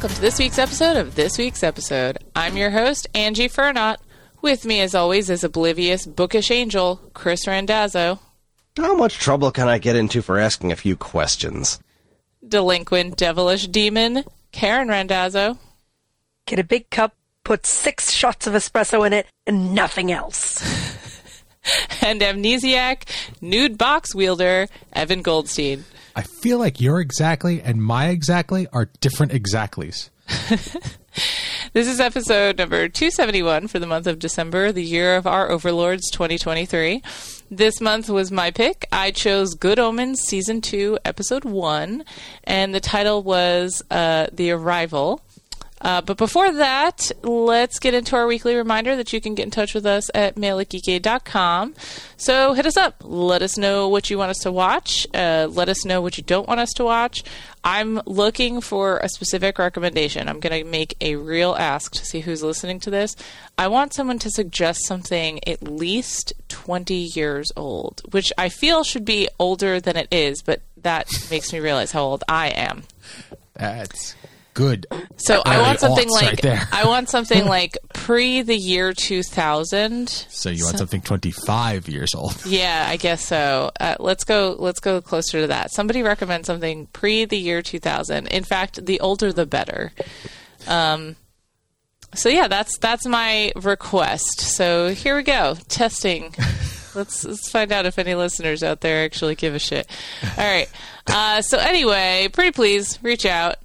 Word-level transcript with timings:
Welcome 0.00 0.16
to 0.16 0.22
this 0.22 0.38
week's 0.38 0.58
episode 0.58 0.96
of 0.96 1.14
This 1.14 1.36
Week's 1.36 1.62
Episode. 1.62 2.16
I'm 2.34 2.56
your 2.56 2.70
host, 2.70 3.06
Angie 3.14 3.50
Fernot. 3.50 3.98
With 4.40 4.64
me, 4.64 4.80
as 4.80 4.94
always, 4.94 5.28
is 5.28 5.44
oblivious, 5.44 6.06
bookish 6.06 6.50
angel, 6.50 7.02
Kris 7.12 7.46
Randazzo, 7.46 8.18
How 8.78 8.94
much 8.96 9.18
trouble 9.18 9.50
can 9.50 9.68
I 9.68 9.76
get 9.76 9.96
into 9.96 10.22
for 10.22 10.38
asking 10.38 10.72
a 10.72 10.76
few 10.76 10.96
questions? 10.96 11.80
delinquent, 12.48 13.18
devilish 13.18 13.66
demon, 13.66 14.24
Karen 14.52 14.88
Randazzo, 14.88 15.58
Get 16.46 16.58
a 16.58 16.64
big 16.64 16.88
cup, 16.88 17.14
put 17.44 17.66
six 17.66 18.10
shots 18.10 18.46
of 18.46 18.54
espresso 18.54 19.06
in 19.06 19.12
it, 19.12 19.26
and 19.46 19.74
nothing 19.74 20.10
else. 20.10 20.62
and 22.00 22.22
amnesiac, 22.22 23.02
nude 23.42 23.76
box 23.76 24.14
wielder, 24.14 24.66
Evan 24.94 25.20
Goldstein. 25.20 25.84
I 26.20 26.22
feel 26.22 26.58
like 26.58 26.82
your 26.82 27.00
exactly 27.00 27.62
and 27.62 27.82
my 27.82 28.08
exactly 28.08 28.66
are 28.74 28.90
different 29.00 29.32
exactlies. 29.32 30.10
This 31.72 31.86
is 31.86 32.00
episode 32.00 32.58
number 32.58 32.88
271 32.88 33.68
for 33.68 33.78
the 33.78 33.86
month 33.86 34.08
of 34.08 34.18
December, 34.18 34.72
the 34.72 34.82
year 34.82 35.14
of 35.14 35.24
our 35.24 35.50
overlords 35.50 36.10
2023. 36.10 37.00
This 37.48 37.80
month 37.80 38.08
was 38.08 38.32
my 38.32 38.50
pick. 38.50 38.88
I 38.90 39.12
chose 39.12 39.54
Good 39.54 39.78
Omens 39.78 40.20
Season 40.26 40.60
2, 40.60 40.98
Episode 41.04 41.44
1, 41.44 42.04
and 42.42 42.74
the 42.74 42.80
title 42.80 43.22
was 43.22 43.84
uh, 43.88 44.26
The 44.32 44.50
Arrival. 44.50 45.22
Uh, 45.80 46.00
but 46.00 46.16
before 46.16 46.52
that, 46.52 47.10
let's 47.22 47.78
get 47.78 47.94
into 47.94 48.16
our 48.16 48.26
weekly 48.26 48.54
reminder 48.54 48.96
that 48.96 49.12
you 49.12 49.20
can 49.20 49.34
get 49.34 49.44
in 49.44 49.50
touch 49.50 49.74
with 49.74 49.86
us 49.86 50.10
at 50.14 50.36
mailatgeekade.com. 50.36 51.74
So 52.16 52.52
hit 52.52 52.66
us 52.66 52.76
up. 52.76 52.96
Let 53.02 53.42
us 53.42 53.56
know 53.56 53.88
what 53.88 54.10
you 54.10 54.18
want 54.18 54.30
us 54.30 54.38
to 54.38 54.52
watch. 54.52 55.06
Uh, 55.14 55.48
let 55.50 55.68
us 55.68 55.84
know 55.84 56.00
what 56.00 56.18
you 56.18 56.24
don't 56.24 56.46
want 56.46 56.60
us 56.60 56.72
to 56.74 56.84
watch. 56.84 57.24
I'm 57.64 58.00
looking 58.06 58.60
for 58.60 58.98
a 58.98 59.08
specific 59.08 59.58
recommendation. 59.58 60.28
I'm 60.28 60.40
going 60.40 60.64
to 60.64 60.70
make 60.70 60.96
a 61.00 61.16
real 61.16 61.54
ask 61.54 61.92
to 61.92 62.04
see 62.04 62.20
who's 62.20 62.42
listening 62.42 62.80
to 62.80 62.90
this. 62.90 63.16
I 63.58 63.68
want 63.68 63.92
someone 63.92 64.18
to 64.20 64.30
suggest 64.30 64.86
something 64.86 65.40
at 65.46 65.62
least 65.62 66.32
20 66.48 66.94
years 66.94 67.52
old, 67.56 68.02
which 68.12 68.32
I 68.38 68.48
feel 68.48 68.84
should 68.84 69.04
be 69.04 69.28
older 69.38 69.80
than 69.80 69.96
it 69.96 70.08
is, 70.10 70.42
but 70.42 70.62
that 70.78 71.08
makes 71.30 71.52
me 71.52 71.60
realize 71.60 71.92
how 71.92 72.02
old 72.02 72.24
I 72.28 72.48
am. 72.48 72.84
That's 73.54 74.14
good. 74.60 74.86
So 75.16 75.42
I 75.44 75.60
want 75.60 75.80
something 75.80 76.08
like 76.08 76.42
right. 76.44 76.66
I 76.72 76.86
want 76.86 77.08
something 77.08 77.46
like 77.46 77.78
pre 77.94 78.42
the 78.42 78.56
year 78.56 78.92
2000. 78.92 80.08
So 80.08 80.50
you 80.50 80.64
want 80.64 80.78
something 80.78 81.00
25 81.00 81.88
years 81.88 82.14
old. 82.14 82.44
Yeah, 82.44 82.86
I 82.88 82.96
guess 82.96 83.24
so. 83.24 83.70
Uh, 83.78 83.96
let's 83.98 84.24
go. 84.24 84.56
Let's 84.58 84.80
go 84.80 85.00
closer 85.00 85.42
to 85.42 85.46
that. 85.48 85.72
Somebody 85.72 86.02
recommend 86.02 86.46
something 86.46 86.86
pre 86.88 87.24
the 87.24 87.38
year 87.38 87.62
2000. 87.62 88.26
In 88.26 88.44
fact, 88.44 88.84
the 88.84 89.00
older 89.00 89.32
the 89.32 89.46
better. 89.46 89.92
Um, 90.68 91.16
so 92.14 92.28
yeah, 92.28 92.48
that's 92.48 92.76
that's 92.78 93.06
my 93.06 93.52
request. 93.56 94.40
So 94.40 94.90
here 94.90 95.16
we 95.16 95.22
go. 95.22 95.56
Testing. 95.68 96.34
let's 96.94 97.24
let's 97.24 97.50
find 97.50 97.72
out 97.72 97.86
if 97.86 97.98
any 97.98 98.14
listeners 98.14 98.62
out 98.62 98.80
there 98.80 99.04
actually 99.04 99.34
give 99.34 99.54
a 99.54 99.58
shit. 99.58 99.86
All 100.36 100.44
right. 100.44 100.68
Uh, 101.06 101.42
so 101.42 101.58
anyway, 101.58 102.28
pretty 102.32 102.52
please 102.52 102.98
reach 103.02 103.24
out. 103.24 103.56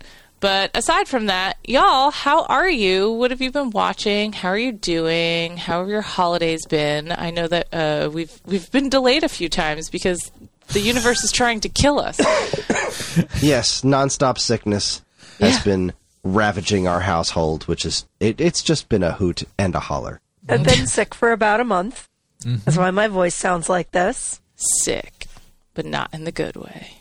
But 0.45 0.69
aside 0.77 1.07
from 1.07 1.25
that, 1.25 1.57
y'all, 1.67 2.11
how 2.11 2.43
are 2.43 2.69
you? 2.69 3.11
What 3.11 3.31
have 3.31 3.41
you 3.41 3.51
been 3.51 3.71
watching? 3.71 4.31
How 4.31 4.49
are 4.49 4.57
you 4.59 4.71
doing? 4.73 5.57
How 5.57 5.79
have 5.79 5.89
your 5.89 6.01
holidays 6.03 6.67
been? 6.67 7.11
I 7.11 7.31
know 7.31 7.47
that 7.47 7.67
uh, 7.73 8.11
we've 8.13 8.31
we've 8.45 8.69
been 8.71 8.89
delayed 8.89 9.23
a 9.23 9.27
few 9.27 9.49
times 9.49 9.89
because 9.89 10.31
the 10.67 10.81
universe 10.81 11.23
is 11.23 11.31
trying 11.31 11.61
to 11.61 11.69
kill 11.69 11.97
us. 11.99 12.19
Yes, 13.41 13.81
nonstop 13.81 14.37
sickness 14.37 15.01
has 15.39 15.55
Yeah. 15.57 15.63
been 15.63 15.93
ravaging 16.23 16.87
our 16.87 16.99
household, 16.99 17.63
which 17.63 17.83
is 17.83 18.05
it, 18.19 18.39
it's 18.39 18.61
just 18.61 18.87
been 18.87 19.01
a 19.01 19.13
hoot 19.13 19.45
and 19.57 19.73
a 19.73 19.79
holler. 19.79 20.21
I've 20.47 20.63
been 20.63 20.85
sick 20.85 21.15
for 21.15 21.31
about 21.31 21.59
a 21.59 21.63
month. 21.63 22.07
That's 22.45 22.77
why 22.77 22.91
my 22.91 23.07
voice 23.07 23.33
sounds 23.33 23.67
like 23.67 23.91
this. 23.93 24.41
Sick, 24.57 25.25
but 25.73 25.87
not 25.87 26.13
in 26.13 26.23
the 26.25 26.31
good 26.31 26.55
way. 26.55 26.91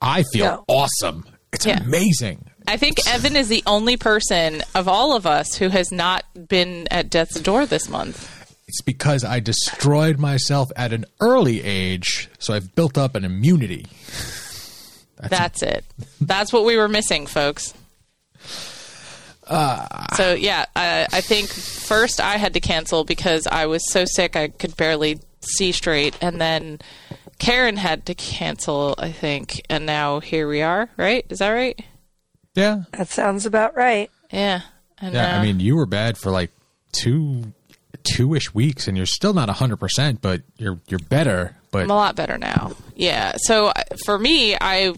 I 0.00 0.22
feel 0.32 0.44
No. 0.46 0.64
awesome. 0.68 1.24
It's 1.52 1.66
Yeah. 1.66 1.80
amazing. 1.82 2.50
I 2.66 2.76
think 2.76 2.98
Evan 3.06 3.36
is 3.36 3.48
the 3.48 3.62
only 3.66 3.96
person 3.96 4.62
of 4.74 4.88
all 4.88 5.14
of 5.14 5.26
us 5.26 5.54
who 5.56 5.68
has 5.68 5.92
not 5.92 6.24
been 6.48 6.88
at 6.90 7.10
death's 7.10 7.38
door 7.40 7.66
this 7.66 7.88
month. 7.88 8.30
It's 8.66 8.80
because 8.80 9.24
I 9.24 9.40
destroyed 9.40 10.18
myself 10.18 10.72
at 10.74 10.92
an 10.92 11.04
early 11.20 11.62
age, 11.62 12.30
so 12.38 12.54
I've 12.54 12.74
built 12.74 12.96
up 12.96 13.14
an 13.14 13.24
immunity. 13.24 13.86
That's 15.20 15.62
it. 15.62 15.84
That's 16.20 16.52
what 16.52 16.64
we 16.64 16.76
were 16.76 16.88
missing, 16.88 17.26
folks. 17.26 17.74
Ah. 19.46 20.06
so 20.16 20.32
yeah, 20.32 20.64
I, 20.74 21.06
I 21.12 21.20
think 21.20 21.50
first 21.50 22.18
I 22.18 22.38
had 22.38 22.54
to 22.54 22.60
cancel 22.60 23.04
because 23.04 23.46
I 23.46 23.66
was 23.66 23.82
so 23.92 24.06
sick 24.06 24.36
I 24.36 24.48
could 24.48 24.74
barely 24.74 25.20
see 25.40 25.72
straight, 25.72 26.16
and 26.22 26.40
then 26.40 26.78
Karen 27.38 27.76
had 27.76 28.06
to 28.06 28.14
cancel, 28.14 28.94
I 28.96 29.12
think, 29.12 29.60
and 29.68 29.84
now 29.84 30.20
here 30.20 30.48
we 30.48 30.62
are. 30.62 30.88
Right? 30.96 31.26
Is 31.28 31.40
that 31.40 31.50
right? 31.50 31.78
Yeah. 32.54 32.84
That 32.92 33.08
sounds 33.08 33.46
about 33.46 33.76
right. 33.76 34.10
Yeah. 34.30 34.60
And 34.98 35.14
Yeah. 35.14 35.22
now- 35.32 35.40
I 35.40 35.42
mean, 35.42 35.60
you 35.60 35.76
were 35.76 35.86
bad 35.86 36.16
for 36.18 36.30
like 36.30 36.50
two 36.92 37.52
two-ish 38.02 38.52
weeks 38.52 38.86
and 38.86 38.96
you're 38.96 39.06
still 39.06 39.32
not 39.32 39.48
100%, 39.48 40.18
but 40.20 40.42
you're 40.58 40.78
you're 40.88 40.98
better, 40.98 41.56
but 41.70 41.84
I'm 41.84 41.90
a 41.90 41.94
lot 41.94 42.16
better 42.16 42.36
now. 42.36 42.72
Yeah. 42.94 43.32
So 43.38 43.68
uh, 43.68 43.82
for 44.04 44.18
me, 44.18 44.56
I 44.60 44.94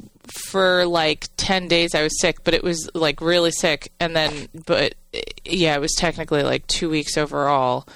for 0.50 0.86
like 0.86 1.28
10 1.36 1.68
days 1.68 1.94
I 1.94 2.02
was 2.02 2.20
sick, 2.20 2.42
but 2.42 2.52
it 2.52 2.64
was 2.64 2.90
like 2.94 3.20
really 3.20 3.52
sick 3.52 3.92
and 4.00 4.16
then 4.16 4.48
but 4.66 4.94
uh, 5.14 5.20
yeah, 5.44 5.74
it 5.76 5.80
was 5.80 5.92
technically 5.94 6.42
like 6.42 6.66
2 6.66 6.90
weeks 6.90 7.16
overall. 7.16 7.86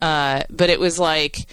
Uh 0.00 0.42
but 0.48 0.70
it 0.70 0.80
was 0.80 0.98
like 0.98 1.46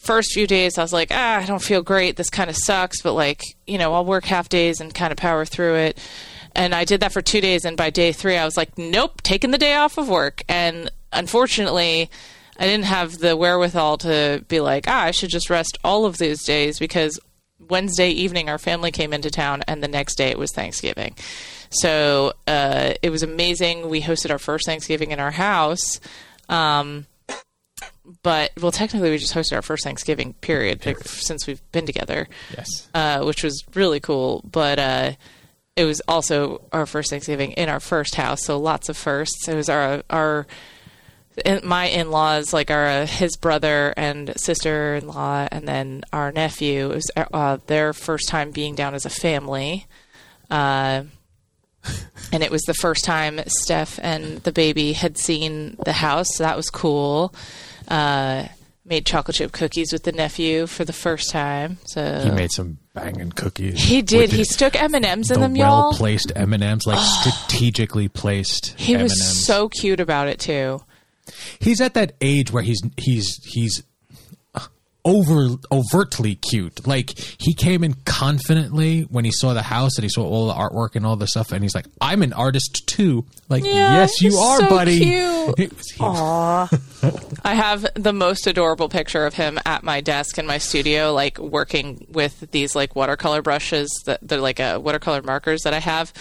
first 0.00 0.32
few 0.32 0.46
days 0.46 0.78
I 0.78 0.82
was 0.82 0.92
like, 0.92 1.08
"Ah, 1.12 1.36
I 1.38 1.44
don't 1.44 1.62
feel 1.62 1.82
great. 1.82 2.16
This 2.16 2.30
kind 2.30 2.48
of 2.50 2.56
sucks, 2.56 3.02
but 3.02 3.12
like, 3.12 3.42
you 3.66 3.76
know, 3.78 3.92
I'll 3.94 4.04
work 4.06 4.24
half 4.24 4.48
days 4.48 4.80
and 4.80 4.92
kind 4.94 5.12
of 5.12 5.18
power 5.18 5.44
through 5.44 5.74
it." 5.76 5.98
And 6.54 6.74
I 6.74 6.84
did 6.84 7.00
that 7.00 7.12
for 7.12 7.22
2 7.22 7.40
days 7.40 7.64
and 7.64 7.76
by 7.76 7.90
day 7.90 8.12
3 8.12 8.36
I 8.36 8.44
was 8.44 8.56
like, 8.56 8.76
"Nope, 8.78 9.22
taking 9.22 9.50
the 9.50 9.58
day 9.58 9.74
off 9.74 9.98
of 9.98 10.08
work." 10.08 10.42
And 10.48 10.90
unfortunately, 11.12 12.10
I 12.58 12.66
didn't 12.66 12.84
have 12.84 13.18
the 13.18 13.36
wherewithal 13.36 13.98
to 13.98 14.44
be 14.48 14.60
like, 14.60 14.84
ah, 14.86 15.04
I 15.04 15.10
should 15.10 15.30
just 15.30 15.50
rest 15.50 15.78
all 15.82 16.04
of 16.04 16.18
those 16.18 16.42
days 16.42 16.78
because 16.78 17.18
Wednesday 17.58 18.10
evening 18.10 18.48
our 18.48 18.58
family 18.58 18.90
came 18.90 19.12
into 19.12 19.30
town 19.30 19.62
and 19.66 19.82
the 19.82 19.88
next 19.88 20.16
day 20.16 20.28
it 20.28 20.38
was 20.38 20.52
Thanksgiving. 20.52 21.16
So 21.70 22.34
uh, 22.46 22.94
it 23.02 23.10
was 23.10 23.22
amazing. 23.22 23.88
We 23.88 24.02
hosted 24.02 24.30
our 24.30 24.38
first 24.38 24.66
Thanksgiving 24.66 25.10
in 25.10 25.20
our 25.20 25.30
house. 25.30 26.00
Um, 26.48 27.06
but, 28.22 28.52
well, 28.60 28.72
technically 28.72 29.10
we 29.10 29.18
just 29.18 29.34
hosted 29.34 29.54
our 29.54 29.62
first 29.62 29.84
Thanksgiving, 29.84 30.34
period, 30.34 30.84
like, 30.84 30.98
since 31.00 31.46
we've 31.46 31.62
been 31.72 31.86
together 31.86 32.28
yes. 32.56 32.88
uh, 32.94 33.24
which 33.24 33.42
was 33.42 33.64
really 33.74 34.00
cool. 34.00 34.42
But 34.44 34.78
uh, 34.78 35.12
it 35.76 35.84
was 35.84 36.02
also 36.06 36.66
our 36.72 36.86
first 36.86 37.10
Thanksgiving 37.10 37.52
in 37.52 37.68
our 37.68 37.80
first 37.80 38.14
house, 38.14 38.44
so 38.44 38.58
lots 38.58 38.88
of 38.88 38.96
firsts. 38.96 39.48
It 39.48 39.54
was 39.54 39.68
our 39.68 40.02
our 40.10 40.46
my 41.62 41.86
in 41.86 42.10
laws, 42.10 42.52
like 42.52 42.70
our 42.70 42.86
uh, 42.86 43.06
his 43.06 43.36
brother 43.36 43.94
and 43.96 44.32
sister 44.36 44.96
in 44.96 45.06
law, 45.06 45.48
and 45.50 45.66
then 45.66 46.02
our 46.12 46.30
nephew. 46.30 46.90
It 46.90 46.94
was 46.94 47.10
uh, 47.16 47.58
their 47.66 47.92
first 47.92 48.28
time 48.28 48.50
being 48.50 48.74
down 48.74 48.94
as 48.94 49.06
a 49.06 49.10
family. 49.10 49.86
Uh, 50.50 51.04
and 52.32 52.42
it 52.42 52.50
was 52.50 52.62
the 52.62 52.74
first 52.74 53.04
time 53.04 53.40
Steph 53.46 53.98
and 54.02 54.38
the 54.44 54.52
baby 54.52 54.92
had 54.92 55.18
seen 55.18 55.76
the 55.84 55.94
house, 55.94 56.26
so 56.34 56.44
that 56.44 56.56
was 56.56 56.68
cool. 56.70 57.34
Uh, 57.88 58.46
made 58.84 59.06
chocolate 59.06 59.36
chip 59.36 59.52
cookies 59.52 59.92
with 59.92 60.04
the 60.04 60.12
nephew 60.12 60.66
for 60.66 60.84
the 60.84 60.92
first 60.92 61.30
time. 61.30 61.78
So 61.86 62.20
He 62.24 62.30
made 62.30 62.52
some 62.52 62.78
banging 62.94 63.32
cookies. 63.32 63.82
He 63.82 64.02
did. 64.02 64.30
He 64.32 64.44
stuck 64.44 64.80
M 64.80 64.94
and 64.94 65.04
M's 65.04 65.30
in 65.30 65.40
the 65.40 65.46
them, 65.46 65.56
y'all. 65.56 65.90
well 65.90 65.92
placed 65.94 66.32
M 66.36 66.52
and 66.52 66.62
M's, 66.62 66.86
like 66.86 66.98
strategically 67.20 68.08
placed. 68.08 68.74
He 68.78 68.96
was 68.96 69.12
M&Ms. 69.12 69.44
so 69.46 69.68
cute 69.68 70.00
about 70.00 70.28
it 70.28 70.38
too. 70.38 70.80
He's 71.58 71.80
at 71.80 71.94
that 71.94 72.12
age 72.20 72.50
where 72.52 72.62
he's 72.62 72.82
he's 72.96 73.40
he's 73.44 73.82
over 75.04 75.56
overtly 75.70 76.36
cute. 76.36 76.86
Like 76.86 77.10
he 77.38 77.54
came 77.54 77.82
in 77.82 77.94
confidently 78.04 79.02
when 79.02 79.24
he 79.24 79.32
saw 79.32 79.52
the 79.54 79.62
house 79.62 79.96
and 79.96 80.04
he 80.04 80.08
saw 80.08 80.22
all 80.24 80.46
the 80.46 80.54
artwork 80.54 80.94
and 80.94 81.04
all 81.04 81.16
the 81.16 81.26
stuff, 81.26 81.50
and 81.52 81.62
he's 81.64 81.74
like, 81.74 81.86
"I'm 82.00 82.22
an 82.22 82.32
artist 82.32 82.84
too." 82.86 83.24
Like, 83.48 83.64
Yeah, 83.64 83.72
yes, 83.94 84.22
you 84.22 84.36
are, 84.36 84.60
so 84.60 84.68
buddy. 84.68 84.98
cute. 85.00 85.58
He 85.58 85.66
was- 85.66 85.90
he- 85.90 86.04
Aw. 86.04 86.68
I 87.44 87.54
have 87.54 87.84
the 87.94 88.12
most 88.12 88.46
adorable 88.46 88.88
picture 88.88 89.26
of 89.26 89.34
him 89.34 89.58
at 89.66 89.82
my 89.82 90.00
desk 90.00 90.38
in 90.38 90.46
my 90.46 90.58
studio, 90.58 91.12
like 91.12 91.36
working 91.38 92.06
with 92.10 92.50
these 92.52 92.76
like 92.76 92.94
watercolor 92.94 93.42
brushes 93.42 93.90
that 94.06 94.20
they're 94.22 94.40
like 94.40 94.60
uh, 94.60 94.78
watercolor 94.82 95.22
markers 95.22 95.62
that 95.62 95.74
I 95.74 95.80
have. 95.80 96.12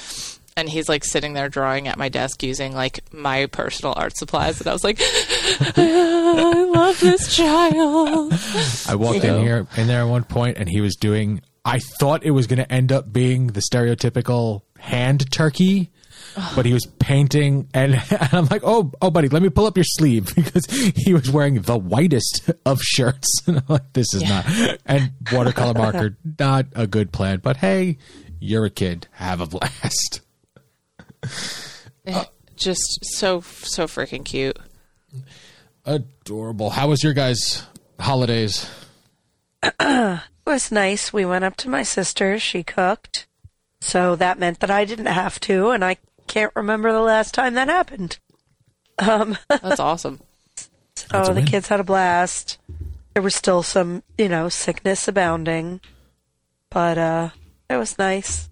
And 0.62 0.70
he's 0.70 0.88
like 0.88 1.04
sitting 1.04 1.34
there 1.34 1.50
drawing 1.50 1.88
at 1.88 1.98
my 1.98 2.08
desk 2.08 2.44
using 2.44 2.76
like 2.76 3.12
my 3.12 3.48
personal 3.48 3.96
art 3.98 4.16
supplies. 4.16 4.62
And 4.62 4.68
I 4.70 4.74
was 4.74 4.84
like, 4.84 5.00
I 5.02 6.70
love 6.72 7.00
this 7.00 7.36
child. 7.36 8.32
I 8.88 8.94
walked 8.94 9.24
in 9.24 9.42
here 9.42 9.66
in 9.76 9.88
there 9.88 10.02
at 10.02 10.08
one 10.08 10.24
point, 10.24 10.58
and 10.60 10.70
he 10.70 10.80
was 10.80 10.96
doing. 10.98 11.42
I 11.66 11.80
thought 12.00 12.24
it 12.24 12.30
was 12.30 12.46
going 12.46 12.60
to 12.60 12.72
end 12.72 12.92
up 12.92 13.12
being 13.12 13.48
the 13.48 13.62
stereotypical 13.62 14.62
hand 14.78 15.32
turkey, 15.32 15.90
but 16.56 16.68
he 16.68 16.74
was 16.74 16.86
painting, 17.00 17.68
and, 17.74 17.96
and 18.12 18.30
I'm 18.32 18.46
like, 18.46 18.62
"Oh, 18.64 18.92
oh, 19.02 19.10
buddy, 19.10 19.30
let 19.30 19.42
me 19.42 19.50
pull 19.50 19.66
up 19.66 19.76
your 19.76 19.84
sleeve 19.84 20.32
because 20.36 20.68
he 20.96 21.12
was 21.12 21.28
wearing 21.32 21.60
the 21.60 21.76
whitest 21.80 22.52
of 22.68 22.84
shirts." 22.84 23.28
And 23.48 23.58
I'm 23.58 23.66
like, 23.68 23.94
"This 23.94 24.14
is 24.14 24.22
not." 24.22 24.46
And 24.86 25.14
watercolor 25.32 25.74
marker, 25.74 26.18
not 26.38 26.68
a 26.76 26.86
good 26.86 27.12
plan. 27.12 27.40
But 27.40 27.58
hey, 27.58 27.98
you're 28.40 28.66
a 28.66 28.70
kid. 28.70 29.08
Have 29.14 29.42
a 29.42 29.48
blast. 29.48 30.22
Just 32.56 33.00
so, 33.04 33.42
so 33.42 33.88
freaking 33.88 34.24
cute. 34.24 34.58
Adorable. 35.86 36.70
How 36.72 36.88
was 36.90 37.04
your 37.04 37.14
guys' 37.14 37.66
holidays? 38.00 38.70
It 40.44 40.50
was 40.50 40.72
nice. 40.72 41.14
We 41.14 41.24
went 41.24 41.46
up 41.46 41.56
to 41.58 41.70
my 41.70 41.84
sister's. 41.84 42.42
She 42.42 42.64
cooked. 42.64 43.28
So 43.80 44.16
that 44.16 44.40
meant 44.40 44.60
that 44.60 44.72
I 44.72 44.86
didn't 44.86 45.06
have 45.06 45.40
to, 45.42 45.70
and 45.70 45.86
I 45.86 45.98
can't 46.28 46.52
remember 46.56 46.92
the 46.92 47.00
last 47.00 47.36
time 47.36 47.54
that 47.54 47.68
happened. 47.70 48.18
Um, 48.98 49.38
That's 49.50 49.80
awesome. 49.80 50.20
That's 50.56 51.08
Oh, 51.14 51.26
the 51.34 51.42
win. 51.42 51.46
kids 51.46 51.68
had 51.68 51.80
a 51.80 51.84
blast. 51.84 52.58
There 53.14 53.22
was 53.22 53.36
still 53.36 53.62
some, 53.62 54.02
you 54.18 54.28
know, 54.30 54.50
sickness 54.50 55.08
abounding. 55.08 55.80
But 56.72 56.98
uh 56.98 57.30
it 57.70 57.78
was 57.78 57.98
nice. 58.00 58.50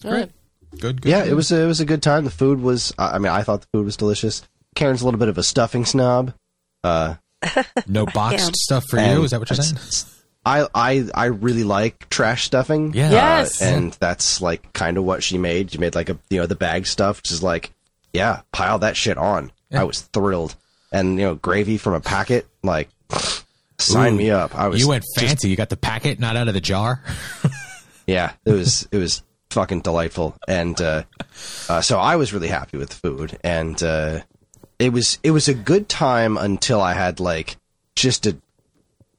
Good. 0.00 0.32
Good. 0.80 1.02
good 1.02 1.10
Yeah, 1.10 1.22
good. 1.24 1.32
it 1.32 1.34
was 1.34 1.50
a, 1.52 1.60
it 1.62 1.66
was 1.66 1.80
a 1.80 1.84
good 1.84 2.02
time. 2.02 2.24
The 2.24 2.30
food 2.30 2.60
was. 2.60 2.92
I 2.98 3.12
I 3.12 3.18
mean, 3.18 3.32
I 3.32 3.42
thought 3.42 3.62
the 3.62 3.66
food 3.72 3.84
was 3.84 3.96
delicious. 3.96 4.42
Karen's 4.74 5.02
a 5.02 5.04
little 5.04 5.18
bit 5.20 5.28
of 5.28 5.38
a 5.38 5.42
stuffing 5.42 5.84
snob. 5.84 6.34
Uh, 6.84 7.14
no 7.86 8.06
boxed 8.06 8.56
stuff 8.56 8.84
for 8.88 8.98
And 8.98 9.18
you. 9.18 9.24
Is 9.24 9.30
that 9.30 9.40
what 9.40 9.50
you're 9.50 9.56
saying? 9.56 9.78
I 10.44 10.66
I 10.74 11.08
I 11.14 11.24
really 11.26 11.64
like 11.64 12.08
trash 12.08 12.44
stuffing. 12.44 12.92
Yeah. 12.94 13.10
Yes. 13.10 13.60
Uh, 13.60 13.64
and 13.64 13.92
that's 13.94 14.40
like 14.40 14.72
kind 14.72 14.96
of 14.98 15.04
what 15.04 15.22
she 15.22 15.38
made. 15.38 15.72
She 15.72 15.78
made 15.78 15.94
like 15.94 16.08
a 16.08 16.18
you 16.30 16.38
know 16.40 16.46
the 16.46 16.54
bag 16.54 16.86
stuff, 16.86 17.18
which 17.18 17.30
is 17.32 17.42
like, 17.42 17.72
yeah, 18.12 18.42
pile 18.52 18.78
that 18.80 18.96
shit 18.96 19.18
on. 19.18 19.50
I 19.72 19.82
was 19.84 20.02
thrilled, 20.02 20.54
and 20.92 21.18
you 21.18 21.24
know 21.24 21.34
gravy 21.34 21.76
from 21.78 21.94
a 21.94 22.00
packet, 22.00 22.46
like, 22.62 22.88
sign 23.78 24.14
Ooh. 24.14 24.16
me 24.18 24.30
up. 24.30 24.54
I 24.54 24.68
was 24.68 24.80
You 24.80 24.88
went 24.88 25.02
just- 25.04 25.26
fancy. 25.26 25.48
you 25.48 25.56
got 25.56 25.68
the 25.68 25.76
packet, 25.76 26.20
not 26.20 26.36
out 26.36 26.46
of 26.48 26.54
the 26.54 26.60
jar. 26.60 27.02
yeah, 28.06 28.32
it 28.44 28.52
was 28.52 28.86
it 28.92 28.98
was 28.98 29.22
fucking 29.56 29.80
delightful, 29.80 30.36
and 30.46 30.78
uh, 30.82 31.04
uh, 31.70 31.80
so 31.80 31.98
I 31.98 32.16
was 32.16 32.34
really 32.34 32.48
happy 32.48 32.76
with 32.76 32.90
the 32.90 32.96
food, 32.96 33.38
and 33.42 33.82
uh, 33.82 34.20
it 34.78 34.92
was 34.92 35.18
it 35.22 35.30
was 35.30 35.48
a 35.48 35.54
good 35.54 35.88
time 35.88 36.36
until 36.36 36.82
I 36.82 36.92
had 36.92 37.20
like 37.20 37.56
just 37.94 38.26
a 38.26 38.36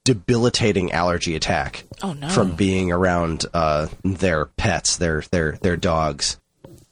debilitating 0.04 0.92
allergy 0.92 1.36
attack. 1.36 1.86
Oh, 2.04 2.14
no. 2.14 2.30
From 2.30 2.56
being 2.56 2.92
around 2.92 3.48
uh, 3.52 3.88
their 4.04 4.46
pets, 4.46 4.98
their 4.98 5.24
their 5.32 5.54
their 5.64 5.76
dogs, 5.76 6.40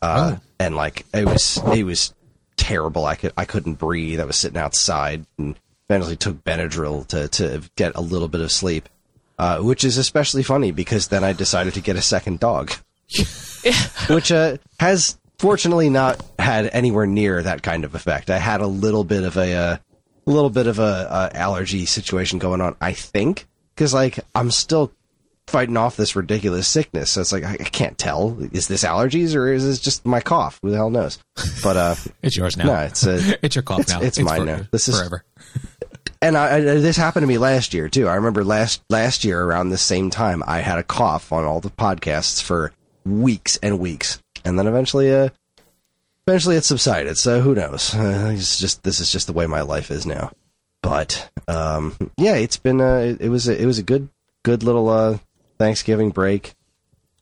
uh, 0.01 0.37
and 0.59 0.75
like 0.75 1.05
it 1.13 1.25
was 1.25 1.59
it 1.71 1.83
was 1.83 2.15
terrible. 2.57 3.05
I 3.05 3.13
could 3.13 3.31
I 3.37 3.45
couldn't 3.45 3.75
breathe. 3.75 4.19
I 4.19 4.25
was 4.25 4.37
sitting 4.37 4.57
outside 4.57 5.27
and 5.37 5.55
eventually 5.87 6.15
took 6.15 6.43
Benadryl 6.43 7.05
to 7.09 7.27
to 7.27 7.61
get 7.75 7.95
a 7.95 8.01
little 8.01 8.27
bit 8.27 8.41
of 8.41 8.51
sleep. 8.51 8.89
Uh, 9.37 9.59
which 9.59 9.83
is 9.83 9.97
especially 9.97 10.43
funny 10.43 10.71
because 10.71 11.09
then 11.09 11.21
I 11.21 11.33
decided 11.33 11.73
to 11.73 11.81
get 11.81 11.97
a 11.97 12.01
second 12.01 12.39
dog, 12.39 12.71
which 14.09 14.31
uh, 14.31 14.57
has 14.79 15.17
fortunately 15.39 15.89
not 15.89 16.23
had 16.39 16.69
anywhere 16.73 17.05
near 17.05 17.41
that 17.43 17.61
kind 17.63 17.83
of 17.85 17.95
effect. 17.95 18.29
I 18.29 18.37
had 18.37 18.61
a 18.61 18.67
little 18.67 19.03
bit 19.03 19.23
of 19.23 19.37
a 19.37 19.53
uh, 19.53 19.77
little 20.25 20.49
bit 20.49 20.67
of 20.67 20.79
a, 20.79 20.81
uh 20.83 21.29
allergy 21.33 21.85
situation 21.85 22.39
going 22.39 22.61
on, 22.61 22.75
I 22.81 22.93
think, 22.93 23.47
because 23.75 23.93
like 23.93 24.19
I'm 24.33 24.51
still 24.51 24.91
fighting 25.47 25.77
off 25.77 25.95
this 25.95 26.15
ridiculous 26.15 26.67
sickness. 26.67 27.11
So 27.11 27.21
it's 27.21 27.31
like 27.31 27.43
I, 27.43 27.53
I 27.53 27.57
can't 27.65 27.97
tell 27.97 28.37
is 28.51 28.67
this 28.67 28.83
allergies 28.83 29.35
or 29.35 29.51
is 29.51 29.63
this 29.65 29.79
just 29.79 30.05
my 30.05 30.19
cough? 30.19 30.59
Who 30.63 30.71
the 30.71 30.77
hell 30.77 30.89
knows? 30.89 31.19
But 31.61 31.77
uh, 31.77 31.95
It's 32.23 32.35
yours 32.37 32.57
now. 32.57 32.65
no, 32.65 32.75
it's 32.81 33.05
uh, 33.05 33.33
it's 33.43 33.55
your 33.55 33.63
cough 33.63 33.81
it's- 33.81 33.99
now. 33.99 34.05
it's 34.05 34.19
mine 34.19 34.39
for- 34.39 34.45
now. 34.45 34.61
This 34.71 34.87
is- 34.87 34.97
forever. 34.97 35.23
and 36.21 36.35
I, 36.37 36.55
I, 36.55 36.59
this 36.61 36.97
happened 36.97 37.23
to 37.23 37.27
me 37.27 37.37
last 37.37 37.73
year 37.75 37.89
too. 37.89 38.07
I 38.07 38.15
remember 38.15 38.43
last 38.43 38.81
last 38.89 39.23
year 39.23 39.43
around 39.43 39.69
the 39.69 39.77
same 39.77 40.09
time, 40.09 40.41
I 40.47 40.59
had 40.61 40.79
a 40.79 40.83
cough 40.83 41.31
on 41.31 41.43
all 41.43 41.59
the 41.59 41.69
podcasts 41.69 42.41
for 42.41 42.71
weeks 43.05 43.57
and 43.57 43.79
weeks, 43.79 44.21
and 44.43 44.57
then 44.57 44.67
eventually, 44.67 45.13
uh, 45.13 45.29
eventually 46.27 46.55
it 46.55 46.65
subsided. 46.65 47.17
So 47.17 47.41
who 47.41 47.55
knows? 47.55 47.93
Uh, 47.93 48.31
it's 48.33 48.59
just 48.59 48.83
this 48.83 48.99
is 48.99 49.11
just 49.11 49.27
the 49.27 49.33
way 49.33 49.47
my 49.47 49.61
life 49.61 49.91
is 49.91 50.05
now. 50.05 50.31
But 50.81 51.29
um, 51.47 51.95
yeah, 52.17 52.35
it's 52.35 52.57
been 52.57 52.81
uh, 52.81 52.97
it, 52.97 53.21
it 53.21 53.29
was 53.29 53.47
a, 53.47 53.59
it 53.59 53.65
was 53.65 53.79
a 53.79 53.83
good 53.83 54.09
good 54.43 54.63
little 54.63 54.89
uh, 54.89 55.17
Thanksgiving 55.57 56.09
break, 56.11 56.53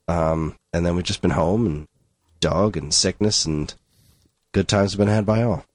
um, 0.08 0.56
and 0.74 0.86
then 0.86 0.96
we've 0.96 1.06
just 1.06 1.22
been 1.22 1.32
home 1.32 1.66
and 1.66 1.88
dog 2.40 2.76
and 2.76 2.94
sickness 2.94 3.46
and 3.46 3.74
good 4.52 4.68
times 4.68 4.92
have 4.92 5.00
been 5.00 5.08
had 5.08 5.26
by 5.26 5.44
all. 5.44 5.66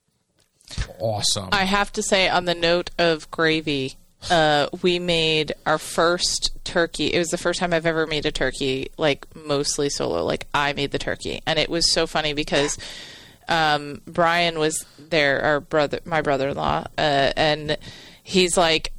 Awesome. 0.98 1.48
I 1.52 1.64
have 1.64 1.92
to 1.92 2.02
say, 2.02 2.28
on 2.28 2.44
the 2.44 2.54
note 2.54 2.90
of 2.98 3.30
gravy, 3.30 3.96
uh, 4.30 4.68
we 4.82 4.98
made 4.98 5.52
our 5.64 5.78
first 5.78 6.50
turkey. 6.64 7.06
It 7.06 7.18
was 7.18 7.28
the 7.28 7.38
first 7.38 7.60
time 7.60 7.72
I've 7.72 7.86
ever 7.86 8.06
made 8.06 8.26
a 8.26 8.32
turkey, 8.32 8.90
like 8.96 9.26
mostly 9.34 9.88
solo. 9.88 10.24
Like 10.24 10.46
I 10.52 10.72
made 10.72 10.90
the 10.90 10.98
turkey, 10.98 11.40
and 11.46 11.58
it 11.58 11.68
was 11.68 11.90
so 11.90 12.06
funny 12.06 12.32
because 12.32 12.78
um, 13.48 14.02
Brian 14.06 14.58
was 14.58 14.84
there, 14.98 15.42
our 15.42 15.60
brother, 15.60 16.00
my 16.04 16.20
brother-in-law, 16.20 16.84
uh, 16.98 17.32
and 17.36 17.78
he's 18.22 18.56
like, 18.56 18.92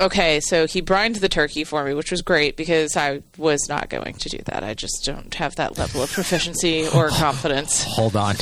okay, 0.00 0.40
so 0.40 0.66
he 0.66 0.80
brined 0.80 1.16
the 1.16 1.28
turkey 1.28 1.64
for 1.64 1.84
me, 1.84 1.94
which 1.94 2.10
was 2.10 2.22
great 2.22 2.56
because 2.56 2.96
I 2.96 3.22
was 3.36 3.66
not 3.68 3.88
going 3.88 4.14
to 4.14 4.28
do 4.28 4.38
that. 4.46 4.62
I 4.62 4.74
just 4.74 5.02
don't 5.04 5.32
have 5.34 5.56
that 5.56 5.78
level 5.78 6.02
of 6.02 6.12
proficiency 6.12 6.86
or 6.88 7.08
confidence. 7.08 7.84
Hold 7.84 8.16
on. 8.16 8.36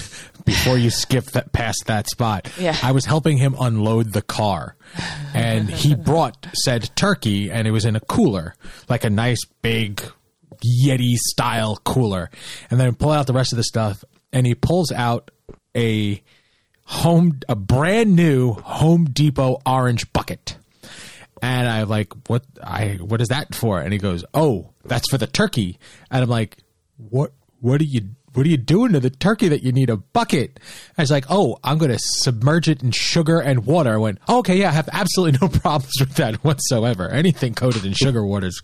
Before 0.47 0.79
you 0.79 0.89
skip 0.89 1.25
that 1.33 1.53
past 1.53 1.83
that 1.87 2.09
spot, 2.09 2.51
Yeah. 2.59 2.75
I 2.83 2.93
was 2.93 3.05
helping 3.05 3.37
him 3.37 3.55
unload 3.61 4.13
the 4.15 4.23
car, 4.23 4.77
and 5.35 5.69
he 5.69 5.95
brought 6.11 6.47
said 6.55 6.89
turkey, 6.97 7.51
and 7.51 7.69
it 7.69 7.73
was 7.73 7.85
in 7.85 7.97
a 7.97 8.01
cooler, 8.01 8.55
like 8.89 9.05
a 9.05 9.11
nice 9.11 9.45
big 9.61 10.01
Yeti 10.85 11.17
style 11.17 11.77
cooler, 11.85 12.31
and 12.71 12.81
then 12.81 12.95
pull 12.95 13.11
out 13.11 13.27
the 13.27 13.33
rest 13.35 13.53
of 13.53 13.57
the 13.59 13.65
stuff, 13.65 14.03
and 14.33 14.47
he 14.47 14.55
pulls 14.55 14.91
out 14.93 15.31
a 15.77 16.23
home, 16.85 17.41
a 17.49 17.57
brand 17.57 18.15
new 18.17 18.53
Home 18.53 19.05
Depot 19.05 19.61
orange 19.67 20.11
bucket. 20.13 20.57
And 21.43 21.69
I'm 21.69 21.89
like, 21.89 22.13
what? 22.29 22.45
I 22.63 22.99
what 23.01 23.21
is 23.21 23.29
that 23.29 23.55
for? 23.55 23.79
And 23.81 23.93
he 23.93 23.99
goes, 23.99 24.25
oh, 24.33 24.71
that's 24.85 25.11
for 25.11 25.19
the 25.19 25.27
turkey. 25.27 25.79
And 26.11 26.23
I'm 26.23 26.31
like, 26.31 26.57
what? 26.97 27.33
What 27.61 27.81
are 27.81 27.85
you? 27.85 28.03
What 28.37 28.45
are 28.45 28.51
you 28.51 28.59
doing 28.59 28.93
to 28.93 29.01
the 29.01 29.09
turkey 29.09 29.49
that 29.49 29.63
you 29.63 29.73
need 29.73 29.89
a 29.89 29.97
bucket? 29.97 30.61
I 30.99 31.03
was 31.03 31.11
like, 31.11 31.25
oh, 31.31 31.59
I'm 31.65 31.79
going 31.79 31.91
to 31.91 31.99
submerge 31.99 32.69
it 32.69 32.83
in 32.83 32.91
sugar 32.91 33.41
and 33.41 33.65
water. 33.65 33.95
I 33.95 33.97
went, 33.97 34.19
okay, 34.29 34.59
yeah, 34.59 34.69
I 34.69 34.73
have 34.73 34.91
absolutely 34.93 35.39
no 35.41 35.49
problems 35.61 35.95
with 35.99 36.15
that 36.17 36.37
whatsoever. 36.45 37.09
Anything 37.09 37.55
coated 37.55 37.87
in 37.87 37.95
sugar 37.95 38.25
water 38.25 38.49
is 38.49 38.63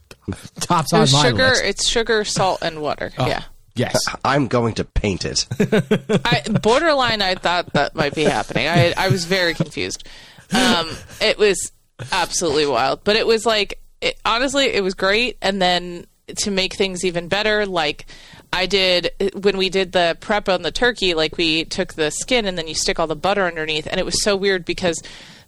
tops 0.61 0.93
on 0.93 1.01
was 1.01 1.13
my 1.15 1.23
sugar. 1.23 1.49
list. 1.49 1.65
It's 1.65 1.89
sugar, 1.89 2.23
salt, 2.25 2.59
and 2.61 2.83
water. 2.83 3.13
Yeah. 3.19 3.45
Yes. 3.75 3.99
I'm 4.25 4.49
going 4.49 4.75
to 4.75 4.85
paint 4.85 5.25
it. 5.25 5.47
I, 6.25 6.43
borderline, 6.61 7.23
I 7.23 7.35
thought 7.37 7.73
that 7.73 7.95
might 7.95 8.15
be 8.15 8.25
happening. 8.25 8.69
I 8.69 8.93
I 8.97 9.09
was 9.09 9.25
very 9.25 9.55
confused. 9.55 10.07
Um, 10.53 10.91
it 11.23 11.39
was 11.39 11.73
absolutely 12.13 12.67
wild, 12.67 13.05
but 13.05 13.17
it 13.17 13.27
was 13.27 13.47
like 13.47 13.81
it, 14.03 14.19
honestly, 14.25 14.67
it 14.67 14.83
was 14.83 14.93
great. 14.93 15.39
And 15.41 15.63
then 15.63 16.07
to 16.39 16.51
make 16.51 16.75
things 16.75 17.05
even 17.05 17.29
better, 17.29 17.65
like 17.65 18.07
I 18.53 18.67
did 18.67 19.11
when 19.35 19.57
we 19.57 19.71
did 19.71 19.93
the 19.93 20.17
prep 20.21 20.49
on 20.49 20.63
the 20.63 20.71
turkey, 20.71 21.15
like 21.15 21.39
we 21.39 21.65
took 21.65 21.95
the 21.95 22.11
skin 22.11 22.45
and 22.45 22.59
then 22.59 22.69
you 22.69 22.75
stick 22.75 23.01
all 23.01 23.07
the 23.07 23.17
butter 23.17 23.47
underneath, 23.47 23.87
and 23.91 23.99
it 23.99 24.05
was 24.05 24.23
so 24.23 24.37
weird 24.37 24.65
because 24.65 25.03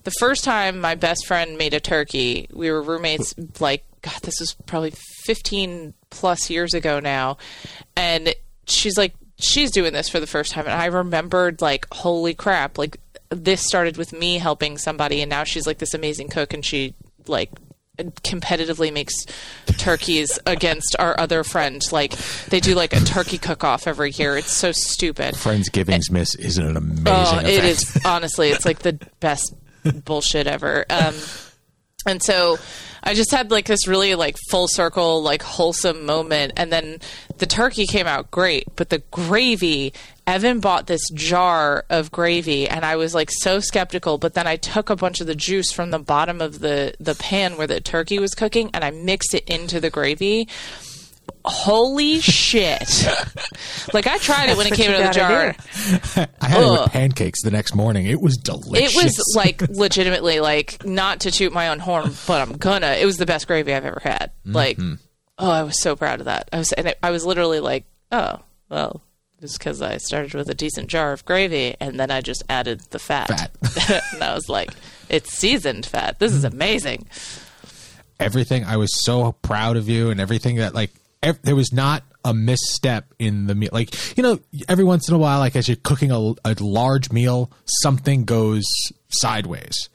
the 0.04 0.10
first 0.12 0.44
time 0.44 0.80
my 0.80 0.94
best 0.94 1.26
friend 1.26 1.58
made 1.58 1.74
a 1.74 1.80
turkey, 1.80 2.48
we 2.52 2.70
were 2.70 2.82
roommates. 2.82 3.34
Like 3.60 3.84
God, 4.02 4.20
this 4.22 4.40
was 4.40 4.54
probably 4.66 4.92
fifteen 5.24 5.94
plus 6.10 6.48
years 6.48 6.72
ago 6.72 7.00
now, 7.00 7.36
and 7.96 8.34
she's 8.66 8.96
like, 8.96 9.14
she's 9.38 9.70
doing 9.70 9.92
this 9.92 10.08
for 10.08 10.20
the 10.20 10.26
first 10.26 10.52
time, 10.52 10.64
and 10.64 10.74
I 10.74 10.86
remembered 10.86 11.60
like, 11.60 11.86
holy 11.92 12.34
crap, 12.34 12.78
like 12.78 12.98
this 13.30 13.62
started 13.62 13.96
with 13.96 14.12
me 14.12 14.38
helping 14.38 14.78
somebody, 14.78 15.20
and 15.20 15.28
now 15.28 15.44
she's 15.44 15.66
like 15.66 15.78
this 15.78 15.94
amazing 15.94 16.28
cook, 16.28 16.54
and 16.54 16.64
she 16.64 16.94
like 17.26 17.50
competitively 17.98 18.92
makes 18.92 19.14
turkeys 19.78 20.38
against 20.46 20.96
our 20.98 21.18
other 21.18 21.44
friend. 21.44 21.80
Like 21.92 22.12
they 22.48 22.60
do 22.60 22.74
like 22.74 22.92
a 22.92 23.00
turkey 23.00 23.38
cook 23.38 23.62
off 23.64 23.86
every 23.86 24.10
year. 24.10 24.36
It's 24.36 24.52
so 24.52 24.72
stupid. 24.72 25.34
Friendsgiving's 25.34 26.10
Miss 26.10 26.34
isn't 26.34 26.64
an 26.66 26.76
amazing 26.76 27.04
Oh, 27.06 27.38
event. 27.38 27.48
it 27.48 27.64
is 27.64 28.00
honestly, 28.04 28.50
it's 28.50 28.64
like 28.64 28.80
the 28.80 28.98
best 29.20 29.54
bullshit 30.04 30.46
ever. 30.46 30.84
Um, 30.90 31.14
and 32.06 32.22
so 32.22 32.58
I 33.02 33.14
just 33.14 33.30
had 33.30 33.50
like 33.50 33.66
this 33.66 33.86
really 33.86 34.14
like 34.14 34.36
full 34.50 34.66
circle, 34.68 35.22
like 35.22 35.42
wholesome 35.42 36.04
moment. 36.04 36.54
And 36.56 36.72
then 36.72 36.98
the 37.38 37.46
turkey 37.46 37.86
came 37.86 38.06
out 38.06 38.30
great, 38.30 38.64
but 38.76 38.90
the 38.90 38.98
gravy, 39.10 39.92
Evan 40.26 40.60
bought 40.60 40.86
this 40.86 41.02
jar 41.10 41.84
of 41.90 42.10
gravy 42.10 42.68
and 42.68 42.84
I 42.84 42.96
was 42.96 43.14
like 43.14 43.30
so 43.30 43.60
skeptical, 43.60 44.16
but 44.16 44.34
then 44.34 44.46
I 44.46 44.56
took 44.56 44.88
a 44.88 44.96
bunch 44.96 45.20
of 45.20 45.26
the 45.26 45.34
juice 45.34 45.70
from 45.70 45.90
the 45.90 45.98
bottom 45.98 46.40
of 46.40 46.60
the, 46.60 46.94
the 46.98 47.14
pan 47.14 47.56
where 47.56 47.66
the 47.66 47.80
turkey 47.80 48.18
was 48.18 48.34
cooking 48.34 48.70
and 48.72 48.82
I 48.82 48.90
mixed 48.90 49.34
it 49.34 49.48
into 49.48 49.80
the 49.80 49.90
gravy. 49.90 50.48
Holy 51.44 52.20
shit. 52.20 53.06
like 53.92 54.06
I 54.06 54.16
tried 54.16 54.48
it 54.48 54.56
when 54.56 54.66
it 54.66 54.74
came 54.74 54.90
out 54.90 55.00
of 55.00 55.06
the 55.08 55.12
jar. 55.12 55.54
I 56.40 56.48
had 56.48 56.62
it 56.62 56.70
with 56.70 56.92
pancakes 56.92 57.42
the 57.42 57.50
next 57.50 57.74
morning. 57.74 58.06
It 58.06 58.20
was 58.20 58.36
delicious. 58.36 58.96
It 58.96 59.04
was 59.04 59.32
like 59.36 59.60
legitimately 59.68 60.40
like 60.40 60.84
not 60.86 61.20
to 61.20 61.30
toot 61.30 61.52
my 61.52 61.68
own 61.68 61.80
horn, 61.80 62.12
but 62.26 62.40
I'm 62.40 62.56
gonna. 62.56 62.92
It 62.92 63.04
was 63.04 63.18
the 63.18 63.26
best 63.26 63.46
gravy 63.46 63.74
I've 63.74 63.84
ever 63.84 64.00
had. 64.02 64.30
Like, 64.46 64.78
mm-hmm. 64.78 64.94
oh, 65.38 65.50
I 65.50 65.64
was 65.64 65.78
so 65.78 65.96
proud 65.96 66.20
of 66.20 66.26
that. 66.26 66.48
I 66.50 66.58
was, 66.58 66.72
and 66.72 66.88
it, 66.88 66.98
I 67.02 67.10
was 67.10 67.26
literally 67.26 67.60
like, 67.60 67.84
oh, 68.10 68.40
well, 68.70 69.02
just 69.44 69.58
because 69.58 69.82
I 69.82 69.98
started 69.98 70.32
with 70.32 70.48
a 70.48 70.54
decent 70.54 70.88
jar 70.88 71.12
of 71.12 71.22
gravy 71.26 71.76
and 71.78 72.00
then 72.00 72.10
I 72.10 72.22
just 72.22 72.42
added 72.48 72.80
the 72.90 72.98
fat, 72.98 73.28
Fat. 73.28 74.02
and 74.14 74.24
I 74.24 74.34
was 74.34 74.48
like, 74.48 74.70
it's 75.10 75.34
seasoned 75.34 75.84
fat. 75.84 76.18
This 76.18 76.32
is 76.32 76.44
mm-hmm. 76.44 76.54
amazing. 76.54 77.06
everything. 78.18 78.64
I 78.64 78.78
was 78.78 78.88
so 79.04 79.32
proud 79.42 79.76
of 79.76 79.86
you 79.86 80.08
and 80.08 80.18
everything 80.18 80.56
that 80.56 80.74
like 80.74 80.92
ev- 81.22 81.42
there 81.42 81.54
was 81.54 81.74
not 81.74 82.04
a 82.24 82.32
misstep 82.32 83.12
in 83.18 83.46
the 83.46 83.54
meal. 83.54 83.68
Like 83.70 84.16
you 84.16 84.22
know, 84.22 84.40
every 84.66 84.84
once 84.84 85.10
in 85.10 85.14
a 85.14 85.18
while, 85.18 85.40
like 85.40 85.56
as 85.56 85.68
you're 85.68 85.76
cooking 85.76 86.10
a, 86.10 86.32
a 86.42 86.54
large 86.60 87.12
meal, 87.12 87.50
something 87.82 88.24
goes 88.24 88.64
sideways, 89.08 89.90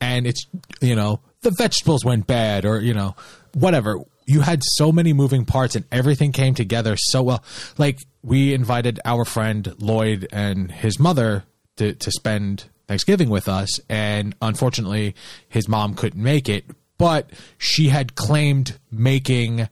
and 0.00 0.28
it's 0.28 0.46
you 0.80 0.94
know 0.94 1.20
the 1.40 1.50
vegetables 1.58 2.04
went 2.04 2.28
bad 2.28 2.64
or 2.64 2.80
you 2.80 2.94
know 2.94 3.16
whatever. 3.54 3.98
You 4.24 4.40
had 4.40 4.62
so 4.64 4.92
many 4.92 5.12
moving 5.12 5.44
parts 5.44 5.76
and 5.76 5.84
everything 5.90 6.32
came 6.32 6.54
together 6.54 6.96
so 6.96 7.22
well. 7.22 7.44
Like 7.78 7.98
we 8.22 8.54
invited 8.54 9.00
our 9.04 9.24
friend 9.24 9.74
Lloyd 9.78 10.28
and 10.32 10.70
his 10.70 10.98
mother 10.98 11.44
to 11.76 11.94
to 11.94 12.10
spend 12.10 12.64
Thanksgiving 12.86 13.30
with 13.30 13.48
us, 13.48 13.80
and 13.88 14.34
unfortunately, 14.42 15.14
his 15.48 15.68
mom 15.68 15.94
couldn't 15.94 16.22
make 16.22 16.48
it. 16.48 16.64
But 16.98 17.30
she 17.58 17.88
had 17.88 18.14
claimed 18.14 18.78
making 18.90 19.68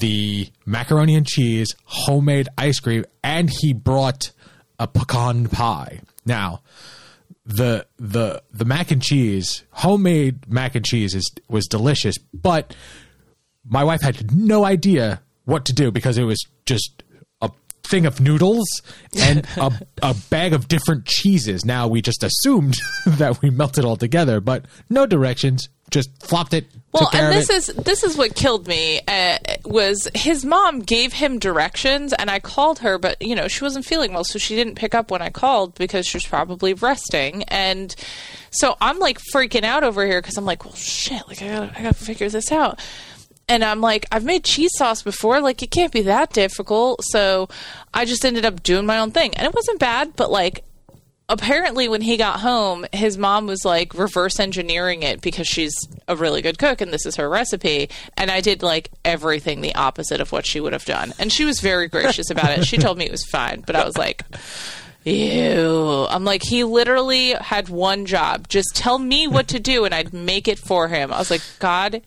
the 0.00 0.50
macaroni 0.64 1.14
and 1.14 1.26
cheese, 1.26 1.74
homemade 1.84 2.48
ice 2.56 2.80
cream, 2.80 3.04
and 3.22 3.50
he 3.50 3.72
brought 3.72 4.32
a 4.78 4.88
pecan 4.88 5.48
pie. 5.48 6.00
Now, 6.24 6.62
the 7.44 7.86
the 7.98 8.42
the 8.52 8.64
mac 8.64 8.90
and 8.90 9.02
cheese, 9.02 9.64
homemade 9.70 10.50
mac 10.50 10.74
and 10.74 10.84
cheese, 10.84 11.14
is 11.14 11.30
was 11.48 11.66
delicious, 11.66 12.16
but 12.34 12.74
my 13.68 13.84
wife 13.84 14.00
had 14.00 14.34
no 14.34 14.64
idea 14.64 15.22
what 15.44 15.64
to 15.66 15.72
do 15.72 15.90
because 15.90 16.18
it 16.18 16.24
was 16.24 16.44
just 16.66 17.02
a 17.40 17.50
thing 17.84 18.06
of 18.06 18.20
noodles 18.20 18.66
and 19.18 19.46
a, 19.56 19.72
a 20.02 20.14
bag 20.30 20.52
of 20.52 20.68
different 20.68 21.06
cheeses. 21.06 21.64
Now 21.64 21.88
we 21.88 22.02
just 22.02 22.22
assumed 22.22 22.76
that 23.06 23.40
we 23.42 23.50
melted 23.50 23.84
all 23.84 23.96
together, 23.96 24.40
but 24.40 24.66
no 24.90 25.06
directions. 25.06 25.68
Just 25.88 26.10
flopped 26.26 26.52
it. 26.52 26.66
Well, 26.90 27.08
and 27.12 27.32
this 27.32 27.48
is 27.48 27.66
this 27.66 28.02
is 28.02 28.16
what 28.16 28.34
killed 28.34 28.66
me. 28.66 29.00
Uh, 29.06 29.38
was 29.64 30.08
his 30.16 30.44
mom 30.44 30.80
gave 30.80 31.12
him 31.12 31.38
directions, 31.38 32.12
and 32.12 32.28
I 32.28 32.40
called 32.40 32.80
her, 32.80 32.98
but 32.98 33.22
you 33.22 33.36
know 33.36 33.46
she 33.46 33.62
wasn't 33.62 33.84
feeling 33.84 34.12
well, 34.12 34.24
so 34.24 34.40
she 34.40 34.56
didn't 34.56 34.74
pick 34.74 34.96
up 34.96 35.12
when 35.12 35.22
I 35.22 35.30
called 35.30 35.76
because 35.76 36.04
she 36.04 36.16
was 36.16 36.26
probably 36.26 36.74
resting. 36.74 37.44
And 37.44 37.94
so 38.50 38.74
I'm 38.80 38.98
like 38.98 39.20
freaking 39.32 39.62
out 39.62 39.84
over 39.84 40.04
here 40.04 40.20
because 40.20 40.36
I'm 40.36 40.44
like, 40.44 40.64
well, 40.64 40.74
shit, 40.74 41.22
like 41.28 41.40
I 41.40 41.46
gotta 41.46 41.72
I 41.78 41.82
gotta 41.82 41.94
figure 41.94 42.28
this 42.30 42.50
out. 42.50 42.80
And 43.48 43.64
I'm 43.64 43.80
like, 43.80 44.06
I've 44.10 44.24
made 44.24 44.42
cheese 44.44 44.72
sauce 44.76 45.02
before, 45.02 45.40
like 45.40 45.62
it 45.62 45.70
can't 45.70 45.92
be 45.92 46.02
that 46.02 46.32
difficult. 46.32 47.00
So 47.04 47.48
I 47.94 48.04
just 48.04 48.24
ended 48.24 48.44
up 48.44 48.62
doing 48.62 48.86
my 48.86 48.98
own 48.98 49.12
thing, 49.12 49.34
and 49.34 49.46
it 49.46 49.54
wasn't 49.54 49.78
bad, 49.78 50.16
but 50.16 50.30
like 50.30 50.64
apparently 51.28 51.88
when 51.88 52.02
he 52.02 52.16
got 52.16 52.40
home 52.40 52.86
his 52.92 53.18
mom 53.18 53.46
was 53.46 53.64
like 53.64 53.94
reverse 53.94 54.38
engineering 54.38 55.02
it 55.02 55.20
because 55.20 55.46
she's 55.46 55.74
a 56.06 56.14
really 56.14 56.40
good 56.40 56.58
cook 56.58 56.80
and 56.80 56.92
this 56.92 57.04
is 57.04 57.16
her 57.16 57.28
recipe. 57.28 57.88
And 58.16 58.30
i 58.30 58.40
did 58.40 58.62
like 58.62 58.90
everything 59.04 59.60
the 59.60 59.74
opposite 59.74 60.20
of 60.20 60.32
what 60.32 60.46
she 60.46 60.60
would 60.60 60.72
have 60.72 60.84
done. 60.84 61.12
And 61.18 61.32
she 61.32 61.44
was 61.44 61.60
very 61.60 61.88
gracious 61.88 62.30
about 62.30 62.56
it. 62.56 62.64
She 62.64 62.78
told 62.78 62.98
me 62.98 63.06
it 63.06 63.10
was 63.10 63.24
fine. 63.24 63.62
But 63.66 63.76
i 63.76 63.84
was 63.84 63.96
like 63.96 64.22
ew. 65.04 66.06
I'm 66.08 66.24
like 66.24 66.42
he 66.44 66.64
literally 66.64 67.32
had 67.32 67.68
one 67.68 68.06
job. 68.06 68.48
Just 68.48 68.74
tell 68.74 68.98
me 68.98 69.26
what 69.26 69.48
to 69.48 69.58
do 69.58 69.84
and 69.84 69.94
i'd 69.94 70.12
make 70.12 70.46
it 70.46 70.58
for 70.58 70.88
him. 70.88 71.12
I 71.12 71.18
was 71.18 71.30
like 71.30 71.42
god 71.58 72.02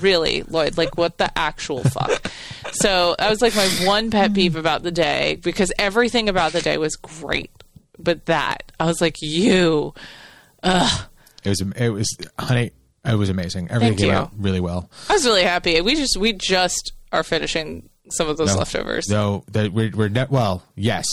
really 0.00 0.42
lloyd 0.44 0.76
like 0.76 0.96
what 0.96 1.18
the 1.18 1.38
actual 1.38 1.82
fuck 1.84 2.30
so 2.72 3.14
that 3.18 3.28
was 3.30 3.40
like 3.42 3.54
my 3.56 3.66
one 3.84 4.10
pet 4.10 4.32
peeve 4.34 4.56
about 4.56 4.82
the 4.82 4.90
day 4.92 5.36
because 5.42 5.72
everything 5.78 6.28
about 6.28 6.52
the 6.52 6.60
day 6.62 6.78
was 6.78 6.96
great 6.96 7.50
but 7.98 8.26
that 8.26 8.70
I 8.78 8.84
was 8.86 9.00
like, 9.00 9.16
you. 9.20 9.92
It 10.62 11.00
was. 11.44 11.60
It 11.76 11.88
was. 11.90 12.16
Honey, 12.38 12.70
it 13.04 13.14
was 13.14 13.28
amazing. 13.28 13.68
Everything 13.70 13.96
Thank 13.96 13.98
came 13.98 14.10
you. 14.10 14.14
out 14.14 14.30
really 14.36 14.60
well. 14.60 14.90
I 15.08 15.14
was 15.14 15.24
really 15.24 15.42
happy. 15.42 15.80
We 15.80 15.94
just 15.94 16.16
we 16.16 16.32
just 16.32 16.92
are 17.12 17.22
finishing 17.22 17.88
some 18.10 18.28
of 18.28 18.36
those 18.36 18.52
No. 18.52 18.58
leftovers. 18.58 19.08
No, 19.08 19.44
that 19.52 19.72
we're, 19.72 19.90
we're 19.94 20.08
ne- 20.08 20.26
well, 20.30 20.62
yes, 20.76 21.06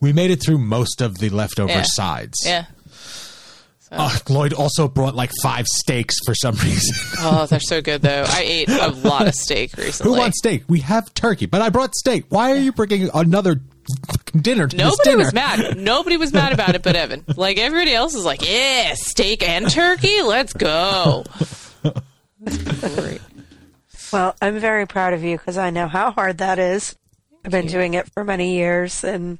we 0.00 0.12
made 0.12 0.30
it 0.30 0.42
through 0.44 0.58
most 0.58 1.00
of 1.00 1.18
the 1.18 1.30
leftover 1.30 1.72
Yeah. 1.72 1.82
sides. 1.86 2.38
Yeah. 2.44 2.66
Uh, 3.94 4.18
Lloyd 4.30 4.52
also 4.54 4.88
brought 4.88 5.14
like 5.14 5.30
five 5.42 5.66
steaks 5.66 6.14
for 6.24 6.34
some 6.34 6.54
reason. 6.56 6.94
Oh, 7.20 7.46
they're 7.46 7.60
so 7.60 7.82
good 7.82 8.00
though. 8.02 8.24
I 8.26 8.40
ate 8.42 8.68
a 8.70 8.88
lot 8.88 9.28
of 9.28 9.34
steak 9.34 9.76
recently. 9.76 10.12
Who 10.14 10.18
wants 10.18 10.38
steak? 10.38 10.64
We 10.68 10.80
have 10.80 11.12
turkey, 11.14 11.44
but 11.46 11.60
I 11.60 11.68
brought 11.68 11.94
steak. 11.94 12.24
Why 12.30 12.52
are 12.52 12.56
you 12.56 12.72
bringing 12.72 13.10
another 13.12 13.60
dinner 14.34 14.66
to 14.66 14.76
this 14.76 14.84
Nobody 14.84 15.10
dinner? 15.10 15.24
was 15.24 15.34
mad. 15.34 15.76
Nobody 15.76 16.16
was 16.16 16.32
mad 16.32 16.52
about 16.52 16.74
it 16.74 16.82
but 16.82 16.96
Evan. 16.96 17.24
Like 17.36 17.58
everybody 17.58 17.92
else 17.92 18.14
is 18.14 18.24
like, 18.24 18.48
yeah, 18.48 18.94
steak 18.94 19.42
and 19.46 19.68
turkey. 19.70 20.22
Let's 20.22 20.52
go. 20.54 21.24
Well, 24.12 24.36
I'm 24.42 24.58
very 24.58 24.86
proud 24.86 25.14
of 25.14 25.22
you 25.24 25.36
because 25.38 25.56
I 25.56 25.70
know 25.70 25.88
how 25.88 26.10
hard 26.10 26.38
that 26.38 26.58
is. 26.58 26.96
I've 27.44 27.50
been 27.50 27.66
doing 27.66 27.94
it 27.94 28.10
for 28.12 28.24
many 28.24 28.56
years 28.56 29.04
and 29.04 29.38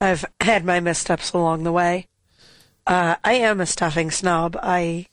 I've 0.00 0.24
had 0.40 0.64
my 0.64 0.80
missteps 0.80 1.32
along 1.32 1.64
the 1.64 1.72
way. 1.72 2.06
Uh, 2.92 3.16
I 3.24 3.34
am 3.34 3.58
a 3.58 3.66
stuffing 3.66 4.10
snob. 4.10 4.54
I 4.62 5.06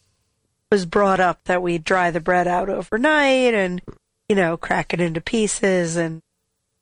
was 0.70 0.86
brought 0.86 1.22
up 1.22 1.46
that 1.46 1.62
we 1.62 1.78
dry 1.78 2.12
the 2.12 2.20
bread 2.20 2.46
out 2.46 2.70
overnight 2.70 3.54
and, 3.54 3.82
you 4.28 4.36
know, 4.36 4.58
crack 4.58 4.94
it 4.94 5.00
into 5.00 5.22
pieces 5.22 5.96
and 5.96 6.22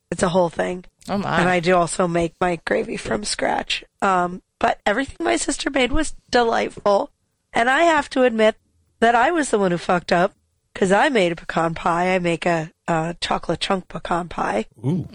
it's 0.09 0.23
a 0.23 0.29
whole 0.29 0.49
thing. 0.49 0.85
Oh 1.07 1.19
my. 1.19 1.39
And 1.39 1.47
I 1.47 1.59
do 1.59 1.75
also 1.75 2.07
make 2.07 2.33
my 2.41 2.59
gravy 2.65 2.97
from 2.97 3.23
scratch. 3.23 3.83
Um, 4.01 4.41
but 4.59 4.81
everything 4.87 5.23
my 5.23 5.35
sister 5.35 5.69
made 5.69 5.91
was 5.91 6.15
delightful. 6.31 7.11
And 7.53 7.69
I 7.69 7.83
have 7.83 8.09
to 8.11 8.23
admit 8.23 8.55
that 8.99 9.13
I 9.13 9.29
was 9.29 9.51
the 9.51 9.59
one 9.59 9.69
who 9.69 9.77
fucked 9.77 10.11
up 10.11 10.33
because 10.73 10.91
I 10.91 11.09
made 11.09 11.31
a 11.31 11.35
pecan 11.35 11.75
pie. 11.75 12.15
I 12.15 12.19
make 12.19 12.47
a, 12.47 12.71
a 12.87 13.15
chocolate 13.21 13.59
chunk 13.59 13.87
pecan 13.87 14.29
pie. 14.29 14.65
Ooh, 14.83 15.07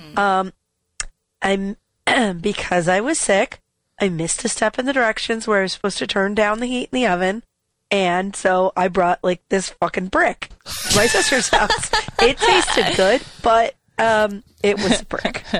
I'm 1.43 1.77
because 2.41 2.87
I 2.87 3.01
was 3.01 3.19
sick. 3.19 3.59
I 4.01 4.09
missed 4.09 4.45
a 4.45 4.49
step 4.49 4.79
in 4.79 4.87
the 4.87 4.93
directions 4.93 5.47
where 5.47 5.61
I 5.61 5.63
was 5.63 5.73
supposed 5.73 5.99
to 5.99 6.07
turn 6.07 6.35
down 6.35 6.61
the 6.61 6.67
heat 6.67 6.89
in 6.93 6.97
the 7.01 7.07
oven. 7.07 7.43
And 7.91 8.35
so 8.35 8.73
I 8.77 8.89
brought 8.89 9.23
like 9.23 9.43
this 9.51 9.69
fucking 9.71 10.09
brick 10.09 10.49
to 10.91 10.97
my 10.97 11.07
sister's 11.07 11.49
house. 11.49 11.91
It 12.25 12.39
tasted 12.39 12.97
good, 12.97 13.21
but 13.43 13.75
um, 13.99 14.45
it 14.63 14.77
was 14.79 15.01
a 15.01 15.05
brick. 15.05 15.43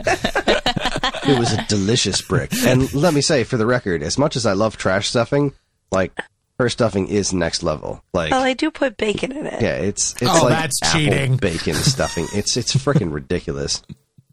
It 1.25 1.39
was 1.39 1.53
a 1.53 1.65
delicious 1.69 2.21
brick. 2.23 2.53
And 2.67 2.93
let 2.95 3.15
me 3.15 3.21
say, 3.21 3.45
for 3.45 3.57
the 3.57 3.67
record, 3.67 4.03
as 4.03 4.19
much 4.19 4.35
as 4.37 4.45
I 4.47 4.53
love 4.55 4.77
trash 4.77 5.09
stuffing, 5.09 5.53
like 5.93 6.13
her 6.59 6.69
stuffing 6.69 7.09
is 7.09 7.33
next 7.33 7.63
level. 7.63 8.03
Like, 8.13 8.31
Well, 8.33 8.43
I 8.43 8.55
do 8.55 8.71
put 8.71 8.97
bacon 8.97 9.33
in 9.33 9.47
it. 9.47 9.61
yeah, 9.63 9.77
it's 9.77 10.13
it's 10.21 10.23
Oh, 10.31 10.45
like 10.45 10.51
that's 10.51 10.83
apple 10.83 11.01
cheating. 11.01 11.37
bacon 11.37 11.75
stuffing. 11.75 12.27
It's 12.35 12.57
it's 12.57 12.75
freaking 12.77 13.13
ridiculous. 13.13 13.83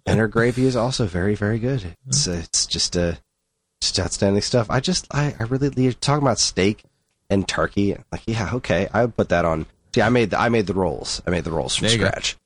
And 0.05 0.19
her 0.19 0.27
gravy 0.27 0.65
is 0.65 0.75
also 0.75 1.05
very 1.05 1.35
very 1.35 1.59
good. 1.59 1.95
It's 2.07 2.27
uh, 2.27 2.41
it's 2.43 2.65
just 2.65 2.95
uh, 2.97 3.13
just 3.81 3.99
outstanding 3.99 4.41
stuff. 4.41 4.67
I 4.69 4.79
just 4.79 5.07
I 5.11 5.35
I 5.39 5.43
really 5.43 5.71
you're 5.83 5.93
talking 5.93 6.23
about 6.23 6.39
steak. 6.39 6.83
and 7.29 7.47
turkey. 7.47 7.95
Like, 8.11 8.21
yeah, 8.25 8.51
okay, 8.55 8.87
I 8.93 9.01
would 9.05 9.15
put 9.15 9.29
that 9.29 9.45
on. 9.45 9.65
See, 9.93 10.01
I 10.01 10.09
made 10.09 10.31
the, 10.31 10.39
I 10.39 10.49
made 10.49 10.67
the 10.67 10.73
rolls. 10.73 11.21
I 11.25 11.29
made 11.31 11.43
the 11.43 11.51
rolls 11.51 11.75
from 11.75 11.87
There 11.87 11.95
you 11.95 12.01
go. 12.03 12.07
scratch, 12.07 12.37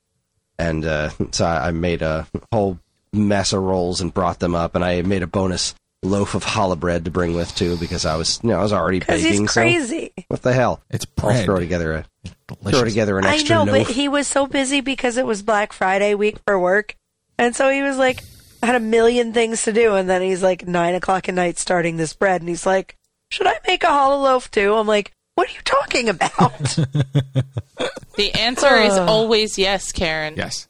and 0.58 0.84
uh, 0.84 1.10
so 1.32 1.44
I, 1.44 1.68
I 1.68 1.70
made 1.72 2.02
a 2.02 2.26
whole 2.52 2.78
mess 3.12 3.52
of 3.52 3.62
rolls 3.62 4.00
and 4.00 4.12
brought 4.12 4.40
them 4.40 4.54
up, 4.54 4.74
and 4.74 4.84
I 4.84 5.02
made 5.02 5.22
a 5.22 5.26
bonus 5.26 5.74
loaf 6.02 6.34
of 6.34 6.44
challah 6.44 6.78
bread 6.78 7.06
to 7.06 7.10
bring 7.10 7.32
with 7.34 7.54
too 7.56 7.78
because 7.78 8.04
I 8.04 8.16
was 8.16 8.38
you 8.42 8.50
know 8.50 8.58
I 8.58 8.62
was 8.62 8.74
already 8.74 8.98
Because 8.98 9.22
baking. 9.22 9.40
he's 9.42 9.52
so 9.52 9.60
crazy. 9.62 10.12
what 10.28 10.42
the 10.42 10.52
hell? 10.52 10.82
It's 10.90 11.06
I'll 11.18 11.24
bread. 11.30 11.44
throw 11.46 11.58
together 11.58 11.94
a 11.94 12.28
throw 12.70 12.84
together 12.84 13.18
an 13.18 13.24
extra. 13.24 13.56
I 13.56 13.64
know, 13.64 13.72
loaf. 13.72 13.86
but 13.86 13.94
he 13.96 14.08
was 14.08 14.26
so 14.26 14.46
busy 14.46 14.80
because 14.82 15.16
it 15.16 15.24
was 15.26 15.42
Black 15.42 15.72
Friday 15.72 16.14
week 16.14 16.36
for 16.46 16.58
work, 16.60 16.94
and 17.38 17.56
so 17.56 17.70
he 17.70 17.82
was 17.82 17.96
like 17.96 18.22
had 18.64 18.74
a 18.76 18.80
million 18.80 19.32
things 19.32 19.62
to 19.64 19.72
do, 19.72 19.94
and 19.94 20.08
then 20.08 20.22
he's 20.22 20.42
like 20.42 20.66
nine 20.66 20.94
o'clock 20.94 21.28
at 21.28 21.34
night 21.34 21.58
starting 21.58 21.96
this 21.96 22.12
bread, 22.14 22.40
and 22.42 22.48
he's 22.48 22.66
like, 22.66 22.96
"Should 23.30 23.46
I 23.46 23.58
make 23.66 23.84
a 23.84 23.88
challah 23.88 24.22
loaf 24.22 24.50
too?" 24.50 24.74
I'm 24.74 24.86
like, 24.86 25.12
"What 25.34 25.48
are 25.48 25.52
you 25.52 25.60
talking 25.64 26.08
about?" 26.08 26.78
The 28.16 28.32
answer 28.34 28.72
is 28.76 28.92
always 28.96 29.58
yes, 29.58 29.90
Karen. 29.90 30.34
Yes. 30.36 30.68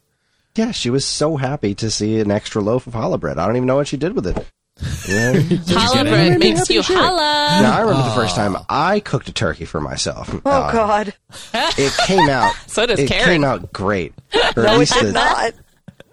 yeah, 0.55 0.71
she 0.71 0.89
was 0.89 1.05
so 1.05 1.37
happy 1.37 1.75
to 1.75 1.91
see 1.91 2.19
an 2.21 2.31
extra 2.31 2.63
loaf 2.63 2.87
of 2.87 2.95
challah 2.95 3.21
bread. 3.21 3.39
I 3.39 3.47
don't 3.47 3.57
even 3.57 3.67
know 3.67 3.77
what 3.77 3.87
she 3.89 3.97
did 3.99 4.15
with 4.15 4.27
it. 4.27 4.37
Yeah. 5.09 5.35
Challah 5.35 6.03
bread 6.09 6.39
makes 6.41 6.69
you 6.69 6.79
to 6.81 6.83
share 6.83 6.97
it. 6.97 7.01
holla. 7.01 7.61
Now 7.63 7.77
I 7.77 7.81
remember 7.83 8.03
the 8.09 8.15
first 8.17 8.35
time 8.35 8.57
I 8.69 8.99
cooked 8.99 9.29
a 9.29 9.33
turkey 9.33 9.67
for 9.67 9.81
myself. 9.81 10.35
oh 10.35 10.41
Uh, 10.51 10.73
God, 10.73 11.15
It 11.55 11.93
came 12.09 12.29
out. 12.29 12.55
So 12.67 12.85
does 12.87 12.99
it 12.99 13.07
Karen. 13.09 13.25
came 13.25 13.45
out 13.45 13.73
great. 13.73 14.15
Or 14.35 14.41
at 14.41 14.57
no, 14.57 14.75
it 14.75 14.79
least 14.79 14.95
did 14.95 15.07
the, 15.09 15.13
not. 15.13 15.53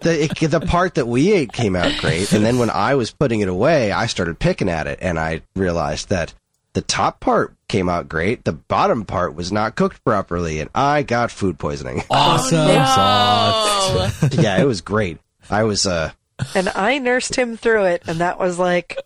The, 0.01 0.23
it, 0.23 0.51
the 0.51 0.59
part 0.61 0.95
that 0.95 1.07
we 1.07 1.31
ate 1.31 1.51
came 1.53 1.75
out 1.75 1.97
great. 1.99 2.31
And 2.33 2.43
then 2.43 2.57
when 2.59 2.69
I 2.69 2.95
was 2.95 3.11
putting 3.11 3.41
it 3.41 3.47
away, 3.47 3.91
I 3.91 4.07
started 4.07 4.39
picking 4.39 4.69
at 4.69 4.87
it, 4.87 4.99
and 5.01 5.19
I 5.19 5.41
realized 5.55 6.09
that 6.09 6.33
the 6.73 6.81
top 6.81 7.19
part 7.19 7.53
came 7.67 7.89
out 7.89 8.07
great. 8.07 8.43
The 8.45 8.53
bottom 8.53 9.05
part 9.05 9.35
was 9.35 9.51
not 9.51 9.75
cooked 9.75 10.03
properly, 10.03 10.59
and 10.59 10.69
I 10.73 11.03
got 11.03 11.31
food 11.31 11.59
poisoning. 11.59 12.03
Awesome 12.09 12.67
sauce. 12.67 14.23
Oh, 14.23 14.29
yeah, 14.33 14.61
it 14.61 14.65
was 14.65 14.81
great. 14.81 15.19
I 15.49 15.63
was 15.63 15.85
uh 15.85 16.11
And 16.55 16.69
I 16.69 16.97
nursed 16.97 17.35
him 17.35 17.57
through 17.57 17.85
it, 17.85 18.03
and 18.07 18.19
that 18.19 18.39
was 18.39 18.57
like 18.57 18.97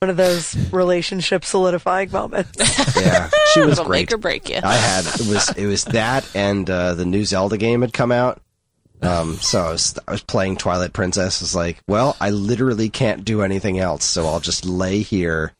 one 0.00 0.10
of 0.10 0.16
those 0.16 0.54
relationship 0.72 1.44
solidifying 1.44 2.10
moments. 2.10 2.58
yeah, 2.96 3.30
she 3.52 3.60
was 3.64 3.72
it'll 3.72 3.84
great. 3.86 4.10
make 4.10 4.12
or 4.12 4.18
break 4.18 4.48
you. 4.48 4.60
I 4.62 4.74
had 4.74 5.06
it 5.06 5.26
was 5.28 5.50
it 5.56 5.66
was 5.66 5.84
that 5.86 6.28
and 6.34 6.68
uh, 6.68 6.94
the 6.94 7.04
new 7.06 7.24
Zelda 7.24 7.56
game 7.56 7.82
had 7.82 7.92
come 7.92 8.12
out. 8.12 8.40
Um, 9.04 9.34
so 9.36 9.60
I 9.60 9.70
was 9.72 9.98
I 10.08 10.12
was 10.12 10.22
playing 10.22 10.56
Twilight 10.56 10.92
Princess. 10.92 11.40
I 11.40 11.44
was 11.44 11.54
like, 11.54 11.82
well, 11.86 12.16
I 12.20 12.30
literally 12.30 12.88
can't 12.88 13.24
do 13.24 13.42
anything 13.42 13.78
else, 13.78 14.04
so 14.04 14.26
I'll 14.26 14.40
just 14.40 14.64
lay 14.64 15.00
here, 15.00 15.52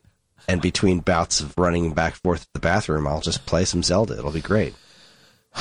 and 0.49 0.61
between 0.63 1.01
bouts 1.01 1.41
of 1.41 1.57
running 1.59 1.93
back 1.93 2.13
and 2.15 2.23
forth 2.23 2.43
to 2.43 2.49
the 2.55 2.61
bathroom, 2.61 3.07
I'll 3.07 3.21
just 3.21 3.45
play 3.47 3.65
some 3.65 3.83
Zelda. 3.83 4.17
It'll 4.19 4.31
be 4.33 4.41
great. 4.41 4.75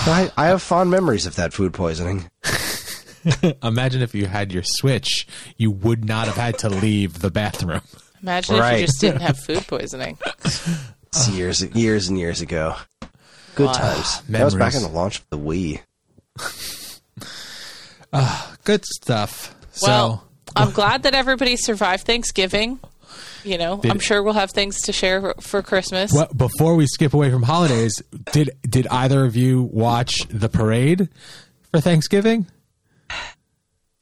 So 0.05 0.11
I, 0.11 0.31
I 0.37 0.45
have 0.47 0.61
fond 0.61 0.89
memories 0.89 1.25
of 1.25 1.35
that 1.35 1.53
food 1.53 1.73
poisoning. 1.73 2.29
Imagine 3.63 4.01
if 4.01 4.13
you 4.15 4.25
had 4.25 4.51
your 4.51 4.63
Switch, 4.65 5.27
you 5.57 5.71
would 5.71 6.03
not 6.03 6.27
have 6.27 6.35
had 6.35 6.57
to 6.59 6.69
leave 6.69 7.19
the 7.19 7.31
bathroom. 7.31 7.81
Imagine 8.21 8.55
if 8.57 8.79
you 8.79 8.85
just 8.87 8.99
didn't 9.01 9.21
have 9.21 9.37
food 9.39 9.65
poisoning. 9.67 10.17
It's 11.15 11.29
years 11.29 11.63
years 11.63 12.07
and 12.09 12.17
years 12.17 12.41
ago. 12.41 12.75
Good 13.53 13.67
Wow. 13.67 13.73
times. 13.73 14.21
That 14.29 14.43
was 14.45 14.55
back 14.55 14.73
in 14.73 14.81
the 14.81 14.87
launch 14.87 15.19
of 15.19 15.25
the 15.29 15.37
Wii. 15.37 15.79
Ah, 18.13 18.55
good 18.63 18.85
stuff. 18.85 19.55
Well, 19.81 20.23
so, 20.47 20.51
I'm 20.55 20.71
glad 20.73 21.03
that 21.03 21.15
everybody 21.15 21.57
survived 21.57 22.05
Thanksgiving. 22.05 22.79
You 23.43 23.57
know, 23.57 23.77
Did- 23.77 23.91
I'm 23.91 23.99
sure 23.99 24.23
we'll 24.23 24.33
have 24.33 24.51
things 24.51 24.81
to 24.83 24.93
share 24.93 25.19
for, 25.19 25.33
for 25.41 25.61
Christmas. 25.61 26.13
well, 26.13 26.29
before 26.35 26.75
we 26.75 26.87
skip 26.87 27.13
away 27.13 27.29
from 27.31 27.43
holidays, 27.43 28.01
did 28.31 28.51
did 28.61 28.87
either 28.87 29.25
of 29.25 29.35
you 29.35 29.63
watch 29.63 30.25
the 30.29 30.47
parade 30.49 31.09
for 31.71 31.81
Thanksgiving? 31.81 32.45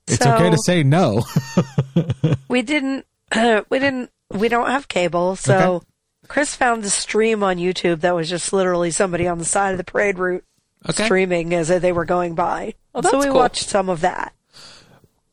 It's 0.08 0.24
So- 0.24 0.34
okay 0.36 0.50
to 0.51 0.58
say 0.65 0.84
no. 0.84 1.24
we 2.50 2.62
didn't 2.62 3.06
we 3.70 3.79
didn't 3.79 4.12
we 4.29 4.48
don't 4.50 4.70
have 4.70 4.88
cable 4.88 5.36
so 5.36 5.57
Okay. 5.75 5.86
chris 6.27 6.55
found 6.55 6.83
a 6.83 6.90
stream 6.90 7.44
on 7.44 7.57
youtube 7.57 8.01
that 8.01 8.14
was 8.16 8.29
just 8.29 8.51
literally 8.53 8.92
somebody 8.92 9.27
on 9.27 9.38
the 9.40 9.46
side 9.46 9.72
of 9.72 9.77
the 9.77 9.83
parade 9.83 10.18
route 10.20 10.44
Okay. 10.90 11.03
streaming 11.05 11.53
as 11.53 11.68
they 11.70 11.92
were 11.92 12.05
going 12.05 12.33
by 12.36 12.74
Oh, 12.94 13.01
so 13.01 13.20
we 13.20 13.25
cool. 13.25 13.36
watched 13.36 13.68
some 13.70 13.90
of 13.90 14.01
that 14.01 14.34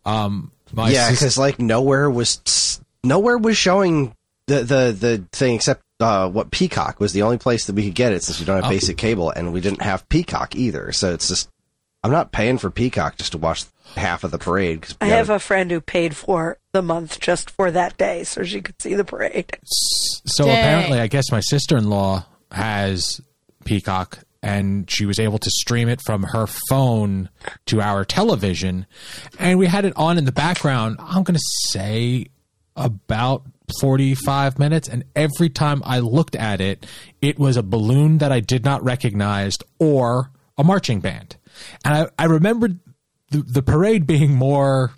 My 0.04 0.90
yeah, 0.90 1.08
sis- 1.08 1.18
because 1.20 1.38
like 1.38 1.58
nowhere 1.58 2.08
was 2.10 2.80
nowhere 3.02 3.38
was 3.38 3.56
showing 3.56 4.14
the 4.46 4.62
the 4.62 4.96
the 4.98 5.24
thing 5.32 5.54
except 5.56 5.82
uh, 6.00 6.28
what 6.28 6.50
Peacock 6.50 7.00
was 7.00 7.12
the 7.12 7.22
only 7.22 7.38
place 7.38 7.66
that 7.66 7.74
we 7.74 7.84
could 7.84 7.94
get 7.94 8.12
it 8.12 8.22
since 8.22 8.38
we 8.38 8.46
don't 8.46 8.56
have 8.56 8.66
Oh. 8.66 8.70
basic 8.70 8.96
cable 8.96 9.30
and 9.30 9.52
we 9.52 9.60
didn't 9.60 9.82
have 9.82 10.08
Peacock 10.08 10.54
either. 10.54 10.92
So 10.92 11.12
it's 11.12 11.28
just 11.28 11.48
I'm 12.04 12.12
not 12.12 12.30
paying 12.30 12.58
for 12.58 12.70
Peacock 12.70 13.16
just 13.16 13.32
to 13.32 13.38
watch 13.38 13.64
half 13.96 14.22
of 14.22 14.30
the 14.30 14.38
parade. 14.38 14.82
Cause 14.82 14.96
i 15.00 15.06
have 15.06 15.30
a 15.30 15.38
friend 15.40 15.70
who 15.70 15.80
paid 15.80 16.14
for 16.14 16.58
the 16.72 16.82
month 16.82 17.18
just 17.18 17.50
for 17.50 17.70
that 17.72 17.96
day 17.98 18.22
so 18.22 18.44
she 18.44 18.60
could 18.60 18.80
see 18.80 18.94
the 18.94 19.04
parade 19.04 19.58
so 19.64 20.44
Dang. 20.44 20.58
apparently, 20.58 21.00
I 21.00 21.06
guess 21.08 21.32
my 21.32 21.40
sister 21.40 21.76
in 21.76 21.88
law 21.90 22.24
has 22.52 23.20
Peacock, 23.64 24.18
and 24.42 24.90
she 24.90 25.04
was 25.04 25.18
able 25.18 25.38
to 25.38 25.50
stream 25.50 25.88
it 25.88 26.00
from 26.00 26.22
her 26.22 26.46
phone 26.68 27.28
to 27.66 27.80
our 27.80 28.04
television, 28.04 28.86
and 29.38 29.58
we 29.58 29.66
had 29.66 29.84
it 29.84 29.92
on 29.96 30.18
in 30.18 30.24
the 30.24 30.32
background. 30.32 30.96
I'm 31.00 31.22
going 31.22 31.34
to 31.34 31.70
say 31.70 32.26
about 32.76 33.44
45 33.80 34.58
minutes, 34.58 34.88
and 34.88 35.04
every 35.16 35.48
time 35.48 35.82
I 35.84 35.98
looked 35.98 36.36
at 36.36 36.60
it, 36.60 36.86
it 37.20 37.38
was 37.38 37.56
a 37.56 37.62
balloon 37.62 38.18
that 38.18 38.32
I 38.32 38.40
did 38.40 38.64
not 38.64 38.82
recognize 38.84 39.54
or 39.78 40.30
a 40.56 40.64
marching 40.64 41.00
band, 41.00 41.36
and 41.84 41.94
I, 41.94 42.08
I 42.18 42.26
remembered 42.26 42.78
the, 43.30 43.42
the 43.42 43.62
parade 43.62 44.06
being 44.06 44.34
more 44.34 44.92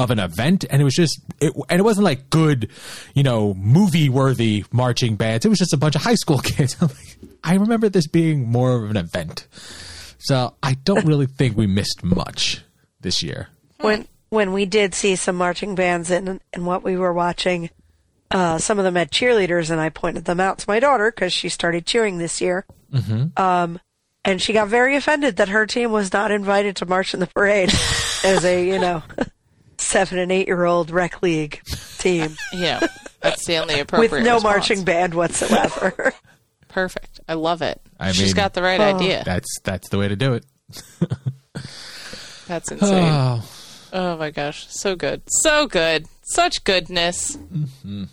of 0.00 0.10
an 0.10 0.18
event 0.18 0.64
and 0.70 0.80
it 0.80 0.84
was 0.84 0.94
just 0.94 1.20
it, 1.40 1.52
and 1.68 1.78
it 1.78 1.82
wasn't 1.82 2.04
like 2.04 2.30
good 2.30 2.70
you 3.14 3.22
know 3.22 3.52
movie 3.54 4.08
worthy 4.08 4.64
marching 4.72 5.16
bands. 5.16 5.44
It 5.44 5.50
was 5.50 5.58
just 5.58 5.74
a 5.74 5.76
bunch 5.76 5.94
of 5.94 6.02
high 6.02 6.14
school 6.14 6.38
kids. 6.44 6.76
I'm 6.80 6.88
like, 6.88 7.18
i 7.44 7.54
remember 7.54 7.88
this 7.88 8.06
being 8.06 8.50
more 8.50 8.82
of 8.82 8.90
an 8.90 8.96
event. 8.96 9.46
So 10.18 10.54
i 10.62 10.74
don't 10.84 11.06
really 11.06 11.26
think 11.38 11.56
we 11.56 11.66
missed 11.66 12.02
much 12.02 12.62
this 13.00 13.22
year. 13.22 13.48
When 13.80 14.08
when 14.30 14.52
we 14.52 14.64
did 14.64 14.94
see 14.94 15.16
some 15.16 15.36
marching 15.36 15.74
bands 15.74 16.10
and 16.10 16.40
in 16.54 16.64
what 16.64 16.82
we 16.82 16.96
were 16.96 17.12
watching 17.12 17.68
uh, 18.30 18.58
some 18.58 18.78
of 18.78 18.84
them 18.84 18.94
had 18.94 19.10
cheerleaders 19.10 19.70
and 19.70 19.80
i 19.80 19.90
pointed 19.90 20.24
them 20.24 20.40
out 20.40 20.58
to 20.58 20.64
my 20.68 20.80
daughter 20.80 21.10
because 21.10 21.32
she 21.32 21.48
started 21.48 21.84
cheering 21.84 22.16
this 22.18 22.40
year. 22.40 22.64
Um, 23.36 23.80
and 24.24 24.40
she 24.40 24.52
got 24.52 24.68
very 24.68 24.96
offended 24.96 25.36
that 25.36 25.48
her 25.48 25.66
team 25.66 25.92
was 25.92 26.12
not 26.12 26.30
invited 26.30 26.76
to 26.76 26.86
march 26.86 27.14
in 27.14 27.20
the 27.20 27.26
parade 27.26 27.70
as 28.24 28.44
a 28.44 28.66
you 28.66 28.78
know 28.78 29.02
seven 29.80 30.18
and 30.18 30.30
eight 30.30 30.46
year 30.46 30.64
old 30.64 30.90
rec 30.90 31.22
league 31.22 31.60
team 31.98 32.36
yeah, 32.52 32.80
that's 33.20 33.46
the 33.46 33.56
only 33.56 33.80
appropriate 33.80 34.12
with 34.12 34.22
no 34.24 34.34
response. 34.34 34.42
marching 34.54 34.84
band 34.84 35.14
whatsoever 35.14 36.12
Perfect. 36.68 37.18
I 37.26 37.34
love 37.34 37.62
it. 37.62 37.80
I 37.98 38.12
She's 38.12 38.26
mean- 38.28 38.36
got 38.36 38.54
the 38.54 38.62
right 38.62 38.80
Oh. 38.80 38.94
idea. 38.96 39.22
that's 39.24 39.48
that's 39.64 39.88
the 39.88 39.98
way 39.98 40.06
to 40.08 40.14
do 40.16 40.34
it 40.34 40.44
That's 42.46 42.70
insane. 42.70 43.04
oh 43.08 43.44
oh 43.92 44.16
my 44.16 44.30
gosh, 44.30 44.66
so 44.68 44.94
good, 44.96 45.22
so 45.42 45.66
good, 45.66 46.06
such 46.22 46.64
goodness. 46.64 47.36
i 47.84 48.06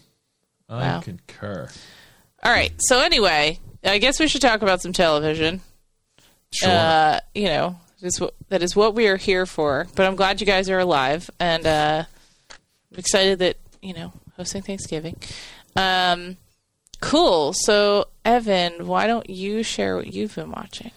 Wow. 0.69 0.99
concur 1.01 1.67
All 2.43 2.51
right. 2.51 2.71
So 2.79 2.99
anyway, 3.01 3.59
I 3.83 3.97
guess 3.99 4.19
we 4.19 4.27
should 4.27 4.41
talk 4.41 4.61
about 4.61 4.81
some 4.81 4.91
television. 4.93 5.61
sure 6.51 6.69
Uh, 6.69 7.19
you 7.35 7.45
know, 7.45 7.79
that 8.01 8.07
is 8.07 8.19
what 8.19 8.33
that 8.49 8.61
is 8.61 8.75
what 8.75 8.95
we 8.95 9.07
are 9.07 9.17
here 9.17 9.45
for. 9.45 9.87
But 9.95 10.05
I'm 10.05 10.15
glad 10.15 10.39
you 10.41 10.47
guys 10.47 10.69
are 10.69 10.79
alive, 10.79 11.29
and 11.39 11.65
uh, 11.65 12.03
I'm 12.51 12.97
excited 12.99 13.39
that 13.39 13.57
you 13.81 13.93
know 13.93 14.13
hosting 14.35 14.61
Thanksgiving. 14.61 15.15
Um, 15.75 16.37
cool. 17.01 17.53
So 17.53 18.05
Evan, 18.25 18.87
why 18.87 19.07
don't 19.07 19.29
you 19.29 19.63
share 19.63 19.95
what 19.97 20.07
you've 20.13 20.35
been 20.35 20.51
watching? 20.51 20.91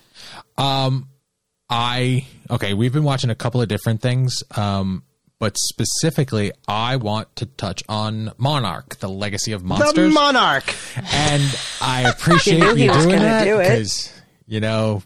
I 1.72 2.26
okay, 2.50 2.74
we've 2.74 2.92
been 2.92 3.04
watching 3.04 3.30
a 3.30 3.34
couple 3.34 3.62
of 3.62 3.68
different 3.68 4.02
things, 4.02 4.42
um, 4.56 5.04
but 5.38 5.56
specifically, 5.56 6.52
I 6.66 6.96
want 6.96 7.34
to 7.36 7.46
touch 7.46 7.82
on 7.88 8.32
Monarch: 8.38 8.96
The 8.98 9.08
Legacy 9.08 9.52
of 9.52 9.62
the 9.62 9.68
Monsters, 9.68 10.12
Monarch. 10.12 10.74
and 10.96 11.42
I 11.80 12.02
appreciate 12.10 12.58
knew 12.58 12.74
he 12.74 12.84
you 12.84 12.90
was 12.90 13.04
doing 13.06 13.16
gonna 13.18 13.28
that 13.28 13.44
do 13.44 13.60
it. 13.60 13.68
because 13.68 14.12
you 14.46 14.60
know 14.60 15.02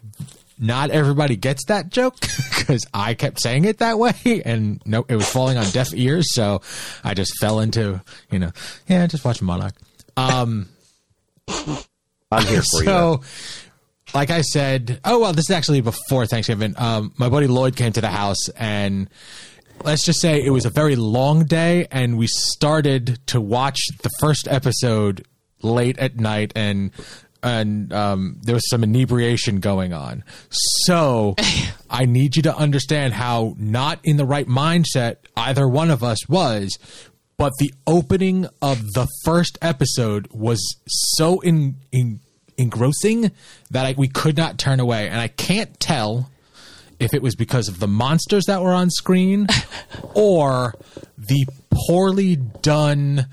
not 0.57 0.89
everybody 0.89 1.35
gets 1.35 1.65
that 1.65 1.89
joke 1.89 2.19
because 2.21 2.85
I 2.93 3.13
kept 3.13 3.41
saying 3.41 3.65
it 3.65 3.79
that 3.79 3.99
way, 3.99 4.41
and 4.45 4.81
no, 4.85 5.05
it 5.07 5.15
was 5.15 5.29
falling 5.29 5.57
on 5.57 5.69
deaf 5.71 5.93
ears, 5.93 6.33
so 6.33 6.61
I 7.03 7.13
just 7.13 7.33
fell 7.39 7.59
into 7.59 8.01
you 8.31 8.39
know, 8.39 8.51
yeah, 8.87 9.07
just 9.07 9.25
watch 9.25 9.41
Monarch. 9.41 9.75
Um, 10.17 10.69
I'm 12.31 12.45
here 12.45 12.61
for 12.61 12.79
you. 12.79 12.85
so, 12.85 13.21
like 14.13 14.29
I 14.29 14.41
said, 14.41 14.99
oh 15.03 15.19
well, 15.19 15.33
this 15.33 15.49
is 15.49 15.55
actually 15.55 15.81
before 15.81 16.25
Thanksgiving. 16.25 16.75
Um, 16.77 17.13
my 17.17 17.29
buddy 17.29 17.47
Lloyd 17.47 17.75
came 17.75 17.91
to 17.93 18.01
the 18.01 18.09
house, 18.09 18.49
and 18.57 19.09
let's 19.83 20.05
just 20.05 20.21
say 20.21 20.43
it 20.43 20.51
was 20.51 20.65
a 20.65 20.69
very 20.69 20.95
long 20.95 21.45
day, 21.45 21.87
and 21.91 22.17
we 22.17 22.27
started 22.27 23.19
to 23.27 23.41
watch 23.41 23.79
the 24.01 24.09
first 24.19 24.47
episode 24.47 25.25
late 25.61 25.97
at 25.99 26.19
night, 26.19 26.53
and 26.55 26.91
and 27.45 27.93
um, 27.93 28.39
there 28.41 28.55
was 28.55 28.67
some 28.69 28.83
inebriation 28.83 29.59
going 29.59 29.93
on. 29.93 30.23
So 30.49 31.35
I 31.89 32.05
need 32.05 32.35
you 32.35 32.41
to 32.43 32.55
understand 32.55 33.13
how 33.13 33.53
not 33.57 33.99
in 34.03 34.17
the 34.17 34.25
right 34.25 34.47
mindset 34.47 35.17
either 35.37 35.67
one 35.67 35.91
of 35.91 36.03
us 36.03 36.27
was. 36.27 36.77
But 37.37 37.51
the 37.59 37.73
opening 37.85 38.47
of 38.61 38.93
the 38.93 39.07
first 39.25 39.57
episode 39.61 40.27
was 40.31 40.59
so 40.87 41.41
in, 41.41 41.75
in 41.91 42.21
engrossing 42.57 43.31
that 43.71 43.85
I, 43.85 43.93
we 43.97 44.07
could 44.07 44.37
not 44.37 44.57
turn 44.57 44.79
away, 44.79 45.09
and 45.09 45.19
I 45.19 45.27
can't 45.27 45.77
tell 45.79 46.31
if 46.97 47.13
it 47.13 47.21
was 47.21 47.35
because 47.35 47.67
of 47.67 47.79
the 47.79 47.89
monsters 47.89 48.45
that 48.45 48.61
were 48.61 48.73
on 48.73 48.89
screen 48.89 49.47
or 50.15 50.75
the 51.17 51.45
poorly 51.69 52.37
done 52.37 53.27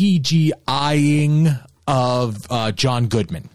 CGIing 0.00 1.67
of 1.88 2.36
uh, 2.50 2.70
John 2.70 3.08
Goodman. 3.08 3.48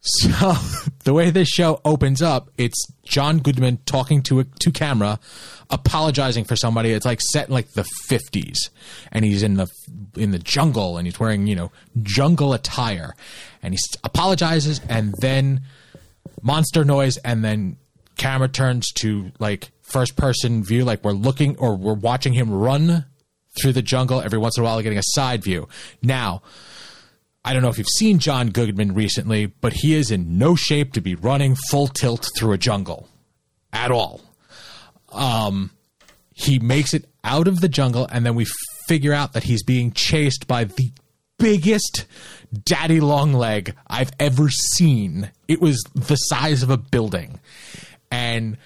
So 0.00 0.52
the 1.04 1.12
way 1.12 1.30
this 1.30 1.48
show 1.48 1.80
opens 1.84 2.22
up, 2.22 2.50
it's 2.56 2.86
John 3.04 3.38
Goodman 3.38 3.78
talking 3.86 4.22
to 4.24 4.40
a 4.40 4.44
to 4.60 4.70
camera, 4.70 5.18
apologizing 5.68 6.44
for 6.44 6.54
somebody. 6.54 6.92
It's 6.92 7.06
like 7.06 7.20
set 7.32 7.48
in 7.48 7.54
like 7.54 7.72
the 7.72 7.84
fifties, 8.06 8.70
and 9.10 9.24
he's 9.24 9.42
in 9.42 9.54
the 9.54 9.66
in 10.16 10.30
the 10.30 10.38
jungle, 10.38 10.96
and 10.96 11.08
he's 11.08 11.18
wearing 11.18 11.48
you 11.48 11.56
know 11.56 11.72
jungle 12.02 12.52
attire, 12.52 13.16
and 13.62 13.74
he 13.74 13.80
apologizes, 14.04 14.80
and 14.88 15.12
then 15.20 15.62
monster 16.42 16.84
noise, 16.84 17.16
and 17.18 17.44
then 17.44 17.78
camera 18.16 18.48
turns 18.48 18.92
to 18.98 19.32
like 19.40 19.70
first 19.82 20.16
person 20.16 20.62
view, 20.62 20.84
like 20.84 21.02
we're 21.02 21.12
looking 21.12 21.56
or 21.56 21.74
we're 21.74 21.94
watching 21.94 22.34
him 22.34 22.52
run 22.52 23.06
through 23.60 23.72
the 23.72 23.82
jungle. 23.82 24.20
Every 24.20 24.38
once 24.38 24.56
in 24.56 24.62
a 24.62 24.64
while, 24.64 24.80
getting 24.82 24.98
a 24.98 25.14
side 25.14 25.42
view. 25.42 25.66
Now 26.00 26.42
I 27.46 27.52
don't 27.52 27.62
know 27.62 27.68
if 27.68 27.78
you've 27.78 27.86
seen 27.86 28.18
John 28.18 28.50
Goodman 28.50 28.92
recently, 28.94 29.46
but 29.46 29.72
he 29.72 29.94
is 29.94 30.10
in 30.10 30.36
no 30.36 30.56
shape 30.56 30.92
to 30.94 31.00
be 31.00 31.14
running 31.14 31.54
full 31.70 31.86
tilt 31.86 32.28
through 32.36 32.50
a 32.50 32.58
jungle 32.58 33.08
at 33.72 33.92
all. 33.92 34.20
Um, 35.12 35.70
he 36.34 36.58
makes 36.58 36.92
it 36.92 37.04
out 37.22 37.46
of 37.46 37.60
the 37.60 37.68
jungle, 37.68 38.08
and 38.10 38.26
then 38.26 38.34
we 38.34 38.46
figure 38.88 39.12
out 39.12 39.32
that 39.34 39.44
he's 39.44 39.62
being 39.62 39.92
chased 39.92 40.48
by 40.48 40.64
the 40.64 40.90
biggest 41.38 42.06
daddy 42.64 42.98
long 42.98 43.32
leg 43.32 43.76
I've 43.86 44.10
ever 44.18 44.48
seen. 44.50 45.30
It 45.46 45.60
was 45.60 45.80
the 45.94 46.16
size 46.16 46.64
of 46.64 46.70
a 46.70 46.76
building. 46.76 47.38
And 48.10 48.58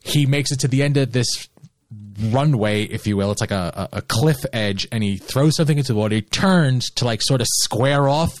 he 0.00 0.26
makes 0.26 0.50
it 0.50 0.58
to 0.60 0.68
the 0.68 0.82
end 0.82 0.96
of 0.96 1.12
this 1.12 1.48
runway, 2.30 2.84
if 2.84 3.06
you 3.06 3.16
will. 3.16 3.30
It's 3.30 3.40
like 3.40 3.50
a, 3.50 3.88
a, 3.92 4.02
cliff 4.02 4.36
edge, 4.52 4.86
and 4.92 5.02
he 5.02 5.16
throws 5.16 5.56
something 5.56 5.78
into 5.78 5.92
the 5.92 5.98
water. 5.98 6.16
He 6.16 6.22
turns 6.22 6.90
to 6.92 7.04
like 7.04 7.22
sort 7.22 7.40
of 7.40 7.46
square 7.62 8.08
off 8.08 8.32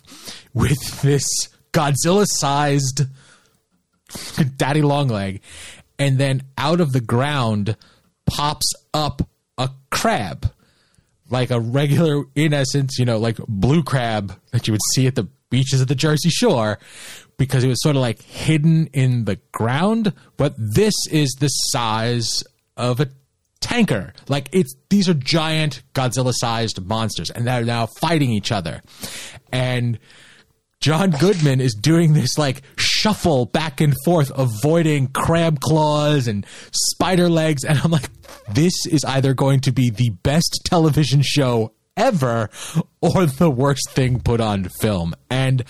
with 0.52 1.02
this 1.02 1.24
Godzilla 1.72 2.26
sized 2.28 3.02
daddy 4.56 4.82
long 4.82 5.08
leg, 5.08 5.42
and 5.98 6.18
then 6.18 6.42
out 6.56 6.80
of 6.80 6.92
the 6.92 7.00
ground 7.00 7.76
pops 8.26 8.72
up 8.92 9.28
a 9.58 9.70
crab. 9.90 10.50
Like 11.30 11.50
a 11.50 11.58
regular, 11.58 12.24
in 12.34 12.52
essence, 12.52 12.98
you 12.98 13.06
know, 13.06 13.18
like 13.18 13.38
blue 13.48 13.82
crab 13.82 14.38
that 14.52 14.68
you 14.68 14.72
would 14.72 14.80
see 14.94 15.06
at 15.06 15.14
the 15.14 15.26
beaches 15.50 15.80
of 15.80 15.88
the 15.88 15.94
Jersey 15.94 16.28
Shore, 16.28 16.78
because 17.38 17.64
it 17.64 17.68
was 17.68 17.82
sort 17.82 17.96
of 17.96 18.02
like 18.02 18.22
hidden 18.22 18.88
in 18.92 19.24
the 19.24 19.36
ground. 19.50 20.12
But 20.36 20.54
this 20.58 20.94
is 21.10 21.34
the 21.40 21.48
size 21.48 22.44
of 22.76 23.00
a 23.00 23.08
tanker. 23.64 24.12
Like 24.28 24.48
it's 24.52 24.74
these 24.90 25.08
are 25.08 25.14
giant 25.14 25.82
Godzilla-sized 25.94 26.84
monsters, 26.84 27.30
and 27.30 27.46
they're 27.46 27.64
now 27.64 27.86
fighting 27.86 28.30
each 28.30 28.52
other. 28.52 28.82
And 29.52 29.98
John 30.80 31.12
Goodman 31.12 31.62
is 31.62 31.72
doing 31.72 32.12
this 32.12 32.36
like 32.36 32.62
shuffle 32.76 33.46
back 33.46 33.80
and 33.80 33.94
forth, 34.04 34.30
avoiding 34.36 35.08
crab 35.08 35.60
claws 35.60 36.28
and 36.28 36.46
spider 36.92 37.30
legs, 37.30 37.64
and 37.64 37.78
I'm 37.82 37.90
like, 37.90 38.10
this 38.52 38.74
is 38.90 39.02
either 39.04 39.32
going 39.32 39.60
to 39.60 39.72
be 39.72 39.88
the 39.90 40.10
best 40.10 40.60
television 40.64 41.22
show 41.22 41.72
ever 41.96 42.50
or 43.00 43.24
the 43.24 43.50
worst 43.50 43.90
thing 43.90 44.20
put 44.20 44.40
on 44.40 44.64
film. 44.80 45.14
And 45.30 45.64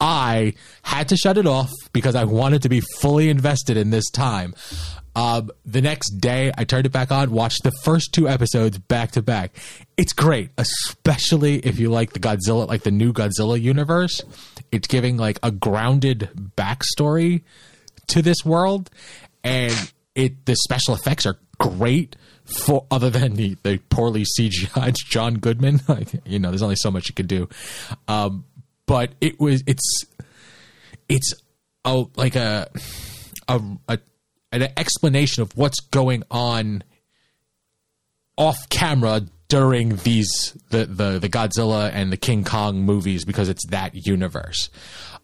I 0.00 0.54
had 0.82 1.08
to 1.08 1.16
shut 1.16 1.38
it 1.38 1.46
off 1.46 1.70
because 1.92 2.14
I 2.14 2.24
wanted 2.24 2.62
to 2.62 2.68
be 2.68 2.82
fully 3.00 3.30
invested 3.30 3.76
in 3.76 3.90
this 3.90 4.08
time. 4.10 4.54
Um, 5.18 5.50
the 5.66 5.82
next 5.82 6.20
day, 6.20 6.52
I 6.56 6.62
turned 6.62 6.86
it 6.86 6.92
back 6.92 7.10
on, 7.10 7.32
watched 7.32 7.64
the 7.64 7.72
first 7.82 8.12
two 8.12 8.28
episodes 8.28 8.78
back 8.78 9.10
to 9.12 9.22
back. 9.22 9.50
It's 9.96 10.12
great, 10.12 10.50
especially 10.56 11.58
if 11.58 11.80
you 11.80 11.90
like 11.90 12.12
the 12.12 12.20
Godzilla, 12.20 12.68
like 12.68 12.84
the 12.84 12.92
new 12.92 13.12
Godzilla 13.12 13.60
universe. 13.60 14.22
It's 14.70 14.86
giving 14.86 15.16
like 15.16 15.40
a 15.42 15.50
grounded 15.50 16.30
backstory 16.56 17.42
to 18.10 18.22
this 18.22 18.44
world, 18.44 18.90
and 19.42 19.92
it 20.14 20.46
the 20.46 20.54
special 20.54 20.94
effects 20.94 21.26
are 21.26 21.36
great. 21.58 22.14
For 22.64 22.86
other 22.88 23.10
than 23.10 23.34
the, 23.34 23.56
the 23.64 23.78
poorly 23.90 24.24
CGI 24.24 24.94
John 25.10 25.34
Goodman, 25.34 25.80
like 25.88 26.10
you 26.26 26.38
know, 26.38 26.50
there's 26.50 26.62
only 26.62 26.76
so 26.76 26.92
much 26.92 27.08
you 27.08 27.14
could 27.14 27.26
do. 27.26 27.48
Um, 28.06 28.44
but 28.86 29.10
it 29.20 29.40
was 29.40 29.64
it's 29.66 30.04
it's 31.08 31.34
a 31.84 32.04
like 32.14 32.36
a 32.36 32.70
a, 33.48 33.60
a 33.88 33.98
an 34.52 34.68
explanation 34.76 35.42
of 35.42 35.56
what's 35.56 35.80
going 35.80 36.22
on 36.30 36.82
off 38.36 38.68
camera 38.68 39.22
during 39.48 39.96
these 39.96 40.56
the, 40.70 40.84
the 40.84 41.18
the 41.18 41.28
Godzilla 41.28 41.90
and 41.92 42.12
the 42.12 42.16
King 42.16 42.44
Kong 42.44 42.82
movies 42.82 43.24
because 43.24 43.48
it's 43.48 43.66
that 43.66 43.94
universe, 43.94 44.70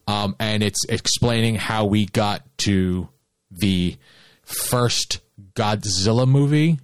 um, 0.07 0.35
and 0.41 0.63
it's 0.63 0.85
explaining 0.89 1.57
how 1.57 1.85
we 1.85 2.07
got 2.07 2.43
to 2.59 3.09
the 3.51 3.97
first 4.43 5.21
Godzilla 5.55 6.27
movie 6.27 6.79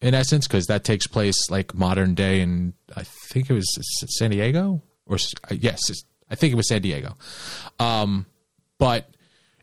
in 0.00 0.14
essence 0.14 0.46
because 0.46 0.66
that 0.66 0.84
takes 0.84 1.06
place 1.06 1.50
like 1.50 1.74
modern 1.74 2.14
day 2.14 2.40
and 2.40 2.74
I 2.96 3.04
think 3.30 3.50
it 3.50 3.54
was 3.54 3.66
San 4.18 4.30
Diego? 4.30 4.82
Or 5.06 5.18
yes 5.50 5.80
I 6.30 6.34
think 6.34 6.52
it 6.52 6.56
was 6.56 6.68
San 6.68 6.82
Diego, 6.82 7.16
um, 7.78 8.26
but 8.78 9.08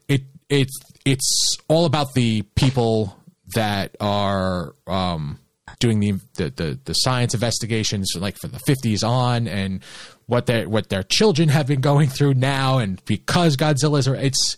it 0.07 0.23
it's 0.49 0.77
it's 1.05 1.57
all 1.67 1.85
about 1.85 2.13
the 2.13 2.43
people 2.55 3.17
that 3.55 3.95
are 3.99 4.73
um, 4.87 5.39
doing 5.79 5.99
the, 5.99 6.11
the, 6.35 6.49
the 6.49 6.79
the 6.85 6.93
science 6.93 7.33
investigations, 7.33 8.11
like 8.15 8.37
for 8.37 8.47
the 8.47 8.59
fifties 8.59 9.03
on, 9.03 9.47
and 9.47 9.83
what 10.27 10.45
their 10.45 10.67
what 10.69 10.89
their 10.89 11.03
children 11.03 11.49
have 11.49 11.67
been 11.67 11.81
going 11.81 12.09
through 12.09 12.33
now, 12.33 12.77
and 12.77 13.03
because 13.05 13.57
Godzilla's 13.57 14.07
are 14.07 14.15
it's 14.15 14.57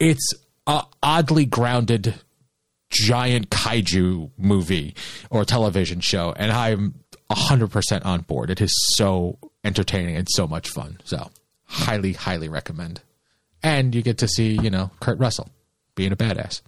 it's 0.00 0.34
a 0.66 0.82
oddly 1.02 1.44
grounded 1.44 2.14
giant 2.90 3.50
kaiju 3.50 4.30
movie 4.36 4.94
or 5.30 5.44
television 5.44 6.00
show, 6.00 6.32
and 6.36 6.52
I'm 6.52 6.94
hundred 7.30 7.70
percent 7.70 8.04
on 8.04 8.22
board. 8.22 8.50
It 8.50 8.60
is 8.60 8.72
so 8.96 9.38
entertaining 9.64 10.16
and 10.16 10.28
so 10.30 10.46
much 10.46 10.70
fun. 10.70 10.98
So 11.04 11.30
highly, 11.64 12.12
highly 12.12 12.48
recommend. 12.48 13.00
And 13.62 13.94
you 13.94 14.02
get 14.02 14.18
to 14.18 14.28
see, 14.28 14.58
you 14.62 14.70
know, 14.70 14.90
Kurt 15.00 15.18
Russell 15.18 15.48
being 15.96 16.12
a 16.12 16.16
badass. 16.16 16.62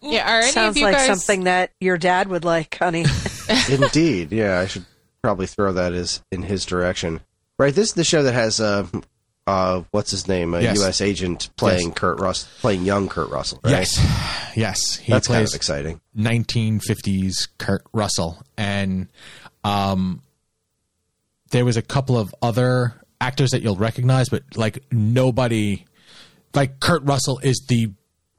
Yeah, 0.00 0.32
are 0.32 0.40
any 0.42 0.52
Sounds 0.52 0.76
of 0.76 0.76
you 0.76 0.84
like 0.84 0.94
guys 0.94 1.06
something 1.08 1.44
that 1.44 1.72
your 1.80 1.98
dad 1.98 2.28
would 2.28 2.44
like, 2.44 2.76
honey. 2.78 3.04
Indeed, 3.68 4.30
yeah. 4.30 4.60
I 4.60 4.66
should 4.66 4.84
probably 5.22 5.46
throw 5.46 5.72
that 5.72 5.92
as 5.92 6.22
in 6.30 6.42
his 6.44 6.64
direction. 6.64 7.20
Right. 7.58 7.74
This 7.74 7.88
is 7.88 7.94
the 7.94 8.04
show 8.04 8.22
that 8.22 8.32
has 8.34 8.60
uh, 8.60 8.86
uh, 9.48 9.82
what's 9.90 10.12
his 10.12 10.28
name, 10.28 10.54
a 10.54 10.60
Yes. 10.60 10.78
U.S. 10.78 11.00
agent 11.00 11.50
playing 11.56 11.88
Yes. 11.88 11.98
Kurt 11.98 12.20
Russell, 12.20 12.48
playing 12.60 12.84
young 12.84 13.08
Kurt 13.08 13.30
Russell. 13.30 13.58
Right? 13.64 13.70
Yes, 13.72 14.52
yes, 14.54 14.96
he 14.96 15.10
that's 15.12 15.26
kind 15.26 15.38
plays 15.38 15.52
of 15.54 15.56
exciting. 15.56 16.00
1950s 16.16 17.48
Kurt 17.58 17.82
Russell, 17.92 18.40
and 18.56 19.08
um, 19.64 20.22
there 21.50 21.64
was 21.64 21.76
a 21.76 21.82
couple 21.82 22.16
of 22.16 22.32
other 22.40 22.94
actors 23.20 23.50
that 23.50 23.62
you'll 23.62 23.74
recognize, 23.74 24.28
but 24.28 24.42
like 24.54 24.84
nobody, 24.92 25.84
like 26.54 26.78
Kurt 26.78 27.02
Russell 27.02 27.40
is 27.42 27.64
the 27.68 27.90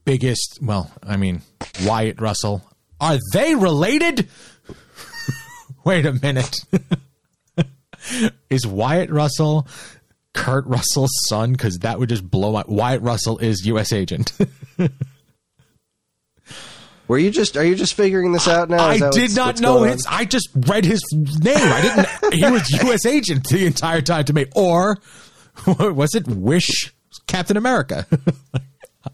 biggest. 0.09 0.59
Well, 0.61 0.91
I 1.03 1.17
mean 1.17 1.41
Wyatt 1.83 2.19
Russell. 2.19 2.63
Are 2.99 3.17
they 3.33 3.53
related? 3.55 4.27
Wait 5.85 6.05
a 6.05 6.13
minute. 6.13 6.55
is 8.49 8.65
Wyatt 8.65 9.09
Russell 9.11 9.67
Kurt 10.33 10.65
Russell's 10.65 11.11
son? 11.27 11.51
Because 11.51 11.79
that 11.79 11.99
would 11.99 12.09
just 12.09 12.29
blow 12.29 12.51
my. 12.53 12.63
Wyatt 12.67 13.01
Russell 13.01 13.37
is 13.37 13.65
U.S. 13.67 13.93
agent. 13.93 14.31
Were 17.07 17.17
you 17.17 17.31
just? 17.31 17.57
Are 17.57 17.63
you 17.65 17.75
just 17.75 17.93
figuring 17.95 18.31
this 18.33 18.47
out 18.47 18.69
now? 18.69 18.85
I 18.85 18.93
Is 18.95 18.99
did 18.99 19.21
what's- 19.21 19.35
not 19.35 19.45
what's 19.47 19.61
know 19.61 19.83
his. 19.83 20.05
I 20.07 20.25
just 20.25 20.49
read 20.55 20.85
his 20.85 21.01
name. 21.11 21.55
I 21.57 21.81
didn't. 21.81 22.33
he 22.33 22.43
was 22.51 22.69
U.S. 22.83 23.05
agent 23.05 23.47
the 23.49 23.65
entire 23.65 24.01
time 24.01 24.25
to 24.25 24.33
me. 24.33 24.45
Or 24.55 24.97
was 25.65 26.13
it 26.15 26.27
Wish 26.27 26.93
Captain 27.27 27.57
America? 27.57 28.05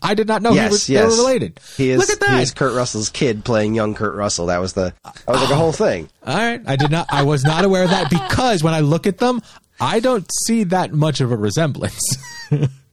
I 0.01 0.15
did 0.15 0.27
not 0.27 0.41
know 0.41 0.51
he 0.51 0.57
Yes, 0.57 0.71
was, 0.71 0.89
yes. 0.89 1.01
they 1.03 1.07
were 1.09 1.27
related. 1.27 1.59
He 1.77 1.89
is. 1.91 1.99
Look 1.99 2.09
at 2.09 2.19
that. 2.21 2.37
He 2.37 2.41
is 2.41 2.51
Kurt 2.51 2.73
Russell's 2.73 3.09
kid 3.09 3.45
playing 3.45 3.75
young 3.75 3.93
Kurt 3.93 4.15
Russell. 4.15 4.47
That 4.47 4.59
was 4.59 4.73
the. 4.73 4.93
That 5.03 5.27
was 5.27 5.41
like 5.41 5.51
a 5.51 5.53
ah. 5.53 5.57
whole 5.57 5.71
thing. 5.71 6.09
All 6.25 6.35
right, 6.35 6.61
I 6.65 6.75
did 6.75 6.91
not. 6.91 7.07
I 7.09 7.23
was 7.23 7.43
not 7.43 7.63
aware 7.65 7.83
of 7.83 7.91
that 7.91 8.09
because 8.09 8.63
when 8.63 8.73
I 8.73 8.79
look 8.79 9.05
at 9.05 9.19
them, 9.19 9.41
I 9.79 9.99
don't 9.99 10.27
see 10.45 10.63
that 10.65 10.91
much 10.93 11.21
of 11.21 11.31
a 11.31 11.37
resemblance. 11.37 12.17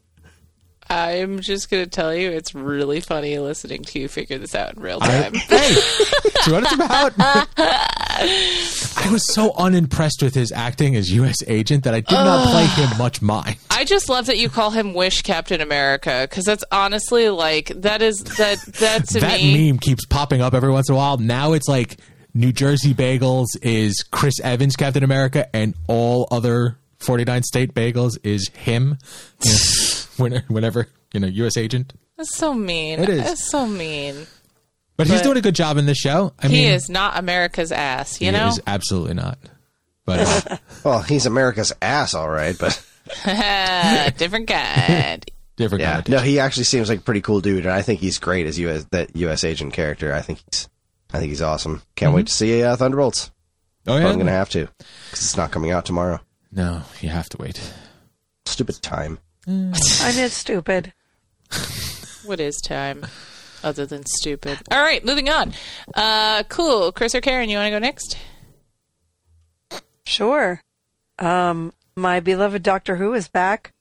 I'm 0.90 1.40
just 1.40 1.70
gonna 1.70 1.86
tell 1.86 2.14
you, 2.14 2.30
it's 2.30 2.54
really 2.54 3.00
funny 3.00 3.38
listening 3.38 3.82
to 3.84 3.98
you 3.98 4.08
figure 4.08 4.38
this 4.38 4.54
out 4.54 4.74
in 4.74 4.82
real 4.82 5.00
time. 5.00 5.34
hey, 5.48 5.74
see 5.74 6.52
what 6.52 6.62
it's 6.64 6.74
about? 6.74 7.12
I 7.18 9.08
was 9.10 9.32
so 9.32 9.52
unimpressed 9.56 10.22
with 10.22 10.34
his 10.34 10.52
acting 10.52 10.94
as 10.96 11.10
U.S. 11.12 11.36
agent 11.46 11.84
that 11.84 11.94
I 11.94 12.00
did 12.00 12.14
not 12.14 12.50
play 12.50 12.66
him 12.66 12.98
much 12.98 13.22
mind. 13.22 13.56
I 13.70 13.84
just 13.84 14.08
love 14.08 14.26
that 14.26 14.38
you 14.38 14.48
call 14.48 14.70
him 14.70 14.94
Wish 14.94 15.22
Captain 15.22 15.60
America 15.60 16.26
because 16.28 16.44
that's 16.44 16.64
honestly 16.70 17.30
like 17.30 17.68
that 17.68 18.02
is 18.02 18.18
that 18.36 18.58
that 18.80 19.08
to 19.08 19.20
that 19.20 19.40
me. 19.40 19.70
meme 19.70 19.78
keeps 19.78 20.04
popping 20.04 20.40
up 20.42 20.52
every 20.54 20.70
once 20.70 20.88
in 20.88 20.94
a 20.94 20.98
while. 20.98 21.16
Now 21.16 21.52
it's 21.52 21.68
like 21.68 21.96
New 22.34 22.52
Jersey 22.52 22.94
Bagels 22.94 23.46
is 23.62 24.02
Chris 24.10 24.40
Evans 24.40 24.76
Captain 24.76 25.02
America, 25.02 25.54
and 25.54 25.74
all 25.86 26.28
other 26.30 26.78
49 26.98 27.42
state 27.42 27.74
bagels 27.74 28.16
is 28.22 28.48
him. 28.48 28.96
You 29.44 29.50
know, 30.30 30.36
when- 30.36 30.42
whenever, 30.48 30.88
you 31.12 31.20
know, 31.20 31.26
U.S. 31.28 31.56
agent. 31.56 31.92
That's 32.16 32.36
so 32.36 32.54
mean. 32.54 33.00
It 33.00 33.08
is. 33.08 33.24
That's 33.24 33.50
so 33.50 33.66
mean. 33.66 34.26
But, 34.96 35.06
he's 35.08 35.22
doing 35.22 35.36
a 35.38 35.40
good 35.40 35.54
job 35.54 35.78
in 35.78 35.86
this 35.86 35.98
show. 35.98 36.32
I 36.38 36.46
he 36.48 36.54
mean, 36.62 36.68
is 36.72 36.88
not 36.88 37.18
America's 37.18 37.72
ass. 37.72 38.20
You 38.20 38.26
he 38.26 38.32
know. 38.32 38.48
is 38.48 38.60
absolutely 38.66 39.14
not. 39.14 39.38
But 40.04 40.50
uh, 40.52 40.56
Well, 40.84 41.02
he's 41.02 41.26
America's 41.26 41.72
ass, 41.82 42.14
all 42.14 42.28
right, 42.28 42.56
but 42.58 42.80
Different 44.16 44.46
kind. 44.48 45.24
different 45.56 45.82
yeah, 45.82 45.92
kind 45.94 46.08
no, 46.08 46.18
he 46.18 46.38
actually 46.38 46.64
seems 46.64 46.88
like 46.88 47.00
a 47.00 47.02
pretty 47.02 47.20
cool 47.20 47.40
dude, 47.40 47.64
and 47.64 47.72
I 47.74 47.82
think 47.82 48.00
he's 48.00 48.18
great 48.18 48.46
as 48.46 48.58
U.S. 48.60 48.84
that 48.90 49.16
U.S. 49.16 49.42
agent 49.44 49.72
character. 49.72 50.12
I 50.12 50.20
think 50.20 50.40
he's, 50.50 50.68
I 51.12 51.18
think 51.18 51.30
he's 51.30 51.42
awesome. 51.42 51.82
Can't 51.96 52.14
wait 52.14 52.26
to 52.28 52.32
see 52.32 52.62
uh, 52.62 52.76
Thunderbolts. 52.76 53.30
Oh 53.86 53.94
But 53.94 54.02
yeah. 54.02 54.08
I'm 54.08 54.18
gonna 54.18 54.30
have 54.30 54.50
to 54.50 54.68
because 54.76 55.20
it's 55.24 55.36
not 55.36 55.50
coming 55.50 55.70
out 55.72 55.84
tomorrow. 55.84 56.20
No, 56.52 56.82
you 57.00 57.08
have 57.08 57.28
to 57.30 57.38
wait. 57.38 57.60
Stupid 58.46 58.80
time. 58.82 59.18
I 59.46 59.50
know 60.16 60.24
it's 60.24 60.34
stupid. 60.34 60.92
What 62.24 62.38
is 62.38 62.60
time? 62.60 63.04
Other 63.64 63.84
than 63.84 64.06
stupid. 64.06 64.56
All 64.70 64.80
right, 64.80 65.04
moving 65.04 65.28
on. 65.28 65.54
Uh, 65.92 66.44
cool. 66.44 66.92
Kris 66.92 67.16
or 67.16 67.20
Karen, 67.20 67.48
you 67.48 67.56
want 67.56 67.66
to 67.66 67.70
go 67.72 67.80
next? 67.80 68.16
Sure. 70.04 70.62
Um, 71.18 71.72
my 71.96 72.20
beloved 72.20 72.62
Doctor 72.62 72.94
Who 72.94 73.12
is 73.14 73.26
back. 73.26 73.72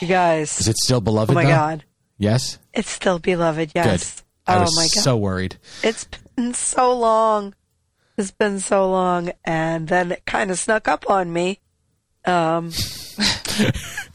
You 0.00 0.06
guys. 0.06 0.60
Is 0.60 0.68
it 0.68 0.76
still 0.76 1.00
beloved? 1.00 1.32
Oh 1.32 1.34
my 1.34 1.42
though? 1.42 1.50
god. 1.50 1.84
Yes. 2.18 2.58
It's 2.72 2.90
still 2.90 3.18
beloved, 3.18 3.72
Good. 3.74 3.84
yes. 3.84 4.22
I 4.46 4.58
oh 4.58 4.60
was 4.60 4.76
my 4.76 4.84
god. 4.84 5.02
so 5.02 5.16
worried. 5.16 5.56
It's 5.82 6.06
been 6.36 6.54
so 6.54 6.96
long. 6.96 7.54
It's 8.16 8.30
been 8.30 8.60
so 8.60 8.88
long 8.88 9.32
and 9.44 9.88
then 9.88 10.12
it 10.12 10.24
kind 10.24 10.52
of 10.52 10.58
snuck 10.58 10.86
up 10.86 11.10
on 11.10 11.32
me. 11.32 11.58
Um, 12.24 12.70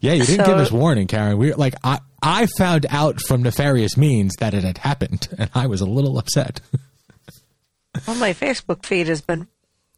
Yeah, 0.00 0.12
you 0.12 0.24
didn't 0.24 0.44
So- 0.46 0.52
give 0.52 0.58
us 0.58 0.70
warning, 0.72 1.06
Karen. 1.06 1.38
We 1.38 1.52
like 1.54 1.74
I 1.84 2.00
I 2.22 2.46
found 2.58 2.86
out 2.90 3.20
from 3.20 3.42
nefarious 3.42 3.96
means 3.96 4.34
that 4.40 4.54
it 4.54 4.64
had 4.64 4.78
happened, 4.78 5.28
and 5.38 5.50
I 5.54 5.66
was 5.66 5.80
a 5.80 5.86
little 5.86 6.18
upset. 6.18 6.60
well, 8.06 8.16
my 8.16 8.32
Facebook 8.32 8.84
feed 8.84 9.08
has 9.08 9.20
been 9.20 9.48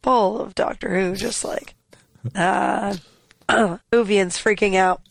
full 0.03 0.39
of 0.39 0.55
Doctor 0.55 0.99
Who, 0.99 1.15
just 1.15 1.43
like 1.43 1.73
uh, 2.35 2.95
Whovian's 3.49 4.37
freaking 4.37 4.75
out. 4.75 5.01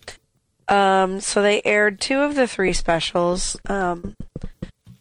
Um, 0.69 1.21
so 1.21 1.41
they 1.43 1.63
aired 1.65 2.01
two 2.01 2.21
of 2.21 2.35
the 2.35 2.47
three 2.47 2.73
specials. 2.75 3.57
Um, 3.67 4.17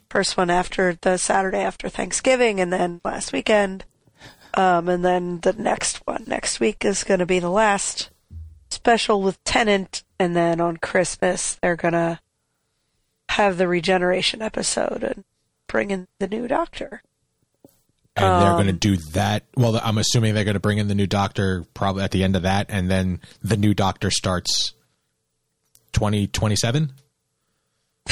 first 0.10 0.38
one 0.38 0.50
after 0.50 0.98
the 1.02 1.18
Saturday 1.18 1.60
after 1.60 1.90
Thanksgiving, 1.90 2.60
and 2.60 2.72
then 2.72 3.02
last 3.04 3.34
weekend. 3.34 3.84
Um, 4.54 4.90
and 4.90 5.06
then 5.06 5.40
the 5.42 5.54
next 5.54 5.98
one 6.08 6.24
next 6.26 6.60
week 6.60 6.84
is 6.84 7.04
going 7.04 7.20
to 7.20 7.26
be 7.26 7.40
the 7.40 7.50
last 7.50 8.10
special 8.70 9.22
with 9.22 9.44
Tennant, 9.44 10.04
and 10.20 10.36
then 10.36 10.60
on 10.62 10.78
Christmas 10.78 11.58
they're 11.62 11.76
gonna 11.76 12.20
have 13.30 13.58
the 13.58 13.68
regeneration 13.68 14.42
episode 14.42 15.04
and 15.04 15.24
bring 15.68 15.92
in 15.92 16.08
the 16.20 16.28
new 16.28 16.48
Doctor. 16.48 17.02
And 18.16 18.42
they're 18.42 18.54
going 18.54 18.66
to 18.66 18.72
Um, 18.74 18.78
do 18.80 18.96
that. 19.12 19.44
Well, 19.56 19.80
I'm 19.84 20.00
assuming 20.00 20.34
they're 20.34 20.44
going 20.44 20.56
to 20.56 20.60
bring 20.60 20.80
in 20.80 20.88
the 20.88 20.96
new 20.96 21.06
doctor 21.06 21.66
probably 21.76 22.02
at 22.04 22.10
the 22.10 22.24
end 22.24 22.36
of 22.36 22.42
that, 22.42 22.66
and 22.70 22.90
then 22.90 23.22
the 23.44 23.58
new 23.58 23.76
doctor 23.76 24.10
starts 24.10 24.74
2027. 25.92 26.94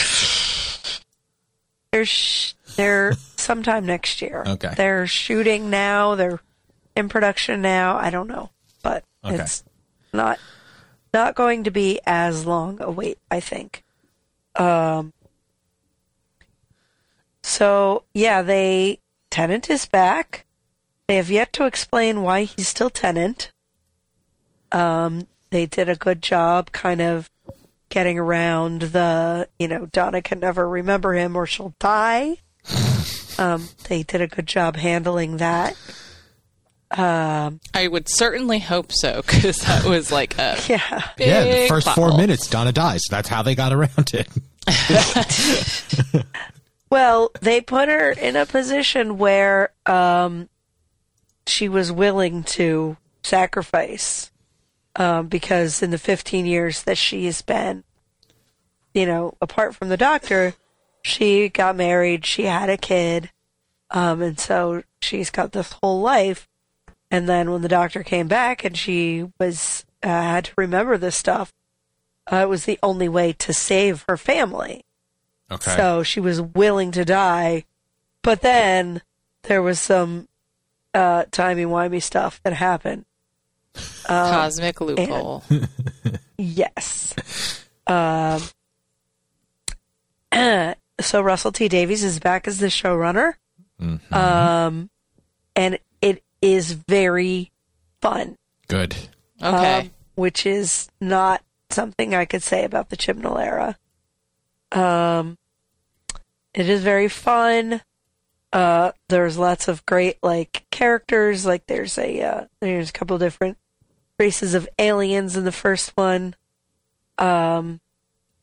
They're 1.91 2.05
sh- 2.05 2.53
they're 2.75 3.13
sometime 3.37 3.85
next 3.85 4.21
year. 4.21 4.43
Okay. 4.45 4.73
They're 4.75 5.07
shooting 5.07 5.69
now. 5.69 6.15
They're 6.15 6.39
in 6.95 7.07
production 7.09 7.61
now. 7.61 7.95
I 7.97 8.09
don't 8.09 8.27
know, 8.27 8.49
but 8.83 9.05
Okay. 9.23 9.35
it's 9.37 9.63
not 10.15 10.39
not 11.13 11.36
going 11.36 11.63
to 11.63 11.71
be 11.71 11.99
as 12.06 12.45
long 12.45 12.82
a 12.82 12.89
wait. 12.89 13.17
I 13.30 13.39
think. 13.39 13.84
Um. 14.56 15.13
So 17.43 18.04
yeah, 18.13 18.41
they 18.41 18.99
Tennant 19.30 19.69
is 19.69 19.86
back. 19.86 20.45
They 21.08 21.17
have 21.17 21.30
yet 21.30 21.54
to 21.54 21.65
explain 21.65 22.21
why 22.21 22.43
he's 22.43 22.67
still 22.67 22.89
Tennant. 22.89 23.51
Um, 24.71 25.28
they 25.51 25.65
did 25.65 25.88
a 25.88 25.95
good 25.95 26.21
job, 26.21 26.71
kind 26.71 27.01
of 27.01 27.30
getting 27.89 28.17
around 28.17 28.82
the, 28.82 29.47
you 29.60 29.67
know, 29.67 29.86
Donna 29.86 30.21
can 30.21 30.39
never 30.39 30.67
remember 30.67 31.13
him 31.13 31.36
or 31.36 31.45
she'll 31.45 31.75
die. 31.80 32.38
Um, 33.38 33.67
they 33.89 34.04
did 34.04 34.21
a 34.21 34.28
good 34.28 34.47
job 34.47 34.78
handling 34.78 35.36
that. 35.38 35.75
Um, 36.97 37.60
I 37.73 37.88
would 37.88 38.08
certainly 38.08 38.60
hope 38.60 38.91
so 38.91 39.21
because 39.21 39.58
that 39.58 39.84
was 39.86 40.12
like 40.12 40.38
a 40.38 40.58
yeah. 40.69 41.10
big 41.17 41.27
yeah, 41.27 41.43
the 41.43 41.67
first 41.67 41.86
plot 41.86 41.95
four 41.95 42.10
hole. 42.10 42.17
minutes, 42.17 42.47
Donna 42.47 42.71
dies. 42.71 43.01
That's 43.10 43.27
how 43.27 43.41
they 43.43 43.53
got 43.55 43.73
around 43.73 44.13
it. 44.13 44.29
Well, 46.89 47.31
they 47.41 47.62
put 47.62 47.89
her 47.89 48.12
in 48.12 48.36
a 48.36 48.45
position 48.45 49.17
where 49.17 49.71
um, 49.86 50.49
she 51.47 51.67
was 51.67 51.91
willing 51.91 52.43
to 52.43 52.97
sacrifice 53.23 54.31
um, 54.95 55.27
because 55.27 55.81
in 55.81 55.89
the 55.89 55.97
15 55.97 56.45
years 56.45 56.84
that 56.84 56.97
she 56.97 57.25
has 57.25 57.41
been, 57.41 57.84
you 58.93 59.05
know, 59.05 59.36
apart 59.41 59.75
from 59.75 59.89
the 59.89 59.97
doctor, 59.97 60.53
she 61.01 61.49
got 61.49 61.75
married, 61.75 62.25
she 62.25 62.43
had 62.43 62.69
a 62.69 62.77
kid, 62.77 63.31
um, 63.91 64.21
and 64.21 64.39
so 64.39 64.84
she's 65.01 65.29
got 65.29 65.51
this 65.51 65.73
whole 65.73 66.01
life. 66.01 66.47
And 67.15 67.30
then 67.30 67.49
when 67.49 67.62
the 67.62 67.69
doctor 67.69 68.04
came 68.04 68.28
back 68.28 68.65
and 68.65 68.75
she 68.78 69.25
was 69.39 69.86
uh, 70.04 70.10
had 70.10 70.43
to 70.45 70.54
remember 70.58 70.97
this 70.97 71.15
stuff, 71.15 71.54
uh, 72.30 72.36
it 72.36 72.49
was 72.49 72.65
the 72.65 72.78
only 72.84 73.08
way 73.08 73.32
to 73.32 73.54
save 73.54 74.04
her 74.10 74.17
family. 74.17 74.84
Okay. 75.49 75.78
So 75.78 76.04
she 76.04 76.19
was 76.19 76.41
willing 76.41 76.91
to 76.91 77.06
die, 77.06 77.63
but 78.21 78.41
then 78.41 79.01
there 79.43 79.62
was 79.62 79.80
some 79.80 80.28
uh, 80.93 81.23
timey 81.32 81.63
wimey 81.63 82.04
stuff 82.04 82.41
that 82.43 82.51
happened. 82.51 83.06
cosmic 84.06 84.82
loophole. 84.82 85.41
Yes. 86.38 87.15
Um, 87.88 88.41
so 90.99 91.21
Russell 91.21 91.54
T 91.54 91.69
Davies 91.69 92.04
is 92.04 92.19
back 92.19 92.45
as 92.45 92.58
the 92.58 92.67
showrunner, 92.67 93.36
um, 94.12 94.89
and 95.56 95.75
it 95.75 95.82
is 96.41 96.73
very 96.73 97.51
fun. 98.01 98.35
Good. 98.67 98.95
Okay. 99.41 99.79
um, 99.79 99.91
which 100.15 100.45
is 100.45 100.89
not 101.01 101.41
something 101.69 102.13
I 102.13 102.25
could 102.25 102.43
say 102.43 102.63
about 102.63 102.89
the 102.89 102.97
Chibnall 102.97 103.39
era. 103.39 103.77
Um, 104.71 105.37
it 106.53 106.69
is 106.69 106.81
very 106.81 107.09
fun. 107.09 107.81
Uh, 108.53 108.91
there's 109.09 109.37
lots 109.37 109.67
of 109.67 109.85
great 109.85 110.17
like 110.23 110.65
characters. 110.71 111.45
Like 111.45 111.65
there's 111.67 111.97
a 111.97 112.21
uh, 112.21 112.45
there's 112.61 112.89
a 112.89 112.93
couple 112.93 113.17
different 113.17 113.57
races 114.17 114.53
of 114.53 114.69
aliens 114.79 115.35
in 115.35 115.43
the 115.43 115.51
first 115.51 115.91
one. 115.95 116.35
Um, 117.17 117.81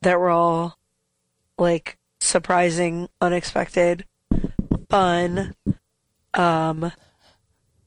that 0.03 0.19
were 0.19 0.31
all 0.31 0.79
like 1.59 1.99
surprising, 2.21 3.09
unexpected, 3.21 4.05
fun. 4.91 5.55
Um, 6.35 6.93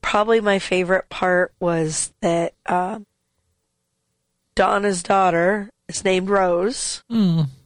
probably 0.06 0.40
my 0.40 0.60
favorite 0.60 1.10
part 1.10 1.52
was 1.60 2.14
that 2.22 2.54
um, 2.68 3.08
Donna's 4.54 5.02
daughter 5.02 5.72
is 5.88 6.04
named 6.04 6.30
Rose, 6.30 7.04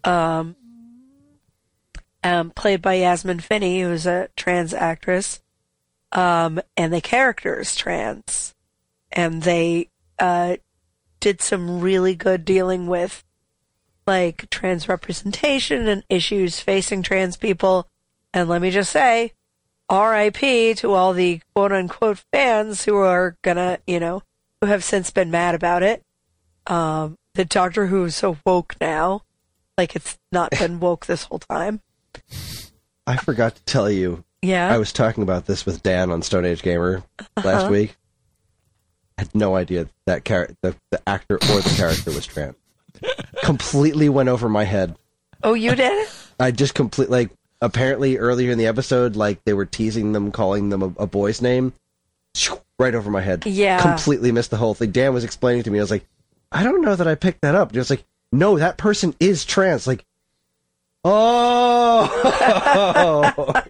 um, 0.06 0.56
um, 2.24 2.52
played 2.52 2.82
by 2.82 2.94
Yasmin 2.94 3.42
Finney, 3.42 3.82
who's 3.82 4.08
a 4.08 4.30
trans 4.38 4.74
actress, 4.74 5.42
um, 6.14 6.62
and 6.78 6.94
the 6.94 7.02
character 7.02 7.60
is 7.60 7.76
trans, 7.76 8.56
and 9.12 9.44
they 9.44 9.90
uh, 10.18 10.56
did 11.20 11.42
some 11.42 11.82
really 11.82 12.16
good 12.16 12.46
dealing 12.46 12.88
with 12.88 13.26
like 14.08 14.50
trans 14.50 14.88
representation 14.88 15.90
and 15.90 16.06
issues 16.10 16.62
facing 16.62 17.04
trans 17.04 17.36
people. 17.36 17.90
And 18.34 18.48
let 18.48 18.62
me 18.62 18.72
just 18.72 18.94
say, 18.94 19.34
RIP 19.92 20.78
to 20.78 20.94
all 20.94 21.14
the 21.14 21.42
quote 21.56 21.72
unquote 21.72 22.24
fans 22.32 22.86
who 22.86 22.98
are 22.98 23.36
gonna, 23.42 23.80
you 23.88 24.00
know, 24.00 24.22
who 24.62 24.68
have 24.68 24.84
since 24.84 25.10
been 25.12 25.32
mad 25.32 25.56
about 25.56 25.84
it. 25.84 26.04
Um, 26.68 27.18
the 27.34 27.46
Doctor 27.46 27.88
Who 27.88 28.06
is 28.06 28.16
so 28.16 28.38
woke 28.46 28.76
now, 28.80 29.24
like 29.78 29.96
it's 29.96 30.18
not 30.32 30.52
been 30.52 30.80
woke 30.82 31.06
this 31.06 31.24
whole 31.24 31.40
time. 31.40 31.82
I 33.08 33.18
forgot 33.18 33.56
to 33.56 33.64
tell 33.64 33.90
you. 33.90 34.24
Yeah. 34.42 34.74
I 34.74 34.78
was 34.78 34.94
talking 34.94 35.24
about 35.24 35.46
this 35.48 35.66
with 35.66 35.84
Dan 35.84 36.12
on 36.12 36.22
Stone 36.22 36.46
Age 36.46 36.62
Gamer 36.62 37.04
last 37.44 37.70
week. 37.70 37.98
I 39.18 39.24
had 39.24 39.36
no 39.36 39.56
idea 39.56 39.90
that 40.06 40.24
char- 40.24 40.52
the, 40.62 40.76
the 40.92 41.02
actor 41.10 41.36
or 41.36 41.62
the 41.62 41.74
character 41.76 42.12
was 42.12 42.26
trans. 42.26 42.56
Completely 43.44 44.08
went 44.10 44.30
over 44.30 44.48
my 44.48 44.64
head. 44.64 44.96
oh, 45.44 45.56
you 45.56 45.76
did? 45.76 46.08
I 46.40 46.52
just 46.52 46.74
completely 46.74 47.12
like 47.26 47.32
apparently 47.62 48.18
earlier 48.18 48.52
in 48.52 48.58
the 48.58 48.68
episode, 48.68 49.16
like 49.16 49.44
they 49.44 49.54
were 49.54 49.66
teasing 49.66 50.12
them, 50.14 50.32
calling 50.32 50.70
them 50.70 50.82
a, 50.82 51.04
a 51.04 51.08
boy's 51.08 51.42
name. 51.42 51.74
Right 52.78 52.96
over 52.96 53.10
my 53.12 53.22
head. 53.22 53.46
Yeah. 53.46 53.82
Completely 53.82 54.32
missed 54.32 54.52
the 54.52 54.58
whole 54.58 54.74
thing. 54.74 54.92
Dan 54.92 55.14
was 55.14 55.24
explaining 55.24 55.64
to 55.64 55.72
me. 55.72 55.80
I 55.80 55.82
was 55.82 55.92
like, 55.92 56.06
I 56.52 56.64
don't 56.64 56.82
know 56.82 56.96
that 56.96 57.08
I 57.08 57.16
picked 57.16 57.42
that 57.42 57.56
up. 57.56 57.72
Just 57.74 57.90
like, 57.90 58.04
no, 58.32 58.58
that 58.58 58.78
person 58.78 59.14
is 59.20 59.44
trans. 59.44 59.86
Like, 59.86 60.06
oh, 61.04 62.08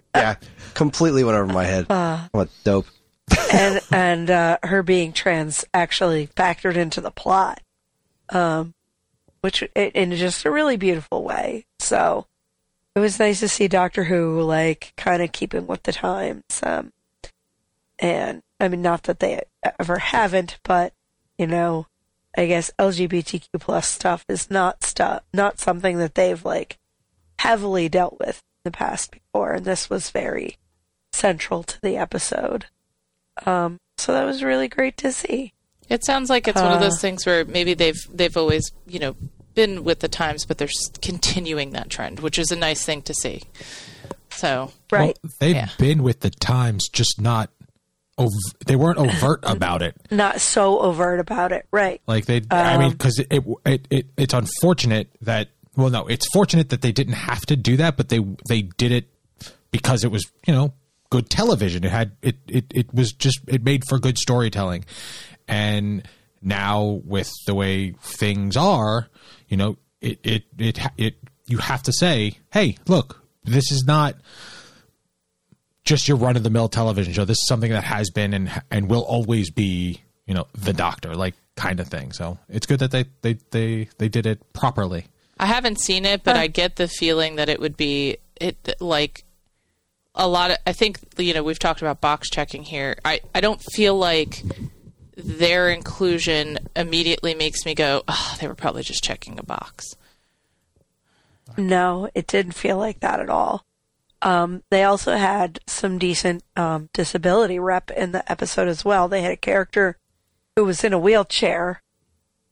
yeah. 0.14 0.36
Completely 0.74 1.24
went 1.24 1.36
over 1.36 1.52
my 1.52 1.64
head. 1.64 1.86
what 2.32 2.48
dope. 2.64 2.86
and 3.52 3.80
and 3.90 4.30
uh, 4.30 4.58
her 4.62 4.82
being 4.82 5.12
trans 5.12 5.64
actually 5.74 6.28
factored 6.28 6.76
into 6.76 7.00
the 7.00 7.10
plot, 7.10 7.60
um, 8.28 8.74
which 9.40 9.62
in 9.74 10.12
just 10.14 10.44
a 10.44 10.50
really 10.50 10.76
beautiful 10.76 11.24
way. 11.24 11.66
So 11.80 12.26
it 12.94 13.00
was 13.00 13.18
nice 13.18 13.40
to 13.40 13.48
see 13.48 13.68
Doctor 13.68 14.04
Who 14.04 14.40
like 14.42 14.92
kind 14.96 15.22
of 15.22 15.32
keeping 15.32 15.66
with 15.66 15.82
the 15.84 15.92
times. 15.92 16.42
Um, 16.62 16.92
and 17.98 18.42
I 18.58 18.68
mean, 18.68 18.82
not 18.82 19.04
that 19.04 19.20
they 19.20 19.42
ever 19.78 19.98
haven't, 19.98 20.58
but 20.64 20.92
you 21.38 21.46
know, 21.46 21.86
I 22.36 22.46
guess 22.46 22.70
LGBTQ 22.78 23.48
plus 23.60 23.88
stuff 23.88 24.24
is 24.28 24.50
not 24.50 24.84
stuff, 24.84 25.22
not 25.32 25.58
something 25.58 25.98
that 25.98 26.14
they've 26.14 26.44
like 26.44 26.78
heavily 27.38 27.88
dealt 27.88 28.18
with 28.18 28.36
in 28.64 28.70
the 28.72 28.76
past 28.76 29.12
before, 29.12 29.54
and 29.54 29.64
this 29.64 29.88
was 29.88 30.10
very 30.10 30.56
central 31.12 31.62
to 31.64 31.80
the 31.80 31.96
episode. 31.96 32.66
Um, 33.46 33.78
so 33.98 34.12
that 34.12 34.24
was 34.24 34.42
really 34.42 34.68
great 34.68 34.96
to 34.98 35.12
see. 35.12 35.52
It 35.88 36.04
sounds 36.04 36.30
like 36.30 36.46
it's 36.46 36.60
one 36.60 36.70
of 36.72 36.78
Uh, 36.78 36.84
those 36.84 37.00
things 37.00 37.26
where 37.26 37.44
maybe 37.44 37.74
they've 37.74 38.00
they've 38.12 38.36
always 38.36 38.70
you 38.86 38.98
know 38.98 39.16
been 39.54 39.84
with 39.84 40.00
the 40.00 40.08
times, 40.08 40.44
but 40.46 40.58
they're 40.58 40.68
continuing 41.02 41.70
that 41.70 41.90
trend, 41.90 42.20
which 42.20 42.38
is 42.38 42.50
a 42.50 42.56
nice 42.56 42.84
thing 42.84 43.02
to 43.02 43.14
see. 43.14 43.42
So 44.30 44.72
Right. 44.90 45.18
Well, 45.22 45.32
they've 45.40 45.56
Yeah. 45.56 45.68
been 45.78 46.02
with 46.02 46.20
the 46.20 46.30
times, 46.30 46.88
just 46.92 47.20
not. 47.20 47.50
Ov- 48.18 48.28
they 48.66 48.76
weren't 48.76 48.98
overt 48.98 49.40
about 49.44 49.80
it. 49.82 49.96
Not 50.10 50.40
so 50.40 50.78
overt 50.80 51.20
about 51.20 51.52
it. 51.52 51.66
Right. 51.70 52.00
Like 52.06 52.26
they, 52.26 52.42
I 52.50 52.76
mean, 52.76 52.86
Um, 52.88 52.92
because 52.92 53.18
it, 53.18 53.26
it, 53.30 53.44
it, 53.64 53.86
it, 53.90 54.06
it's 54.16 54.34
unfortunate 54.34 55.08
that. 55.22 55.48
Well, 55.76 55.88
no, 55.88 56.06
it's 56.06 56.26
fortunate 56.32 56.68
that 56.70 56.82
they 56.82 56.92
didn't 56.92 57.14
have 57.14 57.46
to 57.46 57.56
do 57.56 57.76
that, 57.78 57.96
but 57.96 58.08
they 58.10 58.18
they 58.48 58.62
did 58.62 58.92
it 58.92 59.08
because 59.70 60.04
it 60.04 60.10
was 60.10 60.24
you 60.46 60.52
know 60.52 60.74
good 61.10 61.30
television. 61.30 61.84
It 61.84 61.90
had 61.92 62.12
it 62.20 62.36
it 62.48 62.64
it 62.74 62.92
was 62.92 63.12
just 63.12 63.40
it 63.46 63.62
made 63.64 63.84
for 63.88 63.98
good 63.98 64.18
storytelling, 64.18 64.84
and 65.48 66.02
now 66.42 67.00
with 67.04 67.30
the 67.46 67.54
way 67.54 67.92
things 68.02 68.56
are, 68.56 69.08
you 69.50 69.58
know, 69.58 69.76
it 70.00 70.18
it 70.22 70.44
it 70.56 70.78
it 70.96 71.14
you 71.46 71.58
have 71.58 71.82
to 71.82 71.92
say, 71.92 72.38
hey, 72.52 72.78
look, 72.86 73.22
this 73.44 73.70
is 73.70 73.84
not 73.86 74.14
just 75.84 76.08
your 76.08 76.16
run 76.16 76.36
of 76.36 76.42
the 76.42 76.50
mill 76.50 76.68
television 76.68 77.12
show. 77.12 77.24
This 77.24 77.36
is 77.36 77.48
something 77.48 77.72
that 77.72 77.84
has 77.84 78.10
been 78.10 78.32
and 78.32 78.62
and 78.70 78.88
will 78.88 79.02
always 79.02 79.50
be, 79.50 80.00
you 80.26 80.32
know, 80.32 80.46
the 80.54 80.72
doctor 80.72 81.14
like 81.14 81.34
kind 81.56 81.80
of 81.80 81.88
thing. 81.88 82.12
So 82.12 82.38
it's 82.48 82.66
good 82.66 82.78
that 82.78 82.92
they 82.92 83.04
they 83.22 83.34
they 83.50 83.88
they 83.98 84.08
did 84.08 84.24
it 84.24 84.52
properly. 84.52 85.06
I 85.38 85.46
haven't 85.46 85.80
seen 85.80 86.04
it, 86.04 86.22
but 86.22 86.36
I 86.36 86.46
get 86.46 86.76
the 86.76 86.86
feeling 86.86 87.36
that 87.36 87.48
it 87.48 87.60
would 87.60 87.76
be 87.76 88.18
it 88.40 88.76
like 88.80 89.24
a 90.14 90.28
lot 90.28 90.50
of. 90.52 90.58
I 90.66 90.72
think 90.72 91.00
you 91.18 91.34
know 91.34 91.42
we've 91.42 91.58
talked 91.58 91.82
about 91.82 92.00
box 92.00 92.30
checking 92.30 92.62
here. 92.62 92.96
I 93.04 93.20
I 93.34 93.40
don't 93.40 93.60
feel 93.72 93.96
like 93.96 94.42
their 95.24 95.70
inclusion 95.70 96.58
immediately 96.74 97.34
makes 97.34 97.64
me 97.64 97.74
go, 97.74 98.02
oh, 98.08 98.36
they 98.40 98.48
were 98.48 98.54
probably 98.54 98.82
just 98.82 99.04
checking 99.04 99.38
a 99.38 99.42
box. 99.42 99.96
No, 101.56 102.08
it 102.14 102.26
didn't 102.26 102.52
feel 102.52 102.76
like 102.76 103.00
that 103.00 103.20
at 103.20 103.30
all. 103.30 103.64
Um, 104.22 104.62
they 104.70 104.84
also 104.84 105.16
had 105.16 105.60
some 105.66 105.98
decent 105.98 106.44
um, 106.56 106.90
disability 106.92 107.58
rep 107.58 107.90
in 107.90 108.12
the 108.12 108.30
episode 108.30 108.68
as 108.68 108.84
well. 108.84 109.08
They 109.08 109.22
had 109.22 109.32
a 109.32 109.36
character 109.36 109.96
who 110.56 110.64
was 110.64 110.84
in 110.84 110.92
a 110.92 110.98
wheelchair, 110.98 111.82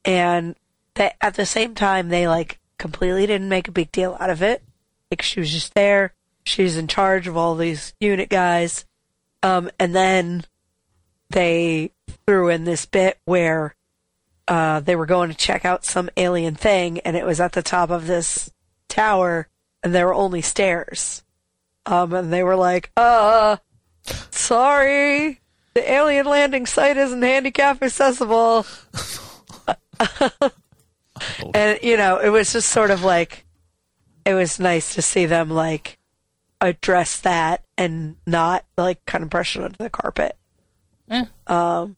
and 0.04 0.56
they, 0.94 1.12
at 1.20 1.34
the 1.34 1.46
same 1.46 1.74
time, 1.74 2.08
they 2.08 2.26
like 2.26 2.58
completely 2.78 3.26
didn't 3.26 3.48
make 3.48 3.68
a 3.68 3.72
big 3.72 3.92
deal 3.92 4.16
out 4.18 4.30
of 4.30 4.42
it. 4.42 4.62
Like 5.10 5.22
she 5.22 5.40
was 5.40 5.52
just 5.52 5.74
there. 5.74 6.14
She 6.44 6.62
was 6.62 6.76
in 6.76 6.86
charge 6.86 7.28
of 7.28 7.36
all 7.36 7.54
these 7.54 7.92
unit 8.00 8.30
guys. 8.30 8.86
Um, 9.42 9.70
and 9.78 9.94
then 9.94 10.44
they 11.30 11.92
threw 12.28 12.50
in 12.50 12.64
this 12.64 12.84
bit 12.84 13.18
where 13.24 13.74
uh, 14.46 14.80
they 14.80 14.94
were 14.94 15.06
going 15.06 15.30
to 15.30 15.34
check 15.34 15.64
out 15.64 15.86
some 15.86 16.10
alien 16.14 16.54
thing, 16.54 16.98
and 17.00 17.16
it 17.16 17.24
was 17.24 17.40
at 17.40 17.52
the 17.52 17.62
top 17.62 17.88
of 17.88 18.06
this 18.06 18.50
tower, 18.86 19.48
and 19.82 19.94
there 19.94 20.06
were 20.06 20.12
only 20.12 20.42
stairs. 20.42 21.22
Um, 21.86 22.12
and 22.12 22.30
they 22.30 22.42
were 22.42 22.54
like, 22.54 22.90
"Uh, 22.98 23.56
sorry, 24.30 25.40
the 25.72 25.90
alien 25.90 26.26
landing 26.26 26.66
site 26.66 26.98
isn't 26.98 27.22
handicap 27.22 27.82
accessible." 27.82 28.66
and 31.54 31.78
you 31.82 31.96
know, 31.96 32.18
it 32.18 32.28
was 32.28 32.52
just 32.52 32.68
sort 32.68 32.90
of 32.90 33.02
like, 33.02 33.46
it 34.26 34.34
was 34.34 34.60
nice 34.60 34.94
to 34.96 35.00
see 35.00 35.24
them 35.24 35.48
like 35.48 35.96
address 36.60 37.20
that 37.20 37.64
and 37.78 38.16
not 38.26 38.66
like 38.76 39.02
kind 39.06 39.24
of 39.24 39.30
brush 39.30 39.56
it 39.56 39.62
under 39.62 39.78
the 39.78 39.88
carpet. 39.88 40.36
Eh. 41.10 41.24
Um, 41.46 41.96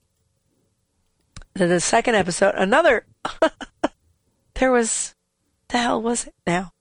then 1.60 1.68
the 1.68 1.80
second 1.80 2.14
episode, 2.14 2.54
another. 2.56 3.04
there 4.54 4.72
was, 4.72 5.14
the 5.68 5.76
hell 5.76 6.00
was 6.00 6.26
it 6.26 6.34
now? 6.46 6.72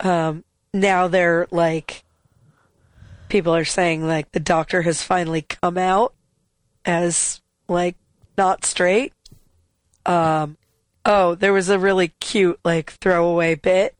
Um, 0.00 0.42
now 0.72 1.06
they're 1.06 1.46
like, 1.50 2.02
people 3.28 3.54
are 3.54 3.64
saying 3.64 4.06
like 4.06 4.32
the 4.32 4.40
doctor 4.40 4.82
has 4.82 5.02
finally 5.02 5.42
come 5.42 5.76
out 5.76 6.14
as 6.86 7.42
like 7.68 7.96
not 8.38 8.64
straight. 8.64 9.12
Um, 10.06 10.56
oh, 11.04 11.34
there 11.34 11.52
was 11.52 11.68
a 11.68 11.78
really 11.78 12.08
cute 12.18 12.58
like 12.64 12.92
throwaway 12.92 13.54
bit, 13.54 13.96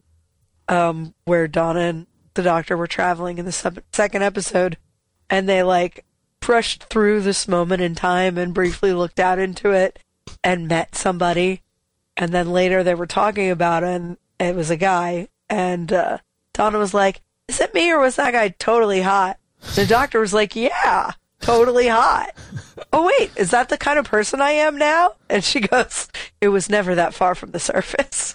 um, 0.66 1.14
where 1.26 1.46
Donna 1.46 1.80
and 1.80 2.06
the 2.32 2.42
doctor 2.42 2.74
were 2.74 2.86
traveling 2.86 3.36
in 3.36 3.44
the 3.44 3.52
sub- 3.52 3.82
second 3.92 4.22
episode, 4.22 4.78
and 5.28 5.46
they 5.46 5.62
like 5.62 6.06
brushed 6.40 6.84
through 6.84 7.20
this 7.20 7.46
moment 7.46 7.82
in 7.82 7.94
time 7.94 8.38
and 8.38 8.54
briefly 8.54 8.94
looked 8.94 9.20
out 9.20 9.38
into 9.38 9.72
it 9.72 9.98
and 10.42 10.68
met 10.68 10.94
somebody. 10.94 11.62
And 12.16 12.32
then 12.32 12.50
later 12.50 12.82
they 12.82 12.94
were 12.94 13.06
talking 13.06 13.50
about 13.50 13.82
it 13.82 13.88
and 13.88 14.16
it 14.38 14.54
was 14.54 14.70
a 14.70 14.76
guy. 14.76 15.28
And 15.48 15.92
uh, 15.92 16.18
Donna 16.52 16.78
was 16.78 16.94
like, 16.94 17.20
Is 17.48 17.60
it 17.60 17.74
me 17.74 17.90
or 17.92 18.00
was 18.00 18.16
that 18.16 18.32
guy 18.32 18.48
totally 18.48 19.02
hot? 19.02 19.38
The 19.74 19.86
doctor 19.86 20.20
was 20.20 20.34
like, 20.34 20.56
Yeah, 20.56 21.12
totally 21.40 21.88
hot. 21.88 22.30
oh, 22.92 23.06
wait, 23.06 23.32
is 23.36 23.50
that 23.50 23.68
the 23.68 23.78
kind 23.78 23.98
of 23.98 24.06
person 24.06 24.40
I 24.40 24.52
am 24.52 24.78
now? 24.78 25.14
And 25.28 25.44
she 25.44 25.60
goes, 25.60 26.08
It 26.40 26.48
was 26.48 26.70
never 26.70 26.94
that 26.94 27.14
far 27.14 27.34
from 27.34 27.50
the 27.50 27.60
surface. 27.60 28.34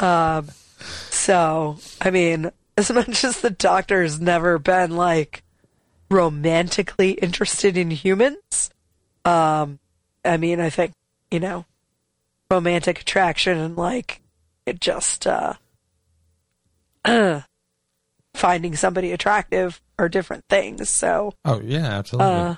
um, 0.00 0.48
so, 1.10 1.78
I 2.00 2.10
mean, 2.10 2.50
as 2.76 2.90
much 2.90 3.24
as 3.24 3.40
the 3.40 3.50
doctor's 3.50 4.20
never 4.20 4.58
been 4.58 4.96
like 4.96 5.42
romantically 6.10 7.12
interested 7.12 7.76
in 7.76 7.90
humans, 7.90 8.70
um, 9.24 9.78
I 10.24 10.36
mean, 10.36 10.60
I 10.60 10.70
think, 10.70 10.92
you 11.30 11.40
know, 11.40 11.64
romantic 12.50 13.00
attraction 13.00 13.58
and 13.58 13.76
like 13.76 14.20
it 14.66 14.80
just, 14.80 15.26
uh, 15.26 15.54
finding 18.34 18.76
somebody 18.76 19.12
attractive 19.12 19.80
are 19.98 20.08
different 20.08 20.44
things. 20.48 20.88
So, 20.88 21.34
Oh 21.44 21.60
yeah, 21.64 21.86
absolutely. 21.86 22.32
uh, 22.32 22.54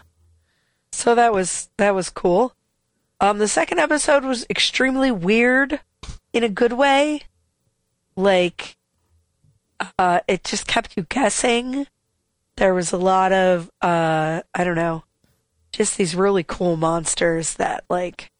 so 0.92 1.14
that 1.14 1.32
was 1.32 1.68
that 1.78 1.94
was 1.94 2.10
cool. 2.10 2.54
Um, 3.20 3.38
the 3.38 3.48
second 3.48 3.78
episode 3.78 4.24
was 4.24 4.46
extremely 4.50 5.10
weird 5.10 5.80
in 6.32 6.44
a 6.44 6.48
good 6.48 6.72
way. 6.72 7.22
Like, 8.14 8.76
uh, 9.98 10.20
it 10.28 10.44
just 10.44 10.66
kept 10.66 10.96
you 10.96 11.04
guessing. 11.08 11.86
There 12.56 12.72
was 12.74 12.92
a 12.92 12.96
lot 12.98 13.32
of 13.32 13.70
uh, 13.82 14.42
I 14.54 14.64
don't 14.64 14.76
know, 14.76 15.04
just 15.76 15.98
these 15.98 16.16
really 16.16 16.42
cool 16.42 16.76
monsters 16.76 17.54
that 17.54 17.84
like 17.90 18.30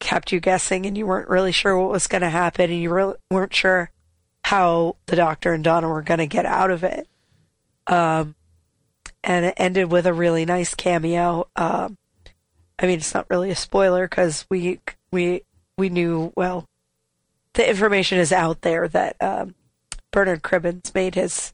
kept 0.00 0.32
you 0.32 0.40
guessing, 0.40 0.86
and 0.86 0.96
you 0.96 1.06
weren't 1.06 1.28
really 1.28 1.52
sure 1.52 1.78
what 1.78 1.90
was 1.90 2.06
going 2.06 2.22
to 2.22 2.30
happen, 2.30 2.70
and 2.70 2.80
you 2.80 3.14
weren't 3.30 3.54
sure 3.54 3.90
how 4.44 4.96
the 5.06 5.16
Doctor 5.16 5.52
and 5.52 5.62
Donna 5.62 5.88
were 5.88 6.02
going 6.02 6.18
to 6.18 6.26
get 6.26 6.46
out 6.46 6.70
of 6.70 6.82
it. 6.82 7.06
Um, 7.86 8.34
and 9.22 9.44
it 9.46 9.54
ended 9.58 9.92
with 9.92 10.06
a 10.06 10.14
really 10.14 10.46
nice 10.46 10.74
cameo. 10.74 11.46
Um, 11.56 11.98
I 12.78 12.86
mean, 12.86 12.98
it's 12.98 13.14
not 13.14 13.28
really 13.28 13.50
a 13.50 13.56
spoiler 13.56 14.08
because 14.08 14.46
we 14.48 14.80
we 15.10 15.42
we 15.76 15.90
knew 15.90 16.32
well. 16.36 16.66
The 17.52 17.68
information 17.68 18.18
is 18.18 18.32
out 18.32 18.62
there 18.62 18.88
that 18.88 19.16
um, 19.22 19.54
Bernard 20.10 20.42
Cribbins 20.42 20.94
made 20.94 21.14
his 21.14 21.52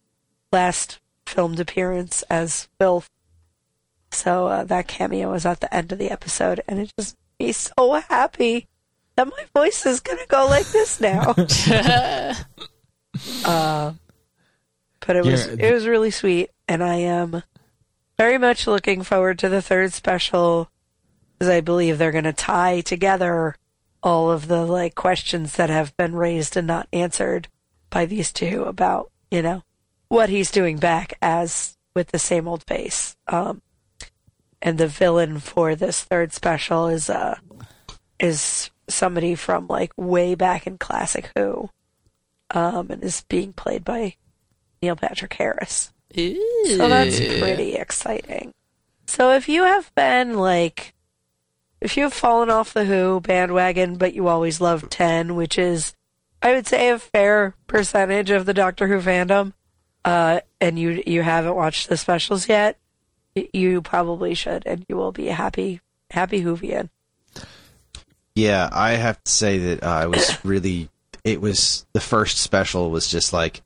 last 0.52 1.00
filmed 1.26 1.60
appearance 1.60 2.22
as 2.30 2.68
Wilf. 2.78 3.10
So 4.12 4.48
uh, 4.48 4.64
that 4.64 4.88
cameo 4.88 5.30
was 5.30 5.46
at 5.46 5.60
the 5.60 5.72
end 5.74 5.92
of 5.92 5.98
the 5.98 6.10
episode, 6.10 6.60
and 6.66 6.78
it 6.80 6.92
just 6.98 7.16
made 7.38 7.46
me 7.46 7.52
so 7.52 7.92
happy 8.08 8.66
that 9.16 9.28
my 9.28 9.44
voice 9.54 9.86
is 9.86 10.00
gonna 10.00 10.26
go 10.28 10.46
like 10.46 10.66
this 10.66 11.00
now. 11.00 11.34
uh, 13.44 13.92
but 15.06 15.16
it 15.16 15.24
was 15.24 15.46
Yeah. 15.46 15.68
it 15.68 15.72
was 15.74 15.86
really 15.86 16.10
sweet, 16.10 16.50
and 16.68 16.82
I 16.82 16.96
am 16.96 17.42
very 18.18 18.38
much 18.38 18.66
looking 18.66 19.02
forward 19.02 19.38
to 19.40 19.48
the 19.48 19.62
third 19.62 19.92
special, 19.92 20.70
because 21.38 21.48
I 21.50 21.60
believe 21.60 21.98
they're 21.98 22.12
gonna 22.12 22.32
tie 22.32 22.80
together 22.80 23.54
all 24.02 24.30
of 24.30 24.48
the 24.48 24.64
like 24.64 24.94
questions 24.94 25.56
that 25.56 25.70
have 25.70 25.96
been 25.96 26.14
raised 26.14 26.56
and 26.56 26.66
not 26.66 26.88
answered 26.92 27.48
by 27.90 28.06
these 28.06 28.32
two 28.32 28.64
about 28.64 29.10
you 29.30 29.42
know 29.42 29.62
what 30.08 30.28
he's 30.30 30.50
doing 30.50 30.78
back 30.78 31.14
as 31.22 31.76
with 31.94 32.08
the 32.08 32.18
same 32.18 32.48
old 32.48 32.62
face. 32.64 33.16
Um, 33.28 33.62
and 34.62 34.78
the 34.78 34.86
villain 34.86 35.38
for 35.38 35.74
this 35.74 36.02
third 36.02 36.32
special 36.32 36.86
is 36.88 37.08
uh 37.10 37.36
is 38.18 38.70
somebody 38.88 39.34
from 39.34 39.66
like 39.66 39.92
way 39.96 40.34
back 40.34 40.66
in 40.66 40.78
classic 40.78 41.30
Who, 41.36 41.70
um, 42.50 42.90
and 42.90 43.02
is 43.02 43.24
being 43.28 43.52
played 43.52 43.84
by 43.84 44.16
Neil 44.82 44.96
Patrick 44.96 45.32
Harris. 45.34 45.92
So 46.66 46.88
that's 46.88 47.18
pretty 47.18 47.74
exciting. 47.74 48.52
So 49.06 49.32
if 49.32 49.48
you 49.48 49.64
have 49.64 49.94
been 49.94 50.34
like, 50.34 50.94
if 51.80 51.96
you 51.96 52.04
have 52.04 52.12
fallen 52.12 52.50
off 52.50 52.74
the 52.74 52.84
Who 52.84 53.20
bandwagon, 53.20 53.96
but 53.96 54.14
you 54.14 54.28
always 54.28 54.60
loved 54.60 54.90
10, 54.90 55.34
which 55.34 55.58
is, 55.58 55.94
I 56.42 56.52
would 56.52 56.66
say, 56.66 56.90
a 56.90 56.98
fair 56.98 57.54
percentage 57.66 58.30
of 58.30 58.46
the 58.46 58.54
Doctor 58.54 58.88
Who 58.88 59.00
fandom, 59.00 59.52
uh, 60.04 60.40
and 60.60 60.78
you 60.78 61.02
you 61.06 61.22
haven't 61.22 61.54
watched 61.54 61.88
the 61.88 61.96
specials 61.96 62.48
yet, 62.48 62.78
you 63.34 63.82
probably 63.82 64.34
should, 64.34 64.64
and 64.66 64.84
you 64.88 64.96
will 64.96 65.12
be 65.12 65.28
a 65.28 65.34
happy, 65.34 65.80
happy 66.10 66.42
Whovian. 66.42 66.90
Yeah, 68.34 68.68
I 68.72 68.92
have 68.92 69.22
to 69.22 69.30
say 69.30 69.58
that 69.58 69.82
uh, 69.82 69.88
I 69.88 70.06
was 70.06 70.38
really. 70.44 70.88
It 71.22 71.40
was 71.40 71.86
the 71.92 72.00
first 72.00 72.38
special 72.38 72.90
was 72.90 73.10
just 73.10 73.32
like 73.32 73.60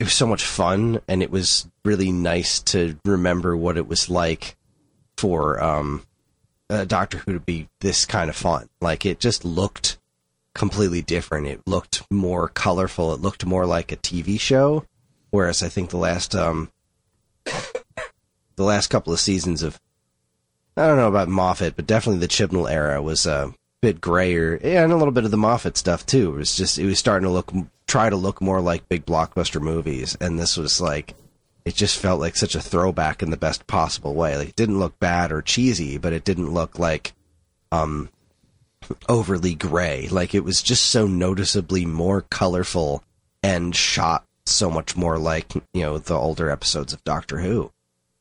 it 0.00 0.04
was 0.04 0.14
so 0.14 0.26
much 0.26 0.44
fun, 0.44 1.00
and 1.06 1.22
it 1.22 1.30
was 1.30 1.68
really 1.84 2.10
nice 2.10 2.60
to 2.60 2.98
remember 3.04 3.56
what 3.56 3.76
it 3.76 3.86
was 3.86 4.10
like 4.10 4.56
for 5.16 5.62
um, 5.62 6.04
uh, 6.68 6.84
Doctor 6.84 7.18
Who 7.18 7.34
to 7.34 7.40
be 7.40 7.68
this 7.80 8.04
kind 8.04 8.28
of 8.28 8.36
fun. 8.36 8.68
Like 8.80 9.06
it 9.06 9.20
just 9.20 9.44
looked 9.44 9.98
completely 10.54 11.02
different. 11.02 11.46
It 11.46 11.62
looked 11.66 12.02
more 12.10 12.48
colorful. 12.48 13.14
It 13.14 13.20
looked 13.20 13.46
more 13.46 13.64
like 13.66 13.92
a 13.92 13.96
TV 13.96 14.40
show, 14.40 14.84
whereas 15.30 15.62
I 15.62 15.68
think 15.68 15.90
the 15.90 15.98
last 15.98 16.34
um, 16.34 16.70
the 18.62 18.68
last 18.68 18.88
couple 18.88 19.12
of 19.12 19.20
seasons 19.20 19.62
of 19.62 19.80
I 20.76 20.86
don't 20.86 20.96
know 20.96 21.08
about 21.08 21.28
Moffat, 21.28 21.76
but 21.76 21.86
definitely 21.86 22.20
the 22.20 22.28
Chibnall 22.28 22.70
era 22.70 23.02
was 23.02 23.26
a 23.26 23.52
bit 23.82 24.00
grayer, 24.00 24.58
yeah, 24.62 24.82
and 24.82 24.92
a 24.92 24.96
little 24.96 25.12
bit 25.12 25.24
of 25.24 25.30
the 25.30 25.36
Moffat 25.36 25.76
stuff 25.76 26.06
too. 26.06 26.34
It 26.34 26.38
was 26.38 26.56
just 26.56 26.78
it 26.78 26.86
was 26.86 26.98
starting 26.98 27.26
to 27.26 27.32
look 27.32 27.52
try 27.86 28.08
to 28.08 28.16
look 28.16 28.40
more 28.40 28.60
like 28.60 28.88
big 28.88 29.04
blockbuster 29.04 29.60
movies, 29.60 30.16
and 30.20 30.38
this 30.38 30.56
was 30.56 30.80
like 30.80 31.14
it 31.64 31.74
just 31.74 31.98
felt 31.98 32.20
like 32.20 32.36
such 32.36 32.54
a 32.54 32.60
throwback 32.60 33.22
in 33.22 33.30
the 33.30 33.36
best 33.36 33.66
possible 33.66 34.14
way. 34.14 34.36
Like 34.36 34.50
it 34.50 34.56
didn't 34.56 34.78
look 34.78 34.98
bad 34.98 35.30
or 35.30 35.42
cheesy, 35.42 35.98
but 35.98 36.12
it 36.12 36.24
didn't 36.24 36.54
look 36.54 36.78
like 36.78 37.12
um 37.70 38.08
overly 39.08 39.54
gray. 39.54 40.08
Like 40.08 40.34
it 40.34 40.44
was 40.44 40.62
just 40.62 40.86
so 40.86 41.06
noticeably 41.06 41.84
more 41.84 42.22
colorful 42.22 43.04
and 43.42 43.74
shot 43.74 44.24
so 44.46 44.70
much 44.70 44.96
more 44.96 45.18
like 45.18 45.54
you 45.54 45.82
know 45.82 45.98
the 45.98 46.14
older 46.14 46.50
episodes 46.50 46.92
of 46.92 47.04
Doctor 47.04 47.40
Who, 47.40 47.72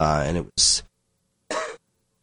uh, 0.01 0.23
and 0.25 0.35
it 0.35 0.45
was 0.55 0.81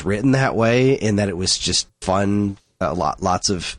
written 0.02 0.32
that 0.32 0.56
way 0.56 0.94
in 0.94 1.16
that 1.16 1.28
it 1.28 1.36
was 1.36 1.56
just 1.56 1.86
fun, 2.00 2.58
a 2.80 2.92
lot, 2.92 3.22
lots 3.22 3.50
of 3.50 3.78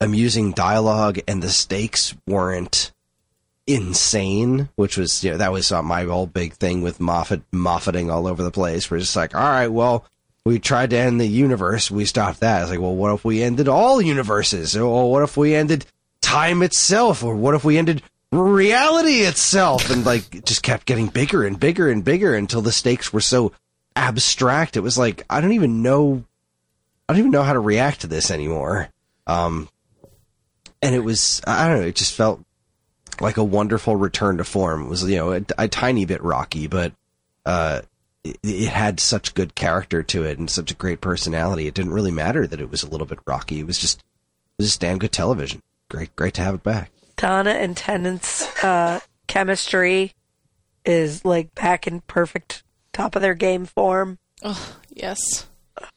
amusing 0.00 0.50
dialogue, 0.50 1.20
and 1.28 1.40
the 1.40 1.48
stakes 1.48 2.12
weren't 2.26 2.92
insane, 3.64 4.68
which 4.74 4.96
was 4.96 5.22
you 5.22 5.30
know 5.30 5.36
that 5.36 5.52
was 5.52 5.70
uh, 5.70 5.80
my 5.80 6.02
whole 6.02 6.26
big 6.26 6.54
thing 6.54 6.82
with 6.82 6.98
Moffat 6.98 7.48
Moffating 7.52 8.12
all 8.12 8.26
over 8.26 8.42
the 8.42 8.50
place. 8.50 8.90
We're 8.90 8.98
just 8.98 9.14
like, 9.14 9.36
all 9.36 9.40
right, 9.40 9.68
well, 9.68 10.04
we 10.44 10.58
tried 10.58 10.90
to 10.90 10.98
end 10.98 11.20
the 11.20 11.28
universe, 11.28 11.88
we 11.88 12.04
stopped 12.04 12.40
that. 12.40 12.62
It's 12.62 12.70
like, 12.72 12.80
well, 12.80 12.96
what 12.96 13.14
if 13.14 13.24
we 13.24 13.44
ended 13.44 13.68
all 13.68 14.02
universes? 14.02 14.76
Or 14.76 15.08
what 15.08 15.22
if 15.22 15.36
we 15.36 15.54
ended 15.54 15.86
time 16.20 16.64
itself? 16.64 17.22
Or 17.22 17.36
what 17.36 17.54
if 17.54 17.64
we 17.64 17.78
ended 17.78 18.02
reality 18.42 19.20
itself? 19.22 19.90
And 19.90 20.04
like, 20.04 20.44
just 20.44 20.62
kept 20.62 20.86
getting 20.86 21.08
bigger 21.08 21.44
and 21.44 21.58
bigger 21.58 21.90
and 21.90 22.04
bigger 22.04 22.34
until 22.34 22.62
the 22.62 22.72
stakes 22.72 23.12
were 23.12 23.20
so 23.20 23.52
abstract. 23.94 24.76
It 24.76 24.80
was 24.80 24.98
like, 24.98 25.24
I 25.30 25.40
don't 25.40 25.52
even 25.52 25.82
know, 25.82 26.24
I 27.08 27.12
don't 27.12 27.20
even 27.20 27.30
know 27.30 27.42
how 27.42 27.52
to 27.52 27.60
react 27.60 28.02
to 28.02 28.06
this 28.06 28.30
anymore. 28.30 28.88
Um, 29.26 29.68
and 30.82 30.94
it 30.94 31.00
was, 31.00 31.40
I 31.46 31.68
don't 31.68 31.80
know, 31.80 31.86
it 31.86 31.96
just 31.96 32.14
felt 32.14 32.44
like 33.20 33.38
a 33.38 33.44
wonderful 33.44 33.96
return 33.96 34.38
to 34.38 34.44
form. 34.44 34.84
It 34.84 34.88
was, 34.88 35.08
you 35.08 35.16
know, 35.16 35.32
a, 35.32 35.42
a 35.58 35.68
tiny 35.68 36.04
bit 36.04 36.22
rocky, 36.22 36.66
but, 36.66 36.92
uh, 37.44 37.82
it, 38.22 38.38
it 38.42 38.68
had 38.68 39.00
such 39.00 39.34
good 39.34 39.54
character 39.54 40.02
to 40.02 40.24
it 40.24 40.38
and 40.38 40.50
such 40.50 40.70
a 40.70 40.74
great 40.76 41.00
personality. 41.00 41.66
It 41.66 41.74
didn't 41.74 41.94
really 41.94 42.10
matter 42.10 42.46
that 42.46 42.60
it 42.60 42.70
was 42.70 42.82
a 42.82 42.88
little 42.90 43.06
bit 43.06 43.20
rocky. 43.26 43.60
It 43.60 43.66
was 43.66 43.78
just, 43.78 43.98
it 43.98 44.62
was 44.62 44.68
just 44.68 44.80
damn 44.80 44.98
good 44.98 45.12
television. 45.12 45.62
Great, 45.88 46.14
great 46.16 46.34
to 46.34 46.42
have 46.42 46.54
it 46.54 46.62
back. 46.62 46.90
Donna 47.16 47.50
and 47.50 47.76
Tennant's 47.76 48.42
uh, 48.64 49.00
chemistry 49.26 50.12
is 50.84 51.24
like 51.24 51.54
back 51.54 51.86
in 51.86 52.00
perfect 52.02 52.62
top 52.92 53.16
of 53.16 53.22
their 53.22 53.34
game 53.34 53.66
form. 53.66 54.18
Oh, 54.42 54.76
yes. 54.90 55.46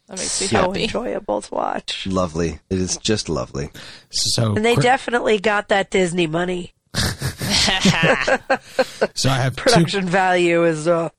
That 0.08 0.18
makes 0.18 0.42
me 0.42 0.48
So 0.48 0.58
happy. 0.72 0.84
enjoyable 0.84 1.42
to 1.42 1.54
watch. 1.56 2.08
Lovely. 2.08 2.60
It 2.70 2.80
is 2.80 2.98
just 2.98 3.30
lovely. 3.30 3.70
So, 4.10 4.56
And 4.56 4.66
they 4.66 4.76
Chri- 4.76 4.84
definitely 4.84 5.40
got 5.40 5.68
that 5.70 5.90
Disney 5.92 6.28
money. 6.28 6.74
so 6.94 9.30
I 9.30 9.36
have 9.38 9.56
two, 9.56 9.62
Production 9.64 10.06
value 10.08 10.66
is 10.66 10.88
uh 10.88 11.10